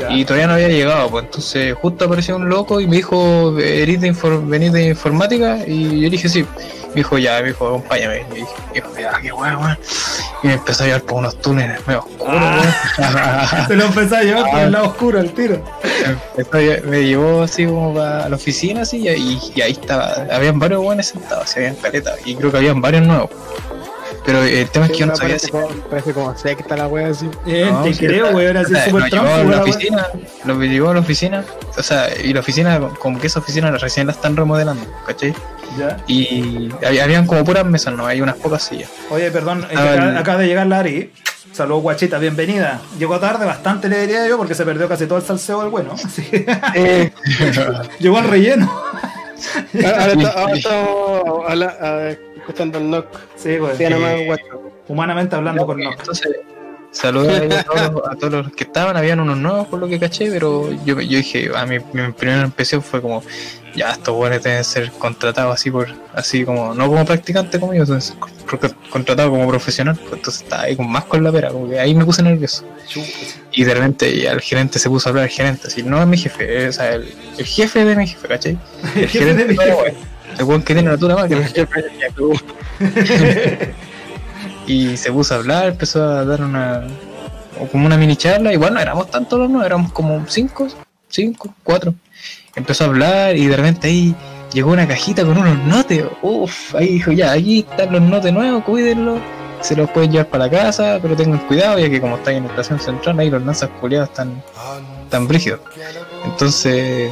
Ya. 0.00 0.10
Y 0.10 0.24
todavía 0.24 0.46
no 0.48 0.54
había 0.54 0.68
llegado, 0.68 1.08
pues 1.10 1.24
entonces 1.26 1.74
justo 1.74 2.06
apareció 2.06 2.34
un 2.36 2.48
loco 2.48 2.80
y 2.80 2.86
me 2.88 2.96
dijo, 2.96 3.56
¿Eres 3.60 4.00
de 4.00 4.12
infor- 4.12 4.44
¿venís 4.48 4.72
de 4.72 4.88
informática? 4.88 5.58
Y 5.66 6.00
yo 6.00 6.10
dije, 6.10 6.28
sí. 6.28 6.44
Me 6.94 7.00
dijo, 7.00 7.18
ya, 7.18 7.40
me 7.40 7.48
dijo, 7.48 7.66
acompáñame. 7.66 8.24
Y 8.70 8.74
dijo, 8.74 8.88
ya, 8.98 9.12
qué 9.20 9.32
weón, 9.32 9.56
weón. 9.56 9.78
Y 10.42 10.46
me 10.46 10.52
empezó 10.54 10.84
a 10.84 10.86
llevar 10.86 11.02
por 11.02 11.18
unos 11.18 11.40
túneles 11.40 11.84
medio 11.86 12.00
oscuros, 12.00 12.28
weón. 12.28 13.66
Te 13.68 13.76
lo 13.76 13.84
empezó 13.86 14.16
a 14.16 14.22
llevar 14.22 14.44
por 14.50 14.54
Ah. 14.60 14.62
el 14.64 14.72
lado 14.72 14.84
oscuro, 14.86 15.18
el 15.20 15.32
tiro. 15.34 15.62
Me 16.84 17.04
llevó 17.04 17.42
así 17.42 17.66
como 17.66 17.94
para 17.94 18.28
la 18.28 18.36
oficina 18.36 18.82
así 18.82 18.98
y, 18.98 19.08
ahí- 19.08 19.40
y 19.54 19.60
ahí 19.60 19.72
estaba, 19.72 20.12
habían 20.32 20.58
varios 20.58 20.82
buenos 20.82 21.06
sentados, 21.06 21.44
así, 21.44 21.58
habían 21.60 21.74
caletas 21.76 22.18
y 22.24 22.34
creo 22.36 22.50
que 22.50 22.58
habían 22.58 22.80
varios 22.80 23.02
nuevos. 23.06 23.30
Pero 24.24 24.42
el 24.42 24.70
tema 24.70 24.86
es 24.86 24.92
que 24.92 24.98
yo 24.98 25.06
no 25.06 25.16
sabía 25.16 25.34
parece, 25.34 25.46
si... 25.46 25.52
como, 25.52 25.68
parece 25.68 26.12
como 26.14 26.38
secta 26.38 26.76
la 26.78 26.86
wea 26.88 27.08
así. 27.08 27.28
Eh, 27.46 27.68
No, 27.70 27.82
te 27.82 27.92
sí, 27.92 28.06
creo, 28.06 28.30
weón, 28.30 28.56
así 28.56 28.72
o 28.72 28.76
sea, 28.76 28.84
súper 28.86 29.02
lo 29.02 29.08
llevó 29.22 29.34
a 29.34 29.44
la 29.44 29.62
oficina, 29.62 30.06
lo 30.44 30.62
llevó 30.62 30.90
a 30.90 30.94
la 30.94 31.00
oficina, 31.00 31.44
o 31.76 31.82
sea, 31.82 32.08
y 32.22 32.32
la 32.32 32.40
oficina, 32.40 32.80
como 33.00 33.20
que 33.20 33.26
esa 33.26 33.40
oficina 33.40 33.70
recién 33.72 34.06
la 34.06 34.12
están 34.14 34.34
remodelando, 34.34 34.82
¿cachai? 35.06 35.34
Ya. 35.78 35.96
Y 36.06 36.70
había- 36.84 37.04
habían 37.04 37.26
como 37.26 37.44
puras 37.44 37.64
mesas, 37.66 37.94
no, 37.94 38.06
hay 38.06 38.20
unas 38.20 38.36
pocas 38.36 38.62
sillas. 38.62 38.90
Oye, 39.10 39.30
perdón, 39.30 39.64
acá, 39.64 40.18
acaba 40.18 40.38
de 40.38 40.46
llegar 40.46 40.66
Lari. 40.66 41.10
Saludos, 41.52 41.82
guachita, 41.82 42.18
bienvenida. 42.18 42.80
Llegó 42.98 43.18
tarde, 43.20 43.46
bastante 43.46 43.88
le 43.88 44.00
diría 44.00 44.26
yo, 44.26 44.36
porque 44.36 44.54
se 44.56 44.64
perdió 44.64 44.88
casi 44.88 45.06
todo 45.06 45.18
el 45.18 45.24
salseo 45.24 45.60
del 45.62 45.70
bueno. 45.70 45.94
Llegó 48.00 48.18
al 48.18 48.28
relleno. 48.28 48.70
Ahora, 49.74 50.12
está- 50.12 50.30
ahora 50.30 50.54
estamos 50.54 51.44
ah, 51.80 52.10
escuchando 52.36 52.78
el 52.78 52.84
knock. 52.90 53.06
Sí, 53.36 53.56
guacho. 53.58 53.76
Humanamente 54.88 55.36
hablando 55.36 55.64
con 55.66 55.80
Nock. 55.80 55.96
Entonces, 56.00 56.36
saludé 56.94 57.34
ahí 57.36 57.52
a 57.52 57.62
todos, 57.64 57.92
los- 57.92 58.06
a 58.08 58.14
todos 58.16 58.32
los 58.32 58.52
que 58.52 58.64
estaban, 58.64 58.96
habían 58.96 59.20
unos 59.20 59.36
nuevos 59.36 59.66
por 59.66 59.80
lo 59.80 59.86
que 59.88 59.98
caché, 59.98 60.30
pero 60.30 60.70
yo, 60.84 61.00
yo 61.00 61.18
dije, 61.18 61.50
a 61.54 61.66
mi, 61.66 61.78
mi 61.92 62.12
primera 62.12 62.42
impresión 62.44 62.82
fue 62.82 63.02
como, 63.02 63.22
ya 63.74 63.90
estos 63.90 64.14
buenos 64.14 64.42
deben 64.42 64.62
ser 64.64 64.90
contratados 64.92 65.52
así 65.52 65.70
por, 65.70 65.88
así 66.14 66.44
como, 66.44 66.72
no 66.74 66.86
como 66.86 67.04
practicante 67.04 67.58
como 67.58 67.74
yo, 67.74 67.80
entonces, 67.82 68.16
con- 68.48 68.60
contratados 68.90 69.30
como 69.32 69.48
profesional, 69.48 69.96
pues 69.96 70.12
entonces 70.14 70.42
estaba 70.42 70.62
ahí 70.62 70.76
con 70.76 70.88
más 70.88 71.04
con 71.04 71.22
la 71.24 71.32
pera, 71.32 71.48
como 71.50 71.68
que 71.68 71.78
ahí 71.80 71.94
me 71.94 72.04
puse 72.04 72.22
nervioso. 72.22 72.64
Y 73.52 73.64
de 73.64 73.74
repente 73.74 74.16
ya 74.20 74.30
el 74.32 74.40
gerente 74.40 74.78
se 74.78 74.88
puso 74.88 75.08
a 75.08 75.10
hablar, 75.10 75.24
el 75.24 75.30
gerente, 75.30 75.66
así, 75.66 75.82
no 75.82 76.00
es 76.00 76.06
mi 76.06 76.16
jefe, 76.16 76.68
o 76.68 76.72
sea, 76.72 76.94
el, 76.94 77.12
el 77.36 77.44
jefe 77.44 77.84
de 77.84 77.96
mi 77.96 78.06
jefe, 78.06 78.28
¿cachai? 78.28 78.58
El 78.94 79.08
jefe 79.08 79.34
de 79.34 79.44
mi 79.46 79.56
jefe. 79.58 79.94
El 80.38 80.44
buen 80.46 80.62
que 80.62 80.74
tiene 80.74 80.90
la 80.96 81.14
más 81.14 81.28
que 81.28 81.34
el 81.34 81.44
jefe. 81.46 81.84
y 84.66 84.96
se 84.96 85.12
puso 85.12 85.34
a 85.34 85.38
hablar, 85.38 85.66
empezó 85.68 86.02
a 86.02 86.24
dar 86.24 86.42
una 86.42 86.86
o 87.60 87.66
como 87.66 87.86
una 87.86 87.96
mini 87.96 88.16
charla, 88.16 88.52
igual 88.52 88.74
no 88.74 88.80
éramos 88.80 89.10
tantos 89.10 89.38
los 89.38 89.50
no, 89.50 89.64
éramos 89.64 89.92
como 89.92 90.24
cinco, 90.28 90.68
cinco, 91.08 91.54
cuatro. 91.62 91.94
Empezó 92.56 92.84
a 92.84 92.86
hablar 92.88 93.36
y 93.36 93.46
de 93.46 93.56
repente 93.56 93.88
ahí 93.88 94.14
llegó 94.52 94.72
una 94.72 94.86
cajita 94.86 95.24
con 95.24 95.38
unos 95.38 95.58
notes, 95.64 96.04
uff, 96.22 96.74
ahí 96.74 96.94
dijo 96.94 97.12
ya, 97.12 97.32
aquí 97.32 97.66
están 97.68 97.92
los 97.92 98.02
notes 98.02 98.32
nuevos, 98.32 98.64
cuídenlos, 98.64 99.20
se 99.60 99.76
los 99.76 99.90
pueden 99.90 100.12
llevar 100.12 100.28
para 100.28 100.44
la 100.44 100.50
casa, 100.50 100.98
pero 101.00 101.16
tengan 101.16 101.40
cuidado 101.46 101.78
ya 101.78 101.88
que 101.88 102.00
como 102.00 102.16
está 102.16 102.32
en 102.32 102.44
la 102.44 102.50
estación 102.50 102.78
central, 102.80 103.18
ahí 103.18 103.30
los 103.30 103.42
lanzas 103.42 103.70
culiados 103.80 104.10
están 104.10 104.42
tan 105.10 105.26
brígidos. 105.26 105.60
Entonces, 106.24 107.10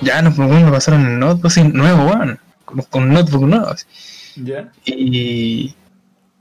ya 0.00 0.22
nos, 0.22 0.36
bueno, 0.36 0.70
pasaron 0.70 1.06
el 1.06 1.18
notebook 1.18 1.56
nuevo, 1.74 2.04
weón, 2.06 2.38
con, 2.64 2.82
con 2.82 3.12
notebook 3.12 3.42
nuevo. 3.42 3.68
así. 3.68 3.84
Ya. 4.36 4.70
Y 4.86 5.74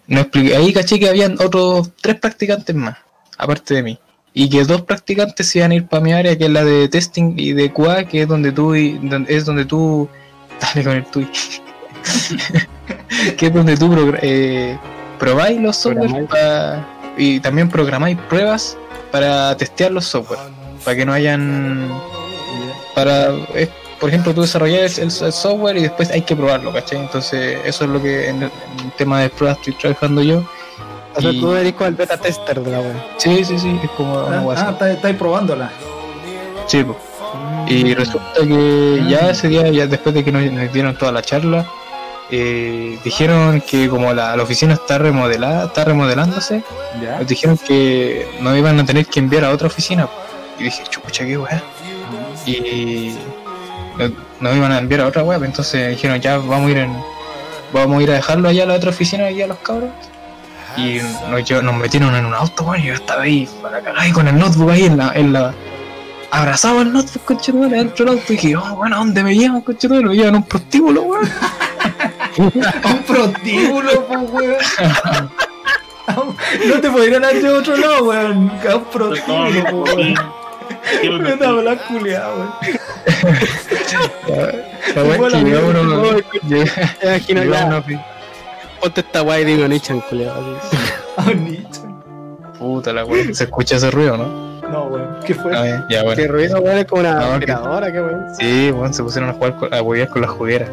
no 0.07 0.21
expliqué, 0.21 0.55
ahí 0.55 0.73
caché 0.73 0.99
que 0.99 1.09
habían 1.09 1.33
otros 1.41 1.91
tres 2.01 2.19
practicantes 2.19 2.75
más, 2.75 2.97
aparte 3.37 3.73
de 3.75 3.83
mí. 3.83 3.99
Y 4.33 4.49
que 4.49 4.63
dos 4.65 4.81
practicantes 4.83 5.47
se 5.47 5.59
iban 5.59 5.71
a 5.71 5.75
ir 5.75 5.87
para 5.87 6.03
mi 6.03 6.13
área, 6.13 6.37
que 6.37 6.45
es 6.45 6.51
la 6.51 6.63
de 6.63 6.87
testing 6.89 7.33
y 7.37 7.53
de 7.53 7.73
QA, 7.73 8.03
que 8.05 8.21
es 8.21 8.27
donde 8.27 8.51
tú 8.51 8.75
y- 8.75 8.99
donde- 9.01 9.35
es 9.35 9.45
donde 9.45 9.65
tú. 9.65 10.07
Dale 10.61 10.83
con 10.83 10.93
el 10.95 11.05
tuyo. 11.05 11.27
que 13.37 13.47
es 13.47 13.53
donde 13.53 13.77
tú 13.77 14.13
eh, 14.21 14.77
probáis 15.19 15.59
los 15.59 15.75
software 15.77 16.25
pa- 16.27 16.85
y 17.17 17.39
también 17.39 17.69
programáis 17.69 18.17
pruebas 18.29 18.77
para 19.11 19.55
testear 19.57 19.91
los 19.91 20.05
software. 20.05 20.39
Para 20.83 20.97
que 20.97 21.05
no 21.05 21.13
hayan. 21.13 21.89
Para. 22.95 23.31
Por 23.99 24.09
ejemplo, 24.09 24.33
tú 24.33 24.41
desarrollas 24.41 24.97
el, 24.99 25.05
el 25.05 25.33
software 25.33 25.77
y 25.77 25.81
después 25.83 26.09
hay 26.11 26.21
que 26.21 26.35
probarlo, 26.35 26.71
¿cachai? 26.73 26.99
Entonces, 26.99 27.59
eso 27.65 27.83
es 27.85 27.89
lo 27.89 28.01
que 28.01 28.29
en 28.29 28.43
el, 28.43 28.51
en 28.79 28.85
el 28.85 28.91
tema 28.93 29.21
de 29.21 29.29
pruebas 29.29 29.57
estoy 29.59 29.73
trabajando 29.73 30.21
yo. 30.21 30.43
O 31.15 31.21
sea, 31.21 31.31
Y- 31.31 31.39
tú 31.39 31.53
eres 31.53 31.73
como 31.73 31.87
el 31.87 31.95
beta 31.95 32.17
tester 32.17 32.61
de 32.61 32.71
la 32.71 32.79
wea. 32.79 33.05
Sí, 33.17 33.43
sí, 33.43 33.57
sí, 33.57 33.79
es 33.83 33.89
como 33.91 34.19
Ah, 34.19 34.43
ah, 34.55 34.87
está- 34.91 35.13
probándola. 35.17 35.71
Sí, 36.67 36.83
po. 36.83 36.95
Y 37.67 37.93
resulta 37.95 38.33
que 38.41 39.03
ya 39.09 39.29
ese 39.31 39.47
día, 39.47 39.67
ya 39.69 39.87
después 39.87 40.13
de 40.15 40.23
que 40.23 40.31
nos, 40.31 40.43
nos 40.51 40.71
dieron 40.71 40.95
toda 40.97 41.11
la 41.11 41.21
charla, 41.21 41.65
eh, 42.29 42.97
dijeron 43.03 43.61
que 43.61 43.89
como 43.89 44.13
la, 44.13 44.35
la 44.35 44.43
oficina 44.43 44.73
está 44.75 44.97
remodelada, 44.97 45.65
está 45.65 45.85
remodelándose, 45.85 46.63
Ya. 47.01 47.17
nos 47.17 47.27
dijeron 47.27 47.57
que 47.57 48.27
nos 48.41 48.57
iban 48.57 48.79
a 48.79 48.85
tener 48.85 49.05
que 49.07 49.19
enviar 49.19 49.43
a 49.45 49.51
otra 49.51 49.67
oficina. 49.67 50.07
Y 50.59 50.63
dije, 50.65 50.83
chucha, 50.89 51.25
qué 51.25 51.37
weá. 51.37 51.61
Y 52.45 53.15
nos, 53.97 54.11
nos 54.39 54.55
iban 54.55 54.71
a 54.71 54.79
enviar 54.79 55.01
a 55.01 55.07
otra 55.07 55.23
web, 55.23 55.43
entonces 55.43 55.89
dijeron, 55.89 56.19
ya 56.19 56.37
vamos 56.37 56.67
a 56.67 56.71
ir 56.71 56.77
en, 56.77 56.97
vamos 57.73 57.99
a 57.99 58.03
ir 58.03 58.11
a 58.11 58.13
dejarlo 58.15 58.49
allá 58.49 58.63
a 58.63 58.67
la 58.67 58.73
otra 58.75 58.89
oficina, 58.89 59.25
allá 59.25 59.45
a 59.45 59.47
los 59.47 59.57
cabros. 59.59 59.89
Y 60.75 60.99
nos, 61.29 61.75
metieron 61.75 62.13
en 62.15 62.25
un 62.25 62.35
auto, 62.35 62.63
weón, 62.63 62.83
y 62.83 62.87
yo 62.87 62.93
estaba 62.93 63.23
ahí 63.23 63.49
para 63.61 63.79
cagar 63.79 63.99
ahí 63.99 64.11
con 64.11 64.27
el 64.27 64.37
notebook 64.37 64.69
ahí 64.69 64.85
en 64.85 64.97
la, 64.97 65.11
en 65.15 65.33
la 65.33 65.53
abrazado 66.29 66.79
al 66.79 66.93
notebook, 66.93 67.25
conchetumare, 67.25 67.77
dentro 67.77 68.05
del 68.05 68.19
auto, 68.19 68.33
y 68.33 68.35
dije, 68.35 68.55
oh, 68.55 68.75
bueno, 68.75 68.95
¿a 68.95 68.99
dónde 68.99 69.23
me 69.23 69.35
llevan, 69.35 69.61
conchetumare? 69.61 70.05
Me 70.05 70.15
llevan 70.15 70.35
a 70.35 70.37
un 70.37 70.43
prostíbulo, 70.43 71.01
weón. 71.03 71.29
Un 72.37 73.03
prostíbulo, 73.07 74.07
pues, 74.07 74.31
weón. 74.31 74.57
No 76.67 76.79
te 76.79 76.89
podrían 76.89 77.23
llevado 77.23 77.55
a 77.55 77.59
otro 77.59 77.77
lado, 77.77 78.03
weón. 78.03 78.51
A 78.69 78.75
un 78.75 78.85
prostíbulo, 78.85 79.83
pues, 79.83 79.95
weón. 79.95 81.21
Me 81.23 81.45
hablando 81.45 81.83
culiado, 81.87 82.37
weón. 82.37 82.53
La 84.95 85.03
weá 85.03 85.15
es 85.27 85.33
que 85.33 85.43
llegamos 85.43 85.75
a 85.75 85.81
una- 85.81 85.95
lleg- 86.47 86.97
Te 86.99 87.07
imagino 87.07 87.43
ya. 87.43 87.69
ofi- 87.81 88.05
Ponte 88.81 89.01
esta 89.01 89.23
wea 89.23 89.39
y 89.39 89.45
digo 89.45 89.67
Nichan, 89.67 90.01
culiado. 90.01 90.59
un 91.27 91.43
nicho. 91.51 91.81
Puta 92.59 92.93
la 92.93 93.05
weá, 93.05 93.33
se 93.33 93.45
escucha 93.45 93.75
ese 93.77 93.89
ruido, 93.91 94.17
¿no? 94.17 94.47
No, 94.69 94.83
weón. 94.85 95.19
¿Qué 95.25 95.33
fue? 95.33 95.55
A 95.55 95.61
ver, 95.61 95.83
ya 95.89 96.03
bueno. 96.03 96.15
Qué 96.21 96.27
ruido, 96.27 96.59
weón, 96.59 96.77
es 96.79 96.85
como 96.85 97.01
una 97.01 97.13
No, 97.13 97.19
que- 97.39 97.51
aspiradora, 97.51 97.91
qué 97.91 98.01
weón. 98.01 98.35
Sí, 98.37 98.71
bueno, 98.71 98.93
se 98.93 99.03
pusieron 99.03 99.29
a 99.29 99.33
jugar 99.33 99.55
con, 99.57 99.73
a 99.73 99.81
huevear 99.81 100.09
con 100.09 100.21
las 100.21 100.31
jugueras. 100.31 100.69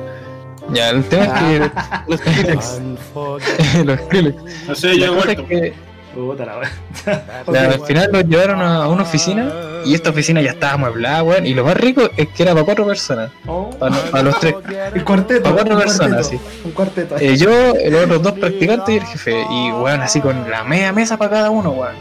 Ya, 0.70 0.90
el 0.90 1.04
tema 1.04 1.24
es 1.24 1.32
que 1.32 1.70
Los 2.08 2.20
Skrillex. 2.20 2.80
los 3.84 4.00
Skrillex. 4.00 4.66
No 4.68 4.74
sé, 4.74 4.98
yo 4.98 5.06
he 5.06 5.72
Puta 6.14 6.46
la 6.46 6.58
weón. 6.58 7.56
al 7.72 7.86
final 7.86 8.12
nos 8.12 8.24
llevaron 8.24 8.62
a, 8.62 8.88
una 8.88 9.02
oficina 9.02 9.52
y 9.84 9.94
esta 9.94 10.10
oficina 10.10 10.40
ya 10.40 10.52
estaba 10.52 10.74
amueblada, 10.74 11.22
weón. 11.22 11.46
Y 11.46 11.54
lo 11.54 11.64
más 11.64 11.76
rico 11.76 12.08
es 12.16 12.28
que 12.28 12.42
era 12.42 12.52
para 12.52 12.64
cuatro 12.64 12.86
personas, 12.86 13.30
Oh, 13.46 13.70
para, 13.70 13.96
para 14.10 14.22
los 14.22 14.38
tres. 14.40 14.54
el 14.94 15.04
cuarteto. 15.04 15.42
Para 15.42 15.54
cuatro 15.56 15.78
personas, 15.78 16.28
cuarteto, 16.28 16.44
Un 16.64 16.70
cuarteto. 16.72 17.16
Eh, 17.18 17.36
yo, 17.36 17.50
los 17.90 18.04
otros 18.04 18.22
dos 18.22 18.32
practicantes 18.32 18.94
y 18.94 18.98
el 18.98 19.04
jefe. 19.04 19.44
Y 19.50 19.72
weón, 19.72 20.00
así 20.00 20.20
con 20.20 20.50
la 20.50 20.64
media 20.64 20.92
mesa 20.92 21.16
para 21.16 21.30
cada 21.30 21.50
uno, 21.50 21.70
weón. 21.70 21.94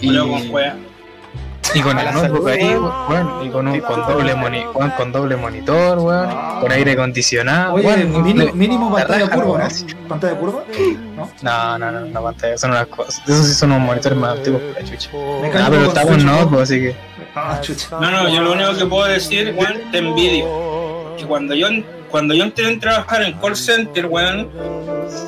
Y, 0.00 0.06
Julio 0.06 0.28
con 0.28 0.48
juega. 0.50 0.76
Y 1.74 1.80
con 1.80 1.98
el 1.98 2.12
notebook 2.14 2.48
ahí, 2.48 2.74
weón. 2.74 3.46
Y 3.46 3.50
con, 3.50 3.68
un, 3.68 3.80
con, 3.80 4.06
doble 4.06 4.34
moni- 4.34 4.64
weón, 4.74 4.90
con 4.90 5.12
doble 5.12 5.36
monitor, 5.36 5.98
weón. 5.98 6.60
Con 6.60 6.72
aire 6.72 6.92
acondicionado. 6.92 7.74
Oye, 7.74 7.86
weón, 7.86 8.56
mínimo, 8.56 8.92
pantalla 8.92 9.26
raja, 9.26 9.34
curva, 9.42 9.68
¿no? 9.68 10.08
¿Pantalla 10.08 10.34
curva? 10.38 10.64
¿No? 11.16 11.30
No, 11.42 11.78
no, 11.78 11.90
no, 11.92 12.00
no 12.00 12.22
pantalla, 12.22 12.58
son 12.58 12.70
unas 12.70 12.86
cosas. 12.86 13.22
Esos 13.26 13.46
sí 13.46 13.54
son 13.54 13.72
unos 13.72 13.86
monitores 13.86 14.18
más 14.18 14.36
antiguos 14.38 14.60
que 14.62 14.82
la 14.82 14.88
chucha. 14.88 15.10
Ah, 15.14 15.66
pero 15.70 15.84
está 15.84 16.02
con 16.02 16.24
¿no? 16.24 16.32
notebook, 16.32 16.60
así 16.62 16.80
que. 16.80 16.96
Ah, 17.34 17.58
chucha. 17.62 17.88
No, 18.00 18.10
no, 18.10 18.28
yo 18.28 18.40
lo 18.42 18.52
único 18.52 18.76
que 18.76 18.86
puedo 18.86 19.06
decir, 19.06 19.54
weón, 19.56 19.90
te 19.90 19.98
envidio. 19.98 20.46
Que 21.16 21.24
cuando 21.26 21.54
yo, 21.54 21.68
cuando 22.10 22.34
yo 22.34 22.44
entré 22.44 22.66
a 22.74 22.78
trabajar 22.78 23.22
en 23.22 23.32
call 23.38 23.56
center, 23.56 24.06
weón, 24.06 24.48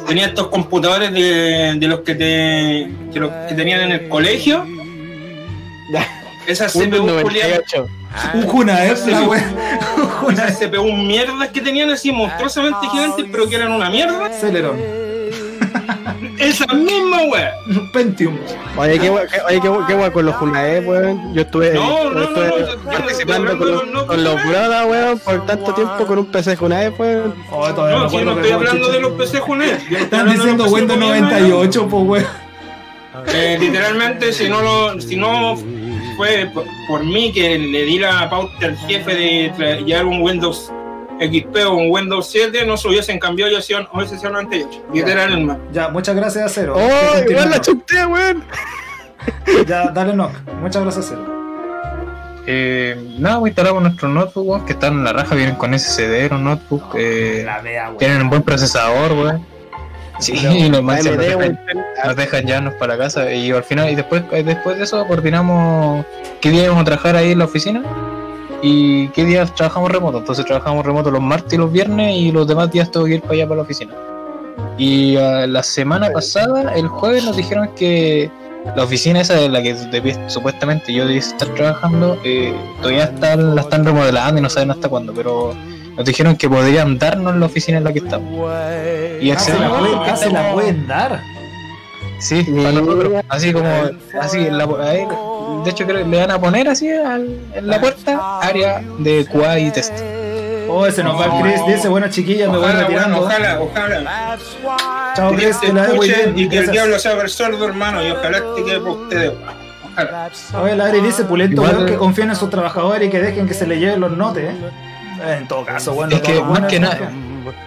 tenía 0.06 0.26
estos 0.26 0.48
computadores 0.48 1.12
de, 1.12 1.74
de 1.78 1.86
los 1.88 2.00
que 2.00 2.14
te 2.14 2.90
que 3.12 3.20
los 3.20 3.30
que 3.48 3.54
tenían 3.54 3.80
en 3.82 3.92
el 3.92 4.08
colegio. 4.08 4.64
Esas 6.46 6.74
Windows 6.76 7.02
CPU. 7.02 7.20
98. 7.20 7.86
Un 8.34 8.42
Junaef, 8.46 9.06
la 9.06 9.22
wea. 9.22 9.52
Un 9.96 10.04
Junaef. 10.06 10.38
Esas 10.50 10.58
CPU 10.70 10.92
mierdas 10.92 11.48
que 11.48 11.60
tenían 11.60 11.90
así 11.90 12.12
monstruosamente 12.12 12.78
gigantes, 12.92 13.26
pero 13.30 13.48
que 13.48 13.56
eran 13.56 13.72
una 13.72 13.90
mierda. 13.90 14.30
Celeron. 14.32 14.76
Esa 16.38 16.66
misma 16.74 17.22
wea. 17.24 17.54
Un 17.68 17.90
Pentium. 17.92 18.36
Oye, 18.76 18.98
qué 18.98 19.08
guay, 19.08 19.26
oye, 19.48 19.60
qué 19.60 19.68
guay, 19.68 19.84
qué 19.86 19.94
guay 19.94 20.10
con 20.10 20.26
los 20.26 20.34
Junae, 20.36 20.80
weón. 20.80 21.34
Yo 21.34 21.42
estuve, 21.42 21.72
No, 21.74 22.04
yo 22.04 22.10
no, 22.10 22.22
estuve 22.22 22.48
no, 22.48 22.58
no, 22.58 22.66
yo- 22.66 22.78
participando 22.90 23.52
yo- 23.52 23.58
con, 23.58 23.68
no, 23.68 23.74
los- 23.74 23.86
no, 23.92 24.06
con 24.06 24.24
los 24.24 24.44
weón, 24.44 25.18
por 25.20 25.46
tanto 25.46 25.74
tiempo 25.74 26.06
con 26.06 26.18
un 26.18 26.26
PC 26.26 26.56
Junae, 26.56 26.88
weón. 26.90 27.34
Oh, 27.50 27.68
No, 27.68 28.08
si 28.10 28.16
no 28.18 28.34
que 28.34 28.40
estoy 28.40 28.52
hablando 28.52 28.88
de 28.90 29.00
los 29.00 29.12
PC. 29.12 29.38
Yo 29.38 29.54
estoy 29.64 29.96
Están 29.96 30.30
diciendo 30.32 30.64
Windows 30.66 30.98
PC 30.98 31.20
98, 31.20 31.88
pues 31.88 32.04
weón. 32.06 32.26
Eh, 33.32 33.56
literalmente, 33.60 34.32
si 34.32 34.48
no 34.48 34.60
lo, 34.60 35.00
si 35.00 35.14
no 35.16 35.56
fue 36.16 36.51
por, 36.53 36.65
por 36.89 37.05
mí 37.05 37.32
que 37.32 37.59
le 37.59 37.82
di 37.82 37.99
la 37.99 38.28
pauta 38.31 38.66
al 38.66 38.77
jefe 38.78 39.15
de 39.15 39.82
llevar 39.85 40.07
un 40.07 40.20
Windows 40.23 40.73
XP 41.20 41.57
o 41.66 41.74
un 41.74 41.91
Windows 41.91 42.28
7, 42.31 42.66
no 42.66 42.77
se 42.77 42.89
hubiesen 42.89 43.19
cambiado 43.19 43.51
y 43.51 43.55
hubiesen 43.55 43.86
hubiese 43.93 44.19
sido 44.19 44.31
98. 44.32 44.85
Literalmente. 44.93 45.55
Ya, 45.73 45.89
muchas 45.89 46.16
gracias 46.16 46.45
a 46.45 46.49
Cero. 46.49 46.74
¡Oh, 46.77 47.31
igual 47.31 47.51
la 47.51 47.61
chunté, 47.61 48.05
weón! 48.07 48.45
Ya, 49.66 49.89
dale 49.91 50.12
knock. 50.12 50.32
Muchas 50.61 50.82
gracias 50.82 51.07
a 51.07 51.09
Cero. 51.11 51.45
Eh, 52.47 53.15
nada, 53.19 53.41
instalamos 53.47 53.82
nuestros 53.82 54.12
notebooks, 54.12 54.47
weón, 54.49 54.66
que 54.66 54.73
están 54.74 54.95
en 54.95 55.05
la 55.05 55.12
raja, 55.15 55.35
vienen 55.35 55.55
con 55.55 55.73
SSD 55.78 56.28
los 56.31 56.41
notebooks, 56.41 56.95
eh, 56.99 57.43
La 57.47 57.61
vea, 57.62 57.85
weón. 57.86 57.99
tienen 57.99 58.20
un 58.23 58.28
buen 58.31 58.43
procesador, 58.43 59.12
weón. 59.12 59.47
Sí, 60.20 60.32
más 60.82 61.05
nos 61.05 61.07
AMD, 61.15 61.19
dejan, 61.20 61.61
nos 62.07 62.16
dejan 62.16 62.45
llevarnos 62.47 62.74
para 62.74 62.97
la 62.97 63.05
casa 63.05 63.32
y 63.32 63.51
al 63.51 63.65
final, 63.65 63.91
y 63.91 63.95
después, 63.95 64.23
eh, 64.32 64.43
después 64.43 64.78
de 64.78 64.85
eso 64.85 65.05
coordinamos 65.07 66.05
qué 66.41 66.51
día 66.51 66.65
íbamos 66.65 66.82
a 66.82 66.85
trabajar 66.85 67.16
ahí 67.16 67.32
en 67.32 67.39
la 67.41 67.47
oficina 67.47 67.82
y 68.62 69.09
qué 69.09 69.24
días 69.24 69.55
trabajamos 69.55 69.91
remoto. 69.91 70.19
Entonces 70.19 70.45
trabajamos 70.47 70.86
remoto 70.86 71.11
los 71.11 71.20
martes 71.20 71.53
y 71.55 71.57
los 71.57 71.70
viernes 71.73 72.16
y 72.16 72.31
los 72.32 72.47
demás 72.47 72.70
días 72.70 72.91
tengo 72.91 73.07
que 73.07 73.15
ir 73.16 73.20
para 73.23 73.35
allá 73.35 73.45
para 73.45 73.57
la 73.57 73.62
oficina. 73.62 73.95
Y 74.78 75.16
ah, 75.16 75.47
la 75.47 75.62
semana 75.62 76.11
pasada, 76.11 76.73
el 76.74 76.89
jueves, 76.89 77.24
nos 77.24 77.36
dijeron 77.36 77.70
que 77.77 78.31
la 78.77 78.85
oficina 78.85 79.20
esa 79.20 79.35
de 79.35 79.49
la 79.49 79.62
que 79.62 79.74
debí- 79.91 80.19
supuestamente 80.28 80.93
yo 80.95 81.05
debía 81.05 81.20
estar 81.20 81.49
trabajando, 81.49 82.19
eh, 82.24 82.55
todavía 82.81 83.05
están, 83.05 83.55
la 83.55 83.61
están 83.62 83.85
remodelando 83.85 84.39
y 84.39 84.43
no 84.43 84.49
saben 84.49 84.70
hasta 84.70 84.89
cuándo, 84.89 85.12
pero 85.12 85.55
nos 85.96 86.04
dijeron 86.04 86.36
que 86.36 86.48
podrían 86.48 86.98
darnos 86.98 87.36
la 87.36 87.46
oficina 87.46 87.78
en 87.78 87.84
la 87.84 87.92
que 87.92 87.98
estamos. 88.00 88.50
Y 89.20 89.30
Ah, 89.30 89.38
se 89.38 89.58
la 89.58 89.68
pueden, 89.78 89.94
porque 89.96 90.10
ah, 90.10 90.16
se 90.16 90.30
la 90.30 90.52
pueden 90.52 90.86
dar. 90.86 91.20
Sí, 92.20 92.42
para 92.44 92.72
nosotros. 92.72 93.12
Así 93.28 93.52
como, 93.52 93.68
así, 94.20 94.38
en 94.46 94.56
la, 94.58 94.64
ahí, 94.64 95.06
de 95.64 95.70
hecho 95.70 95.84
creo 95.84 95.98
que 95.98 96.04
le 96.08 96.20
van 96.20 96.30
a 96.30 96.40
poner 96.40 96.68
así 96.68 96.90
al- 96.90 97.38
en 97.54 97.66
la 97.66 97.80
puerta 97.80 98.38
área 98.40 98.82
de 98.98 99.26
QA 99.26 99.58
y 99.58 99.70
test. 99.70 99.92
Oh, 100.68 100.86
ese 100.86 101.04
nos 101.04 101.20
va 101.20 101.26
el 101.26 101.42
Chris. 101.42 101.60
Dice, 101.66 101.88
bueno, 101.88 102.08
chiquillas, 102.08 102.48
me 102.50 102.56
voy 102.56 102.64
Ojalá, 102.66 102.80
retirando. 102.80 103.20
bueno, 103.20 103.60
ojalá, 103.60 103.60
ojalá. 103.60 104.38
Chao, 105.14 105.30
Que 105.30 105.36
Chris, 105.36 105.60
te 105.60 105.66
que 105.66 105.72
la 105.74 105.88
y 106.34 106.48
que 106.48 106.58
el 106.58 106.70
diablo 106.70 106.98
sea 106.98 107.12
el 107.12 107.28
sordo, 107.28 107.66
hermano, 107.66 108.02
y 108.02 108.10
ojalá 108.10 108.38
te 108.56 108.64
quede 108.64 108.80
para 108.80 108.92
ustedes. 108.92 109.32
Ojalá. 109.92 110.30
Oye, 110.62 110.76
la 110.76 110.86
Ari 110.86 111.00
dice, 111.02 111.24
Pulento, 111.24 111.62
Igual- 111.62 111.86
que 111.86 111.94
confíen 111.96 112.30
en 112.30 112.36
sus 112.36 112.48
trabajadores 112.50 113.06
y 113.06 113.10
que 113.10 113.20
dejen 113.20 113.46
que 113.46 113.54
se 113.54 113.66
le 113.66 113.78
lleven 113.78 114.00
los 114.00 114.16
notes. 114.16 114.44
eh. 114.50 114.70
Eh, 115.23 115.36
En 115.41 115.49
todo 115.49 115.65
caso, 115.65 115.95
bueno, 115.95 116.15
Es 116.15 116.23
que 116.23 116.41
más 116.41 116.61
que 116.62 116.81
nada, 116.81 117.11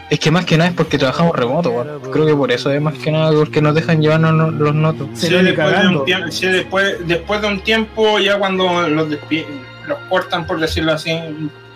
es 0.09 0.19
que 0.19 0.31
más 0.31 0.45
que 0.45 0.57
nada 0.57 0.69
es 0.69 0.75
porque 0.75 0.97
trabajamos 0.97 1.35
remoto. 1.35 1.99
Creo 2.11 2.25
que 2.25 2.35
por 2.35 2.51
eso 2.51 2.71
es 2.71 2.81
más 2.81 2.95
que 2.97 3.11
nada 3.11 3.31
porque 3.31 3.61
nos 3.61 3.75
dejan 3.75 4.01
llevarnos 4.01 4.33
no- 4.33 4.51
los 4.51 4.73
notos. 4.75 5.07
Sí, 5.13 5.29
después, 5.29 5.81
de 5.81 5.87
un 5.87 6.05
tiempo, 6.05 6.31
sí, 6.31 6.47
después, 6.47 6.95
después 7.07 7.41
de 7.41 7.47
un 7.47 7.59
tiempo, 7.61 8.19
ya 8.19 8.37
cuando 8.37 8.87
los, 8.87 9.09
los 9.09 9.97
cortan, 10.09 10.45
por 10.45 10.59
decirlo 10.59 10.93
así, 10.93 11.11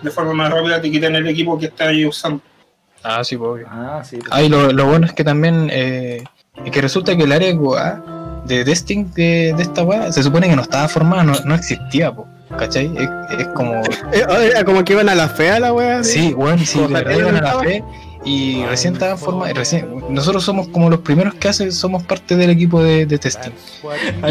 de 0.02 0.10
forma 0.10 0.32
más 0.34 0.52
rápida, 0.52 0.80
te 0.80 0.90
quitan 0.90 1.14
el 1.16 1.26
equipo 1.28 1.58
que 1.58 1.66
estás 1.66 1.88
ahí 1.88 2.04
usando. 2.06 2.40
Ah, 3.04 3.24
sí, 3.24 3.36
pues, 3.36 3.50
obvio. 3.50 3.66
Ah, 3.70 4.02
sí. 4.04 4.18
Ah, 4.30 4.42
y 4.42 4.48
lo, 4.48 4.72
lo 4.72 4.86
bueno 4.86 5.06
es 5.06 5.12
que 5.12 5.24
también, 5.24 5.68
eh, 5.72 6.22
es 6.64 6.70
que 6.70 6.80
resulta 6.80 7.16
que 7.16 7.24
el 7.24 7.32
área 7.32 7.52
de 8.44 8.64
testing 8.64 9.12
de, 9.14 9.54
de 9.56 9.62
esta 9.62 9.82
weá, 9.82 10.10
se 10.12 10.22
supone 10.22 10.48
que 10.48 10.56
no 10.56 10.62
estaba 10.62 10.88
formada, 10.88 11.22
no, 11.24 11.32
no 11.44 11.54
existía, 11.54 12.12
po, 12.12 12.26
¿cachai? 12.58 12.90
Es, 12.96 13.38
es 13.40 13.46
como, 13.48 13.74
Eh, 14.12 14.24
Era 14.50 14.64
como 14.64 14.84
que 14.84 14.92
iban 14.94 15.08
a 15.08 15.14
la 15.14 15.28
fea 15.28 15.58
la 15.60 15.72
wea. 15.72 16.02
sí, 16.04 16.32
weón, 16.34 16.58
sí, 16.64 16.78
de 16.80 16.86
verdad 16.86 17.18
iban 17.18 17.36
a 17.36 17.40
la 17.42 17.58
fe 17.60 17.82
y 18.24 18.64
recién 18.66 18.92
estaban 18.94 19.18
formados, 19.18 19.56
recién, 19.58 19.84
nosotros 20.08 20.44
somos 20.44 20.68
como 20.68 20.88
los 20.88 21.00
primeros 21.00 21.34
que 21.34 21.48
hacen, 21.48 21.72
somos 21.72 22.04
parte 22.04 22.36
del 22.36 22.50
equipo 22.50 22.80
de, 22.80 23.04
de 23.04 23.18
testing. 23.18 23.50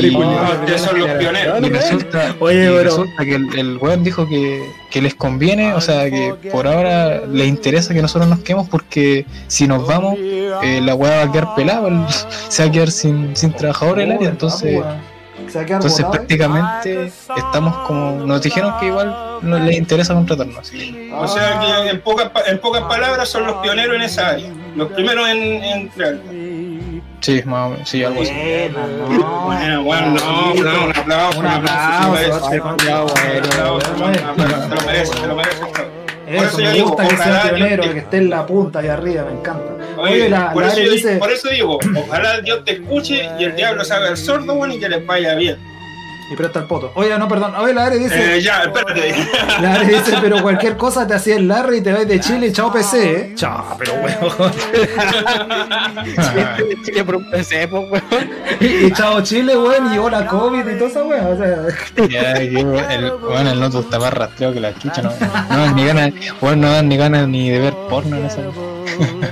Y-. 0.02 0.12
No, 0.12 0.48
son 0.78 0.98
los 1.00 1.10
pioneros. 1.10 1.60
Y 1.62 1.70
resulta, 1.70 2.36
Oye, 2.40 2.64
y 2.64 2.68
pero- 2.70 2.84
resulta 2.86 3.26
que 3.26 3.36
el, 3.36 3.60
el 3.60 3.78
weón 3.82 4.02
dijo 4.06 4.26
que, 4.30 4.64
que 4.90 5.02
les 5.02 5.14
conviene, 5.14 5.74
o 5.74 5.82
sea, 5.82 6.10
que 6.10 6.34
por 6.54 6.68
ahora 6.68 7.26
les 7.28 7.50
interesa 7.50 7.94
que 7.94 8.02
nosotros 8.02 8.30
nos 8.30 8.40
quedemos 8.40 8.70
porque 8.70 9.26
si 9.48 9.68
nos 9.68 9.86
vamos, 9.86 10.16
eh, 10.18 10.80
la 10.82 10.96
weá 10.96 11.18
va 11.18 11.24
a 11.24 11.32
quedar 11.34 11.56
pelada, 11.56 11.90
el- 11.90 12.06
se 12.48 12.64
va 12.64 12.70
a 12.70 12.72
quedar 12.72 12.92
sin, 12.92 13.36
sin 13.36 13.52
trabajadores 13.52 14.06
el 14.06 14.12
área, 14.14 14.30
entonces, 14.30 14.82
Se 15.52 15.58
va 15.58 15.64
a 15.64 15.66
quedar 15.66 15.78
entonces 15.82 16.00
¿eh? 16.00 16.08
prácticamente 16.12 17.12
estamos 17.38 17.76
como, 17.88 18.26
nos 18.26 18.42
dijeron 18.42 18.74
que 18.80 18.88
igual 18.88 19.16
no 19.42 19.60
les 19.60 19.78
interesa 19.78 20.14
contratarnos. 20.14 20.58
así 20.60 20.78
que- 20.94 21.14
O 21.14 21.28
sea 21.28 21.60
que 21.60 21.90
en 21.90 22.02
pocas, 22.02 22.30
pa- 22.30 22.44
en 22.48 22.60
pocas 22.60 22.84
palabras 22.84 23.28
son 23.30 23.46
los 23.46 23.56
pioneros 23.58 23.96
en 23.96 24.02
esa 24.04 24.30
área. 24.30 24.50
Los 24.76 24.92
primeros 24.94 25.28
en, 25.28 25.42
en. 25.64 27.02
Sí, 27.20 27.44
más 27.46 27.68
o 27.68 27.70
menos, 27.72 27.90
sí, 27.90 28.04
algo 28.04 28.22
así. 28.22 28.32
Bueno, 29.46 29.84
bueno, 29.84 30.08
no, 30.08 30.54
no, 30.56 30.86
un 30.88 30.98
aplauso, 30.98 31.40
Un 31.40 31.46
un 31.46 31.52
aplauso. 31.52 32.50
Un 32.50 32.68
aplauso, 32.68 33.94
bueno. 34.00 34.18
un 34.24 34.30
aplauso, 34.30 34.68
te 34.70 34.76
lo 34.76 34.82
merece, 34.88 35.14
te 35.20 35.28
lo 35.28 35.36
merece. 35.36 35.62
Por 36.38 36.46
Eso, 36.46 36.58
me 36.58 36.72
digo, 36.72 36.88
gusta 36.88 37.08
que 37.08 37.18
sea 37.18 37.42
pionero, 37.44 37.84
que 37.94 38.00
esté 38.00 38.18
en 38.18 38.30
la 38.30 38.46
punta 38.46 38.80
ahí 38.80 38.88
arriba, 38.88 39.26
me 39.26 39.40
encanta. 39.40 39.74
Oye, 39.98 40.14
Oye, 40.14 40.30
la, 40.30 40.54
por, 40.54 40.64
la 40.64 40.70
eso 40.70 40.78
Ari 40.78 40.86
yo, 40.86 40.92
dice, 40.94 41.18
por 41.18 41.32
eso 41.32 41.50
digo, 41.50 41.80
ojalá 41.96 42.42
Dios 42.42 42.64
te 42.64 42.74
escuche 42.74 43.30
y 43.40 43.44
el 43.44 43.56
diablo 43.56 43.84
se 43.84 43.94
haga 43.94 44.10
el 44.10 44.18
sordo, 44.18 44.56
bueno, 44.56 44.74
y 44.74 44.80
que 44.80 44.90
les 44.90 45.06
vaya 45.06 45.36
bien. 45.36 45.58
Y 46.32 46.36
presta 46.36 46.60
el 46.60 46.66
poto. 46.66 46.92
Oye, 46.96 47.18
no, 47.18 47.28
perdón. 47.28 47.56
Oye, 47.56 47.74
la 47.74 47.86
Ari 47.86 48.00
dice, 48.00 48.38
Eh, 48.38 48.42
ya, 48.42 48.64
espérate. 48.64 49.16
la 49.62 49.74
Ari 49.76 49.88
dice, 49.88 50.14
pero 50.22 50.42
cualquier 50.42 50.78
cosa 50.78 51.06
te 51.06 51.14
hacía 51.14 51.36
el 51.36 51.48
Larry 51.48 51.78
y 51.78 51.82
te 51.82 51.92
vas 51.94 52.08
de 52.08 52.20
Chile 52.20 52.52
chao 52.52 52.72
PC, 52.72 53.12
¿eh? 53.14 53.32
Chao, 53.36 53.78
pero 53.78 53.94
weón. 53.96 54.52
Chile 56.86 57.04
por 57.04 57.16
un 57.18 57.30
PC, 57.30 57.68
pues, 57.68 57.84
weón. 57.92 58.30
Y, 58.60 58.66
y 58.88 58.92
chao 58.94 59.22
Chile, 59.22 59.58
weón, 59.58 59.88
y 59.88 59.90
llegó 59.90 60.10
la 60.10 60.26
COVID 60.26 60.68
y 60.68 60.78
toda 60.78 60.90
esa 60.90 61.04
weón. 61.04 61.26
O 61.28 61.38
sea, 61.38 62.08
Ya, 62.08 62.34
que, 62.36 62.96
el, 62.96 63.12
bueno, 63.12 63.52
el 63.52 63.60
noto 63.60 63.82
está 63.82 64.00
más 64.00 64.14
rastreado 64.14 64.54
que 64.54 64.60
la 64.60 64.74
chucha, 64.78 65.02
no, 65.02 65.12
no 65.50 65.58
dan 65.58 65.76
ni 65.76 65.86
ganas, 65.86 66.12
bueno, 66.40 66.68
no 66.68 66.72
dan 66.74 66.90
ni 66.90 66.98
ganas 66.98 67.28
ni 67.28 67.50
de 67.50 67.60
ver 67.60 67.74
porno 67.90 68.18
en 68.18 68.26
esa. 68.26 68.42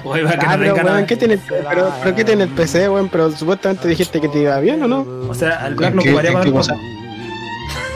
Va 0.05 0.31
que 0.31 0.45
Ah, 0.45 0.57
no 0.57 0.63
pero, 0.63 0.76
weón. 0.76 1.05
¿qué 1.05 1.15
tiene 1.17 1.34
el, 1.35 1.39
pero, 1.47 1.91
pero 2.03 2.15
¿qué 2.15 2.23
tiene 2.23 2.43
el 2.43 2.49
PC, 2.49 2.89
weón? 2.89 3.09
Pero 3.09 3.31
supuestamente 3.31 3.88
dijiste 3.88 4.19
que 4.21 4.27
te 4.30 4.39
iba 4.41 4.59
bien, 4.59 4.81
¿o 4.84 4.88
no? 4.88 5.05
O 5.30 5.34
sea, 5.34 5.57
al 5.65 5.76
Black 5.76 5.91
¿En 5.91 5.95
lo 5.97 6.03
qué, 6.03 6.09
ocuparía 6.09 6.30
en 6.31 6.34
para 6.35 6.45
qué 6.45 6.51
ver 6.51 6.57
cosa? 6.59 6.76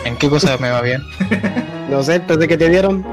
¿En 0.05 0.17
qué 0.17 0.29
cosa 0.29 0.57
me 0.57 0.69
va 0.69 0.81
bien? 0.81 1.01
No 1.89 2.03
sé, 2.03 2.15
el 2.15 2.21
PC 2.21 2.47
que 2.47 2.57
te 2.57 2.69
dieron. 2.69 3.05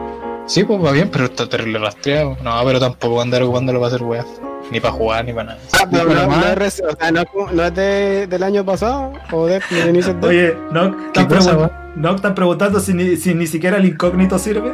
Sí, 0.46 0.64
pues 0.64 0.82
va 0.84 0.90
bien, 0.90 1.08
pero 1.12 1.26
está 1.26 1.48
terrible 1.48 1.78
rastreado. 1.78 2.36
No, 2.42 2.60
pero 2.64 2.80
tampoco 2.80 3.20
andar 3.20 3.42
ocupándolo 3.42 3.78
para 3.80 3.88
hacer 3.94 4.02
weas. 4.02 4.26
Ni 4.72 4.80
para 4.80 4.92
jugar, 4.94 5.24
ni 5.24 5.32
para 5.32 5.46
nada. 5.50 5.58
Ah, 5.72 5.86
pero 5.90 6.04
no, 6.04 6.26
no 6.26 6.64
es, 6.64 6.80
o 6.80 6.96
sea, 6.96 7.10
no, 7.12 7.24
no 7.52 7.64
es 7.64 7.74
de, 7.74 8.26
del 8.26 8.42
año 8.42 8.64
pasado 8.64 9.12
o 9.32 9.46
de, 9.46 9.60
de. 9.60 10.14
Oye, 10.26 10.56
¿no? 10.72 10.96
¿Qué 11.12 11.20
¿Están, 11.20 11.26
cosa, 11.28 11.52
pregun- 11.52 11.56
weón? 11.58 11.70
¿no 11.96 12.14
están 12.16 12.34
preguntando 12.34 12.80
si 12.80 12.94
ni, 12.94 13.16
si 13.16 13.34
ni 13.34 13.46
siquiera 13.46 13.76
el 13.78 13.84
incógnito 13.86 14.38
sirve? 14.38 14.72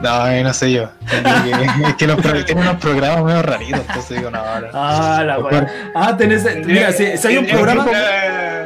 No, 0.00 0.26
eh, 0.28 0.42
no 0.42 0.52
sé 0.52 0.72
yo. 0.72 0.90
Es 1.10 1.94
que 1.94 2.06
los 2.06 2.20
tienen 2.20 2.58
unos 2.58 2.76
programas 2.76 3.24
medio 3.24 3.42
raritos, 3.42 3.80
entonces 3.80 4.16
digo, 4.18 4.30
no, 4.30 4.38
ahora. 4.38 4.70
Ah, 4.72 5.22
la 5.26 5.38
weón. 5.38 5.66
Ah, 5.94 6.16
tenés. 6.16 6.44
Mira, 6.64 6.92
si, 6.92 7.16
si 7.16 7.26
hay 7.26 7.38
un 7.38 7.46
programa. 7.46 7.86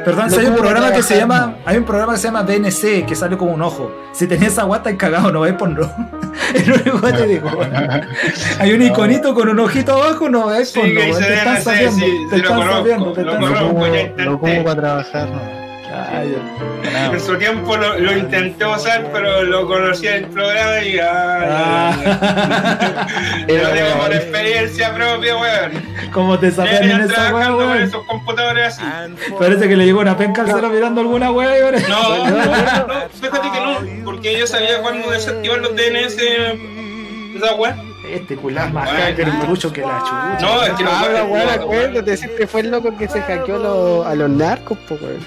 Perdón, 0.05 0.29
si 0.29 0.35
No 0.35 0.41
hay 0.41 0.47
un 0.47 0.55
programa 0.55 0.91
que 0.91 1.03
se 1.03 1.17
llama. 1.17 1.55
Hay 1.65 1.77
un 1.77 1.85
programa 1.85 2.13
que 2.13 2.19
se 2.19 2.27
llama 2.27 2.43
DNC 2.43 3.05
que 3.05 3.15
sale 3.15 3.37
como 3.37 3.53
un 3.53 3.61
ojo. 3.61 3.91
Si 4.13 4.27
tenés 4.27 4.53
esa 4.53 4.63
guata 4.63 4.91
y 4.91 4.97
cagado, 4.97 5.31
no 5.31 5.39
vais 5.41 5.55
por 5.55 5.69
no. 5.69 5.91
Es 6.53 6.67
lo 6.67 6.75
único 6.75 7.01
que 7.01 7.13
te 7.13 7.27
digo. 7.27 7.49
Hay 8.59 8.73
un 8.73 8.81
iconito 8.81 9.33
con 9.33 9.49
un 9.49 9.59
ojito 9.59 9.93
abajo, 9.93 10.29
no 10.29 10.47
vais 10.47 10.75
no. 10.75 10.83
se 10.83 10.91
Te 10.91 11.33
están 11.33 11.61
sabiendo. 11.63 12.05
Te 12.29 12.35
están 12.35 12.61
sabiendo. 12.61 13.13
Te 13.13 13.21
están 13.21 13.41
sabiendo. 13.41 13.67
como, 13.69 13.85
ya 13.85 13.91
lo 13.91 13.99
intenté. 13.99 14.25
como 14.25 14.63
para 14.63 14.75
trabajar, 14.75 15.29
no. 15.29 15.62
Ay, 15.95 16.35
Nada. 16.91 17.13
En 17.13 17.19
su 17.19 17.37
tiempo 17.37 17.77
lo, 17.77 17.99
lo 17.99 18.17
intenté 18.17 18.65
usar, 18.65 19.05
pero 19.13 19.43
lo 19.43 19.67
conocí 19.67 20.07
en 20.07 20.23
el 20.23 20.25
programa 20.25 20.79
y 20.83 20.97
Ah. 20.99 21.95
ay, 23.47 23.57
lo 23.57 23.73
digo 23.73 23.87
por 24.01 24.13
experiencia 24.13 24.93
propia, 24.93 25.37
weón. 25.37 25.71
¿Cómo 26.11 26.37
te 26.39 26.51
sapean 26.51 26.83
en 26.91 27.01
esa 27.01 27.33
weón? 27.33 27.77
esos 27.81 28.03
computadores 28.05 28.79
así. 28.79 28.83
Parece 29.37 29.67
que 29.69 29.75
le 29.77 29.85
llegó 29.85 30.01
una 30.01 30.17
penca 30.17 30.41
al 30.41 30.47
cero 30.51 30.69
mirando 30.69 31.01
alguna 31.01 31.31
weá 31.31 31.57
y 31.57 31.61
ahora. 31.61 31.79
No, 31.87 32.17
no, 32.17 32.25
no, 32.29 32.87
no, 32.87 33.09
fíjate 33.09 33.51
que 33.51 33.59
no, 33.59 34.03
porque 34.05 34.37
yo 34.39 34.47
sabía 34.47 34.81
cuándo 34.81 35.09
desactivar 35.11 35.59
los 35.59 35.75
DNS, 35.75 36.17
esa 37.37 37.55
weá. 37.55 37.75
Este 38.09 38.35
culán 38.35 38.73
más 38.73 38.89
hacker 38.89 39.27
y 39.27 39.31
trucho 39.45 39.71
que 39.71 39.81
la 39.81 39.99
chucha. 39.99 40.37
No, 40.41 40.63
es 40.63 40.71
que 40.73 40.83
Ah, 40.85 41.07
no, 41.19 41.25
weón, 41.25 41.45
no, 41.47 41.51
acuérdate, 41.53 42.17
siempre 42.17 42.47
fue 42.47 42.61
el 42.61 42.71
loco 42.71 42.95
que 42.97 43.07
se 43.07 43.21
hackeó 43.21 43.57
lo- 43.57 44.05
a 44.05 44.13
los 44.15 44.29
narcos, 44.29 44.77
pues, 44.87 45.01
weón. 45.01 45.21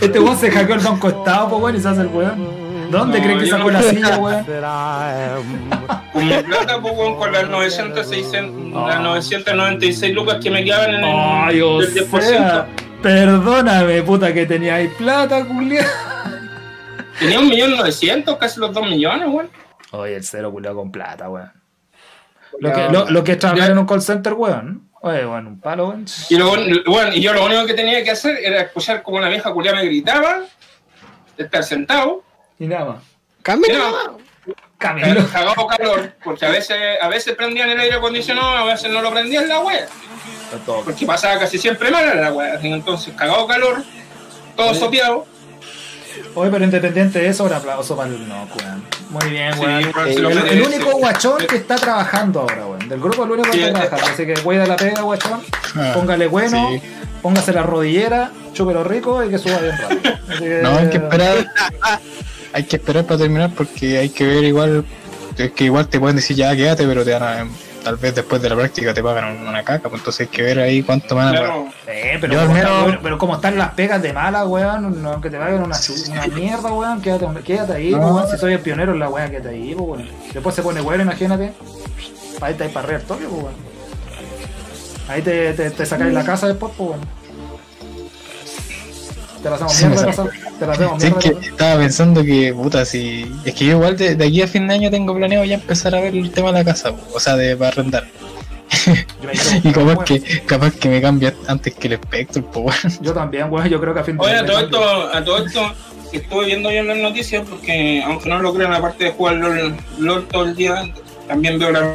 Este 0.00 0.18
weón 0.20 0.36
se 0.36 0.50
hackeó 0.50 0.74
el 0.74 0.80
banco 0.80 1.08
estado, 1.08 1.48
pues 1.48 1.62
weón, 1.62 1.76
y 1.76 1.80
se 1.80 1.88
hace 1.88 2.00
el 2.02 2.06
weón. 2.08 2.62
¿Dónde 2.90 3.18
No, 3.18 3.24
creen 3.24 3.38
que 3.38 3.46
sacó 3.46 3.70
no- 3.70 3.70
la 3.70 3.82
silla, 3.82 4.18
weón? 4.18 4.44
Con 6.12 6.26
mi 6.28 6.34
plata, 6.42 6.80
pues, 6.82 6.94
weón, 6.96 7.16
con 7.16 7.32
las 7.32 7.48
900, 7.48 8.06
600, 8.08 8.86
las 8.88 9.00
996 9.00 10.14
lucas 10.14 10.38
que 10.42 10.50
me 10.50 10.64
quedaban 10.64 10.90
en 10.94 11.04
el 11.04 11.14
Ay, 11.16 11.60
o 11.62 11.78
del 11.80 11.94
10%. 11.94 12.20
sea, 12.20 12.66
perdóname, 13.02 14.02
puta, 14.02 14.32
que 14.34 14.44
tenía 14.46 14.74
ahí 14.76 14.88
plata, 14.88 15.44
culiao. 15.44 15.84
Tenía 17.18 17.38
un 17.38 17.48
millón 17.48 17.76
novecientos, 17.76 18.36
casi 18.36 18.58
los 18.60 18.72
dos 18.74 18.84
millones, 18.84 19.28
weón. 19.28 19.48
Oye, 19.92 20.16
el 20.16 20.24
cero 20.24 20.50
culiao 20.50 20.74
con 20.74 20.90
plata, 20.90 21.28
weón. 21.28 21.52
Lo 22.58 22.72
que, 22.72 22.88
lo, 22.88 23.10
lo 23.10 23.24
que 23.24 23.32
es 23.32 23.38
trabajar 23.38 23.70
en 23.70 23.78
un 23.78 23.86
call 23.86 24.02
center, 24.02 24.34
weón. 24.34 24.88
Oye, 25.00 25.26
weón, 25.26 25.46
un 25.46 25.60
palo, 25.60 25.88
weón. 25.88 26.06
Y, 26.28 26.36
lo, 26.36 26.50
bueno, 26.86 27.12
y 27.12 27.20
yo 27.20 27.32
lo 27.32 27.44
único 27.44 27.66
que 27.66 27.74
tenía 27.74 28.02
que 28.02 28.10
hacer 28.10 28.38
era 28.42 28.62
escuchar 28.62 29.02
como 29.02 29.18
una 29.18 29.28
vieja 29.28 29.52
culiada 29.52 29.78
me 29.78 29.86
gritaba, 29.86 30.40
estar 31.36 31.64
sentado, 31.64 32.24
Y 32.58 32.66
nada 32.66 32.84
más. 32.84 33.04
Camina. 33.42 33.74
Mira, 33.74 34.56
Camilo. 34.78 35.28
cagado 35.32 35.66
calor, 35.66 36.12
porque 36.24 36.44
a 36.44 36.50
veces, 36.50 36.76
a 37.00 37.08
veces 37.08 37.34
prendían 37.36 37.70
el 37.70 37.78
aire 37.78 37.96
acondicionado, 37.96 38.48
a 38.48 38.64
veces 38.64 38.90
no 38.90 39.00
lo 39.00 39.10
prendían 39.10 39.48
la 39.48 39.60
wea, 39.60 39.86
porque 40.84 41.06
pasaba 41.06 41.38
casi 41.38 41.56
siempre 41.58 41.90
mal 41.90 42.20
la 42.20 42.32
wea, 42.32 42.58
entonces 42.60 43.14
cagado 43.14 43.46
calor, 43.46 43.82
todo 44.56 44.74
sopeado. 44.74 45.31
Oye, 46.34 46.50
pero 46.50 46.64
independiente 46.64 47.18
de 47.18 47.28
eso, 47.28 47.44
un 47.44 47.52
aplauso 47.52 47.96
para 47.96 48.08
el 48.08 48.28
no, 48.28 48.46
weón. 48.58 48.82
Muy 49.10 49.30
bien, 49.30 49.58
weón. 49.58 49.92
lo 50.22 50.30
el, 50.30 50.62
único 50.62 50.92
guachón 50.98 51.46
que 51.46 51.56
está 51.56 51.76
trabajando 51.76 52.40
ahora, 52.40 52.66
weón. 52.66 52.88
Del 52.88 53.00
grupo, 53.00 53.24
el 53.24 53.32
único 53.32 53.50
que 53.50 53.58
Sí, 53.58 53.64
está 53.64 53.84
eh, 53.84 53.86
trabajando. 53.88 54.14
Así 54.14 54.26
que 54.26 54.34
cuida 54.34 54.66
la 54.66 54.76
pega, 54.76 55.02
guachón. 55.02 55.40
Ah, 55.76 55.92
Póngale 55.94 56.26
bueno, 56.26 56.70
sí. 56.70 56.82
póngase 57.20 57.52
la 57.52 57.62
rodillera, 57.62 58.30
chúpelo 58.52 58.84
rico 58.84 59.22
y 59.24 59.30
que 59.30 59.38
suba 59.38 59.58
bien 59.58 59.76
rápido. 59.78 60.14
Así 60.28 60.44
que- 60.44 60.60
No, 60.62 60.76
hay 60.78 60.88
que 60.90 60.96
esperar. 60.96 61.46
Hay 62.54 62.64
que 62.64 62.76
esperar 62.76 63.04
para 63.06 63.18
terminar 63.18 63.50
porque 63.56 63.98
hay 63.98 64.08
que 64.10 64.26
ver 64.26 64.44
igual. 64.44 64.84
Es 65.38 65.52
que 65.52 65.64
igual 65.64 65.88
te 65.88 65.98
pueden 65.98 66.16
decir 66.16 66.36
ya 66.36 66.54
quédate, 66.54 66.86
pero 66.86 67.04
te 67.04 67.12
van 67.12 67.22
a. 67.22 67.46
Tal 67.84 67.96
vez 67.96 68.14
después 68.14 68.40
de 68.40 68.48
la 68.48 68.54
práctica 68.54 68.94
te 68.94 69.02
pagan 69.02 69.44
una 69.46 69.64
caca, 69.64 69.88
pues 69.88 70.00
entonces 70.00 70.20
hay 70.20 70.26
que 70.28 70.42
ver 70.42 70.60
ahí 70.60 70.82
cuánto 70.84 71.16
van 71.16 71.28
a 71.28 71.30
pagar. 71.32 71.46
Claro, 71.46 71.68
Eh, 71.88 72.18
pero, 72.20 72.34
como 72.40 72.54
menos- 72.54 72.86
está- 72.88 73.00
pero 73.02 73.18
como 73.18 73.34
están 73.34 73.58
las 73.58 73.70
pegas 73.74 74.00
de 74.00 74.12
mala, 74.12 74.44
weón, 74.46 75.02
no, 75.02 75.12
aunque 75.12 75.30
te 75.30 75.38
vayan 75.38 75.62
una, 75.64 75.76
mierda, 76.32 76.72
weón, 76.72 77.00
quédate, 77.02 77.26
quédate 77.42 77.72
ahí, 77.72 77.90
No. 77.90 77.98
weón. 78.14 78.30
Si 78.30 78.38
soy 78.38 78.52
el 78.52 78.60
pionero 78.60 78.92
en 78.92 79.00
la 79.00 79.08
weá, 79.08 79.28
quédate 79.28 79.48
ahí, 79.48 79.74
pues, 79.74 79.88
weón. 79.88 80.08
Después 80.32 80.54
se 80.54 80.62
pone 80.62 80.80
weón, 80.80 81.00
imagínate. 81.00 81.52
Ahí 82.40 82.54
te 82.54 82.64
hay 82.64 82.68
para 82.70 82.86
arriba 82.86 83.00
el 83.00 83.06
toque, 83.06 83.24
pues, 83.24 83.42
weón. 83.42 83.54
Ahí 85.08 85.22
te, 85.22 85.52
te, 85.54 85.70
te 85.72 85.84
sacáis 85.86 86.12
la 86.14 86.24
casa 86.24 86.46
después, 86.46 86.72
pues, 86.76 86.90
weón. 86.90 87.00
Te 89.42 89.50
la 89.50 89.56
hacemos 89.56 89.76
mierda, 89.82 90.30
te 90.58 90.66
la 90.66 90.72
hacemos 90.72 91.02
Sí, 91.02 91.08
es 91.08 91.14
mierda. 91.16 91.40
que 91.40 91.46
estaba 91.46 91.80
pensando 91.80 92.22
que, 92.22 92.54
puta, 92.54 92.84
si. 92.84 93.30
Es 93.44 93.54
que 93.54 93.66
yo 93.66 93.72
igual 93.72 93.96
de, 93.96 94.14
de 94.14 94.24
aquí 94.26 94.42
a 94.42 94.46
fin 94.46 94.68
de 94.68 94.74
año 94.74 94.90
tengo 94.90 95.14
planeado 95.14 95.44
ya 95.44 95.54
empezar 95.54 95.94
a 95.94 96.00
ver 96.00 96.14
el 96.14 96.30
tema 96.30 96.52
de 96.52 96.60
la 96.60 96.64
casa, 96.64 96.92
po, 96.94 97.16
o 97.16 97.20
sea, 97.20 97.36
de 97.36 97.56
para 97.56 97.72
quiero 97.72 98.06
Y 99.64 99.72
capaz 99.72 100.04
que, 100.04 100.20
capaz 100.46 100.74
que 100.76 100.88
me 100.88 101.00
cambie 101.00 101.34
antes 101.46 101.74
que 101.74 101.88
el 101.88 101.94
Spectre, 101.96 102.42
pues 102.42 102.82
bueno. 102.82 102.96
Yo 103.00 103.12
también, 103.12 103.52
weón, 103.52 103.68
yo 103.68 103.80
creo 103.80 103.94
que 103.94 104.00
a 104.00 104.04
fin 104.04 104.16
de 104.16 104.24
Oye, 104.24 104.34
a 104.36 104.46
todo 104.46 104.58
esto, 104.60 105.14
a 105.14 105.24
todo 105.24 105.46
esto, 105.46 105.60
que 106.10 106.18
estuve 106.18 106.46
viendo 106.46 106.70
yo 106.70 106.78
en 106.78 106.88
las 106.88 106.98
noticias, 106.98 107.42
porque 107.48 108.02
aunque 108.04 108.28
no 108.28 108.38
lo 108.40 108.54
crean, 108.54 108.72
aparte 108.72 109.04
de 109.04 109.10
jugar 109.12 109.36
LOL, 109.36 109.76
LOL 109.98 110.26
todo 110.28 110.44
el 110.44 110.56
día, 110.56 110.88
también 111.28 111.58
veo 111.58 111.70
la 111.72 111.94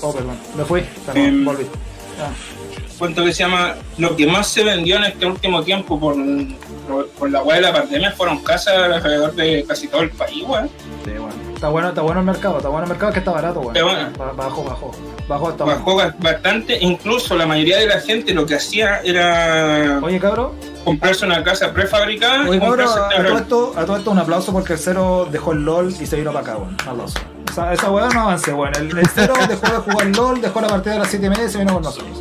Oh, 0.00 0.12
perdón, 0.14 0.36
me 0.56 0.64
fui, 0.64 0.82
perdón, 1.04 1.24
Em, 1.24 1.44
volví. 1.44 1.66
Ah. 2.20 2.30
Cuento 2.98 3.24
que 3.24 3.32
se 3.32 3.44
llama 3.44 3.74
Lo 3.96 4.16
que 4.16 4.26
más 4.26 4.48
se 4.48 4.64
vendió 4.64 4.96
en 4.96 5.04
este 5.04 5.26
último 5.26 5.62
tiempo 5.62 5.98
por, 5.98 6.16
por, 6.88 7.08
por 7.10 7.30
la 7.30 7.42
web 7.42 7.56
de 7.56 7.62
la 7.62 7.72
pandemia 7.72 8.12
fueron 8.12 8.38
casas 8.42 8.74
alrededor 8.76 9.34
de 9.34 9.64
casi 9.66 9.88
todo 9.88 10.02
el 10.02 10.10
país, 10.10 10.42
weón. 10.46 10.68
Sí, 11.04 11.10
bueno. 11.12 11.48
Está 11.54 11.68
bueno, 11.70 11.88
está 11.88 12.02
bueno 12.02 12.20
el 12.20 12.26
mercado, 12.26 12.58
está 12.58 12.68
bueno 12.68 12.84
el 12.84 12.90
mercado 12.90 13.12
que 13.12 13.18
está 13.18 13.32
barato, 13.32 13.60
weón. 13.60 13.72
Bueno. 13.72 14.08
Ba- 14.16 14.32
Bajó, 14.32 14.62
bajó. 14.64 14.92
Bajó 15.26 15.48
hasta. 15.48 15.64
Bajó 15.64 15.96
ba- 15.96 16.14
bastante, 16.18 16.78
incluso 16.80 17.34
la 17.36 17.46
mayoría 17.46 17.78
de 17.78 17.86
la 17.86 18.00
gente 18.00 18.32
lo 18.32 18.46
que 18.46 18.54
hacía 18.54 19.00
era 19.04 19.98
Oye, 20.02 20.18
cabrón, 20.20 20.52
comprarse 20.84 21.26
una 21.26 21.42
casa 21.44 21.72
prefabricada 21.72 22.44
y 22.44 22.48
oye, 22.48 22.60
cabrón, 22.60 22.86
a, 22.88 23.20
a 23.20 23.24
todo 23.24 23.38
esto, 23.38 23.72
a 23.76 23.84
todo 23.84 23.96
esto 23.96 24.10
un 24.12 24.18
aplauso 24.18 24.52
porque 24.52 24.74
el 24.74 24.78
cero 24.78 25.28
dejó 25.30 25.52
el 25.52 25.64
LOL 25.64 25.94
y 26.00 26.06
se 26.06 26.16
vino 26.16 26.32
para 26.32 26.44
acá, 26.44 26.56
weón. 26.58 26.76
Un 26.84 26.88
aplauso. 26.88 27.18
Esa, 27.50 27.72
esa 27.72 27.90
weá 27.90 28.08
no 28.10 28.20
avance, 28.22 28.52
weón. 28.52 28.72
El, 28.76 28.96
el 28.96 29.06
cero 29.08 29.34
dejó 29.48 29.66
de 29.66 29.78
jugar 29.92 30.06
LOL, 30.16 30.40
dejó 30.40 30.60
la 30.60 30.68
partida 30.68 30.92
de 30.94 30.98
las 31.00 31.08
7 31.08 31.26
y 31.26 31.28
media 31.30 31.44
y 31.44 31.48
se 31.50 31.58
vino 31.58 31.74
con 31.74 31.82
nosotros. 31.82 32.20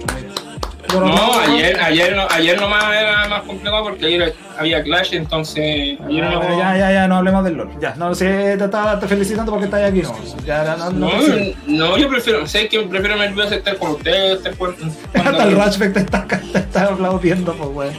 No, 0.94 1.00
weón. 1.00 1.52
ayer, 1.52 1.80
ayer, 1.80 2.16
no, 2.16 2.28
ayer 2.30 2.60
nomás 2.60 2.84
era 2.96 3.28
más 3.28 3.42
complicado 3.44 3.84
porque 3.84 4.06
ayer 4.06 4.34
había 4.58 4.82
Clash, 4.84 5.14
entonces 5.14 6.00
ayer 6.06 6.24
Ah, 6.24 6.30
no, 6.32 6.58
ya, 6.58 6.78
ya, 6.78 6.92
ya, 6.92 7.08
no 7.08 7.18
hablemos 7.18 7.44
del 7.44 7.56
LOL. 7.56 7.70
Ya, 7.80 7.94
no 7.96 8.16
sé, 8.16 8.56
te 8.58 8.64
estaba 8.66 9.00
felicitando 9.02 9.52
porque 9.52 9.66
estás 9.66 9.84
aquí, 9.84 10.02
no. 10.02 10.16
Ya, 10.46 10.64
no, 10.78 10.92
no, 10.92 11.10
No, 11.10 11.54
no, 11.68 11.98
yo 11.98 12.08
prefiero, 12.10 12.48
sé 12.48 12.68
que 12.70 12.80
prefiero 12.82 13.18
veces 13.18 13.52
estar 13.54 13.78
con 13.78 13.92
ustedes, 13.92 14.38
estar 14.38 14.56
con, 14.56 14.76
Hasta 15.14 15.44
el 15.44 15.56
Ratchback 15.56 15.94
te 15.94 16.00
está, 16.00 16.26
te 16.26 16.60
está 16.60 16.84
aplaudiendo, 16.86 17.54
pues, 17.54 17.70
weón. 17.70 17.94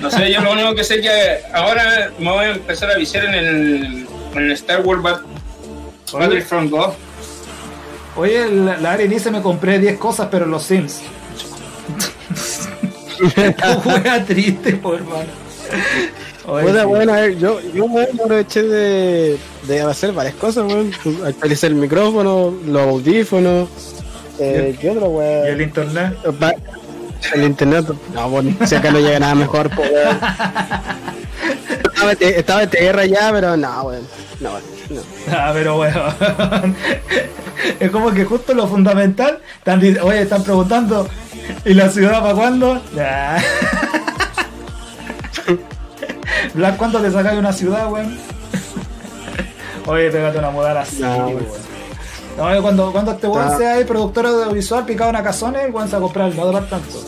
no 0.00 0.10
sé, 0.10 0.32
yo 0.32 0.40
lo 0.40 0.52
único 0.52 0.74
que 0.74 0.84
sé 0.84 0.96
es 0.96 1.00
que 1.02 1.38
ahora 1.52 2.10
me 2.18 2.30
voy 2.30 2.44
a 2.46 2.50
empezar 2.52 2.90
a 2.90 2.96
viciar 2.96 3.26
en 3.26 3.34
el, 3.34 4.06
en 4.34 4.42
el 4.42 4.52
Star 4.52 4.80
Wars 4.82 5.02
Bat-. 5.02 5.22
Battlefront 6.12 6.70
2. 6.70 6.94
Oye, 8.16 8.48
la, 8.50 8.76
la 8.78 8.92
Ari 8.92 9.06
dice 9.06 9.30
me 9.30 9.40
compré 9.40 9.78
10 9.78 9.98
cosas, 9.98 10.28
pero 10.30 10.46
los 10.46 10.64
Sims. 10.64 11.02
Juega 13.82 14.24
triste, 14.24 14.72
por 14.74 14.96
hermano. 14.96 15.28
Oye, 16.46 16.80
sí. 16.80 16.86
bueno, 16.86 17.12
ver, 17.12 17.38
yo, 17.38 17.60
yo 17.60 17.84
weón, 17.84 18.08
aproveché 18.22 18.62
de, 18.62 19.38
de 19.68 19.80
hacer 19.82 20.12
varias 20.12 20.34
cosas, 20.34 20.64
weón. 20.66 20.90
Actualicé 21.26 21.66
el 21.68 21.74
micrófono, 21.74 22.54
los 22.66 22.82
audífonos. 22.82 23.68
Eh, 24.38 24.76
¿Qué 24.80 24.90
otro, 24.90 25.10
¿Y 25.10 25.14
weón? 25.14 25.46
el 25.46 25.60
internet? 25.60 26.16
El 27.34 27.44
internet, 27.44 27.86
no, 28.14 28.30
bueno, 28.30 28.56
si 28.66 28.74
acá 28.74 28.90
no 28.90 28.98
llega 28.98 29.20
nada 29.20 29.34
mejor, 29.34 29.70
pues, 29.70 29.90
weón. 29.90 30.18
Estaba, 32.20 32.62
en 32.62 32.70
tierra 32.70 33.04
ya, 33.04 33.30
pero 33.32 33.56
no, 33.56 33.82
weón. 33.82 34.06
No, 34.40 34.52
no. 34.54 34.60
Ah, 35.30 35.50
pero 35.54 35.76
bueno. 35.76 36.02
es 37.80 37.90
como 37.90 38.12
que 38.12 38.24
justo 38.24 38.54
lo 38.54 38.66
fundamental. 38.66 39.38
Están, 39.58 39.80
oye, 40.02 40.22
están 40.22 40.42
preguntando. 40.42 41.08
¿Y 41.64 41.74
la 41.74 41.88
ciudad 41.90 42.20
para 42.22 42.34
cuándo? 42.34 42.80
Black, 46.54 46.76
¿cuánto 46.76 47.00
te 47.00 47.10
sacáis 47.10 47.38
una 47.38 47.52
ciudad, 47.52 47.90
weón? 47.90 48.18
Oye, 49.86 50.10
pégate 50.10 50.38
una 50.38 50.50
modal 50.50 50.76
así, 50.78 51.02
weón. 51.02 51.34
weón. 51.36 51.46
No, 52.56 52.62
cuando, 52.62 52.92
cuando 52.92 53.12
este 53.12 53.26
weón 53.28 53.56
sea 53.58 53.74
ahí 53.74 53.84
productor 53.84 54.26
audiovisual 54.26 54.84
picado 54.86 55.10
una 55.10 55.22
casona, 55.22 55.62
el 55.62 55.72
weón 55.72 55.88
se 55.88 55.92
va 55.92 55.98
a 55.98 56.02
comprar 56.02 56.28
el 56.28 56.36
departamento. 56.36 57.04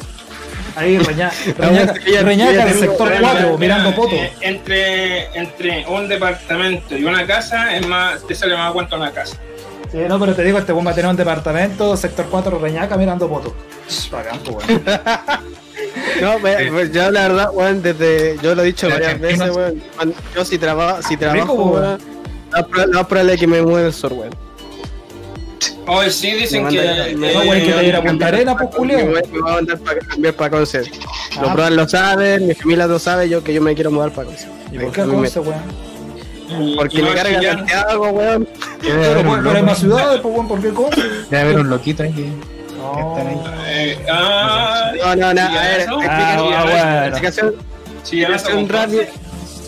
Ahí, 0.74 0.96
reña, 0.98 1.30
reñaca, 1.58 1.94
reñaca 2.22 2.52
ya 2.52 2.66
el 2.66 2.72
tengo- 2.72 2.80
sector 2.80 3.12
ya- 3.12 3.20
4, 3.20 3.58
mirando 3.58 3.94
poto. 3.94 4.14
Eh, 4.14 4.32
entre, 4.40 5.38
entre 5.38 5.86
un 5.86 6.08
departamento 6.08 6.96
y 6.96 7.04
una 7.04 7.26
casa, 7.26 7.76
es 7.76 7.86
más, 7.86 8.26
te 8.26 8.34
sale 8.34 8.56
más 8.56 8.72
cuánto 8.72 8.96
una 8.96 9.10
casa. 9.12 9.36
Sí, 9.92 9.98
no, 10.08 10.18
pero 10.18 10.34
te 10.34 10.42
digo, 10.42 10.58
este 10.58 10.72
weón 10.72 10.86
va 10.86 10.90
a 10.90 10.94
tener 10.94 11.10
un 11.10 11.16
departamento, 11.16 11.96
sector 11.96 12.26
4, 12.30 12.58
reñaca, 12.58 12.96
mirando 12.96 13.28
poto. 13.28 13.54
Bacán, 14.10 14.40
weón. 14.46 14.82
No, 16.20 16.38
pues, 16.38 16.70
pues, 16.70 16.92
yo 16.92 17.10
la 17.10 17.28
verdad, 17.28 17.48
weón, 17.52 17.82
desde. 17.82 18.38
Yo 18.42 18.54
lo 18.54 18.62
he 18.62 18.66
dicho 18.66 18.86
Pero 18.88 19.00
varias 19.00 19.20
veces, 19.20 19.50
weón. 19.56 19.82
Yo 20.34 20.44
si, 20.44 20.56
traba, 20.58 21.02
si 21.02 21.16
trabajo, 21.16 21.52
Rico, 21.52 21.54
weón. 21.64 21.82
weón. 21.82 22.90
Más 22.92 23.06
probable 23.06 23.34
es 23.34 23.40
que 23.40 23.46
me 23.46 23.62
mueva 23.62 23.86
el 23.88 23.92
sur, 23.92 24.12
weón. 24.12 24.30
Hoy 25.86 26.10
sí 26.10 26.30
dicen 26.32 26.64
Me 26.64 26.70
que. 26.70 27.14
me- 27.16 27.32
No, 27.34 27.44
güey, 27.44 27.66
que 27.66 27.72
te 27.72 27.84
ir 27.86 27.96
a 27.96 28.02
Punta 28.02 28.26
Arena, 28.26 28.56
pues, 28.56 28.70
Me 28.86 29.04
voy- 29.04 29.22
me 29.32 29.40
va 29.40 29.50
a 29.50 29.54
mandar 29.56 29.78
para 29.78 29.98
cambiar 30.00 30.34
para 30.34 30.50
Conce. 30.50 30.82
Ah. 31.36 31.40
Los 31.42 31.52
brothers 31.54 31.76
lo 31.76 31.88
saben, 31.88 32.46
mi 32.46 32.54
familia 32.54 32.86
lo 32.86 32.98
sabe, 32.98 33.28
yo 33.28 33.42
que 33.42 33.52
yo 33.52 33.60
me 33.60 33.74
quiero 33.74 33.90
mudar 33.90 34.12
para 34.12 34.28
Conce. 34.28 34.46
¿Y 34.70 34.78
por 34.78 34.92
qué 34.92 35.02
Conce, 35.02 35.40
weón? 35.40 35.91
Porque 36.76 37.02
no 37.02 37.14
carga 37.14 37.38
chillar. 37.38 37.58
Santiago, 37.58 38.08
weón. 38.10 38.48
Pero, 38.80 39.36
loco 39.42 39.62
más 39.62 39.78
ciudades, 39.78 40.20
pues, 40.20 40.34
weón, 40.34 40.48
¿por 40.48 40.60
qué 40.60 40.68
Conce? 40.70 41.02
Debe 41.30 41.42
haber 41.42 41.58
un 41.58 41.70
loquito 41.70 42.02
ahí 42.02 42.12
que. 42.12 42.30
No. 42.76 43.16
Eh, 43.66 44.04
ah, 44.10 44.92
No, 44.98 45.16
no, 45.16 45.34
no, 45.34 45.40
a 45.42 45.62
ver, 45.62 45.88
¿no? 45.88 46.00
Ah, 46.02 47.06
explicación- 47.08 47.54
explicación, 48.00 48.66
ya 48.66 48.72
rápida. 48.78 49.02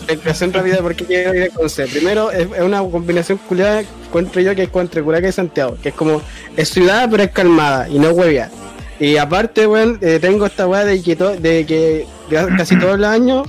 Explicación 0.07 0.53
rápida 0.53 0.75
de 0.75 0.81
por 0.81 0.95
qué 0.95 1.05
quiero 1.05 1.33
ir 1.33 1.43
a 1.43 1.49
Conce. 1.49 1.87
Primero, 1.87 2.31
es, 2.31 2.47
una 2.59 2.79
combinación 2.83 3.37
culiada, 3.39 3.81
encuentro 3.81 4.41
yo 4.41 4.53
que 4.53 4.63
es 4.63 4.69
entre 4.73 5.01
Curaca 5.01 5.27
y 5.27 5.31
Santiago, 5.31 5.77
que 5.81 5.89
es 5.89 5.95
como, 5.95 6.21
es 6.55 6.69
ciudad 6.69 7.07
pero 7.09 7.23
es 7.23 7.31
calmada 7.31 7.89
y 7.89 7.97
no 7.97 8.09
huevia. 8.09 8.51
Y 8.99 9.17
aparte, 9.17 9.67
weón, 9.67 9.97
eh, 10.01 10.19
tengo 10.21 10.45
esta 10.45 10.67
weá 10.67 10.85
de 10.85 11.01
que, 11.03 11.15
to- 11.17 11.35
de 11.35 11.65
que 11.65 12.07
casi 12.57 12.79
todos 12.79 12.97
los 12.97 13.09
años 13.09 13.45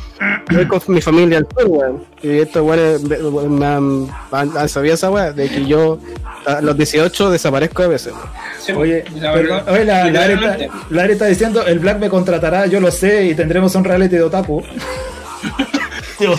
voy 0.50 0.66
con 0.66 0.80
mi 0.88 1.00
familia 1.00 1.38
al 1.38 1.46
sur, 1.56 1.66
weón. 1.68 2.04
Y 2.22 2.38
estos 2.38 2.62
weones 2.62 3.02
me, 3.02 3.16
me 3.48 3.66
han, 3.66 4.08
han- 4.32 4.58
han 4.58 4.68
sabido 4.68 4.94
esa 4.94 5.08
weá, 5.10 5.32
de 5.32 5.48
que 5.48 5.64
yo 5.64 5.98
a 6.46 6.60
los 6.60 6.76
18 6.76 7.30
desaparezco 7.30 7.84
a 7.84 7.86
veces. 7.88 8.12
Sí, 8.60 8.72
Oye, 8.72 9.04
la 9.20 9.32
verdad, 9.34 9.68
oye, 9.68 9.84
la, 9.84 10.10
la, 10.10 10.26
está, 10.32 10.56
la 10.90 11.04
está 11.06 11.26
diciendo, 11.26 11.64
el 11.64 11.78
Black 11.78 11.98
me 12.00 12.08
contratará, 12.08 12.66
yo 12.66 12.80
lo 12.80 12.90
sé, 12.90 13.26
y 13.26 13.34
tendremos 13.36 13.72
un 13.76 13.84
reality 13.84 14.16
de 14.16 14.22
otaku. 14.22 14.64
Pero, 16.18 16.34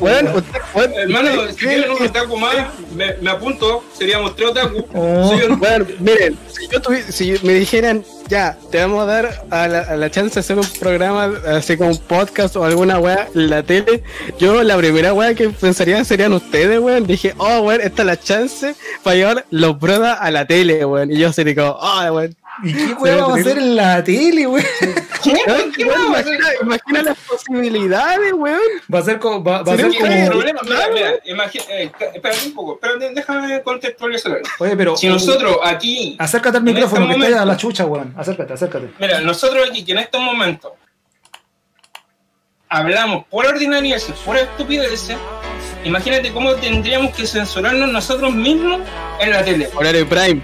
weón, 0.00 0.26
usted, 0.34 0.58
weón, 0.74 0.92
Hermano, 0.94 1.28
¿ustedes 1.32 1.54
si 1.56 1.66
quieren 1.66 1.90
un 1.90 2.02
otaku 2.06 2.36
más, 2.38 2.54
me, 2.96 3.14
me 3.20 3.30
apunto, 3.30 3.84
seríamos 3.92 4.34
tres 4.34 4.48
otaku. 4.50 4.84
Oh. 4.94 5.28
Soy 5.28 5.42
un- 5.46 5.58
Bueno, 5.58 5.84
miren, 6.00 6.38
si, 6.50 6.66
yo 6.68 6.80
tuvi- 6.80 7.02
si 7.10 7.34
me 7.46 7.52
dijeran, 7.54 8.02
ya, 8.28 8.56
te 8.70 8.78
vamos 8.78 9.02
a 9.02 9.06
dar 9.06 9.44
a 9.50 9.68
la, 9.68 9.80
a 9.80 9.96
la 9.96 10.10
chance 10.10 10.34
de 10.34 10.40
hacer 10.40 10.58
un 10.58 10.66
programa, 10.80 11.30
así 11.48 11.76
como 11.76 11.90
un 11.90 11.98
podcast 11.98 12.56
o 12.56 12.64
alguna 12.64 12.98
weá 12.98 13.28
en 13.34 13.50
la 13.50 13.62
tele, 13.62 14.02
yo 14.38 14.62
la 14.62 14.76
primera 14.76 15.12
weá 15.12 15.34
que 15.34 15.48
pensaría 15.50 16.04
serían 16.04 16.32
ustedes, 16.32 16.78
weón. 16.80 17.06
Dije, 17.06 17.34
oh, 17.38 17.60
weón, 17.60 17.80
esta 17.80 18.02
es 18.02 18.06
la 18.06 18.16
chance 18.18 18.74
para 19.02 19.16
llevar 19.16 19.44
los 19.50 19.78
brothers 19.78 20.16
a 20.20 20.30
la 20.30 20.46
tele, 20.46 20.84
weón. 20.84 21.10
Y 21.12 21.18
yo 21.18 21.32
sería 21.32 21.54
como, 21.54 21.70
oh, 21.80 22.12
weón. 22.12 22.36
¿Y 22.62 22.72
qué 22.74 22.94
weón 22.94 23.18
vamos 23.20 23.38
a 23.38 23.40
hacer 23.40 23.58
en 23.58 23.76
la 23.76 24.04
tele, 24.04 24.46
weón? 24.46 24.64
Weón, 25.24 25.72
weón, 25.78 26.06
imagina, 26.08 26.46
imagina 26.62 27.02
las 27.02 27.18
posibilidades, 27.18 28.32
weón. 28.34 28.58
Va 28.92 28.98
a 28.98 29.02
ser 29.02 29.18
como. 29.18 29.42
Va, 29.42 29.62
va 29.62 29.72
a 29.72 29.76
ser 29.76 29.90
¿Cuál 29.98 30.12
es 30.12 30.18
el 30.18 30.28
como. 30.28 30.40
problema? 30.42 30.60
Mira, 30.64 30.88
mira, 30.92 31.12
imagina, 31.24 31.64
eh, 31.70 31.90
espérate 32.14 32.46
un 32.46 32.54
poco, 32.54 32.74
espérate, 32.74 33.14
déjame 33.14 33.62
contextualizar. 33.62 34.40
Oye, 34.58 34.76
pero. 34.76 34.96
Si 34.96 35.08
nosotros 35.08 35.56
aquí, 35.64 36.16
Acércate 36.18 36.58
al 36.58 36.62
micrófono, 36.64 37.02
este 37.04 37.14
que 37.14 37.20
está 37.20 37.26
ahí 37.26 37.32
a 37.32 37.36
momento- 37.36 37.52
la 37.52 37.56
chucha, 37.56 37.86
weón. 37.86 38.11
Acércate, 38.16 38.52
acércate. 38.52 38.90
mira, 38.98 39.20
nosotros 39.20 39.68
aquí 39.68 39.84
que 39.84 39.92
en 39.92 39.98
estos 39.98 40.20
momentos 40.20 40.72
hablamos 42.68 43.24
por 43.26 43.46
ordinariedades, 43.46 44.04
por 44.24 44.36
estupideces, 44.36 45.16
imagínate 45.84 46.32
cómo 46.32 46.54
tendríamos 46.54 47.14
que 47.14 47.26
censurarnos 47.26 47.90
nosotros 47.90 48.32
mismos 48.34 48.80
en 49.20 49.30
la 49.30 49.44
tele. 49.44 49.68
Horario 49.74 50.08
Prime. 50.08 50.42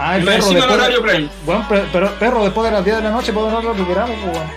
Ah, 0.00 0.16
el 0.16 0.22
Y 0.22 0.26
perro 0.26 0.46
después. 0.46 0.70
horario 0.72 1.02
prime. 1.02 1.28
Bueno, 1.44 1.66
pero, 1.68 1.84
pero, 1.92 2.14
perro, 2.20 2.44
después 2.44 2.64
de 2.66 2.70
las 2.76 2.84
10 2.84 2.96
de 2.98 3.02
la 3.02 3.10
noche 3.10 3.32
podemos 3.32 3.58
hablar 3.58 3.76
lo 3.76 3.84
que 3.84 3.88
queramos, 3.92 4.16
pues, 4.22 4.36
weón. 4.36 4.48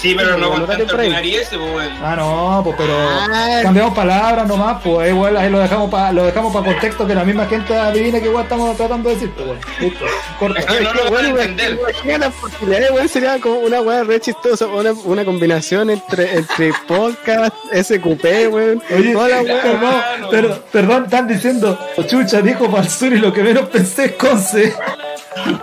Sí, 0.00 0.14
pero 0.16 0.36
no 0.36 0.50
con 0.50 0.66
prime. 0.66 0.84
ordinariedades, 0.92 1.48
pues. 1.48 1.88
Ah, 2.02 2.14
no, 2.16 2.60
pues 2.64 2.76
pero 2.76 2.92
Ah. 2.98 3.60
cambiamos 3.62 3.94
palabras 3.94 4.46
nomás, 4.46 4.82
pues 4.82 5.08
igual 5.10 5.36
ahí 5.36 5.48
lo 5.50 5.60
dejamos 5.60 5.90
para 5.90 6.12
lo 6.12 6.24
dejamos 6.24 6.52
para 6.52 6.66
contexto 6.66 7.06
que 7.06 7.14
la 7.14 7.24
misma 7.24 7.46
gente 7.46 7.74
adivine 7.76 8.20
qué 8.20 8.26
igual 8.26 8.42
estamos 8.44 8.76
tratando 8.76 9.08
de 9.08 9.14
decir, 9.14 9.30
pues 9.34 9.46
bueno. 9.46 9.60
Listo. 9.80 10.04
Corta. 10.38 10.60
Es 10.60 10.66
que 10.66 10.80
no 10.82 10.92
lo 10.94 11.18
entender. 11.20 11.78
Imagina 11.80 12.18
las 12.18 12.34
posibilidades, 12.34 12.90
weón, 12.90 13.08
sería 13.08 13.40
como 13.40 13.56
una 13.60 13.80
weá 13.80 14.02
re 14.04 14.20
chistosa, 14.20 14.66
una, 14.66 14.92
una 15.04 15.24
combinación 15.24 15.88
entre, 15.90 16.34
entre 16.38 16.72
podcast, 16.86 17.54
SQP, 17.72 18.24
weón. 18.50 18.82
Oye, 18.94 19.12
toda 19.12 19.28
la 19.28 19.42
weá. 19.42 19.62
perdón, 19.62 19.74
Hermano. 19.84 20.30
perdón, 20.30 20.62
perdón, 20.72 21.04
están 21.04 21.26
diciendo, 21.28 21.78
Chucha 22.06 22.42
dijo 22.42 22.68
Marsuri 22.68 23.18
lo 23.18 23.32
que 23.32 23.42
menos 23.42 23.68
pensé 23.68 24.06
es 24.06 24.12
Conce. 24.12 24.74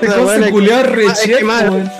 Conce 0.00 0.44
es 0.44 0.50
culiado 0.50 0.82
que- 0.84 0.88
que 0.90 0.96
recheco, 1.08 1.46
weón. 1.70 1.90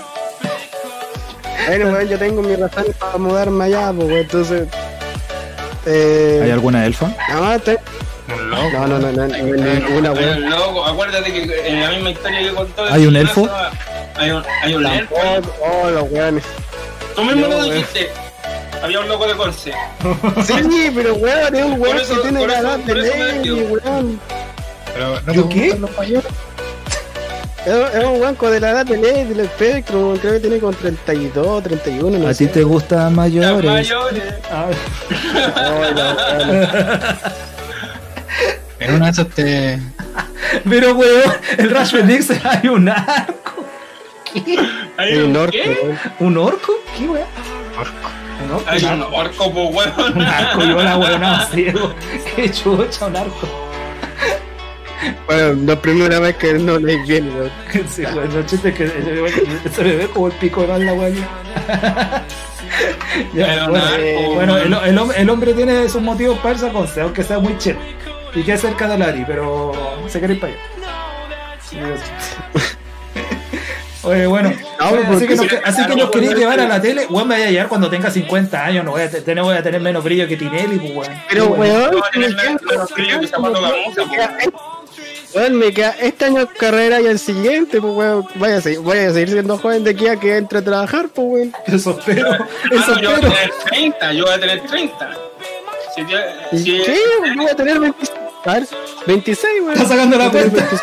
Bueno, 1.67 1.89
weón, 1.91 2.07
yo 2.07 2.17
tengo 2.17 2.41
mis 2.41 2.59
razones 2.59 2.95
para 2.95 3.17
mudarme 3.17 3.65
allá, 3.65 3.91
pues, 3.95 4.09
entonces. 4.09 4.67
Eh, 5.85 6.41
¿Hay 6.43 6.51
alguna 6.51 6.85
elfa? 6.85 7.11
más 7.39 7.61
te- 7.63 7.77
Un 8.33 8.49
loco. 8.49 8.69
No, 8.73 8.87
no, 8.87 8.99
no, 8.99 9.11
no, 9.11 9.27
no, 9.27 9.37
ninguna, 9.37 10.09
Hay 10.11 10.15
weón. 10.17 10.43
un 10.43 10.49
loco, 10.49 10.85
acuérdate 10.85 11.31
que 11.33 11.67
en 11.67 11.81
la 11.81 11.89
misma 11.91 12.09
historia 12.11 12.39
que 12.39 12.53
contó. 12.53 12.87
el 12.87 12.93
¿Hay 12.93 13.05
un 13.07 13.15
elfo? 13.15 13.49
Hay 14.15 14.31
un, 14.31 14.43
hay 14.63 14.75
un 14.75 14.85
elfo. 14.85 15.15
oh, 15.61 15.89
los 15.89 16.11
weones. 16.11 16.43
Tú 17.15 17.23
mismo 17.23 17.47
No, 17.47 17.57
lo 17.57 17.63
dijiste. 17.65 18.09
Había 18.83 18.99
un 19.01 19.07
loco 19.09 19.27
de 19.27 19.35
Conce. 19.35 19.73
Sí, 20.45 20.91
pero 20.95 21.15
weón, 21.15 21.55
es 21.55 21.65
un 21.65 21.81
weón 21.81 21.97
que 21.97 22.15
tiene 22.21 22.47
la 22.47 22.59
edad 22.59 22.77
de 22.79 23.39
digo. 23.41 23.57
weón. 23.57 24.19
Pero 24.93 25.21
no 25.21 25.33
¿Yo 25.33 25.43
te 25.45 25.55
qué? 25.55 25.69
gustan 25.71 25.81
los. 26.13 26.23
Es, 27.65 28.03
un 28.05 28.21
weón 28.21 28.37
de 28.39 28.59
la 28.59 28.69
edad 28.71 28.85
de 28.85 28.97
Lenny, 28.97 29.25
del 29.29 29.41
espectro, 29.41 30.15
creo 30.21 30.33
que 30.33 30.39
tiene 30.39 30.59
como 30.59 30.71
32, 30.73 31.63
31, 31.63 32.17
no 32.17 32.27
¿A 32.27 32.33
ti 32.33 32.47
te 32.47 32.63
gustan 32.63 32.99
Las 33.03 33.11
mayores? 33.11 33.65
mayores. 33.71 34.23
Ah, 34.51 34.65
Oh, 35.57 35.93
no, 35.93 36.11
weón. 36.51 37.17
En 38.79 38.95
una 38.95 39.05
de 39.07 39.11
esas 39.11 39.27
te. 39.29 39.79
pero 40.69 40.93
weón, 40.95 41.33
el 41.57 41.69
Rash 41.69 41.91
Phoenix 41.91 42.29
hay 42.45 42.69
un 42.69 42.87
arco. 42.89 43.65
Hay 44.97 45.11
El 45.13 45.23
un 45.25 45.33
norte, 45.33 45.59
qué? 45.61 45.79
weón. 45.83 45.99
¿Un 46.19 46.37
orco? 46.37 46.71
¿Qué 46.97 47.07
weón? 47.09 47.27
Un 48.45 48.51
orco. 48.55 48.69
Hay 48.69 48.83
un 48.85 49.01
orco, 49.03 49.53
po, 49.53 49.63
Un 49.67 49.75
weón. 49.75 50.21
arco, 50.21 50.63
yo 50.63 50.81
la 50.81 50.97
weón 50.97 51.23
ciego. 51.51 51.93
Qué 52.35 52.49
chucha, 52.51 53.07
un 53.07 53.17
arco. 53.17 53.68
Bueno, 55.25 55.61
la 55.65 55.81
primera 55.81 56.19
vez 56.19 56.35
que 56.37 56.53
no 56.53 56.77
leí 56.77 56.97
bien. 57.07 57.31
Sí, 57.89 58.03
los 58.03 58.45
chistes 58.45 58.73
que 58.75 58.87
se 58.87 59.83
me 59.83 59.95
ve 59.95 60.07
como 60.07 60.27
el 60.27 60.33
pico 60.33 60.61
de 60.63 60.79
la 60.85 60.93
weón. 60.93 61.15
Bueno, 63.33 63.77
eh, 63.97 64.31
bueno, 64.35 64.57
el, 64.57 64.73
el 64.73 64.99
el 65.17 65.29
hombre 65.29 65.53
tiene 65.53 65.89
sus 65.89 66.01
motivos 66.01 66.37
para 66.39 66.53
irse 66.53 66.67
a 66.67 66.71
Conce, 66.71 67.01
aunque 67.01 67.23
sea 67.23 67.39
muy 67.39 67.57
chévere. 67.57 67.95
Y 68.35 68.43
que 68.43 68.53
es 68.53 68.61
cerca 68.61 68.87
de 68.87 68.97
Lari, 68.97 69.23
pero 69.25 69.73
se 70.07 70.19
quiere 70.19 70.35
ir 70.35 70.39
para 70.39 70.53
allá. 70.53 70.61
Oye, 74.03 74.27
bueno, 74.27 74.53
No, 74.79 74.89
oye, 74.91 75.03
así 75.07 75.27
que, 75.27 75.35
nos, 75.35 75.45
así 75.65 75.85
que 75.85 75.95
nos 75.95 76.09
queréis 76.09 76.33
llevar 76.35 76.59
a 76.61 76.67
la 76.67 76.81
tele, 76.81 77.05
weón, 77.09 77.27
me 77.27 77.35
voy 77.35 77.43
a 77.43 77.51
llevar 77.51 77.67
cuando 77.67 77.89
tenga 77.89 78.09
50 78.09 78.65
años, 78.65 78.85
no 78.85 78.91
voy 78.91 79.01
a, 79.01 79.09
te- 79.11 79.35
no 79.35 79.43
voy 79.43 79.57
a 79.57 79.61
tener 79.63 79.81
menos 79.81 80.01
brillo 80.03 80.25
que 80.27 80.37
Tinelli, 80.37 80.79
pues, 80.79 80.93
weón. 81.09 81.21
Pero, 81.29 81.47
weón, 81.47 81.91
No, 85.35 85.49
me 85.51 85.71
queda- 85.73 85.95
este 86.01 86.25
año 86.25 86.39
de 86.39 86.47
carrera 86.47 86.99
y 87.01 87.05
el 87.07 87.19
siguiente, 87.19 87.79
pues 87.79 87.93
weón, 87.93 88.27
vaya 88.35 88.57
a 88.57 88.61
seguir, 88.61 88.79
voy 88.79 88.97
a 88.97 89.11
seguir 89.13 89.29
siendo 89.29 89.57
joven 89.57 89.83
de 89.83 89.91
aquí 89.91 90.07
a 90.07 90.15
que 90.19 90.37
entre 90.37 90.59
a 90.59 90.61
trabajar, 90.63 91.09
pues 91.09 91.27
weón. 91.29 91.53
Eso 91.67 91.91
espero, 91.99 92.27
eso 92.33 92.93
Hermano, 92.93 93.01
yo 93.01 93.09
voy 93.11 93.15
a 93.15 93.27
espero. 93.27 93.33
tener 93.33 93.51
30, 93.69 94.13
yo 94.13 94.23
voy 94.25 94.33
a 94.33 94.39
tener 94.39 94.61
30. 94.67 95.09
Si 95.95 96.03
te- 96.03 96.55
¿Y 96.55 96.59
si- 96.59 96.83
qué? 96.83 96.95
Yo 97.35 97.41
voy 97.41 97.47
a 97.51 97.55
tener 97.55 97.79
26, 97.79 98.11
a 98.45 98.53
ver, 98.53 98.67
26, 99.05 99.61
weón. 99.61 99.73
Está 99.73 99.87
sacando 99.87 100.17
la 100.17 100.29
cuenta. 100.31 100.55
26. 100.57 100.81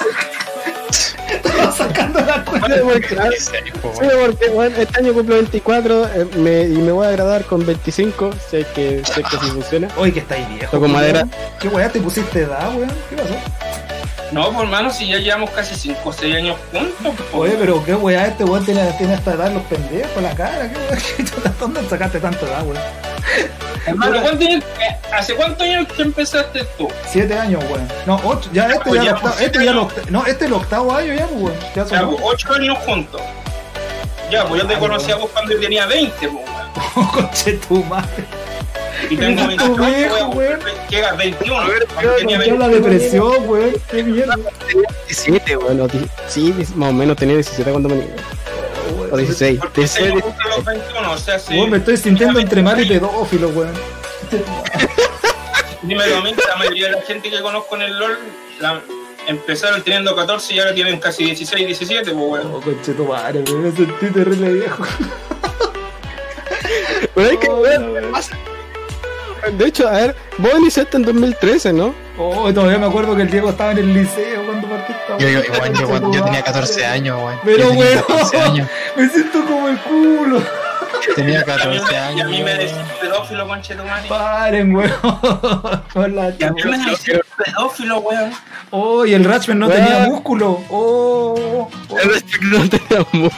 Está 1.44 1.72
sacando 1.72 2.20
la 2.20 2.44
cuenta. 2.44 2.68
Sí, 2.68 2.80
porque, 2.84 3.08
sí, 3.40 4.08
porque 4.20 4.48
weón, 4.50 4.72
este 4.78 4.98
año 5.00 5.12
cumplo 5.12 5.34
24 5.36 6.04
eh, 6.14 6.26
me- 6.36 6.62
y 6.62 6.76
me 6.78 6.92
voy 6.92 7.06
a 7.06 7.10
graduar 7.10 7.44
con 7.46 7.66
25, 7.66 8.30
si 8.48 8.58
es 8.58 8.66
que, 8.68 9.02
si 9.04 9.20
es 9.20 9.26
que 9.26 9.36
sí 9.38 9.46
funciona. 9.52 9.88
Oye, 9.96 10.12
que 10.12 10.20
estáis 10.20 10.48
viejo. 10.48 10.70
Toco 10.70 10.82
weón. 10.82 10.92
madera. 10.92 11.26
¿Qué 11.60 11.68
weá 11.68 11.88
te 11.90 12.00
pusiste 12.00 12.40
edad, 12.42 12.72
weón? 12.76 12.92
¿Qué 13.10 13.16
pasó? 13.16 13.34
No, 14.32 14.46
pues 14.50 14.58
hermano, 14.64 14.90
si 14.90 15.06
ya 15.06 15.18
llevamos 15.18 15.50
casi 15.50 15.74
5 15.76 16.00
o 16.04 16.12
6 16.12 16.34
años 16.36 16.56
juntos. 16.72 17.26
po. 17.30 17.38
Oye, 17.38 17.56
pero 17.58 17.84
qué 17.84 17.94
weá 17.94 18.26
este 18.26 18.44
weón 18.44 18.64
tiene, 18.64 18.82
tiene 18.98 19.14
esta 19.14 19.34
edad 19.34 19.52
los 19.52 19.62
pendejos, 19.64 20.22
la 20.22 20.34
cara, 20.34 20.68
qué 20.70 20.78
weá. 20.78 21.52
¿dónde 21.60 21.88
sacaste 21.88 22.18
tanta 22.20 22.44
edad, 22.46 22.62
weón? 22.64 22.78
Hermano, 23.86 24.20
¿cuántos 24.22 24.46
años- 24.48 24.64
eh, 24.80 24.96
¿hace 25.16 25.34
cuántos 25.34 25.62
años 25.62 25.86
que 25.92 26.02
empezaste 26.02 26.64
tú? 26.76 26.88
Siete 27.08 27.38
años, 27.38 27.62
weón. 27.70 27.88
No, 28.04 28.20
ocho, 28.24 28.50
ya 28.52 28.66
este 28.66 28.80
pues 28.80 29.00
ya, 29.00 29.04
ya, 29.04 29.14
octavo, 29.14 29.32
pues, 29.34 29.46
este 29.46 29.64
ya 29.64 29.72
lo 29.72 29.88
no, 30.10 30.20
este 30.26 30.44
es 30.44 30.50
el 30.50 30.52
octavo 30.56 30.92
año 30.94 31.14
ya, 31.14 31.26
pues, 31.26 31.42
weón. 31.42 31.56
Ya 31.74 31.86
son 31.86 32.16
8 32.22 32.52
años 32.54 32.78
juntos. 32.84 33.20
Ya, 34.30 34.44
pues 34.44 34.60
yo 34.62 34.66
te 34.68 34.76
conocí 34.78 35.12
a 35.12 35.16
vos 35.16 35.30
cuando 35.32 35.52
yo 35.52 35.60
tenía 35.60 35.86
20, 35.86 36.28
pues, 36.28 36.32
weón. 36.94 37.08
coche 37.14 37.52
tu 37.68 37.82
madre. 37.84 38.24
Y 39.10 39.16
tengo 39.16 39.46
Mira 39.46 39.64
tu 39.64 39.76
28, 39.76 39.96
viejo, 39.96 40.28
weón. 40.30 40.60
Llega 40.88 41.12
21. 41.14 41.58
A 41.60 41.68
ver, 41.68 41.86
tenía 42.18 42.38
Tenía 42.38 42.54
la 42.58 42.68
20. 42.68 42.88
depresión, 42.90 43.32
weón. 43.48 43.72
Qué 43.90 44.02
mierda. 44.02 44.34
17, 45.06 45.56
weón, 45.56 45.90
sí, 46.28 46.54
más 46.74 46.90
o 46.90 46.92
menos 46.92 47.16
tenía 47.16 47.34
17 47.34 47.70
cuando 47.70 47.88
me 47.90 48.08
O 49.12 49.16
16. 49.16 49.58
Porque 49.60 49.82
este 49.82 50.00
16. 50.02 50.12
año 50.12 50.20
cumplo 50.20 50.48
los 50.56 50.64
21, 50.64 51.12
o 51.12 51.18
sea, 51.18 51.38
sí. 51.38 51.54
Weón, 51.54 51.70
me 51.70 51.76
estoy 51.78 51.96
sintiendo 51.96 52.38
entre 52.40 52.62
mal 52.62 52.80
y 52.80 52.86
pedófilo, 52.88 53.48
weón. 53.50 53.72
Dímelo 55.82 56.16
a 56.16 56.20
mí, 56.22 56.34
la 56.48 56.56
mayoría 56.56 56.86
de 56.86 56.92
la 56.96 57.02
gente 57.02 57.30
que 57.30 57.40
conozco 57.40 57.76
en 57.76 57.82
el 57.82 57.98
LOL 57.98 58.18
la- 58.60 58.80
empezaron 59.28 59.82
teniendo 59.82 60.14
14 60.16 60.54
y 60.54 60.58
ahora 60.60 60.74
tienen 60.74 60.98
casi 60.98 61.24
16, 61.24 61.66
17, 61.66 62.10
pues, 62.12 62.16
weón. 62.16 62.52
Oh, 62.54 62.60
coche 62.60 62.92
tu 62.92 63.04
madre. 63.04 63.40
Me 63.52 63.70
sentí 63.72 64.06
terrible 64.12 64.52
viejo. 64.52 64.84
Pero 67.14 67.30
es 67.30 67.38
que, 67.38 67.48
weón, 67.48 68.12
pasa- 68.12 68.36
De 69.52 69.66
hecho, 69.66 69.88
a 69.88 69.92
ver, 69.92 70.16
vos 70.38 70.52
iniciaste 70.58 70.96
en 70.96 71.02
2013, 71.04 71.72
¿no? 71.72 71.94
Oh, 72.18 72.52
todavía 72.52 72.78
me 72.78 72.86
acuerdo 72.86 73.14
que 73.14 73.22
el 73.22 73.30
Diego 73.30 73.50
estaba 73.50 73.72
en 73.72 73.78
el 73.78 73.94
liceo 73.94 74.44
cuando 74.44 74.68
partí 74.68 74.92
esta 74.92 75.18
Yo, 75.18 75.28
yo, 75.28 75.40
igual, 75.44 75.72
yo, 75.74 76.10
yo 76.12 76.24
tenía 76.24 76.42
14 76.42 76.86
años, 76.86 77.18
weón. 77.18 77.38
Pero, 77.44 77.68
tenía 77.68 77.78
weón. 77.84 78.02
14 78.06 78.40
años. 78.40 78.68
Me 78.96 79.08
siento 79.08 79.44
como 79.44 79.68
el 79.68 79.78
culo. 79.80 80.42
Tenía 81.14 81.34
Y 81.34 81.36
a 81.36 81.38
mí, 81.40 81.52
14 81.78 81.92
y 81.92 81.94
a 81.94 82.06
años. 82.08 82.30
mí 82.30 82.42
me 82.42 82.54
decís 82.54 82.74
pedófilo, 83.00 83.46
conchetumare. 83.46 84.08
Paren, 84.08 84.74
weón. 84.74 84.92
Con 85.92 86.16
la 86.16 86.30
Y 86.38 86.42
a 86.42 86.50
mí 86.52 86.62
me 86.64 86.78
decís 86.78 87.20
pedófilo, 87.44 87.98
weón. 88.00 88.30
Oh, 88.70 89.04
y 89.06 89.14
el 89.14 89.24
Ratchman 89.24 89.58
no 89.60 89.68
Weón. 89.68 89.84
tenía 89.84 90.00
músculo. 90.08 90.60
Oh, 90.70 91.68
oh, 91.88 91.98
El 91.98 92.22
que 92.24 92.38
no 92.46 92.68
teníamos. 92.68 93.32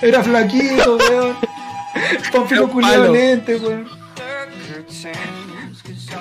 era 0.00 0.22
flaquito, 0.22 0.96
weón. 0.98 1.36
Era 2.50 2.62
culiado 2.66 3.12
lente, 3.12 3.56
weón. 3.56 4.01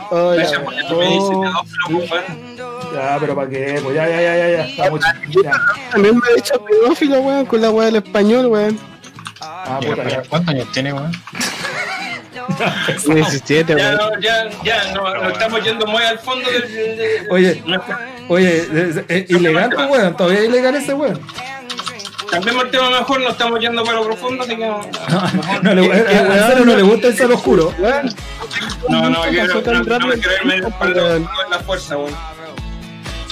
Pues, 0.09 0.51
weón. 0.91 2.57
Ya, 2.93 3.17
pero 3.19 3.35
para 3.35 3.49
qué, 3.49 3.79
pues 3.83 3.95
ya, 3.95 4.07
ya, 4.09 4.21
ya, 4.21 4.37
ya, 4.37 4.49
ya. 4.49 4.65
Estamos 4.67 5.01
ya. 5.43 5.51
También 5.91 6.15
me 6.17 6.21
he 6.31 6.35
dicho 6.35 6.53
pedófilo, 6.65 7.19
weón, 7.21 7.45
con 7.45 7.61
la 7.61 7.69
weá 7.69 7.85
del 7.87 7.95
español, 7.97 8.47
weón. 8.47 8.79
Ah, 9.39 9.79
puta, 9.81 9.95
pero 9.95 10.09
ya. 10.09 10.21
¿Cuántos 10.29 10.53
años 10.53 10.71
tiene, 10.71 10.93
weón? 10.93 11.11
17, 13.07 13.75
Ya, 13.77 13.95
weón. 13.95 13.97
no, 13.97 14.19
ya, 14.19 14.49
ya, 14.63 14.93
no, 14.93 15.13
no 15.15 15.29
estamos 15.29 15.63
yendo 15.63 15.85
muy 15.87 16.03
al 16.03 16.19
fondo 16.19 16.49
del. 16.49 16.61
del- 16.73 16.97
del- 16.97 17.27
Oye. 17.31 17.63
nuestro- 17.65 17.97
Oye, 18.29 18.57
es, 18.57 19.01
es 19.07 19.29
ilegal, 19.29 19.69
pues, 19.73 19.89
weón. 19.89 20.15
Todavía 20.17 20.39
es 20.41 20.45
ilegal 20.49 20.75
ese 20.75 20.93
weón. 20.93 21.19
Cambiemos 22.31 22.63
el 22.63 22.71
tema 22.71 22.89
mejor, 22.89 23.21
no 23.21 23.29
estamos 23.29 23.59
yendo 23.59 23.83
para 23.83 23.97
lo 23.99 24.05
profundo, 24.05 24.43
así 24.43 24.55
que. 24.55 24.65
No, 24.65 24.81
No, 25.63 25.73
le, 25.75 25.91
a- 25.93 26.47
Cero 26.49 26.63
no 26.65 26.75
le 26.75 26.81
gusta 26.81 27.07
el 27.07 27.17
ser 27.17 27.31
oscuro. 27.31 27.73
No, 28.89 29.09
no, 29.09 29.21
quiero, 29.29 29.61
no, 29.61 29.71
no 29.71 29.83
me 29.83 29.89
rápido 29.89 30.13
quiero 30.21 30.35
irme 30.37 30.61
weón. 30.93 31.29
la 31.49 31.59
fuerza, 31.59 31.97
weón. 31.97 32.15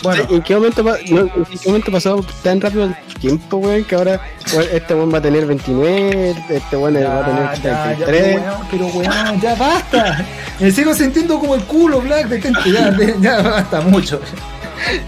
Bueno, 0.01 0.23
¿En 0.29 0.41
qué 0.43 0.55
momento, 0.55 0.81
no, 0.83 0.95
¿En 0.95 1.29
qué 1.29 1.67
momento 1.67 1.91
pasó 1.91 2.25
tan 2.41 2.61
rápido 2.61 2.85
el 2.85 2.95
tiempo, 3.19 3.57
weón? 3.57 3.83
Que 3.83 3.95
ahora 3.95 4.21
weón, 4.53 4.67
este 4.71 4.93
weón 4.93 5.13
va 5.13 5.17
a 5.17 5.21
tener 5.21 5.45
29, 5.45 6.35
este 6.49 6.77
weón 6.77 6.95
va 6.95 7.19
a 7.19 7.25
tener 7.25 7.61
ya, 7.63 7.93
ya, 7.93 7.97
ya, 7.99 8.05
33. 8.05 8.41
pero 8.71 8.85
weón, 8.87 9.41
ya 9.41 9.55
basta. 9.55 10.25
Me 10.59 10.71
sigo 10.71 10.93
sintiendo 10.93 11.39
como 11.39 11.55
el 11.55 11.63
culo, 11.63 12.01
Black, 12.01 12.27
de 12.27 12.41
gente. 12.41 12.59
Ya, 12.71 12.93
ya 13.21 13.41
basta 13.41 13.81
mucho. 13.81 14.19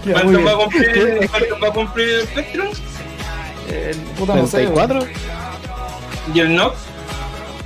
Ya, 0.04 0.22
muy 0.22 0.34
¿Cuánto 0.34 0.44
va 0.44 0.52
a 0.52 0.56
cumplir, 0.56 1.30
cuánto 1.30 1.58
va 1.58 1.68
a 1.68 1.72
cumplir 1.72 2.08
el 2.10 2.26
Spectrum? 2.26 2.68
Eh, 3.74 3.96
puta, 4.18 4.34
no 4.34 4.46
sé, 4.46 4.66
weón. 4.66 4.88
34. 4.88 5.06
¿Y 6.34 6.40
el 6.40 6.54
NOC? 6.54 6.74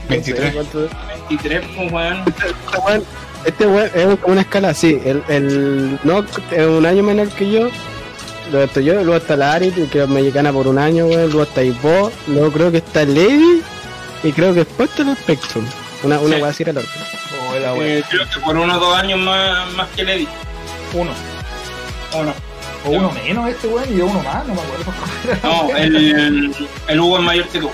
23. 0.08 0.54
23, 1.28 1.64
pues, 1.76 1.92
weón. 1.92 2.24
Este 3.44 3.66
weón, 3.66 3.86
este 3.86 4.12
es 4.12 4.18
una 4.24 4.40
escala 4.42 4.68
así. 4.70 5.00
El, 5.04 5.22
el 5.28 5.98
Nock 6.04 6.26
es 6.52 6.66
un 6.66 6.86
año 6.86 7.02
menor 7.02 7.28
que 7.30 7.50
yo. 7.50 7.68
Luego 8.52 8.66
estoy 8.66 8.84
yo, 8.84 8.94
luego 8.94 9.16
está 9.16 9.36
la 9.36 9.54
Ari, 9.54 9.70
que 9.72 10.02
es 10.04 10.08
mexicana 10.08 10.52
por 10.52 10.68
un 10.68 10.78
año, 10.78 11.06
weón. 11.06 11.30
Luego 11.30 11.42
está 11.42 11.62
vos, 11.82 12.12
luego 12.28 12.52
creo 12.52 12.70
que 12.70 12.78
está 12.78 13.04
Lady. 13.04 13.62
Y 14.22 14.32
creo 14.32 14.52
que 14.54 14.60
después 14.60 14.90
está 14.90 15.02
el 15.02 15.16
Spectrum. 15.16 15.64
Una, 16.04 16.18
una 16.20 16.36
Sí. 16.36 16.42
weá 16.42 16.50
así 16.50 16.62
era 16.62 16.72
la 16.72 16.80
otra. 16.80 16.92
Weón. 17.52 17.82
Eh, 17.82 18.04
creo 18.08 18.24
que 18.32 18.40
por 18.40 18.56
uno 18.56 18.76
o 18.76 18.80
dos 18.80 18.96
años 18.96 19.18
más, 19.18 19.72
más 19.74 19.88
que 19.96 20.04
Lady. 20.04 20.28
Uno. 20.94 21.10
¿O 22.14 22.22
no? 22.22 22.32
O 22.86 22.90
uno 22.90 23.10
menos 23.12 23.48
este 23.48 23.66
weón 23.66 23.92
y 23.92 23.96
yo 23.96 24.06
uno 24.06 24.22
más, 24.22 24.46
no 24.46 24.54
me 24.54 24.60
acuerdo. 24.60 24.92
No, 25.42 25.76
el, 25.76 26.54
el 26.88 27.00
Hugo 27.00 27.18
es 27.18 27.24
mayor 27.24 27.48
que 27.48 27.58
tú. 27.60 27.70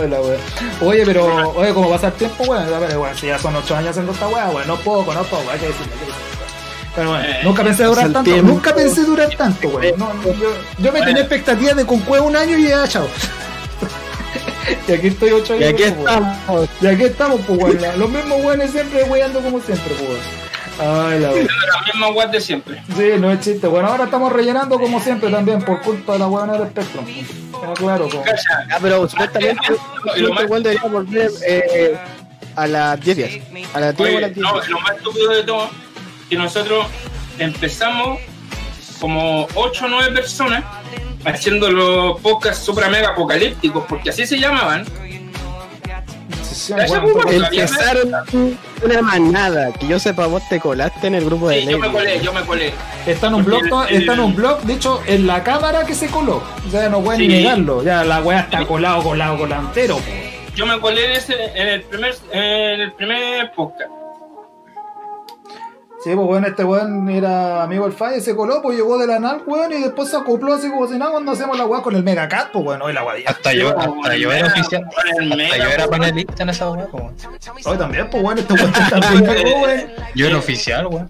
Hola, 0.00 0.20
weón. 0.20 0.36
Oye, 0.80 1.02
pero, 1.04 1.50
oye, 1.50 1.74
como 1.74 1.90
pasa 1.90 2.06
el 2.08 2.12
tiempo, 2.14 2.44
weón, 2.44 2.72
a 2.72 2.78
ver, 2.78 2.96
weón, 2.96 3.16
si 3.16 3.26
ya 3.26 3.38
son 3.38 3.56
ocho 3.56 3.74
años 3.76 3.90
haciendo 3.90 4.12
esta 4.12 4.28
weá, 4.28 4.48
weón, 4.50 4.66
no 4.68 4.76
poco, 4.76 5.12
no 5.12 5.22
poco, 5.24 5.50
hay 5.50 5.58
que 5.58 5.66
decirlo, 5.66 5.92
hay 5.92 5.98
que 5.98 6.06
decirlo. 6.06 6.22
Pero 6.94 7.08
bueno, 7.10 7.24
Eh, 7.24 7.40
nunca 7.42 7.64
pensé 7.64 7.84
durar 7.84 8.04
tanto, 8.12 8.22
tiempo. 8.30 8.52
nunca 8.52 8.74
pensé 8.74 9.02
durar 9.04 9.30
tanto, 9.36 9.68
weón. 9.68 9.98
No, 9.98 10.12
no, 10.14 10.22
yo, 10.24 10.32
yo 10.32 10.52
me 10.78 10.90
Bueno. 10.90 11.06
tenía 11.06 11.22
expectativas 11.22 11.76
de 11.76 11.86
con 11.86 12.00
cueva 12.00 12.26
un 12.26 12.36
año 12.36 12.56
y 12.58 12.68
ya, 12.68 12.86
chao. 12.86 13.08
y 14.88 14.92
aquí 14.92 15.06
estoy 15.08 15.30
ocho 15.32 15.54
Y 15.56 15.64
años. 15.64 15.72
aquí 15.74 15.82
pues, 15.82 15.96
weón. 15.96 16.28
estamos. 16.32 16.68
Y 16.80 16.86
aquí 16.86 17.02
estamos, 17.04 17.40
pues, 17.46 17.58
weón. 17.60 17.98
Los 17.98 18.10
mismos 18.10 18.40
weones 18.44 18.70
siempre 18.70 19.02
weando 19.04 19.40
como 19.40 19.60
siempre, 19.60 19.94
pues, 19.98 20.08
weón. 20.10 20.51
Ay, 20.80 21.20
la 21.20 21.30
weón. 21.30 21.46
La 21.46 21.92
misma 21.92 22.08
web 22.10 22.30
de 22.30 22.40
siempre. 22.40 22.82
Sí, 22.96 23.10
no 23.18 23.30
es 23.30 23.40
chiste. 23.40 23.66
Bueno, 23.66 23.88
ahora 23.88 24.04
estamos 24.04 24.32
rellenando 24.32 24.78
como 24.78 25.00
siempre 25.00 25.30
también 25.30 25.62
por 25.62 25.80
culpa 25.82 26.14
de 26.14 26.18
la 26.20 26.28
weona 26.28 26.54
del 26.54 26.68
Spectrum. 26.70 27.04
Ah, 27.54 27.74
claro, 27.76 28.08
como... 28.08 28.22
Calla. 28.22 28.66
Ah, 28.70 28.78
pero 28.80 29.08
supuestamente 29.08 29.60
Y 30.16 30.20
lo 30.20 30.32
más- 30.34 30.44
weón 30.48 30.62
debería 30.62 30.88
volver 30.88 31.30
eh, 31.46 31.96
a 32.56 32.66
las 32.66 33.00
10 33.00 33.16
días. 33.16 33.30
A 33.74 33.80
las 33.80 33.96
10 33.96 34.14
o 34.14 34.18
a 34.18 34.20
las 34.22 34.34
10. 34.34 34.36
no, 34.46 34.60
lo 34.60 34.80
más 34.80 34.96
estúpido 34.96 35.30
de 35.30 35.42
todo 35.44 35.70
que 36.28 36.36
nosotros 36.36 36.86
empezamos 37.38 38.18
como 39.00 39.46
8 39.54 39.84
o 39.84 39.88
9 39.88 40.12
personas 40.14 40.64
haciendo 41.24 41.70
los 41.70 42.20
podcasts 42.20 42.64
super 42.64 42.90
mega 42.90 43.10
apocalípticos, 43.10 43.84
porque 43.88 44.10
así 44.10 44.26
se 44.26 44.38
llamaban. 44.38 44.84
Calla, 46.68 47.00
bueno, 47.00 47.20
Empezaron 47.30 48.12
una 48.84 49.02
manada. 49.02 49.72
Que 49.72 49.86
yo 49.88 49.98
sepa, 49.98 50.26
vos 50.26 50.42
te 50.48 50.60
colaste 50.60 51.06
en 51.06 51.14
el 51.16 51.24
grupo 51.24 51.48
de 51.48 51.60
Sí, 51.62 51.68
yo 51.68 51.78
me 51.78 51.90
colé, 51.90 52.20
yo 52.20 52.32
me 52.32 52.42
colé. 52.42 52.72
Está 53.06 53.28
en 53.28 53.34
un 53.34 53.44
blog, 53.44 53.62
El- 53.88 53.96
está 54.02 54.14
en 54.14 54.20
un 54.20 54.34
blog, 54.34 54.60
de 54.62 54.74
hecho, 54.74 55.00
en 55.06 55.26
la 55.26 55.42
cámara 55.42 55.84
que 55.84 55.94
se 55.94 56.06
coló. 56.08 56.42
O 56.66 56.70
sea, 56.70 56.88
no 56.88 57.00
pueden 57.02 57.20
Sí. 57.20 57.28
ni 57.28 57.34
negarlo. 57.34 57.82
Ya 57.82 58.04
la 58.04 58.20
weá 58.22 58.40
está 58.40 58.64
colado, 58.66 59.02
colado, 59.02 59.38
colado 59.38 59.62
entero. 59.68 59.96
po. 59.96 60.02
Yo 60.54 60.66
me 60.66 60.78
colé 60.80 61.06
en, 61.06 61.12
ese, 61.12 61.34
en, 61.54 61.68
el 61.68 61.82
primer, 61.82 62.14
en 62.30 62.80
el 62.82 62.92
primer 62.92 63.52
podcast. 63.52 63.90
Sí, 66.04 66.10
pues 66.16 66.26
bueno, 66.26 66.48
este 66.48 66.64
weón 66.64 67.08
era 67.08 67.62
amigo 67.62 67.84
del 67.84 67.92
Falle, 67.92 68.20
se 68.20 68.34
coló, 68.34 68.60
pues 68.60 68.76
llegó 68.76 68.98
de 68.98 69.06
la 69.06 69.20
NAL, 69.20 69.42
weón, 69.46 69.72
y 69.72 69.80
después 69.82 70.10
se 70.10 70.16
acopló 70.16 70.54
así 70.54 70.68
como 70.68 70.88
si 70.88 70.98
nada 70.98 71.12
cuando 71.12 71.30
hacemos 71.30 71.56
la 71.56 71.64
weá 71.64 71.80
con 71.80 71.94
el 71.94 72.02
Megacat, 72.02 72.50
pues 72.50 72.64
bueno, 72.64 72.86
hoy 72.86 72.92
la 72.92 73.04
weá. 73.04 73.22
Hasta 73.24 73.52
yo, 73.52 73.68
hasta 73.78 74.16
yo 74.16 74.32
era 74.32 74.48
oficial. 74.48 74.84
Hasta 74.84 75.56
yo 75.56 75.64
era 75.68 75.86
pues, 75.86 75.98
panelista 76.00 76.42
en 76.42 76.48
esa 76.48 76.70
weá, 76.70 76.86
weón. 76.92 77.14
Hoy 77.64 77.76
también, 77.78 78.10
pues 78.10 78.22
bueno, 78.22 78.40
este 78.40 78.52
weón 78.54 78.72
también 78.72 79.24
cagó, 79.26 79.60
weón. 79.64 79.92
Yo 80.16 80.26
era 80.26 80.38
oficial, 80.38 80.86
weón. 80.88 81.08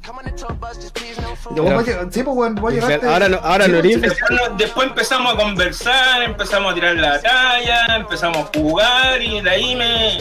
Sí, 2.11 2.23
pues 2.23 2.37
weón, 2.37 2.55
voy 2.57 2.79
a 2.79 2.87
llegar. 2.89 3.05
Ahora 3.07 3.41
ahora 3.43 3.69
Después, 3.69 4.19
no- 4.31 4.57
después 4.57 4.89
empezamos 4.89 5.33
a 5.33 5.37
conversar, 5.37 6.23
empezamos 6.23 6.71
a 6.73 6.75
tirar 6.75 6.95
la 6.97 7.21
talla, 7.21 7.97
empezamos 7.97 8.39
a 8.39 8.59
jugar 8.59 9.23
y 9.23 9.41
de 9.41 9.51
ahí 9.51 9.75
me. 9.75 10.19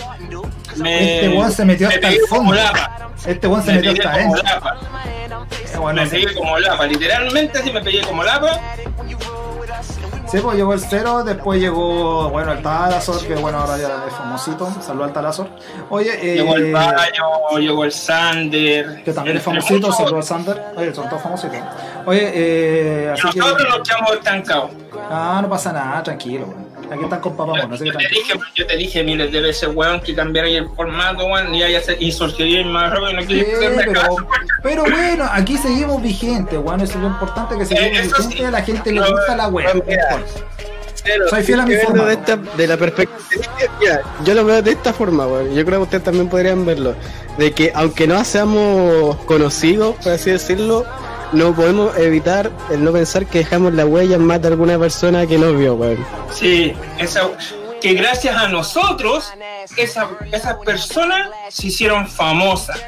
Me 0.77 1.15
Este 1.15 1.29
weón 1.37 1.51
se 1.51 1.65
metió 1.65 1.87
me 1.87 1.95
hasta 1.95 2.09
el 2.09 2.19
fondo. 2.29 2.53
lapa. 2.53 3.09
Este 3.25 3.47
weón 3.47 3.63
se 3.63 3.71
Me 3.73 3.81
metió 3.81 3.91
hasta 3.91 4.27
lapa. 4.43 4.77
Eh, 5.73 5.77
bueno, 5.77 6.01
Me 6.03 6.07
pegué 6.09 6.33
como 6.35 6.59
lapa, 6.59 6.85
literalmente 6.85 7.59
así 7.59 7.71
me 7.71 7.81
pegué 7.81 8.01
como 8.01 8.23
lapa. 8.23 8.59
Sí, 10.27 10.37
pues 10.41 10.55
llegó 10.55 10.73
el 10.73 10.79
cero, 10.79 11.25
después 11.25 11.59
llegó, 11.59 12.29
bueno, 12.29 12.53
el 12.53 12.61
Talazor, 12.61 13.21
que 13.27 13.35
bueno, 13.35 13.57
ahora 13.57 13.77
ya 13.77 14.05
es 14.07 14.13
famosito, 14.13 14.71
saludó 14.81 15.03
al 15.03 15.11
Talazor. 15.11 15.49
Oye, 15.89 16.09
eh, 16.21 16.35
Llegó 16.37 16.55
el 16.55 16.71
Bayo, 16.71 17.57
llegó 17.59 17.83
el 17.83 17.91
Sander. 17.91 19.03
que 19.03 19.11
también 19.11 19.35
es 19.35 19.43
famosito, 19.43 19.91
saludó 19.91 20.15
al 20.17 20.23
Sander. 20.23 20.63
Oye, 20.77 20.95
son 20.95 21.09
todos 21.09 21.21
famositos. 21.21 21.57
Oye, 22.05 22.31
eh, 22.33 23.05
Y 23.09 23.19
así 23.19 23.29
que... 23.33 23.39
nosotros 23.39 23.67
nos 23.77 23.89
quedamos 23.89 24.11
estancados. 24.13 24.71
Ah, 25.09 25.39
no 25.41 25.49
pasa 25.49 25.73
nada, 25.73 26.01
tranquilo. 26.01 26.45
Aquí 26.89 27.03
están 27.03 27.19
con 27.21 27.37
papá, 27.37 27.53
así 27.71 27.83
que 27.85 27.91
Yo 27.91 27.97
te, 27.97 28.07
dije, 28.09 28.33
yo 28.55 28.67
te 28.67 28.77
dije 28.77 29.03
miles 29.03 29.31
de 29.31 29.41
veces, 29.41 29.69
weón, 29.73 30.01
que 30.01 30.13
cambiara 30.15 30.47
el 30.47 30.67
formato, 30.69 31.25
weón, 31.25 31.53
y, 31.53 31.63
haya, 31.63 31.81
y 31.99 32.11
surgiría 32.11 32.65
más 32.65 32.91
rápido. 32.91 33.13
No 33.13 33.21
Sí, 33.21 33.45
pero, 33.77 34.01
pero 34.63 34.83
bueno, 34.83 35.25
aquí 35.31 35.57
seguimos 35.57 36.01
vigentes, 36.01 36.59
weón. 36.59 36.81
Eso 36.81 36.93
es 36.93 36.99
lo 36.99 37.07
importante 37.07 37.57
que 37.57 37.65
seguimos 37.65 37.89
Eh, 37.97 38.01
vigentes. 38.01 38.25
sí. 38.37 38.43
A 38.43 38.51
la 38.51 38.61
gente 38.61 38.91
le 38.91 38.99
gusta 39.01 39.35
la. 39.35 39.49
Pero, 41.03 41.27
Soy 41.29 41.41
fiel 41.43 41.59
a 41.59 41.65
mi 41.65 41.75
forma, 41.77 42.05
De, 42.05 42.13
¿no? 42.15 42.19
esta, 42.21 42.35
de 42.37 42.67
la 42.67 42.77
perspectiva. 42.77 43.41
Mira, 43.79 44.01
yo 44.23 44.33
lo 44.35 44.45
veo 44.45 44.61
de 44.61 44.71
esta 44.71 44.93
forma, 44.93 45.25
weón. 45.25 45.53
Yo 45.55 45.65
creo 45.65 45.79
que 45.79 45.83
ustedes 45.83 46.03
también 46.03 46.29
podrían 46.29 46.63
verlo. 46.65 46.93
De 47.39 47.51
que 47.53 47.71
aunque 47.73 48.05
no 48.05 48.23
seamos 48.23 49.15
conocidos, 49.25 49.95
por 50.03 50.11
así 50.11 50.29
decirlo, 50.29 50.85
no 51.33 51.53
podemos 51.53 51.97
evitar 51.97 52.51
el 52.69 52.83
no 52.83 52.91
pensar 52.91 53.25
que 53.25 53.39
dejamos 53.39 53.73
la 53.73 53.85
huella 53.85 54.15
en 54.15 54.25
más 54.25 54.41
de 54.41 54.49
alguna 54.49 54.77
persona 54.77 55.25
que 55.25 55.37
nos 55.37 55.57
vio, 55.57 55.75
weón. 55.75 55.97
Sí, 56.31 56.73
esa, 56.99 57.29
que 57.81 57.93
gracias 57.93 58.35
a 58.35 58.47
nosotros, 58.47 59.25
esa, 59.75 60.09
esas 60.31 60.55
personas 60.57 61.29
se 61.49 61.67
hicieron 61.67 62.07
famosas. 62.07 62.79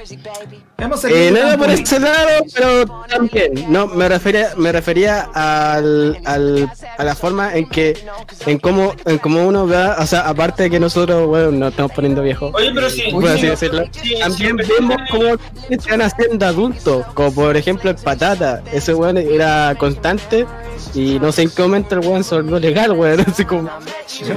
Eh, 1.10 1.32
nada 1.32 1.58
por 1.58 1.70
ese 1.70 2.00
lado, 2.00 2.46
pero 2.54 2.86
también. 3.08 3.66
No, 3.70 3.88
me 3.88 4.08
refería, 4.10 4.54
me 4.58 4.72
refería 4.72 5.30
al, 5.34 6.20
al, 6.26 6.70
a 6.98 7.04
la 7.04 7.16
forma 7.16 7.56
en 7.56 7.68
que, 7.68 7.98
en 8.46 8.60
cómo, 8.60 8.94
en 9.06 9.18
cómo 9.18 9.48
uno 9.48 9.66
ve, 9.66 9.78
o 9.78 10.06
sea, 10.06 10.22
aparte 10.22 10.64
de 10.64 10.70
que 10.70 10.80
nosotros, 10.80 11.28
bueno, 11.28 11.52
nos 11.52 11.72
estamos 11.72 11.92
poniendo 11.94 12.22
viejos. 12.22 12.54
Oye, 12.54 12.72
pero 12.74 12.90
sí, 12.90 13.04
por 13.12 13.28
así 13.28 13.42
sí, 13.42 13.48
decirlo. 13.48 13.84
sí, 13.92 14.16
También 14.20 14.58
sí, 14.62 14.72
vemos 14.78 14.98
cómo 15.10 15.38
se 15.70 15.90
van 15.90 16.02
haciendo 16.02 16.46
adultos, 16.46 17.06
como 17.14 17.34
por 17.34 17.58
ejemplo 17.58 17.90
el 17.90 17.96
patata. 17.96 18.62
Ese 18.72 18.94
weón 18.94 19.18
era 19.18 19.76
constante 19.78 20.46
y 20.94 21.20
no 21.20 21.32
sé 21.32 21.44
en 21.44 21.50
qué 21.50 21.62
momento 21.62 21.96
el 21.96 22.02
weón 22.02 22.24
se 22.24 22.36
volvió 22.36 22.60
legal, 22.60 22.92
weón. 22.92 23.20
Así 23.28 23.46
como. 23.46 23.70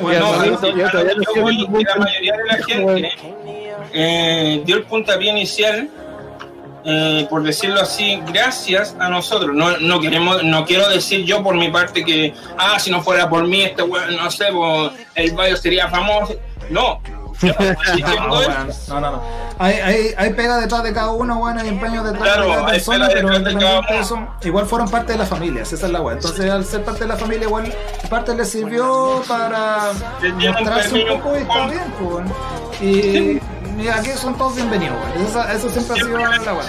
Bueno, 0.01 0.33
la 0.33 0.59
mayoría 0.59 0.87
de 2.37 2.45
la 2.47 2.65
gente 2.67 3.13
eh, 3.93 4.63
dio 4.65 4.77
el 4.77 4.83
puntapié 4.85 5.31
inicial, 5.31 5.89
eh, 6.85 7.27
por 7.31 7.43
decirlo 7.43 7.81
así, 7.81 8.21
gracias 8.33 8.95
a 8.99 9.09
nosotros. 9.09 9.55
No, 9.55 9.77
no 9.79 10.01
queremos, 10.01 10.43
no 10.45 10.65
quiero 10.65 10.89
decir 10.89 11.25
yo 11.25 11.43
por 11.43 11.57
mi 11.57 11.71
parte 11.71 12.05
que, 12.05 12.35
ah, 12.59 12.79
si 12.79 12.91
no 12.91 13.03
fuera 13.03 13.29
por 13.29 13.47
mí, 13.47 13.63
este 13.63 13.83
weón, 13.83 14.17
no 14.17 14.31
sé, 14.31 14.47
el 15.15 15.33
Bayo 15.33 15.57
sería 15.57 15.89
famoso. 15.89 16.37
No. 16.71 17.01
Yo 17.43 17.49
estoy 17.59 18.03
No, 18.89 19.01
no, 19.01 19.11
no. 19.11 19.23
Hay, 19.59 19.75
hay, 19.75 20.15
hay 20.17 20.33
pega 20.35 20.59
detrás 20.59 20.83
de 20.83 20.93
cada 20.93 21.11
uno, 21.11 21.39
bueno, 21.39 21.61
hay 21.61 21.69
empeño 21.69 22.03
detrás 22.03 22.23
Claro, 22.23 22.43
de 22.49 22.55
cada 22.55 22.67
persona, 22.67 23.09
pero 23.13 23.29
de 23.31 23.99
eso, 24.01 24.29
igual 24.43 24.67
fueron 24.67 24.89
parte 24.89 25.13
de 25.13 25.19
la 25.19 25.27
familia, 25.27 25.63
esa 25.63 25.75
es 25.75 25.83
la 25.93 26.01
weá. 26.03 26.17
Entonces, 26.17 26.51
al 26.51 26.65
ser 26.65 26.85
parte 26.85 27.01
de 27.01 27.09
la 27.09 27.17
familia, 27.17 27.47
igual 27.47 27.75
parte 28.11 28.35
les 28.35 28.51
sirvió 28.51 29.23
para 29.27 29.93
mostrarse 30.35 31.05
un 31.05 31.19
poco 31.23 31.37
y 31.37 31.41
está 31.41 31.67
bien, 31.67 31.95
pues. 31.99 32.27
Y, 32.83 33.89
aquí 33.89 34.11
son 34.11 34.37
todos 34.37 34.57
bienvenidos, 34.57 34.97
weón. 35.15 35.27
Eso, 35.27 35.43
eso 35.45 35.69
siempre 35.71 35.95
ha 35.95 36.05
sido 36.05 36.19
la 36.19 36.55
weá. 36.55 36.67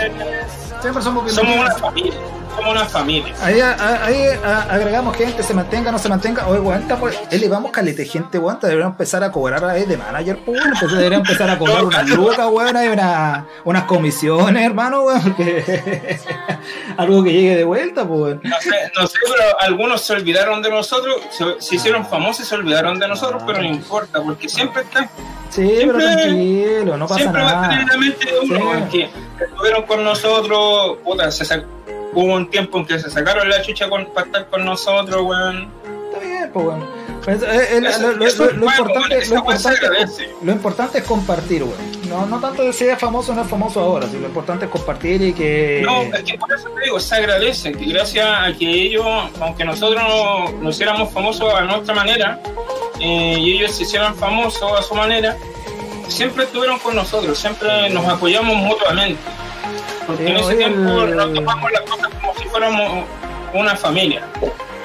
Siempre 0.81 1.01
somos 1.03 1.03
Somos 1.03 1.35
bienvenidos. 1.35 1.65
una 1.65 1.75
familia. 1.75 2.13
Somos 2.57 2.71
una 2.71 2.85
familia. 2.85 3.33
Ahí, 3.41 3.59
a- 3.61 4.03
ahí 4.05 4.23
a- 4.43 4.63
agregamos 4.63 5.15
gente, 5.15 5.43
se 5.43 5.53
mantenga, 5.53 5.91
no 5.91 5.99
se 5.99 6.09
mantenga. 6.09 6.47
Oye, 6.47 6.59
weón, 6.59 6.81
estamos- 6.81 7.13
elevamos 7.31 7.71
calete 7.71 8.03
gente, 8.05 8.39
weón. 8.39 8.57
Deberíamos 8.61 8.93
empezar 8.93 9.23
a 9.23 9.31
cobrar 9.31 9.63
ahí 9.63 9.85
de 9.85 9.95
manager, 9.95 10.39
pues. 10.43 10.59
Entonces 10.65 10.97
deberíamos 10.97 11.27
empezar 11.29 11.49
a 11.51 11.57
cobrar 11.59 11.85
unas 11.85 12.09
lucas, 12.09 12.47
weón. 12.51 12.75
Hay 12.75 12.87
una, 12.89 13.45
unas 13.63 13.83
comisiones, 13.83 14.65
hermano, 14.65 15.03
weón. 15.03 15.21
Porque 15.21 16.19
algo 16.97 17.23
que 17.23 17.31
llegue 17.31 17.55
de 17.57 17.63
vuelta, 17.63 18.07
pues. 18.07 18.37
No 18.43 18.55
sé, 18.59 18.91
no 18.99 19.07
sé, 19.07 19.17
pero 19.23 19.59
algunos 19.61 20.01
se 20.01 20.13
olvidaron 20.13 20.61
de 20.61 20.69
nosotros, 20.71 21.15
se, 21.29 21.45
se 21.59 21.75
hicieron 21.75 22.05
famosos 22.07 22.45
y 22.45 22.49
se 22.49 22.55
olvidaron 22.55 22.97
de 22.99 23.07
nosotros, 23.07 23.43
pero 23.45 23.59
no 23.59 23.65
importa, 23.67 24.21
porque 24.21 24.49
siempre 24.49 24.81
están, 24.81 25.07
Sí, 25.49 25.61
pero 25.79 25.97
Siempre- 25.99 26.05
tranquilo, 26.15 26.97
no 26.97 27.07
pasa 27.07 27.19
siempre 27.21 27.41
va 27.41 27.47
a 27.49 27.53
estar 27.53 27.71
en 27.71 27.77
nada. 27.85 27.91
la 27.93 27.97
mente 27.97 28.25
de 28.25 28.39
uno, 28.39 28.57
Sí. 28.59 28.63
porque 28.79 29.09
estuvieron 29.45 29.83
con 29.83 30.03
nosotros, 30.03 30.97
puta, 31.05 31.31
se 31.31 31.45
sac- 31.45 31.65
hubo 32.13 32.33
un 32.33 32.49
tiempo 32.49 32.79
en 32.79 32.85
que 32.85 32.99
se 32.99 33.09
sacaron 33.09 33.49
la 33.49 33.61
chucha 33.61 33.89
con, 33.89 34.05
para 34.13 34.27
estar 34.27 34.47
con 34.47 34.65
nosotros, 34.65 35.21
weón. 35.23 35.69
Está 36.11 36.19
bien, 36.19 36.49
pues, 36.53 36.65
weón. 36.65 36.97
Pues, 37.23 37.43
eh, 37.43 37.81
Eso- 37.85 38.11
lo, 38.53 38.65
bueno, 38.65 38.81
importante, 38.83 39.25
lo, 39.27 39.35
importante, 39.35 39.79
lo 40.41 40.51
importante 40.51 40.97
es 40.99 41.03
compartir, 41.03 41.63
weón. 41.63 41.97
No, 42.07 42.25
no 42.25 42.39
tanto 42.39 42.63
de 42.63 42.71
si 42.71 42.85
es 42.85 42.97
famoso 42.97 43.33
o 43.33 43.35
no 43.35 43.41
es 43.41 43.49
famoso 43.49 43.81
ahora, 43.81 44.07
sino 44.07 44.21
lo 44.21 44.27
importante 44.27 44.65
es 44.65 44.71
compartir 44.71 45.21
y 45.21 45.33
que. 45.33 45.81
No, 45.85 46.03
es 46.03 46.23
que 46.23 46.37
por 46.37 46.53
eso 46.53 46.69
te 46.69 46.85
digo, 46.85 46.99
se 47.01 47.15
agradece, 47.15 47.73
que 47.73 47.85
gracias 47.85 48.25
a 48.25 48.53
que 48.57 48.65
ellos, 48.69 49.05
aunque 49.41 49.65
nosotros 49.65 50.01
no, 50.01 50.51
nos 50.61 50.75
hiciéramos 50.75 51.11
famosos 51.11 51.53
a 51.53 51.61
nuestra 51.61 51.93
manera, 51.93 52.39
eh, 53.01 53.35
y 53.37 53.57
ellos 53.57 53.73
se 53.73 53.83
hicieran 53.83 54.15
famosos 54.15 54.71
a 54.79 54.81
su 54.81 54.95
manera, 54.95 55.35
siempre 56.07 56.45
estuvieron 56.45 56.79
con 56.79 56.95
nosotros, 56.95 57.37
siempre 57.37 57.89
nos 57.89 58.05
apoyamos 58.07 58.55
mutuamente. 58.55 59.19
Porque 60.07 60.23
Sí, 60.25 60.31
en 60.31 60.37
ese 60.37 60.55
tiempo 60.55 61.03
el- 61.03 61.15
nos 61.15 61.33
tomamos 61.33 61.71
las 61.71 61.81
cosas 61.81 62.07
como 62.21 62.33
si 62.35 62.43
fuéramos 62.47 63.05
una 63.53 63.75
familia. 63.75 64.23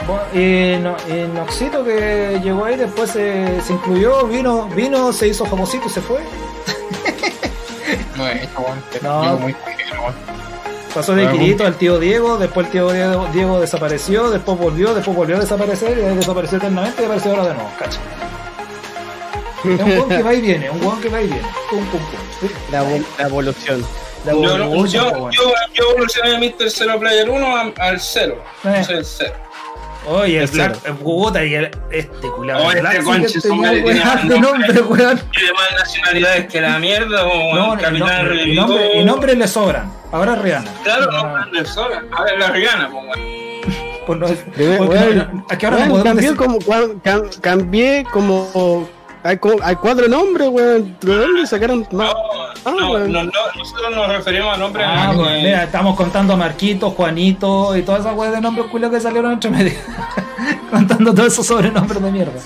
Bueno, 0.06 0.22
y, 0.34 0.78
no, 0.82 0.96
y 1.08 1.28
Noxito 1.28 1.84
que 1.84 2.40
llegó 2.42 2.64
ahí, 2.64 2.76
después 2.76 3.10
se, 3.10 3.60
se 3.62 3.72
incluyó, 3.72 4.26
vino, 4.26 4.66
vino, 4.74 5.12
se 5.12 5.28
hizo 5.28 5.44
famosito 5.46 5.86
y 5.86 5.90
se 5.90 6.00
fue. 6.00 6.18
No 8.16 8.26
es 8.28 8.42
hecho, 8.42 8.60
weón. 8.60 8.82
Te 8.90 9.00
No. 9.00 9.36
muy. 9.38 9.54
Pasó 10.94 11.14
de 11.14 11.26
Kirito 11.30 11.64
al 11.66 11.76
tío 11.76 11.98
Diego, 11.98 12.36
después 12.36 12.66
el 12.66 12.72
tío 12.72 12.90
Diego, 12.92 13.26
Diego 13.32 13.58
desapareció, 13.60 14.28
después 14.30 14.58
volvió, 14.58 14.92
después 14.94 15.16
volvió 15.16 15.36
a 15.36 15.40
desaparecer 15.40 15.96
y 15.98 16.02
ahí 16.02 16.16
desapareció 16.16 16.58
eternamente 16.58 17.00
y 17.02 17.04
apareció 17.06 17.30
ahora 17.30 17.44
de 17.48 17.54
nuevo, 17.54 17.70
cacha. 17.78 17.98
Es 19.64 19.80
un 19.80 19.90
weón 19.90 20.08
que 20.10 20.22
va 20.22 20.34
y 20.34 20.40
viene, 20.42 20.68
un 20.70 20.80
weón 20.84 21.00
que 21.00 21.08
va 21.08 21.22
y 21.22 21.26
viene. 21.28 21.48
Pum, 21.70 21.84
pum, 21.86 22.00
pum. 22.00 22.50
La 23.18 23.24
evolución. 23.26 23.82
Yo, 24.24 24.86
yo, 24.86 25.30
yo, 25.30 25.30
yo 25.74 25.90
evolucioné 25.90 26.30
de 26.30 26.38
Mr. 26.38 26.70
Zero 26.70 26.98
Player 27.00 27.28
1 27.28 27.56
a- 27.56 27.72
al 27.78 27.98
0. 28.00 28.42
Eh. 28.64 28.84
Soy 28.84 28.96
el 28.96 29.04
0. 29.04 29.32
Oye, 30.08 30.36
el 30.38 30.42
El 30.44 30.50
Black, 30.50 30.78
el 30.84 30.94
puta 30.94 31.44
y 31.44 31.54
el, 31.54 31.70
este 31.90 32.28
culado. 32.28 32.64
Oh, 32.66 32.72
el 32.72 32.84
este 32.86 33.02
conche 33.04 33.40
su 33.40 33.54
madre 33.54 33.82
tiene 33.82 34.04
más 34.04 34.28
de 34.28 34.40
nombre, 34.40 34.80
weón. 34.82 35.20
Tiene 35.30 35.52
más 35.52 35.72
nacionalidades 35.78 36.46
que 36.52 36.60
la 36.60 36.78
mierda, 36.80 37.24
o 37.24 37.54
No, 37.54 37.76
Capitán 37.78 37.98
no- 38.00 38.06
y 38.34 38.36
Revivido. 38.38 38.66
nombre, 38.66 39.04
nombres 39.04 39.38
le 39.38 39.46
sobran. 39.48 39.92
Ahora 40.10 40.34
Rihanna. 40.36 40.70
Claro, 40.82 41.10
No, 41.10 41.22
no, 41.38 41.46
no, 41.46 41.64
sola. 41.64 42.02
A 42.16 42.24
ver, 42.24 42.38
la 42.38 42.48
Rihanna, 42.48 42.90
pues, 42.90 43.04
weón. 43.04 43.42
pues 44.06 44.18
no 44.18 44.26
weón, 44.86 45.16
no- 45.18 45.46
es 45.48 45.58
que 45.58 45.66
ahora 45.66 45.76
no 45.78 45.94
weón, 45.94 46.02
podemos 46.02 46.02
cambié 46.02 46.30
decir- 46.30 46.36
como, 46.36 46.58
cambié 47.40 48.04
como 48.12 48.88
hay, 49.24 49.38
co- 49.38 49.58
hay 49.62 49.76
cuatro 49.76 50.08
nombres, 50.08 50.48
weón. 50.48 50.96
¿De 51.00 51.16
dónde 51.16 51.46
sacaron 51.46 51.86
más? 51.92 52.12
No, 52.12 52.14
Ah, 52.64 52.72
no, 52.78 52.92
weón. 52.92 53.12
no, 53.12 53.24
no, 53.24 53.30
nosotros 53.56 53.94
nos 53.96 54.08
referimos 54.08 54.54
a 54.54 54.56
nombres 54.56 54.86
Ah, 54.88 55.12
pues, 55.14 55.42
mira, 55.42 55.64
estamos 55.64 55.96
contando 55.96 56.34
a 56.34 56.36
Marquito, 56.36 56.90
Juanito 56.90 57.76
y 57.76 57.82
todas 57.82 58.00
esas 58.02 58.16
weas 58.16 58.32
de 58.32 58.40
nombres 58.40 58.66
culiados 58.68 58.96
que 58.96 59.00
salieron 59.02 59.32
entre 59.32 59.50
medio. 59.50 59.72
contando 60.70 61.12
todos 61.14 61.32
esos 61.32 61.46
sobrenombres 61.46 62.02
de 62.02 62.10
mierda. 62.12 62.40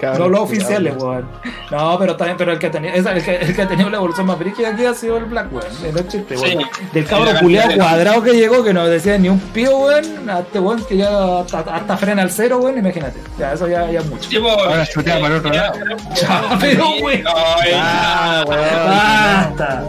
Cabrón, 0.00 0.20
No 0.20 0.28
los 0.28 0.40
oficiales, 0.40 0.94
weón. 0.96 1.08
weón. 1.10 1.28
No, 1.70 1.98
pero 1.98 2.16
también, 2.16 2.36
pero 2.36 2.52
el 2.52 2.58
que 2.58 2.70
tenía, 2.70 2.94
esa- 2.94 3.12
el 3.12 3.22
que, 3.24 3.36
el 3.36 3.54
que 3.54 3.62
ha 3.62 3.68
tenido 3.68 3.90
la 3.90 3.96
evolución 3.96 4.26
más 4.26 4.38
brígida 4.38 4.68
aquí 4.70 4.84
ha 4.86 4.94
sido 4.94 5.16
el 5.18 5.24
Black, 5.24 5.52
weón. 5.52 5.66
El 5.84 5.92
no 5.94 6.00
es 6.00 6.08
chiste, 6.08 6.36
Sí. 6.36 6.42
weón. 6.56 6.70
Del 6.92 7.04
cabro 7.06 7.24
La 7.32 7.66
de- 7.68 7.76
cuadrado 7.76 8.22
que 8.22 8.32
llegó, 8.32 8.62
que 8.62 8.72
no 8.72 8.86
decía 8.86 9.18
ni 9.18 9.28
un 9.28 9.40
pío, 9.40 9.76
weón. 9.76 10.30
A 10.30 10.40
este 10.40 10.60
weón 10.60 10.84
que 10.84 10.96
ya 10.96 11.40
hasta, 11.40 11.58
hasta 11.60 11.96
frena 11.96 12.22
al 12.22 12.30
cero, 12.30 12.58
weón, 12.62 12.78
imagínate. 12.78 13.20
Ya, 13.38 13.52
eso 13.52 13.66
ya, 13.68 13.90
ya 13.90 14.00
es 14.00 14.06
mucho. 14.06 14.28
Tipo, 14.28 14.48
Ahora 14.50 14.86
chutea 14.86 15.14
para 15.20 15.26
el 15.26 15.40
otro 15.40 15.52
ya- 15.52 15.62
lado. 15.62 15.78
Ya, 16.14 16.42
pero, 16.60 16.90
weón. 17.02 17.24
Ay, 17.26 17.70
Ah, 17.74 18.44
weón. 18.46 18.60
Basta. 18.86 19.82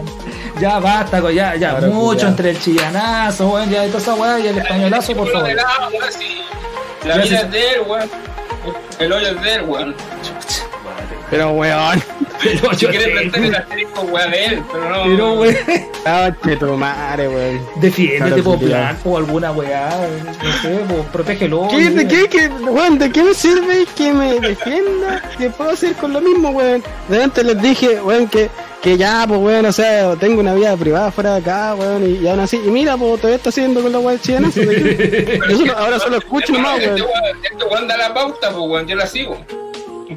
Ya 0.60 0.78
basta, 0.78 1.20
co- 1.22 1.30
ya, 1.30 1.54
ya, 1.56 1.72
mucho 1.74 1.90
culiao. 1.90 2.28
entre 2.28 2.50
el 2.50 2.60
chillanazo, 2.60 3.48
weón, 3.48 3.70
ya 3.70 3.86
y 3.86 3.88
toda 3.88 4.00
esa 4.02 4.14
weá 4.14 4.38
y 4.40 4.48
el 4.48 4.58
españolazo, 4.58 5.14
por 5.14 5.28
favor. 5.32 5.46
de 5.48 5.54
lado, 5.54 5.88
weón, 5.90 6.12
sí. 6.12 6.42
La 7.06 7.24
Ya 7.24 7.48
de. 8.64 9.04
El 9.04 9.12
hoyo 9.12 9.28
es 9.28 9.42
de 9.42 9.54
él, 9.54 9.62
weón. 9.62 9.94
Pero, 11.30 11.50
weón. 11.52 12.02
Pero 12.42 12.74
Si 12.74 12.86
yo 12.86 12.90
quieres 12.90 13.08
plantar 13.12 13.42
el 13.44 13.54
asterisco, 13.54 14.00
weón, 14.02 14.30
de 14.30 14.44
él, 14.46 14.62
pero 14.72 14.88
no. 14.88 15.02
pero 15.04 15.34
weón, 15.34 15.56
Ah, 16.06 16.30
che, 16.44 16.56
tu 16.56 16.66
madre, 16.76 17.28
weón. 17.28 17.60
defiéndete 17.76 18.42
por 18.42 18.58
blanco 18.58 19.10
o 19.10 19.16
alguna 19.18 19.52
weá, 19.52 19.90
no 20.42 20.52
sé, 20.62 20.80
pues, 20.88 21.06
protégelo. 21.12 21.68
¿Qué, 21.70 21.90
de 21.90 22.08
qué, 22.08 22.28
qué, 22.28 22.48
weón, 22.48 22.98
¿de 22.98 23.10
qué 23.12 23.22
me 23.22 23.34
sirve 23.34 23.86
que 23.96 24.12
me 24.12 24.40
defienda? 24.40 25.22
¿Qué 25.38 25.50
puedo 25.50 25.70
hacer 25.70 25.94
con 25.94 26.12
lo 26.12 26.20
mismo, 26.20 26.50
weón? 26.50 26.82
Delante 27.08 27.44
les 27.44 27.60
dije, 27.62 28.00
weón, 28.00 28.26
que, 28.28 28.48
que 28.82 28.96
ya, 28.96 29.24
pues, 29.28 29.38
weón, 29.40 29.66
o 29.66 29.72
sea, 29.72 30.16
tengo 30.16 30.40
una 30.40 30.54
vida 30.54 30.74
privada 30.76 31.10
fuera 31.10 31.34
de 31.34 31.40
acá, 31.40 31.74
weón, 31.74 32.02
y, 32.08 32.18
y 32.24 32.28
aún 32.28 32.40
así, 32.40 32.56
y 32.64 32.68
mira, 32.70 32.96
pues, 32.96 33.16
todavía 33.16 33.36
está 33.36 33.50
haciendo 33.50 33.82
con 33.82 33.92
la 33.92 33.98
weá 33.98 34.18
chilena. 34.18 34.50
Yo 34.54 35.56
solo- 35.58 35.76
ahora 35.76 35.98
solo 35.98 36.16
escucho 36.18 36.52
Este 36.54 36.62
weón. 36.62 36.84
weón, 36.94 37.00
este 37.42 37.64
weón 37.64 37.88
da 37.88 37.96
la 37.98 38.14
pauta, 38.14 38.50
pues, 38.50 38.68
weón, 38.70 38.86
yo 38.86 38.96
la 38.96 39.06
sigo. 39.06 39.36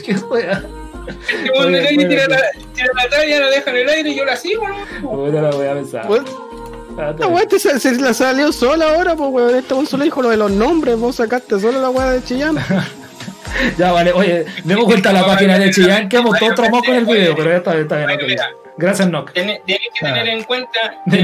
¿Qué 0.04 0.16
weá? 0.30 0.64
Este 1.08 1.52
weón 1.52 1.68
Oye, 1.68 1.78
de 1.78 1.84
ley 1.84 1.96
bueno, 1.96 2.10
tira 2.10 2.28
la, 2.28 2.40
tira 2.74 2.88
la 2.96 3.10
talla, 3.10 3.40
la 3.42 3.50
deja 3.50 3.70
en 3.72 3.78
el 3.78 3.90
aire 3.90 4.10
y 4.12 4.16
yo 4.16 4.24
la 4.26 4.38
sigo, 4.38 4.66
¿no? 4.68 4.78
Puta 5.02 5.42
la. 5.42 5.50
Weón, 5.56 6.26
Ah, 6.96 7.10
está 7.10 7.10
Esta 7.10 7.28
weá 7.28 7.48
te 7.48 7.58
sa- 7.60 7.80
se 7.80 7.92
la 8.00 8.14
salió 8.14 8.52
sola 8.54 8.94
ahora, 8.96 9.16
pues, 9.16 9.30
weón. 9.32 9.56
Este 9.56 9.74
weón 9.74 9.88
solo 9.88 10.04
dijo 10.06 10.22
lo 10.22 10.30
de 10.30 10.38
los 10.38 10.52
nombres, 10.52 10.96
vos 10.98 11.16
sacaste 11.18 11.60
solo 11.60 11.82
la 11.82 11.90
weá 11.90 12.12
de 12.12 12.24
Chillán. 12.24 12.56
Ya 13.78 13.92
vale, 13.92 14.12
oye, 14.14 14.46
demos 14.64 14.86
vuelta 14.86 15.10
a 15.10 15.14
la 15.14 15.26
página 15.26 15.58
de 15.60 15.72
Chillán, 15.72 16.10
que 16.10 16.18
hemos 16.18 16.38
todos 16.40 16.56
tramados 16.56 16.86
con 16.86 16.96
el 16.96 17.06
video, 17.06 17.36
pero 17.36 17.50
ya 17.52 17.58
está, 17.58 17.76
está 17.78 17.98
bien. 18.06 18.20
Mira. 18.28 18.50
Gracias, 18.78 19.08
Nock. 19.10 19.32
Tienes 19.34 19.62
que 19.66 19.78
tener 20.02 20.28
en 20.28 20.44
cuenta 20.44 20.80
que, 21.12 21.18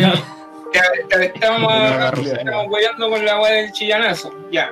Rusia. 2.11 2.33
estábamos 2.35 2.67
weyando 2.69 3.09
con 3.09 3.25
la 3.25 3.39
weá 3.39 3.53
del 3.53 3.71
chillanazo, 3.71 4.31
ya. 4.51 4.69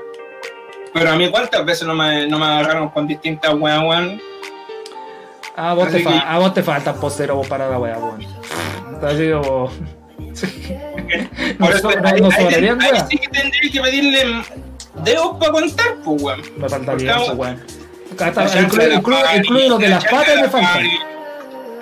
Pero 0.93 1.09
a 1.11 1.15
mí 1.15 1.29
cuántas 1.29 1.65
veces 1.65 1.87
no 1.87 1.93
me, 1.95 2.27
no 2.27 2.37
me 2.39 2.45
agarraron 2.45 2.89
con 2.89 3.07
distintas 3.07 3.53
weas, 3.55 3.79
weón. 3.81 4.21
A 5.55 5.73
vos, 5.73 5.91
te 5.91 6.03
que- 6.03 6.09
a 6.09 6.37
vos 6.37 6.53
te 6.53 6.61
faltan 6.61 6.99
posteros 6.99 7.37
vos 7.37 7.47
para 7.47 7.67
la 7.69 7.79
weá, 7.79 7.97
weón. 7.97 8.21
Está 8.93 9.09
así 9.09 9.31
como. 9.31 9.71
Por 11.59 11.71
eso, 11.75 11.89
ahí, 11.89 12.21
no, 12.21 12.29
no 12.29 12.35
ahí 12.35 12.45
ahí 12.91 13.01
sí 13.09 13.17
que 13.17 13.27
tendría 13.29 13.71
que 13.71 13.81
pedirle 13.81 14.25
dedos 15.03 15.37
para 15.37 15.51
contar, 15.51 15.95
pues, 16.03 16.21
weón. 16.23 16.41
Me 16.57 16.67
Porque 16.69 17.05
eso, 17.05 17.13
vamos- 17.13 17.37
weón. 17.37 17.61
Incluye 19.35 19.69
los 19.69 19.79
de 19.79 19.89
la 19.89 19.95
las 19.95 20.05
patas 20.05 20.41
me 20.41 20.47
pari, 20.47 20.89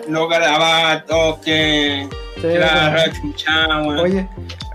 Los 0.07 0.29
garabatos, 0.29 1.37
que. 1.39 2.07
La 2.41 2.49
weón. 2.51 2.93
rachucha, 2.93 3.67
weón. 3.83 3.99
Oye, 3.99 4.27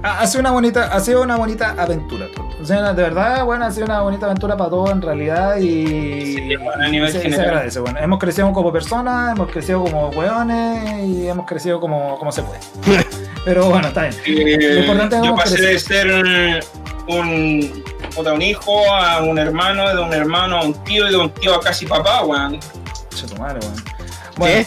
ha 0.02 0.26
sido 0.26 0.40
una 0.40 0.50
bonita, 0.52 0.84
ha 0.92 1.00
sido 1.00 1.22
una 1.22 1.36
bonita 1.36 1.74
aventura. 1.78 2.26
O 2.60 2.64
sea, 2.64 2.92
de 2.92 3.02
verdad, 3.02 3.44
bueno, 3.44 3.64
ha 3.66 3.70
sido 3.70 3.86
una 3.86 4.00
bonita 4.00 4.26
aventura 4.26 4.56
para 4.56 4.70
todos 4.70 4.90
en 4.90 5.02
realidad 5.02 5.56
y, 5.58 6.34
Sí, 6.36 6.56
bueno, 6.56 6.82
a 6.84 6.88
nivel 6.88 7.10
se, 7.12 7.20
se 7.32 7.40
agradece. 7.40 7.80
Bueno, 7.80 7.98
hemos 8.00 8.18
crecido 8.18 8.52
como 8.52 8.72
personas, 8.72 9.34
hemos 9.36 9.50
crecido 9.50 9.82
como 9.84 10.08
weones 10.10 11.04
y 11.06 11.26
hemos 11.28 11.46
crecido 11.46 11.80
como, 11.80 12.18
como 12.18 12.32
se 12.32 12.42
puede. 12.42 12.60
Pero 13.44 13.66
bueno, 13.70 13.88
está 13.88 14.02
bien. 14.02 14.14
Eh, 14.26 14.58
Lo 14.74 14.80
importante 14.80 15.16
es 15.16 15.22
yo 15.22 15.34
pasé 15.34 15.56
crecido. 15.56 15.72
de 15.72 15.78
ser 15.78 16.64
un, 17.08 17.84
puta, 18.10 18.32
un 18.32 18.42
hijo 18.42 18.92
a 18.94 19.20
un 19.22 19.38
hermano, 19.38 19.88
de 19.94 20.00
un 20.02 20.12
hermano 20.12 20.58
a 20.58 20.64
un 20.64 20.74
tío 20.84 21.06
y 21.08 21.10
de 21.10 21.16
un 21.16 21.30
tío 21.30 21.54
a 21.54 21.60
casi 21.60 21.86
papá, 21.86 22.24
weón. 22.24 22.58
Tu 22.60 23.36
madre, 23.36 23.60
weón. 23.62 23.84
Bueno, 24.36 24.66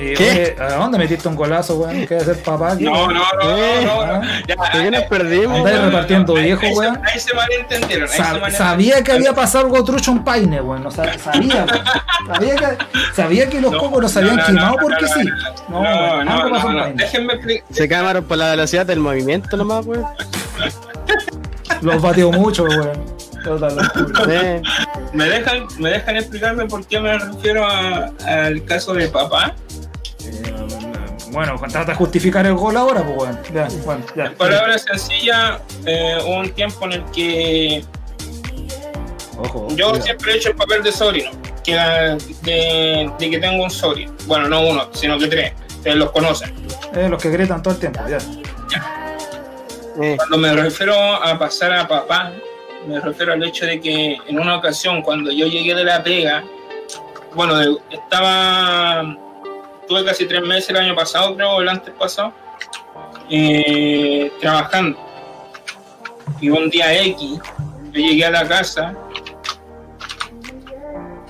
eh, 0.00 0.14
¿Qué? 0.16 0.30
oye, 0.30 0.56
¿a 0.62 0.76
dónde 0.76 0.96
metiste 0.98 1.26
un 1.28 1.34
golazo, 1.34 1.76
weón? 1.76 2.06
¿Qué 2.06 2.20
ser 2.20 2.40
papá? 2.42 2.72
aquí, 2.72 2.84
No, 2.84 3.08
no, 3.08 3.14
no, 3.14 3.20
¿Qué? 3.56 3.84
no, 3.84 4.06
no. 4.06 4.12
Ah. 4.14 4.22
Ya, 4.46 4.54
¿De 4.78 4.84
qué 4.84 4.90
nos 4.92 5.02
perdimos? 5.04 5.58
Andáis 5.58 5.80
repartiendo 5.80 6.36
ahí- 6.36 6.44
viejo, 6.44 6.66
weón. 6.78 7.00
Ahí 7.04 7.18
se 7.18 7.34
malentendieron. 7.34 8.08
Sab- 8.08 8.50
sabía 8.52 9.02
que 9.02 9.12
había 9.12 9.32
pasado 9.34 9.64
algo 9.66 9.82
trucho 9.84 10.12
en 10.12 10.22
Paine, 10.24 10.60
weón. 10.60 10.84
No 10.84 10.90
sab- 10.90 11.18
sabía. 11.18 11.66
Sabía 12.32 12.54
que, 12.56 12.66
sabía 13.14 13.48
que 13.50 13.60
los 13.60 13.74
cocos 13.76 14.02
nos 14.02 14.16
habían 14.16 14.36
no, 14.36 14.42
no, 14.42 14.46
quemado 14.46 14.70
no, 14.70 14.76
porque 14.82 15.02
no, 15.02 15.08
sí. 15.08 15.24
No, 15.68 15.82
No, 15.82 16.24
no, 16.24 16.48
no, 16.48 16.58
no, 16.58 16.72
no. 16.72 16.92
Déjenme 16.94 17.32
explicar. 17.34 17.66
Se 17.72 17.88
camaron 17.88 18.24
por 18.24 18.36
la 18.38 18.50
velocidad 18.50 18.86
del 18.86 19.00
movimiento 19.00 19.56
nomás, 19.56 19.84
weón. 19.86 20.06
Los 21.82 22.02
batió 22.02 22.30
mucho, 22.32 22.64
weón. 22.64 23.18
Total. 23.44 23.76
¿Me 25.12 25.24
dejan, 25.24 25.66
¿Me 25.78 25.90
dejan 25.90 26.16
explicarme 26.16 26.66
por 26.66 26.84
qué 26.86 26.98
me 27.00 27.16
refiero 27.18 27.64
a- 27.66 28.10
al 28.26 28.64
caso 28.64 28.92
de 28.94 29.08
papá? 29.08 29.54
Bueno, 31.30 31.54
trata 31.70 31.92
de 31.92 31.94
justificar 31.94 32.46
el 32.46 32.54
gol 32.54 32.76
ahora, 32.76 33.02
pues 33.02 33.14
bueno. 33.16 33.38
Ya, 33.54 33.68
bueno, 33.84 34.02
ya. 34.16 34.24
En 34.26 34.34
palabras 34.34 34.82
sencillas, 34.82 35.60
eh, 35.86 36.18
hubo 36.24 36.40
un 36.40 36.50
tiempo 36.50 36.84
en 36.86 36.92
el 36.92 37.04
que 37.06 37.84
Ojo, 39.38 39.68
yo 39.76 39.94
siempre 39.96 40.32
he 40.32 40.36
hecho 40.36 40.48
el 40.48 40.56
papel 40.56 40.82
de 40.82 40.90
sobrino, 40.90 41.30
que 41.62 41.72
era 41.72 42.16
de, 42.16 43.08
de 43.20 43.30
que 43.30 43.38
tengo 43.38 43.62
un 43.62 43.70
sobrino. 43.70 44.12
Bueno, 44.26 44.48
no 44.48 44.62
uno, 44.66 44.88
sino 44.92 45.16
que 45.18 45.28
tres. 45.28 45.52
Ustedes 45.76 45.96
los 45.96 46.10
conocen. 46.10 46.52
Eh, 46.94 47.08
los 47.08 47.22
que 47.22 47.30
gritan 47.30 47.62
todo 47.62 47.74
el 47.74 47.80
tiempo, 47.80 48.00
ya. 48.08 48.18
Eh, 50.00 50.16
Cuando 50.16 50.38
me 50.38 50.52
refiero 50.52 50.94
a 50.94 51.38
pasar 51.38 51.72
a 51.72 51.88
papá, 51.88 52.32
me 52.86 53.00
refiero 53.00 53.32
al 53.32 53.42
hecho 53.42 53.66
de 53.66 53.80
que 53.80 54.16
en 54.26 54.38
una 54.38 54.56
ocasión, 54.56 55.02
cuando 55.02 55.32
yo 55.32 55.46
llegué 55.46 55.74
de 55.74 55.84
la 55.84 56.02
pega, 56.02 56.44
bueno, 57.34 57.78
estaba, 57.90 59.16
tuve 59.88 60.04
casi 60.04 60.26
tres 60.26 60.42
meses 60.42 60.70
el 60.70 60.76
año 60.76 60.94
pasado, 60.94 61.34
creo, 61.34 61.60
el 61.60 61.68
antes 61.68 61.92
pasado, 61.94 62.32
eh, 63.28 64.30
trabajando. 64.40 64.98
Y 66.40 66.50
un 66.50 66.70
día 66.70 66.94
X, 67.02 67.40
yo 67.92 68.00
llegué 68.00 68.24
a 68.24 68.30
la 68.30 68.46
casa, 68.46 68.94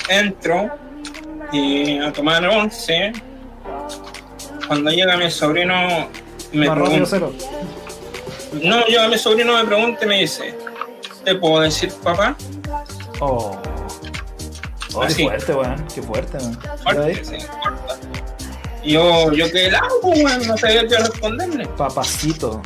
entro 0.08 0.68
eh, 1.52 2.00
a 2.04 2.12
tomar 2.12 2.46
once. 2.46 3.12
Cuando 4.66 4.90
llega 4.90 5.16
mi 5.16 5.30
sobrino, 5.30 6.08
me 6.52 6.70
pregunta, 6.70 7.06
cero. 7.06 7.32
No, 8.52 8.86
yo 8.88 9.02
a 9.02 9.08
mi 9.08 9.18
sobrino 9.18 9.56
me 9.56 9.64
pregunta 9.64 10.04
y 10.04 10.08
me 10.08 10.20
dice, 10.20 10.54
¿te 11.24 11.34
puedo 11.34 11.60
decir 11.60 11.92
papá? 12.02 12.36
Oh. 13.20 13.60
Oh, 14.94 15.06
qué 15.06 15.24
fuerte, 15.24 15.52
weón. 15.52 15.86
Qué 15.94 16.02
fuerte, 16.02 16.38
weón. 16.38 16.58
Fuerte, 16.82 17.24
sí, 17.24 17.36
fuerte. 17.62 18.08
Y 18.82 18.92
yo, 18.92 19.32
yo 19.32 19.46
quedé 19.50 19.66
helado, 19.66 20.00
pues, 20.02 20.24
weón, 20.24 20.46
no 20.46 20.56
sabía 20.56 20.86
qué 20.86 20.96
responderle. 20.96 21.66
Papacito. 21.76 22.62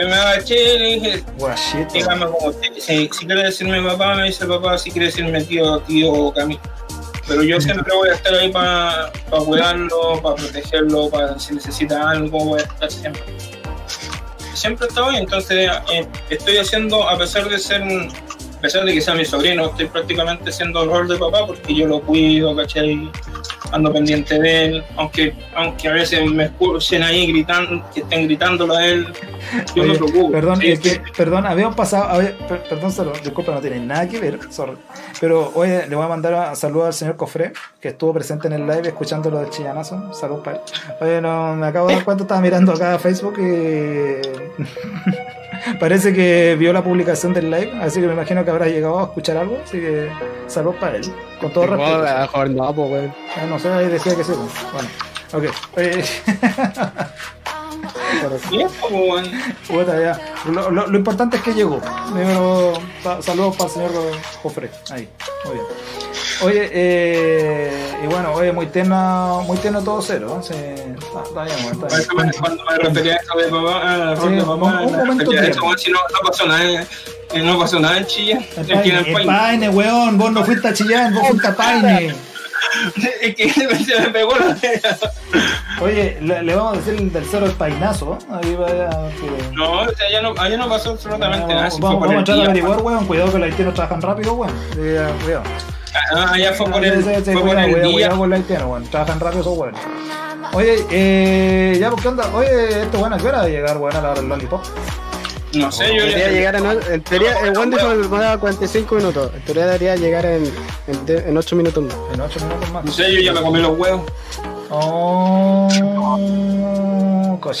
Y 0.00 0.04
me 0.04 0.14
agaché 0.14 0.74
y 0.74 0.78
le 0.78 0.86
dije, 0.86 1.24
Guachito. 1.36 1.92
dígame 1.92 2.26
como 2.26 2.48
usted, 2.48 2.72
si, 2.78 3.10
si 3.12 3.26
quiere 3.26 3.42
decirme 3.44 3.82
papá, 3.82 4.14
me 4.14 4.24
dice 4.24 4.46
papá, 4.46 4.78
si 4.78 4.90
quiere 4.90 5.06
decirme 5.06 5.42
tío, 5.42 5.80
tío 5.80 6.12
o 6.12 6.32
Camilo. 6.32 6.60
Pero 7.26 7.42
yo 7.42 7.60
siempre 7.60 7.94
voy 7.94 8.08
a 8.08 8.14
estar 8.14 8.32
ahí 8.34 8.50
para 8.50 9.12
cuidarlo, 9.44 10.22
para 10.22 10.34
protegerlo, 10.36 11.10
para 11.10 11.38
si 11.38 11.54
necesita 11.54 12.10
algo, 12.10 12.44
voy 12.44 12.60
a 12.60 12.62
estar 12.62 12.90
siempre. 12.90 13.22
Siempre 14.58 14.88
estoy, 14.88 15.16
entonces 15.18 15.70
eh, 15.92 16.04
estoy 16.30 16.56
haciendo, 16.56 17.08
a 17.08 17.16
pesar 17.16 17.48
de 17.48 17.60
ser, 17.60 17.80
a 17.80 18.60
pesar 18.60 18.84
de 18.84 18.92
que 18.92 19.00
sea 19.00 19.14
mi 19.14 19.24
sobrino, 19.24 19.66
estoy 19.66 19.86
prácticamente 19.86 20.50
haciendo 20.50 20.82
el 20.82 20.90
rol 20.90 21.06
de 21.06 21.16
papá 21.16 21.46
porque 21.46 21.72
yo 21.72 21.86
lo 21.86 22.00
cuido, 22.00 22.56
¿cachai? 22.56 23.08
Ando 23.72 23.92
pendiente 23.92 24.38
de 24.40 24.64
él, 24.64 24.84
aunque, 24.96 25.34
aunque 25.54 25.88
a 25.88 25.92
veces 25.92 26.24
me 26.30 26.44
escuchen 26.44 27.02
ahí 27.02 27.26
gritando, 27.30 27.84
que 27.92 28.00
estén 28.00 28.24
gritándolo 28.24 28.74
a 28.74 28.86
él, 28.86 29.06
yo 29.74 29.82
Oye, 29.82 29.92
me 29.92 29.98
preocupo. 29.98 30.30
Perdón, 30.32 30.60
Sí, 30.60 30.72
es 30.72 30.80
que- 30.80 31.02
perdón, 31.16 31.46
habíamos 31.46 31.74
pasado, 31.76 32.04
había- 32.04 32.36
per- 32.48 32.62
perdón, 32.62 32.90
solo, 32.92 33.12
disculpa, 33.22 33.52
no 33.52 33.60
tiene 33.60 33.80
nada 33.80 34.08
que 34.08 34.18
ver, 34.20 34.38
sorry. 34.50 34.72
Pero 35.20 35.52
oye, 35.54 35.86
le 35.86 35.94
voy 35.96 36.04
a 36.04 36.08
mandar 36.08 36.32
a 36.34 36.54
saludos 36.54 36.86
al 36.86 36.92
señor 36.94 37.16
Cofré, 37.16 37.52
que 37.80 37.88
estuvo 37.88 38.14
presente 38.14 38.46
en 38.46 38.54
el 38.54 38.62
live 38.66 38.88
escuchando 38.88 39.30
lo 39.30 39.38
del 39.40 39.50
chillanazo. 39.50 40.14
Salud 40.14 40.38
para 40.42 40.56
él. 40.58 40.62
Oye, 41.00 41.20
no, 41.20 41.54
me 41.54 41.66
acabo 41.66 41.88
de 41.88 41.94
dar 41.96 42.04
cuenta, 42.04 42.22
estaba 42.24 42.40
mirando 42.40 42.72
acá 42.72 42.98
Facebook 42.98 43.34
y 43.38 44.62
parece 45.78 46.12
que 46.12 46.56
vio 46.58 46.72
la 46.72 46.82
publicación 46.82 47.32
del 47.34 47.50
live, 47.50 47.72
así 47.80 48.00
que 48.00 48.06
me 48.06 48.12
imagino 48.14 48.44
que 48.44 48.50
habrá 48.50 48.66
llegado 48.66 48.98
a 49.00 49.04
escuchar 49.04 49.36
algo, 49.38 49.58
así 49.64 49.78
que 49.78 50.08
salud 50.46 50.74
para 50.80 50.96
él, 50.96 51.12
con 51.40 51.52
todo 51.52 51.66
respeto. 51.66 51.94
a 52.04 52.14
lo 52.14 52.20
mejor 52.20 52.50
no, 52.50 52.74
pues, 52.74 52.90
weón. 52.90 53.14
Ah, 53.36 53.46
No 53.48 53.58
sé, 53.58 53.68
ahí 53.72 53.88
decía 53.88 54.14
que 54.16 54.24
sí. 54.24 54.32
pues. 54.34 54.72
Bueno, 54.72 54.88
ok. 55.32 55.54
Pues. 58.18 59.28
Puta, 59.68 60.00
ya. 60.00 60.18
Lo, 60.50 60.70
lo- 60.70 60.86
lo 60.86 60.98
importante 60.98 61.36
es 61.36 61.42
que 61.42 61.52
llegó. 61.54 61.80
Primero, 62.12 62.72
sa- 63.02 63.22
saludos 63.22 63.56
para 63.56 63.68
el 63.68 63.74
señor 63.74 63.92
Jofre. 64.42 64.70
Ahí, 64.90 65.08
muy 65.44 65.54
bien. 65.54 65.66
Oye, 66.40 66.70
eh, 66.72 67.96
y 68.04 68.06
bueno, 68.06 68.32
oye, 68.32 68.52
muy 68.52 68.66
tierno, 68.66 69.42
muy 69.46 69.56
tierno 69.58 69.82
todo 69.82 70.00
cero. 70.02 70.34
¿no? 70.36 70.42
Sí, 70.42 70.54
está, 70.54 71.22
está 71.24 71.44
bien, 71.44 71.56
está 71.58 71.86
bien. 71.96 72.08
Cuando 72.14 72.38
cuando 72.38 72.64
me 72.64 72.76
refería 72.78 73.12
a 73.14 73.16
eso 73.16 73.34
de 73.36 73.48
papá, 73.48 73.92
a 74.12 74.16
Sí, 74.16 74.22
rol 74.22 74.36
de 74.36 74.42
papá, 74.42 74.54
un- 74.54 74.84
un 74.86 74.92
me 74.92 75.04
momento 75.04 75.30
a 75.32 75.34
eso, 75.44 75.60
si 75.78 75.90
no, 75.90 75.98
no 76.12 76.28
pasó 76.28 76.46
nada, 76.46 76.64
eh, 77.32 77.42
no 77.42 77.58
pasó 77.58 77.80
nada 77.80 77.98
en 77.98 78.06
Chile, 78.06 78.48
El 78.56 78.66
Paine, 78.66 78.98
el. 79.20 79.26
Paine, 79.26 79.68
weón, 79.70 80.16
vos 80.18 80.32
no 80.32 80.44
fuiste 80.44 80.68
a 80.68 80.72
Chillán, 80.72 81.14
vos 81.14 81.26
fuiste 81.28 81.48
a 81.48 81.56
Paine. 81.56 82.14
Es 83.22 83.34
que 83.34 83.50
se 83.50 84.00
me 84.00 84.08
pegó 84.10 84.34
la 84.36 84.56
Oye, 85.80 86.18
le, 86.20 86.42
le 86.42 86.54
vamos 86.54 86.74
a 86.74 86.76
decir 86.80 86.94
el 86.94 87.12
del 87.12 87.24
cero 87.30 87.46
el 87.46 87.52
painazo. 87.52 88.18
¿no? 88.28 88.36
Ahí 88.36 88.54
vaya. 88.56 88.90
que- 89.20 89.54
No, 89.54 89.80
allá 89.82 90.22
no, 90.22 90.34
allá 90.38 90.56
no 90.56 90.68
pasó 90.68 90.90
absolutamente 90.90 91.46
nada, 91.46 91.56
Vamos, 91.62 91.74
si 91.74 91.80
vamos, 91.80 92.00
vamos 92.00 92.14
a 92.14 92.24
tratar 92.24 92.36
de 92.36 92.42
averiguar, 92.50 92.82
weón. 92.82 93.06
Cuidado 93.06 93.32
que 93.32 93.38
los 93.38 93.46
haitianos 93.48 93.74
trabajan 93.74 94.02
rápido, 94.02 94.34
weón. 94.34 94.52
Sí, 94.72 94.80
cuidado. 95.24 95.42
Ah, 95.94 96.32
allá 96.34 96.52
fue 96.52 96.70
por 96.70 96.84
el, 96.84 97.02
fue 97.02 97.12
por 97.22 97.36
el 97.36 97.44
cuidado, 97.44 97.66
día. 97.68 97.92
cuidado 97.92 98.18
con 98.18 98.30
los 98.30 98.38
haitianos, 98.38 98.68
weón. 98.70 98.84
Trabajan 98.90 99.20
rápido 99.20 99.40
esos 99.42 99.58
weones. 99.58 99.80
Oye, 100.52 100.86
eh, 100.90 101.76
ya, 101.80 101.90
¿por 101.90 102.00
qué 102.00 102.08
onda? 102.08 102.30
Oye, 102.34 102.82
esto, 102.82 102.98
bueno, 102.98 103.16
¿a 103.16 103.18
qué 103.18 103.26
hora 103.26 103.40
a 103.42 103.48
llegar, 103.48 103.76
weón, 103.78 103.96
a 103.96 104.00
la 104.00 104.10
hora 104.10 104.20
del 104.20 104.28
lollipop? 104.28 104.62
No 105.54 105.72
sé, 105.72 105.86
yo 105.94 106.02
Debería 106.02 106.26
ya... 106.26 106.32
llegar 106.32 106.56
en, 106.56 106.66
en 106.92 107.02
teoría, 107.02 107.32
el 107.40 107.56
One 107.56 107.74
dijo 107.76 107.88
que 107.88 107.94
me 108.08 108.38
45 108.38 108.94
minutos. 108.96 109.30
En 109.34 109.40
teoría 109.42 109.64
debería 109.66 109.96
llegar 109.96 110.26
en, 110.26 110.52
en, 110.86 111.06
de- 111.06 111.28
en 111.28 111.36
8 111.36 111.56
minutos 111.56 111.82
más. 111.84 111.96
En 112.12 112.20
8 112.20 112.40
minutos 112.40 112.70
más. 112.72 112.84
No 112.84 112.92
sé, 112.92 113.10
yo 113.14 113.20
ya 113.20 113.32
me 113.32 113.40
comí 113.40 113.58
los 113.60 113.78
huevos. 113.78 114.02
Oh, 114.70 115.68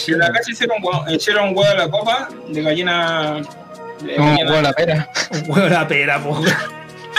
En 0.06 0.18
la 0.18 0.30
casa 0.32 0.50
hicieron, 0.50 0.82
huevo- 0.82 1.10
hicieron 1.10 1.56
huevo 1.56 1.64
a 1.64 1.74
la 1.74 1.88
copa 1.90 2.28
de 2.48 2.62
gallina... 2.62 3.40
De 4.02 4.14
gallina- 4.16 4.44
huevo 4.44 4.58
a 4.58 4.62
la 4.62 4.72
pera. 4.74 5.08
Un 5.32 5.42
huevo 5.50 5.64
de 5.64 5.70
la 5.70 5.88
pera, 5.88 6.22
po. 6.22 6.40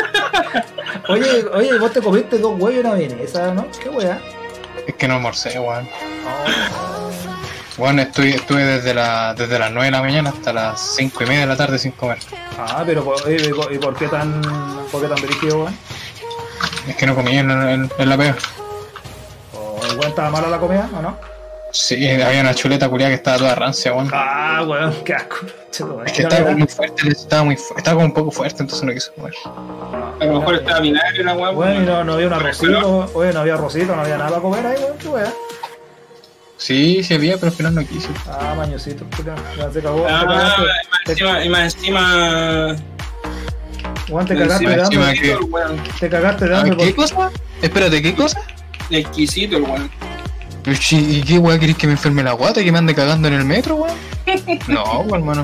Oye, 1.10 1.46
oye, 1.54 1.78
vos 1.80 1.92
te 1.92 2.02
comiste 2.02 2.38
dos 2.38 2.52
huevos 2.54 2.74
y 2.74 2.80
una 2.80 2.94
vienesa, 2.94 3.54
¿no? 3.54 3.68
¿Qué 3.82 3.90
weá? 3.90 4.22
Es 4.88 4.96
que 4.96 5.08
no 5.08 5.16
almorcé, 5.16 5.58
weón. 5.60 5.88
Bueno, 7.78 8.02
estuve, 8.02 8.36
estuve 8.36 8.64
desde, 8.66 8.94
la, 8.94 9.34
desde 9.34 9.58
las 9.58 9.72
9 9.72 9.86
de 9.86 9.92
la 9.92 10.02
mañana 10.02 10.30
hasta 10.32 10.52
las 10.54 10.80
5 10.96 11.24
y 11.24 11.28
media 11.28 11.42
de 11.42 11.48
la 11.48 11.56
tarde 11.58 11.80
sin 11.80 11.92
comer. 11.94 12.20
Ah, 12.58 12.84
pero 12.86 13.08
oye, 13.26 13.38
¿y 13.50 13.54
por- 13.54 13.72
¿y 13.74 13.78
por 13.80 13.96
qué 13.96 14.08
tan, 14.08 14.42
por 14.92 15.02
qué 15.02 15.08
tan 15.08 15.22
brígido, 15.22 15.60
weón? 15.64 15.78
Es 16.88 16.96
que 16.96 17.06
no 17.06 17.16
comí 17.16 17.38
en, 17.38 17.50
en- 17.52 17.92
en 17.98 18.10
la 18.10 18.18
pega. 18.18 18.36
¿O 19.54 19.80
weón 19.92 20.04
estaba 20.10 20.30
mala 20.30 20.48
la 20.50 20.58
comida 20.60 20.90
o 20.96 21.02
no? 21.02 21.18
Sí, 21.72 22.10
había 22.10 22.42
una 22.42 22.56
chuleta 22.56 22.90
culiada 22.90 23.12
que 23.12 23.16
estaba 23.18 23.38
toda 23.38 23.56
rancia, 23.56 23.94
weón. 23.94 24.10
Ah, 24.12 24.64
weón, 24.68 24.94
qué 25.06 25.14
asco. 25.14 25.38
Cheto, 25.70 26.04
Es 26.04 26.14
que 26.14 26.22
estaba 26.24 26.42
verás. 26.42 26.58
muy 26.58 26.68
fuerte, 26.68 27.10
estaba 27.10 27.44
muy 27.44 27.56
fu- 27.58 27.76
estaba 27.78 27.96
como 27.96 28.06
un 28.08 28.14
poco 28.14 28.32
fuerte, 28.32 28.64
entonces 28.64 28.84
no 28.86 28.92
quise 28.92 29.12
comer. 29.14 29.34
A 30.20 30.26
lo 30.26 30.40
mejor 30.40 30.56
estaba 30.56 30.80
vinagre 30.80 31.24
la 31.24 31.34
huevo. 31.34 31.54
Bueno, 31.54 31.82
no, 31.82 32.04
no 32.04 32.14
había 32.14 32.28
un 32.28 32.34
arrocito, 32.34 33.12
oye, 33.14 33.32
no 33.34 33.42
había 33.42 33.54
arrocito, 33.54 33.96
no 33.96 34.02
había 34.02 34.18
nada 34.18 34.30
para 34.30 34.42
comer 34.42 34.66
ahí, 34.66 34.78
weón, 34.84 34.98
qué 34.98 35.08
weá. 35.10 35.34
Sí, 36.58 37.04
sí 37.04 37.14
había, 37.14 37.36
pero 37.36 37.48
al 37.48 37.54
final 37.54 37.76
no 37.76 37.86
quise. 37.86 38.10
Ah, 38.28 38.54
mañosito, 38.58 39.06
puta, 39.06 39.36
ya 39.58 39.72
se 39.72 39.82
cagó. 39.82 40.06
Ah, 40.10 40.56
te 41.06 41.14
y 41.14 41.24
más 41.24 41.36
encima, 41.36 41.46
y 41.46 41.50
más 41.50 41.76
encima... 41.76 42.76
weón, 44.10 44.26
te 44.26 44.36
cagaste 44.36 44.68
de 44.68 44.82
hambre, 44.82 45.14
que- 45.22 45.36
weón. 45.36 45.84
te 46.00 46.10
cagaste 46.10 46.46
de 46.46 46.56
Ah, 46.56 46.60
hambre. 46.62 46.78
¿Qué 46.78 46.94
por- 46.94 46.96
cosa? 47.10 47.32
Espérate, 47.62 48.02
¿qué 48.02 48.16
cosa? 48.16 48.42
Exquisito 48.90 49.58
el 49.58 49.64
weón. 49.64 49.90
¿Y 50.66 51.22
qué 51.24 51.40
weá 51.40 51.58
querés 51.58 51.78
que 51.78 51.88
me 51.88 51.94
enferme 51.94 52.22
la 52.24 52.34
guata 52.34 52.62
y 52.62 52.66
que 52.66 52.72
me 52.72 52.78
ande 52.78 52.94
cagando 52.94 53.28
en 53.28 53.34
el 53.36 53.46
metro, 53.46 53.76
weón? 53.78 53.96
No, 54.68 54.84
weón, 55.02 55.22
hermano. 55.22 55.44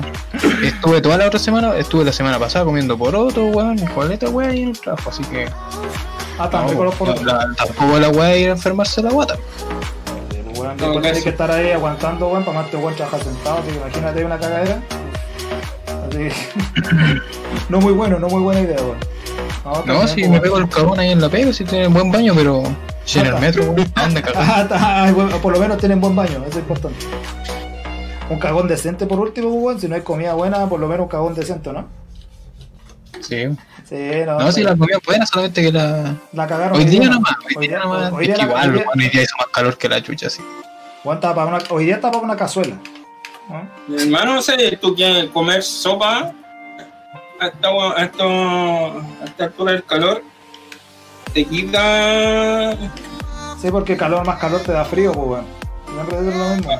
Estuve 0.62 1.00
toda 1.00 1.16
la 1.16 1.26
otra 1.26 1.38
semana, 1.38 1.76
estuve 1.76 2.04
la 2.04 2.12
semana 2.12 2.38
pasada 2.38 2.64
comiendo 2.64 2.96
poroto, 2.96 3.46
weón, 3.46 3.78
coleta, 3.94 4.28
weón, 4.28 4.56
y 4.56 4.62
en 4.62 4.68
el 4.70 4.80
trabajo, 4.80 5.10
así 5.10 5.22
que. 5.24 5.46
Ah, 6.38 6.48
tan 6.50 6.66
no, 6.66 6.84
los 6.84 6.94
porotos. 6.94 7.24
la- 7.24 7.46
tampoco 7.56 7.98
la 7.98 8.08
weá 8.10 8.36
ir 8.36 8.48
a 8.50 8.52
enfermarse 8.52 9.02
la 9.02 9.10
guata. 9.10 9.36
Weón, 10.54 10.76
No, 10.76 11.00
tienes 11.00 11.22
que 11.24 11.30
estar 11.30 11.50
ahí 11.50 11.70
aguantando, 11.70 12.28
weón, 12.28 12.44
para 12.44 12.60
más 12.60 12.70
te 12.70 12.76
weón 12.76 12.94
trabajar 12.94 13.22
sentado, 13.24 13.58
así 13.58 13.68
que 13.70 13.76
imagínate 13.76 14.24
una 14.24 14.38
cagadera. 14.38 14.80
Así 16.08 16.18
que, 16.18 16.32
no 17.68 17.80
muy 17.80 17.92
bueno, 17.94 18.18
no 18.18 18.28
muy 18.28 18.42
buena 18.42 18.60
idea, 18.60 18.76
weón. 18.80 18.98
No, 19.66 19.82
No, 19.84 20.06
si 20.06 20.20
pues, 20.20 20.30
me 20.30 20.40
pego 20.40 20.58
el 20.58 20.68
cagón 20.68 21.00
ahí 21.00 21.10
en 21.10 21.20
la 21.20 21.28
pega, 21.28 21.52
si 21.52 21.64
tiene 21.64 21.88
buen 21.88 22.10
baño, 22.12 22.32
pero. 22.36 22.62
Si 23.04 23.18
en 23.18 23.26
el 23.26 23.34
metro, 23.34 23.64
weón, 23.64 23.92
¿a 23.96 24.02
dónde 24.04 24.22
cagar? 24.22 24.68
Ah, 24.72 25.12
por 25.42 25.52
lo 25.52 25.58
menos 25.58 25.78
tienen 25.78 26.00
buen 26.00 26.14
baño, 26.14 26.38
eso 26.46 26.50
es 26.50 26.56
importante. 26.56 27.04
Un 28.30 28.38
cagón 28.38 28.68
decente 28.68 29.06
por 29.06 29.18
último, 29.18 29.48
weón. 29.50 29.80
Si 29.80 29.88
no 29.88 29.96
hay 29.96 30.02
comida 30.02 30.34
buena, 30.34 30.68
por 30.68 30.78
lo 30.80 30.86
menos 30.86 31.04
un 31.04 31.08
cagón 31.08 31.34
decente, 31.34 31.72
¿no? 31.72 31.86
Sí. 33.20 33.46
Sí, 33.88 33.96
no. 34.24 34.38
No, 34.38 34.52
si 34.52 34.62
la 34.62 34.76
comida 34.76 34.98
es 34.98 35.06
buena, 35.06 35.26
solamente 35.26 35.62
que 35.62 35.72
la. 35.72 36.14
la 36.32 36.46
cagaron. 36.46 36.76
Hoy 36.78 36.84
día 36.84 37.04
no. 37.06 37.14
nomás, 37.14 37.34
hoy 37.56 37.66
día 37.68 37.78
nomás. 37.80 38.12
hoy 38.12 38.26
Es 38.28 38.34
día 38.36 38.44
igual, 38.46 38.68
hoy 38.70 38.74
día- 38.76 38.84
weón, 38.86 39.00
hoy 39.00 39.08
día 39.08 39.22
hizo 39.22 39.36
más 39.38 39.46
calor 39.52 39.78
que 39.78 39.88
la 39.88 40.02
chucha, 40.02 40.30
sí. 40.30 40.42
weón, 41.04 41.16
estaba 41.18 41.34
para 41.34 41.56
una- 41.56 41.64
hoy 41.70 41.84
día 41.86 41.96
está 41.96 42.10
para 42.10 42.22
una 42.24 42.36
cazuela. 42.36 42.76
¿no? 43.48 43.68
Mi 43.88 44.02
hermano, 44.02 44.34
no 44.34 44.42
sé, 44.42 44.76
tú 44.80 44.94
quieres 44.94 45.30
comer 45.30 45.62
sopa 45.62 46.32
a 47.40 47.46
esta, 47.46 47.68
a 47.68 48.04
esta, 48.04 48.24
a 48.24 49.24
esta 49.24 49.44
altura 49.44 49.72
del 49.72 49.84
calor, 49.84 50.22
te 51.32 51.44
quita. 51.44 52.72
Sí, 53.60 53.70
porque 53.70 53.96
calor 53.96 54.26
más 54.26 54.38
calor 54.38 54.60
te 54.62 54.72
da 54.72 54.84
frío, 54.84 55.12
pues. 55.12 55.42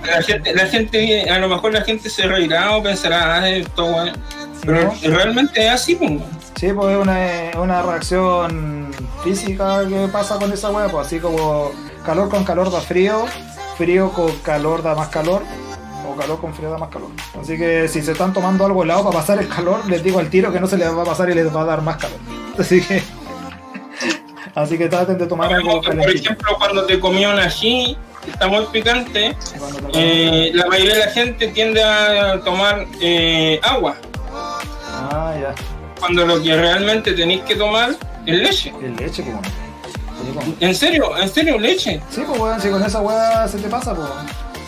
La 0.04 0.22
gente, 0.22 0.54
la 0.54 0.66
gente, 0.66 1.30
a 1.30 1.38
lo 1.38 1.48
mejor 1.48 1.72
la 1.72 1.80
gente 1.82 2.10
se 2.10 2.26
reirá 2.26 2.76
o 2.76 2.82
pensará, 2.82 3.36
ah, 3.36 3.48
esto, 3.48 3.86
weón. 3.86 4.12
Pero 4.64 4.92
No. 5.02 5.16
realmente 5.16 5.64
es 5.66 5.72
así, 5.72 5.94
pues. 5.94 6.12
Sí, 6.58 6.72
pues 6.72 6.96
es 6.96 7.02
una, 7.02 7.18
una 7.60 7.82
reacción 7.82 8.90
física 9.22 9.86
que 9.88 10.08
pasa 10.08 10.36
con 10.38 10.52
esa 10.52 10.70
weá, 10.70 10.88
pues 10.88 11.06
así 11.06 11.18
como 11.18 11.70
calor 12.04 12.28
con 12.28 12.44
calor 12.44 12.70
da 12.70 12.80
frío, 12.80 13.26
frío 13.76 14.10
con 14.10 14.32
calor 14.38 14.82
da 14.82 14.94
más 14.94 15.08
calor, 15.08 15.42
o 16.16 16.20
calor 16.20 16.40
con 16.40 16.54
frío 16.54 16.70
da 16.70 16.78
más 16.78 16.88
calor. 16.88 17.10
Así 17.40 17.56
que 17.58 17.86
si 17.88 18.02
se 18.02 18.12
están 18.12 18.32
tomando 18.32 18.64
algo 18.66 18.82
helado 18.82 19.04
para 19.04 19.18
pasar 19.18 19.38
el 19.38 19.48
calor, 19.48 19.86
les 19.88 20.02
digo 20.02 20.18
al 20.18 20.28
tiro 20.30 20.52
que 20.52 20.58
no 20.60 20.66
se 20.66 20.76
les 20.78 20.88
va 20.94 21.02
a 21.02 21.04
pasar 21.04 21.28
y 21.30 21.34
les 21.34 21.54
va 21.54 21.62
a 21.62 21.64
dar 21.64 21.82
más 21.82 21.96
calor. 21.98 22.18
Así 22.58 22.80
que. 22.80 23.02
Así 24.54 24.78
que 24.78 24.88
traten 24.88 25.18
de 25.18 25.26
tomar 25.26 25.52
algo 25.52 25.82
Por 25.82 25.90
calentito. 25.90 26.18
ejemplo, 26.30 26.56
cuando 26.58 26.86
te 26.86 26.98
comí 26.98 27.26
un 27.26 27.38
ají, 27.38 27.96
que 28.24 28.30
está 28.30 28.48
muy 28.48 28.64
picante, 28.72 29.36
eh, 29.92 30.50
la 30.54 30.66
mayoría 30.66 30.94
de 30.94 31.00
la 31.00 31.10
gente 31.10 31.48
tiende 31.48 31.84
a 31.84 32.40
tomar 32.42 32.86
eh, 33.02 33.60
agua, 33.62 33.96
Ah, 35.10 35.34
ya. 35.38 35.54
cuando 36.00 36.24
lo 36.26 36.42
que 36.42 36.56
realmente 36.56 37.12
tenéis 37.12 37.42
que 37.42 37.54
tomar 37.54 37.90
es 38.24 38.34
leche. 38.38 38.72
¿En 40.60 40.74
serio? 40.74 41.16
¿En 41.18 41.28
serio 41.28 41.58
leche? 41.58 42.00
Sí, 42.10 42.22
pues 42.26 42.40
weón, 42.40 42.60
si 42.60 42.70
con 42.70 42.82
esa 42.82 43.00
weá 43.02 43.46
se 43.46 43.58
te 43.58 43.68
pasa, 43.68 43.94
pues. 43.94 44.08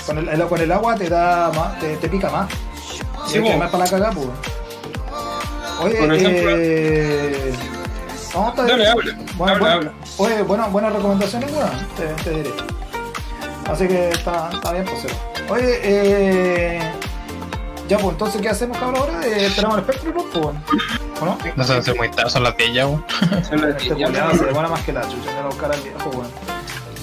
Con 0.09 0.19
el, 0.19 0.29
el- 0.29 0.47
con 0.49 0.61
el 0.61 0.73
agua 0.73 0.95
te 0.97 1.09
da 1.09 1.53
más, 1.55 1.79
te, 1.79 1.97
te 1.99 2.09
pica 2.09 2.31
más. 2.31 2.49
Sí, 3.29 3.39
pues. 3.41 3.59
más 3.59 3.71
para 3.71 3.85
la 3.85 3.91
cagada, 3.91 4.13
pues. 4.13 4.27
Oye, 5.83 5.95
Por 5.97 6.15
ejemplo- 6.15 6.51
eh. 6.57 7.53
No, 8.35 8.49
está 8.49 8.63
Dale, 8.65 8.89
habla. 8.89 9.13
Bueno, 9.37 9.53
habla, 9.55 9.59
bueno, 9.59 9.67
habla. 9.75 9.93
Oye, 10.17 10.43
bueno, 10.43 10.71
buenas 10.71 10.93
recomendaciones, 10.95 11.53
weón, 11.53 11.71
te, 11.97 12.07
te 12.25 12.31
diré. 12.31 12.51
Así 13.71 13.87
que 13.87 14.09
está, 14.11 14.49
está 14.53 14.73
bien, 14.73 14.85
pues. 14.87 15.07
Oye, 15.51 15.81
eh. 15.83 16.81
Ya, 17.89 17.97
pues 17.99 18.13
entonces, 18.13 18.41
¿qué 18.43 18.49
hacemos, 18.49 18.77
cabrón? 18.79 19.01
Ahora 19.03 19.27
eh, 19.27 19.47
esperamos 19.47 19.79
el 19.79 19.85
espectro, 19.85 20.13
pues, 20.15 20.27
pues, 20.33 20.45
¿o 21.21 21.25
no? 21.25 21.39
No 21.57 21.65
se 21.65 21.73
hace 21.75 21.95
muy 21.95 22.11
tarde, 22.11 22.31
son 22.31 22.43
las 22.45 22.57
10 22.57 22.73
ya, 22.75 22.87
weón. 22.87 23.05
Son 23.49 23.61
las 23.61 23.71
Este 23.83 23.95
diez, 23.95 23.99
ya, 23.99 24.07
culiao 24.07 24.35
se 24.37 24.45
demora 24.47 24.69
más 24.69 24.83
que 24.83 24.93
la 24.93 25.03
chucha, 25.03 25.31
me 25.33 25.35
va 25.39 25.41
a 25.45 25.47
buscar 25.49 25.73
al 25.73 25.81
viejo, 25.81 26.11
weón. 26.11 26.58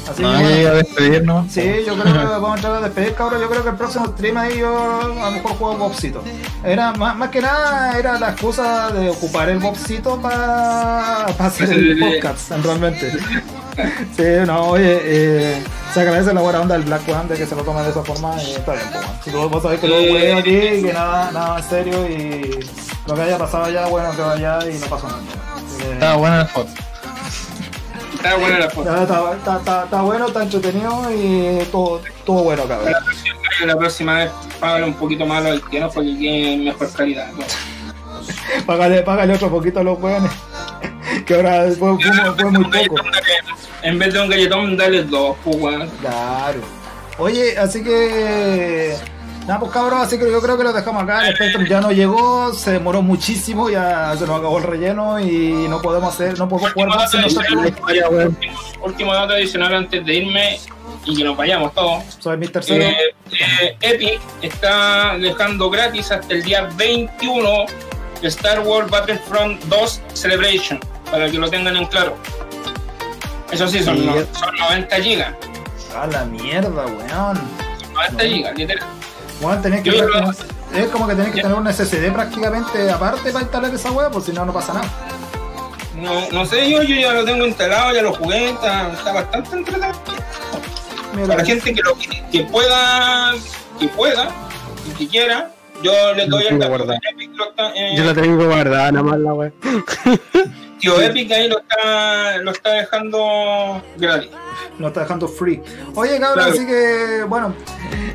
Así 0.09 0.21
No, 0.21 0.31
que, 0.31 0.35
ya 0.37 0.41
bueno. 0.43 0.59
iba 0.61 0.69
a 0.69 0.73
despedirnos. 0.75 1.51
Sí, 1.51 1.61
yo 1.85 1.93
creo 1.95 2.13
que 2.13 2.19
vamos 2.25 2.51
a 2.51 2.55
entrar 2.55 2.75
a 2.75 2.81
despedir, 2.81 3.13
cabrón. 3.15 3.41
Yo 3.41 3.49
creo 3.49 3.63
que 3.63 3.69
el 3.69 3.75
próximo 3.75 4.05
stream 4.07 4.37
ahí 4.37 4.59
yo 4.59 5.01
a 5.01 5.07
lo 5.07 5.31
mejor 5.31 5.51
juego 5.57 5.77
Bobcito. 5.77 6.23
Era 6.63 6.91
más, 6.93 7.15
más 7.15 7.29
que 7.29 7.41
nada, 7.41 7.97
era 7.97 8.19
la 8.19 8.29
excusa 8.31 8.91
de 8.91 9.09
ocupar 9.09 9.49
el 9.49 9.59
Bobcito 9.59 10.21
para 10.21 11.25
hacer 11.25 11.69
el 11.71 11.99
podcast, 11.99 12.51
realmente. 12.63 13.11
Sí, 14.15 14.23
no, 14.45 14.69
oye, 14.69 14.99
eh, 15.03 15.63
se 15.93 15.99
agradece 16.01 16.33
la 16.33 16.39
buena 16.41 16.61
onda 16.61 16.75
del 16.75 16.85
Black 16.85 17.01
One 17.09 17.27
de 17.27 17.35
que 17.35 17.45
se 17.45 17.55
lo 17.55 17.63
tome 17.63 17.81
de 17.81 17.89
esa 17.89 18.03
forma 18.03 18.33
y 18.41 18.51
está 18.53 18.71
bien, 18.73 18.85
pues. 18.93 19.05
Si 19.23 19.31
tú 19.31 19.49
vos 19.49 19.61
sabés 19.61 19.79
que 19.81 19.87
lo 19.87 19.95
huevo 19.97 20.39
aquí 20.39 20.57
y 20.57 20.83
que 20.83 20.93
nada, 20.93 21.29
nada 21.31 21.57
en 21.57 21.63
serio 21.69 22.09
y 22.09 22.59
lo 23.05 23.15
que 23.15 23.21
haya 23.21 23.37
pasado 23.37 23.65
allá, 23.65 23.85
bueno, 23.87 24.11
que 24.15 24.21
vaya 24.21 24.59
y 24.69 24.75
no 24.77 24.85
pasó 24.87 25.07
nada. 25.07 25.19
Estaba 25.93 26.15
buena 26.15 26.37
la 26.37 26.45
foto. 26.45 26.69
Está 28.25 28.37
buena 28.37 28.59
la 28.59 28.69
foto. 28.69 28.89
Está, 29.01 29.33
está, 29.35 29.57
está, 29.57 29.83
está 29.85 30.01
bueno, 30.01 30.27
está 30.27 30.43
entretenido 30.43 31.11
y 31.13 31.63
todo, 31.71 32.01
todo 32.25 32.43
bueno, 32.43 32.63
cabrón. 32.67 32.93
La 33.65 33.77
próxima 33.77 34.15
vez 34.15 34.31
págale 34.59 34.85
un 34.85 34.93
poquito 34.95 35.25
más 35.25 35.45
a 35.45 35.49
los 35.49 35.63
haitianos 35.63 35.93
para 35.93 36.05
que 36.05 36.19
quede 36.19 36.57
mejor 36.57 36.91
calidad. 36.91 37.31
¿no? 37.33 37.43
Págale, 38.65 39.01
págale 39.03 39.33
otro 39.35 39.49
poquito 39.49 39.79
a 39.79 39.83
los 39.83 39.99
weones. 40.01 40.31
Que 41.25 41.35
ahora 41.35 41.65
fue, 41.77 41.95
fue- 41.97 42.35
fue 42.37 42.51
muy 42.51 42.63
poco. 42.65 42.95
En 43.83 43.99
vez 43.99 44.13
de 44.13 44.19
un 44.19 44.29
galletón, 44.29 44.75
dale 44.77 45.03
dos, 45.03 45.35
pues, 45.43 45.55
weón. 45.57 45.89
Claro. 46.01 46.59
Oye, 47.17 47.57
así 47.57 47.83
que. 47.83 48.95
Nada, 49.47 49.59
pues 49.59 49.71
cabrón, 49.71 50.01
así 50.01 50.17
que 50.17 50.31
yo 50.31 50.41
creo 50.41 50.57
que 50.57 50.63
lo 50.63 50.73
dejamos 50.73 51.03
acá. 51.03 51.27
El 51.27 51.35
Spectrum 51.35 51.65
ya 51.65 51.79
no 51.79 51.91
llegó, 51.91 52.51
se 52.53 52.71
demoró 52.71 53.03
muchísimo, 53.03 53.69
ya 53.69 54.15
se 54.17 54.25
nos 54.25 54.39
acabó 54.39 54.57
el 54.57 54.63
relleno 54.63 55.19
y 55.19 55.67
no 55.69 55.81
podemos 55.81 56.13
hacer, 56.13 56.37
no 56.39 56.49
podemos 56.49 56.73
jugar 56.73 56.89
más 56.89 57.13
último 58.81 59.13
dato 59.13 59.33
adicional 59.33 59.75
antes 59.75 60.03
de 60.05 60.13
irme 60.15 60.59
y 61.05 61.15
que 61.15 61.23
nos 61.23 61.37
vayamos 61.37 61.73
todos. 61.75 62.03
Soy 62.19 62.37
Mr. 62.37 62.63
Zero. 62.63 62.85
Eh, 62.85 62.97
eh, 63.61 63.77
Epic 63.81 64.19
está 64.41 65.15
dejando 65.19 65.69
gratis 65.69 66.11
hasta 66.11 66.33
el 66.33 66.41
día 66.41 66.67
21 66.75 67.65
Star 68.23 68.61
Wars 68.61 68.89
Battlefront 68.89 69.61
2 69.65 70.01
Celebration, 70.13 70.79
para 71.11 71.29
que 71.29 71.37
lo 71.37 71.47
tengan 71.49 71.77
en 71.77 71.85
claro. 71.85 72.15
Eso 73.51 73.67
sí, 73.67 73.83
son, 73.83 74.03
no- 74.05 74.13
son 74.15 74.55
90 74.57 74.95
gigas. 75.01 75.33
A 75.95 76.07
la 76.07 76.25
mierda, 76.25 76.85
weón. 76.87 77.39
90 77.93 78.23
gigas, 78.23 78.57
literal. 78.57 78.87
Weón, 79.41 79.61
tenés 79.61 79.81
que. 79.83 79.91
Yo 79.91 80.05
creo- 80.07 80.31
Es 80.73 80.87
como 80.87 81.07
que 81.07 81.15
tenés 81.15 81.33
que 81.33 81.41
tener 81.41 81.55
un 81.57 81.67
SSD 81.67 82.11
prácticamente 82.11 82.89
aparte 82.91 83.31
para 83.31 83.43
instalar 83.43 83.73
esa 83.73 83.91
weá, 83.91 84.09
pues 84.09 84.25
si 84.25 84.31
no, 84.33 84.45
no 84.45 84.53
pasa 84.53 84.73
nada. 84.73 84.87
No, 85.95 86.29
no 86.31 86.45
sé, 86.45 86.69
yo, 86.69 86.83
yo 86.83 86.95
ya 86.95 87.13
lo 87.13 87.23
tengo 87.23 87.45
instalado, 87.45 87.93
ya 87.93 88.01
lo 88.01 88.13
jugué, 88.13 88.49
está, 88.49 88.91
está 88.91 89.13
bastante 89.13 89.55
entretenido. 89.55 89.93
Mira, 91.13 91.27
Para 91.27 91.39
la 91.39 91.45
gente 91.45 91.73
que, 91.73 91.81
lo, 91.81 91.95
que 92.31 92.41
pueda, 92.43 93.33
que 93.79 93.87
pueda 93.87 94.27
y 94.85 94.89
que 94.97 95.07
quiera, 95.07 95.51
yo 95.81 96.13
le 96.13 96.25
doy 96.27 96.43
el 96.47 96.59
lo 96.59 96.75
está, 96.75 97.73
eh, 97.75 97.93
Yo 97.95 98.03
la 98.03 98.13
tengo 98.13 98.45
guardada 98.45 98.91
nada 98.91 99.03
más 99.03 99.19
la 99.19 99.33
wea. 99.33 99.51
Tío 100.79 100.99
Epic 101.01 101.31
ahí 101.31 101.47
lo 101.49 101.59
está, 101.59 102.37
lo 102.37 102.51
está 102.51 102.69
dejando 102.71 103.81
gratis. 103.97 104.29
nos 104.79 104.87
está 104.89 105.01
dejando 105.01 105.27
free. 105.27 105.61
Oye, 105.95 106.19
cabrón, 106.19 106.33
Claro. 106.45 106.51
así 106.53 106.65
que, 106.65 107.23
bueno, 107.27 107.55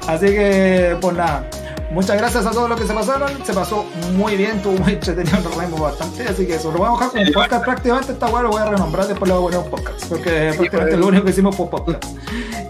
así 0.07 0.27
que, 0.27 0.97
pues 1.01 1.17
nada. 1.17 1.49
Muchas 1.93 2.17
gracias 2.19 2.47
a 2.47 2.53
todos 2.53 2.69
los 2.69 2.81
que 2.81 2.87
se 2.87 2.93
pasaron. 2.95 3.33
Se 3.45 3.53
pasó 3.53 3.85
muy 4.15 4.37
bien, 4.37 4.59
estuvo 4.59 4.75
muy 4.75 4.93
entretenido, 4.93 5.41
nos 5.41 5.57
reímos 5.57 5.81
bastante. 5.81 6.23
Así 6.23 6.47
que 6.47 6.55
eso 6.55 6.71
lo 6.71 6.79
voy 6.79 6.87
a 6.89 6.93
dejar 6.93 7.09
como 7.11 7.33
podcast 7.33 7.65
prácticamente. 7.65 8.13
Esta 8.13 8.27
weá 8.29 8.43
lo 8.45 8.51
voy 8.51 8.63
a 8.63 8.67
renombrar, 8.67 9.09
después 9.09 9.29
lo 9.29 9.41
voy 9.41 9.53
a 9.53 9.59
poner 9.59 9.65
un 9.67 9.71
podcast. 9.83 10.05
Porque 10.09 10.31
prácticamente 10.57 10.97
lo 10.97 11.07
único 11.09 11.25
que 11.25 11.31
hicimos 11.33 11.57
fue 11.57 11.69
podcast. 11.69 12.05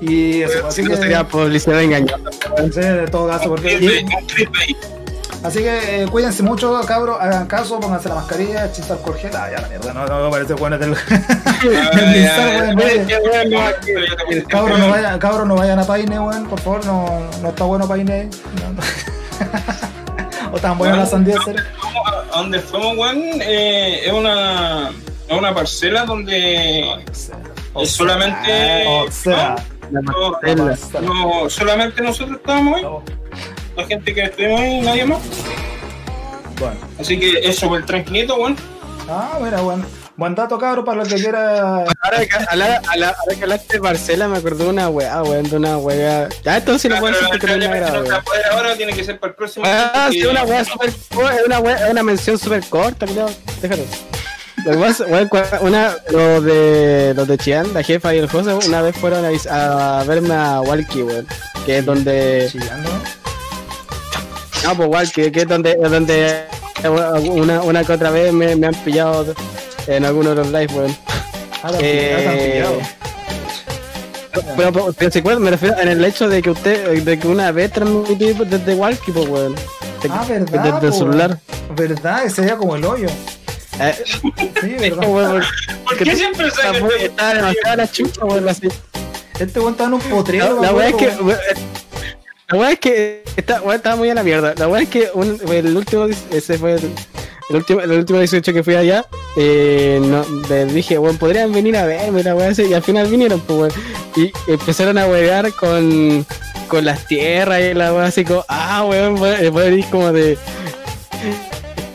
Y 0.00 0.40
eso, 0.40 0.66
así 0.66 0.82
Si 0.82 0.88
que. 0.88 0.96
sería 0.96 1.28
publicidad 1.28 1.82
engañosa. 1.82 2.16
De 2.56 3.08
todo 3.08 3.28
caso, 3.28 3.50
porque. 3.50 4.06
Así 5.42 5.60
que 5.60 6.02
eh, 6.02 6.06
cuídense 6.06 6.42
mucho, 6.42 6.78
cabros, 6.86 7.18
hagan 7.18 7.46
caso, 7.46 7.80
pónganse 7.80 8.10
la 8.10 8.16
mascarilla, 8.16 8.66
echense 8.66 8.92
alcohol 8.92 9.16
gel. 9.16 9.30
Ah, 9.34 9.48
ya 9.50 9.60
la 9.62 9.68
mierda, 9.68 9.94
no, 9.94 10.06
no, 10.06 10.30
parece 10.30 10.52
bueno 10.54 10.76
del. 10.76 10.90
Del 10.90 11.72
ya, 11.72 12.04
Lizar, 12.12 12.76
weón, 12.76 12.78
ya, 12.78 12.84
oye. 12.84 13.06
ya, 13.08 13.18
ya, 13.22 13.44
ya, 13.48 13.74
pero 13.82 14.00
yo 14.06 14.16
te 14.16 14.24
puse- 14.24 14.44
Cabros 14.44 14.78
no, 14.78 14.88
vayan, 14.90 15.18
cabros, 15.18 15.46
no 15.46 15.54
vayan 15.56 15.78
a 15.78 15.84
Paine, 15.86 16.20
weón, 16.20 16.46
por 16.46 16.60
favor, 16.60 16.84
no, 16.84 17.20
no 17.40 17.48
está 17.48 17.64
bueno 17.64 17.88
Paine. 17.88 18.28
No, 18.60 18.72
no. 20.50 20.56
o 20.56 20.58
tan 20.58 20.76
buena 20.76 20.96
la 20.96 21.06
sandía, 21.06 21.36
a 22.32 22.36
donde 22.38 22.60
fuimos, 22.60 22.96
weón, 22.98 23.18
eh, 23.40 24.02
es 24.06 24.12
una, 24.12 24.90
es 25.26 25.38
una 25.38 25.54
parcela 25.54 26.04
donde 26.04 26.84
O 27.72 27.82
es 27.82 27.90
solamente. 27.90 28.86
O 28.86 29.10
sea, 29.10 29.56
La 29.90 30.00
no, 30.02 31.48
solamente 31.48 32.02
nosotros 32.02 32.36
estábamos 32.36 32.76
ahí, 32.76 32.82
no. 32.82 33.02
La 33.76 33.86
gente 33.86 34.14
que 34.14 34.22
estuvimos 34.24 34.60
ahí, 34.60 34.80
nadie 34.80 35.04
más. 35.06 35.18
Bueno. 36.58 36.76
Así 36.98 37.18
que 37.18 37.38
es 37.42 37.56
súper 37.56 37.86
tranquilito, 37.86 38.36
weón. 38.36 38.56
Ah, 39.08 39.38
mira, 39.42 39.60
buen, 39.62 39.82
buen 40.16 40.34
dato, 40.34 40.58
cabros, 40.58 40.84
para 40.84 40.98
los 40.98 41.08
que 41.08 41.14
quiera. 41.16 41.78
Ahora 41.78 42.26
que, 42.26 42.28
a 42.36 42.54
la- 42.56 42.76
a 42.86 42.96
la- 42.96 43.08
ahora 43.08 43.34
que 43.36 43.42
hablaste 43.42 43.74
de 43.74 43.80
Barcela, 43.80 44.28
me 44.28 44.38
acordé 44.38 44.64
de 44.64 44.70
una 44.70 44.88
weá, 44.90 45.22
weón, 45.22 45.48
de 45.48 45.56
una 45.56 45.78
weá. 45.78 46.28
Ya, 46.44 46.58
esto 46.58 46.78
sí 46.78 46.88
lo 46.88 46.98
puedo 46.98 47.14
decir 47.14 47.28
porque 47.30 47.46
no 47.56 47.56
no 47.56 47.70
weón. 47.70 48.12
ahora, 48.52 48.76
tiene 48.76 48.92
que 48.92 49.02
ser 49.04 49.18
para 49.18 49.30
el 49.30 49.36
próximo. 49.36 49.64
Ah, 49.66 50.08
sí, 50.10 50.22
una 50.24 50.44
weá 50.44 50.64
super. 50.64 50.90
Es 50.90 51.46
una 51.46 51.58
weá, 51.60 51.86
es 51.86 51.90
una 51.90 52.02
mención 52.02 52.38
super 52.38 52.62
corta, 52.68 53.06
creo. 53.06 53.30
Déjalo. 53.62 53.82
Lo 54.66 54.72
que 54.72 55.04
weón, 55.04 55.30
una, 55.62 55.96
los 56.10 56.44
de, 56.44 57.14
los 57.16 57.26
de 57.26 57.38
Chian, 57.38 57.72
la 57.72 57.82
jefa 57.82 58.14
y 58.14 58.18
el 58.18 58.28
José, 58.28 58.52
una 58.52 58.82
vez 58.82 58.94
fueron 58.94 59.24
a, 59.24 60.04
verme 60.06 60.34
a 60.34 60.60
Walkie, 60.60 61.02
weón. 61.02 61.26
Que 61.64 61.78
es 61.78 61.86
donde. 61.86 62.48
Chillando. 62.52 62.90
No, 64.64 64.76
pues 64.76 64.88
Walkie, 64.88 65.30
que 65.32 65.40
es 65.40 65.48
donde, 65.48 65.72
es 65.72 65.90
donde 65.90 66.44
una, 67.30 67.62
una 67.62 67.84
que 67.84 67.92
otra 67.92 68.10
vez 68.10 68.32
me, 68.32 68.54
me 68.56 68.66
han 68.68 68.74
pillado 68.76 69.34
en 69.86 70.04
algunos 70.04 70.36
de 70.36 70.42
los 70.42 70.52
lives, 70.52 70.72
weón. 70.72 70.96
Ah, 71.62 71.70
Eh. 71.80 72.64
Pero, 74.56 74.72
pero, 74.72 74.92
pero 74.96 75.10
si 75.10 75.22
cuál, 75.22 75.40
me 75.40 75.50
refiero 75.50 75.78
en 75.80 75.88
el 75.88 76.04
hecho 76.04 76.28
de 76.28 76.40
que 76.40 76.50
usted, 76.50 77.02
de 77.02 77.18
que 77.18 77.26
una 77.26 77.50
vez 77.52 77.72
transmití 77.72 78.32
desde 78.32 78.74
Walkie, 78.74 79.12
pues, 79.12 79.28
weón. 79.28 79.54
De- 79.54 80.08
Ah, 80.10 80.24
verdad. 80.28 80.62
Desde 80.62 80.86
el 80.86 80.92
po, 80.92 80.98
celular. 80.98 81.38
Verdad, 81.76 82.24
ese 82.24 82.42
día 82.42 82.56
como 82.56 82.76
el 82.76 82.84
hoyo. 82.84 83.08
Eh, 83.80 83.94
Sí, 84.60 84.68
verdad. 84.78 85.08
weón, 85.08 85.42
¿Por 85.84 85.96
qué 85.98 86.16
siempre 86.16 86.46
este- 86.48 87.06
está 87.06 87.34
demasiado 87.34 87.76
la 87.76 87.90
chucha, 87.90 88.24
weón, 88.24 88.48
así. 88.48 88.68
Este 89.38 89.58
weón 89.58 89.72
estaba 89.72 89.88
en 89.88 89.94
un 89.94 90.00
potrero. 90.02 90.60
La, 90.60 90.68
la 90.68 90.74
weá 90.74 90.88
es 90.88 90.94
que. 90.94 91.08
weón, 91.08 91.38
La 92.50 92.58
weá 92.58 92.72
es 92.72 92.80
que. 92.80 93.22
Esta 93.36 93.62
weá 93.62 93.76
estaba 93.76 93.96
muy 93.96 94.10
a 94.10 94.14
la 94.14 94.22
mierda. 94.22 94.54
La 94.56 94.68
weá 94.68 94.82
es 94.82 94.88
que 94.88 95.08
un- 95.14 95.40
el 95.52 95.76
último. 95.76 96.06
Ese 96.32 96.58
fue 96.58 96.74
el, 96.74 97.56
último, 97.56 97.80
el 97.80 97.90
último 97.92 98.18
18 98.18 98.52
que 98.52 98.62
fui 98.64 98.74
allá. 98.74 99.04
Eh, 99.36 100.00
no, 100.02 100.24
le 100.48 100.66
dije, 100.66 100.98
weón, 100.98 101.16
podrían 101.16 101.52
venir 101.52 101.76
a 101.76 101.86
verme, 101.86 102.22
la 102.22 102.34
weá. 102.34 102.52
Y 102.56 102.72
al 102.74 102.82
final 102.82 103.06
vinieron, 103.08 103.40
pues, 103.40 103.58
weón. 103.58 103.72
Y 104.16 104.32
empezaron 104.50 104.98
a 104.98 105.06
huevear 105.06 105.52
con, 105.52 106.26
con 106.68 106.84
las 106.84 107.06
tierras 107.06 107.60
y 107.60 107.74
la 107.74 107.94
weá 107.94 108.06
así 108.06 108.24
como, 108.24 108.44
ah, 108.48 108.84
weón, 108.84 109.22
a 109.24 109.66
ir 109.66 109.84
como 109.86 110.12
de. 110.12 110.36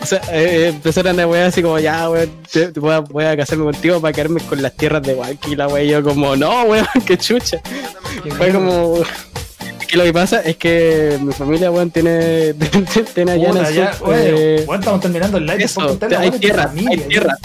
Sea, 0.05 0.21
eh, 0.31 0.67
empezaron 0.67 1.19
a 1.19 1.25
wear 1.27 1.47
así 1.47 1.63
como, 1.63 1.79
ya, 1.79 2.09
weón, 2.09 2.29
voy, 2.75 2.91
a, 2.93 2.99
voy 2.99 3.25
a 3.25 3.35
casarme 3.35 3.63
contigo 3.65 3.99
para 3.99 4.13
quedarme 4.13 4.39
con 4.41 4.61
las 4.61 4.75
tierras 4.77 5.01
de 5.01 5.15
Walkie, 5.15 5.55
la 5.55 5.67
weá. 5.67 5.83
Y 5.83 5.89
yo 5.89 6.03
como, 6.03 6.35
no, 6.35 6.63
weón, 6.63 6.85
qué 7.05 7.17
chucha. 7.17 7.59
Fue 8.37 8.51
como. 8.51 8.99
Es 9.85 9.91
que 9.91 9.97
lo 9.97 10.03
que 10.03 10.13
pasa 10.13 10.41
es 10.41 10.57
que 10.57 11.17
mi 11.21 11.31
familia, 11.31 11.69
weón, 11.69 11.91
tiene, 11.91 12.53
tiene 13.13 13.33
allá 13.33 13.45
en 13.45 13.51
Puta, 13.51 13.69
el 13.69 13.75
ya, 13.75 13.93
sur. 13.93 14.09
oye, 14.09 14.55
eh, 14.55 14.65
weón, 14.67 14.79
estamos 14.79 15.01
terminando 15.01 15.37
el 15.37 15.45
live. 15.45 15.63
eso, 15.63 15.97
hay 16.17 16.31
tierra, 16.31 16.63
tu 16.63 16.69
familia, 16.69 16.91
hay 16.91 16.97
tierra. 17.07 17.37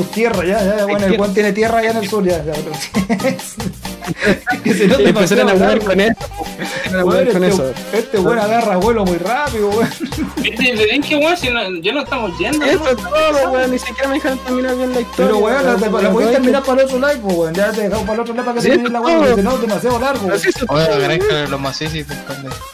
Tu 0.00 0.06
tierra, 0.06 0.44
ya, 0.46 0.64
ya, 0.64 0.86
bueno, 0.86 1.04
el. 1.06 1.16
Juan 1.18 1.34
tiene 1.34 1.52
tierra 1.52 1.78
allá 1.78 1.90
en 1.90 1.96
el 1.98 2.08
sur, 2.08 2.24
ya. 2.24 2.42
ya. 2.42 2.52
que 4.64 4.74
se 4.74 4.84
empezaron 4.84 5.48
a 5.48 5.52
jugar 5.52 5.78
con 5.84 6.00
eso. 6.00 6.14
Weón, 6.90 7.02
jugar 7.02 7.28
con 7.32 7.44
eso. 7.44 7.68
este, 7.70 7.98
este 7.98 8.18
weón 8.18 8.38
agarra 8.38 8.76
vuelo 8.78 9.04
muy 9.04 9.18
rápido, 9.18 9.68
weón. 9.68 9.88
¿Viste? 10.36 10.74
Le 10.74 10.86
dije, 10.86 11.16
weón, 11.16 11.36
si 11.36 11.50
no, 11.50 11.60
ya 11.82 11.92
no 11.92 12.00
estamos 12.02 12.36
yendo. 12.38 12.64
Eso 12.64 12.88
es 12.88 12.96
todo, 12.96 13.50
weón. 13.50 13.70
Ni 13.70 13.78
siquiera 13.78 14.08
me 14.08 14.14
dejaron 14.14 14.38
terminar 14.38 14.74
bien 14.76 14.94
la 14.94 15.00
historia. 15.00 15.26
Pero 15.26 15.38
weón, 15.38 15.64
la, 15.64 15.72
la, 15.72 15.78
la 15.78 15.88
weón. 15.88 16.12
podéis 16.12 16.32
terminar 16.32 16.62
para 16.62 16.80
el 16.80 16.86
otro 16.86 16.98
live, 16.98 17.20
pues, 17.22 17.36
weón. 17.36 17.54
Ya 17.54 17.72
te 17.72 17.80
dejamos 17.82 18.02
para 18.02 18.14
el 18.14 18.20
otro 18.20 18.32
live 18.34 18.44
para 18.44 18.54
que 18.54 18.60
Sí, 18.62 18.68
termine 18.68 18.90
la 18.90 19.00
weón, 19.02 19.24
porque 19.26 19.42
no 19.42 19.58
demasiado 19.58 19.98
largo. 20.00 20.26
weón. 20.26 20.40
Oye, 20.68 20.84
agradezco 20.84 21.34
los 21.50 21.78
de. 21.78 22.06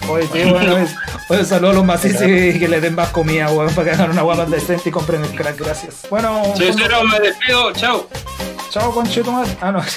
Oye, 0.08 0.28
sí, 0.32 0.38
weón, 0.44 0.68
oye, 0.68 0.86
oye, 1.28 1.44
saludos 1.44 1.72
a 1.72 1.76
los 1.76 1.84
macitos 1.84 2.22
y 2.22 2.58
que 2.58 2.68
les 2.68 2.80
den 2.82 2.94
más 2.94 3.08
comida, 3.10 3.50
weón, 3.50 3.74
para 3.74 3.88
que 3.90 3.94
hagan 3.96 4.10
una 4.12 4.22
weá 4.22 4.36
más 4.36 4.50
decente 4.50 4.88
y 4.88 4.92
compren 4.92 5.24
el 5.24 5.30
crack, 5.34 5.58
gracias. 5.58 5.94
Bueno, 6.08 6.42
cero, 6.56 6.98
me 7.20 7.26
despido, 7.28 7.72
chao. 7.72 8.08
chao, 8.70 8.92
conchetumar. 8.92 9.46
Ah, 9.60 9.72
no. 9.72 9.82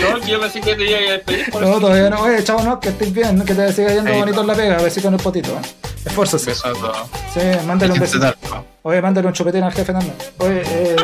No, 0.00 0.18
yo 0.18 0.40
pensé 0.40 0.60
que 0.60 0.74
te 0.74 0.84
iba 0.84 0.98
a 0.98 1.02
despedir 1.12 1.50
por 1.50 1.62
No, 1.62 1.80
todavía 1.80 2.10
no. 2.10 2.20
Oye, 2.22 2.42
chao, 2.42 2.62
no, 2.62 2.78
que 2.80 2.88
estés 2.90 3.12
bien, 3.12 3.44
que 3.44 3.54
te 3.54 3.72
siga 3.72 3.92
yendo 3.92 4.10
Ahí 4.10 4.18
bonito 4.18 4.36
no. 4.36 4.42
en 4.42 4.46
la 4.48 4.54
pega, 4.54 4.76
besito 4.82 5.08
en 5.08 5.14
el 5.14 5.20
potito, 5.20 5.50
¿eh? 5.50 5.62
A 6.06 6.14
todos. 6.14 6.40
Sí, 6.42 7.40
mándale 7.66 7.92
un 7.92 8.00
besito. 8.00 8.34
Oye, 8.82 9.00
mándale 9.00 9.26
un 9.28 9.32
chupetín 9.32 9.62
al 9.62 9.72
jefe 9.72 9.92
también. 9.92 10.14
Oye, 10.38 10.62
eh, 10.64 10.96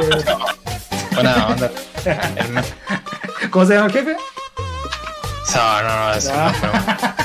onda. 1.17 1.71
Hermano. 2.05 2.67
¿cómo 3.51 3.65
se 3.67 3.75
llama 3.75 3.87
el 3.87 3.93
jefe? 3.93 4.17
No, 5.55 5.83
no, 5.83 5.89
no, 6.07 6.13
eso 6.15 6.33
no, 6.35 6.53
pero- 6.61 6.73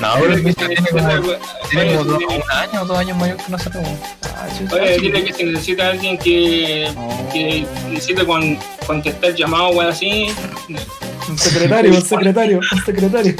No, 0.00 0.08
pero 0.20 0.34
el 0.34 0.42
bicho 0.42 0.66
tiene 0.66 0.88
como, 0.90 1.08
dos- 1.14 1.36
un 1.72 2.50
año 2.50 2.82
o 2.82 2.84
dos 2.84 2.98
años 2.98 3.16
mayor 3.18 3.36
que 3.36 3.50
nosotros. 3.50 3.84
Ah. 4.24 4.46
Oye, 4.72 4.98
dile 4.98 5.24
que 5.24 5.32
si 5.32 5.44
necesita 5.44 5.88
alguien 5.88 6.18
que, 6.18 6.92
que 7.32 7.66
necesite 7.88 8.24
con, 8.26 8.58
contestar 8.86 9.34
llamados, 9.34 9.74
weón, 9.74 9.90
así. 9.90 10.32
Un 11.28 11.38
secretario, 11.38 11.92
un 11.94 12.02
secretario, 12.02 12.60
un 12.72 12.84
secretario. 12.84 13.34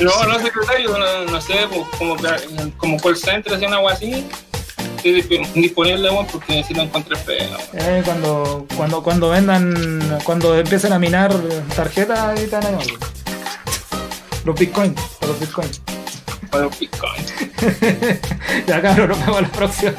No, 0.00 0.24
no 0.24 0.38
secretario, 0.38 0.98
no, 0.98 1.24
no 1.24 1.40
sé, 1.40 1.54
pues, 1.70 1.82
como, 1.98 2.16
como 2.76 2.98
call 2.98 3.16
center, 3.16 3.54
así 3.54 3.64
una 3.64 3.80
weá 3.80 3.94
así. 3.94 4.26
Disponible, 5.54 6.10
porque 6.30 6.64
pega, 7.24 7.56
weón. 7.56 7.60
Eh, 7.74 8.02
cuando, 8.04 8.66
cuando, 8.76 9.02
cuando 9.02 9.30
vendan, 9.30 10.18
cuando 10.24 10.58
empiecen 10.58 10.92
a 10.92 10.98
minar 10.98 11.32
tarjetas, 11.74 12.18
ahí 12.18 12.46
te 12.46 12.56
van 12.56 12.66
a 12.66 12.70
llamar. 12.70 12.86
Los 14.46 14.54
bitcoins, 14.54 14.94
para 15.18 15.32
los 15.32 15.40
bitcoins. 15.40 15.80
Para 16.52 16.64
los 16.66 16.78
bitcoins. 16.78 17.34
ya 18.68 18.80
cabrón, 18.80 19.08
nos 19.08 19.18
vemos 19.18 19.42
la 19.42 19.48
próxima. 19.48 19.92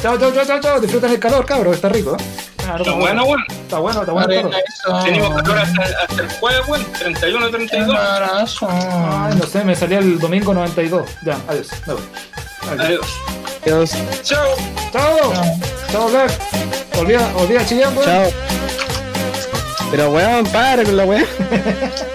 Chao, 0.00 0.18
chao, 0.18 0.32
chao, 0.32 0.46
chao, 0.46 0.60
chao. 0.60 0.80
Disfruten 0.80 1.10
el 1.10 1.18
calor, 1.20 1.44
cabrón, 1.44 1.74
está 1.74 1.90
rico. 1.90 2.16
¿eh? 2.18 2.24
Ah, 2.66 2.76
Está 2.78 2.92
bueno, 2.92 3.24
weón. 3.24 3.44
Está 3.50 3.78
bueno, 3.80 4.00
está 4.00 4.12
bueno 4.12 4.28
calor. 4.28 5.04
Tenemos 5.04 5.42
calor 5.42 5.58
hasta, 5.58 5.82
hasta 5.82 6.22
el 6.22 6.30
jueves, 6.30 6.68
weón. 6.68 6.86
31, 7.00 7.50
32. 7.50 7.94
abrazo. 7.98 8.68
Ay, 8.70 9.34
no 9.38 9.46
sé, 9.46 9.62
me 9.62 9.76
salía 9.76 9.98
el 9.98 10.18
domingo 10.18 10.54
92. 10.54 11.10
Ya, 11.26 11.36
adiós. 11.46 11.68
Me 11.86 11.92
voy. 11.92 12.02
Adiós. 12.78 13.06
Adiós. 13.62 13.90
Chao. 14.22 14.56
Chao. 14.90 15.32
Chao, 15.92 16.08
Black. 16.08 16.30
Olvida, 16.98 17.30
olvida 17.36 17.66
chillar, 17.66 17.92
weón. 17.92 18.04
Chao. 18.06 18.30
Pero 19.90 20.10
weón, 20.12 20.46
para 20.46 20.82
con 20.82 20.96
la 20.96 21.04
weón. 21.04 21.26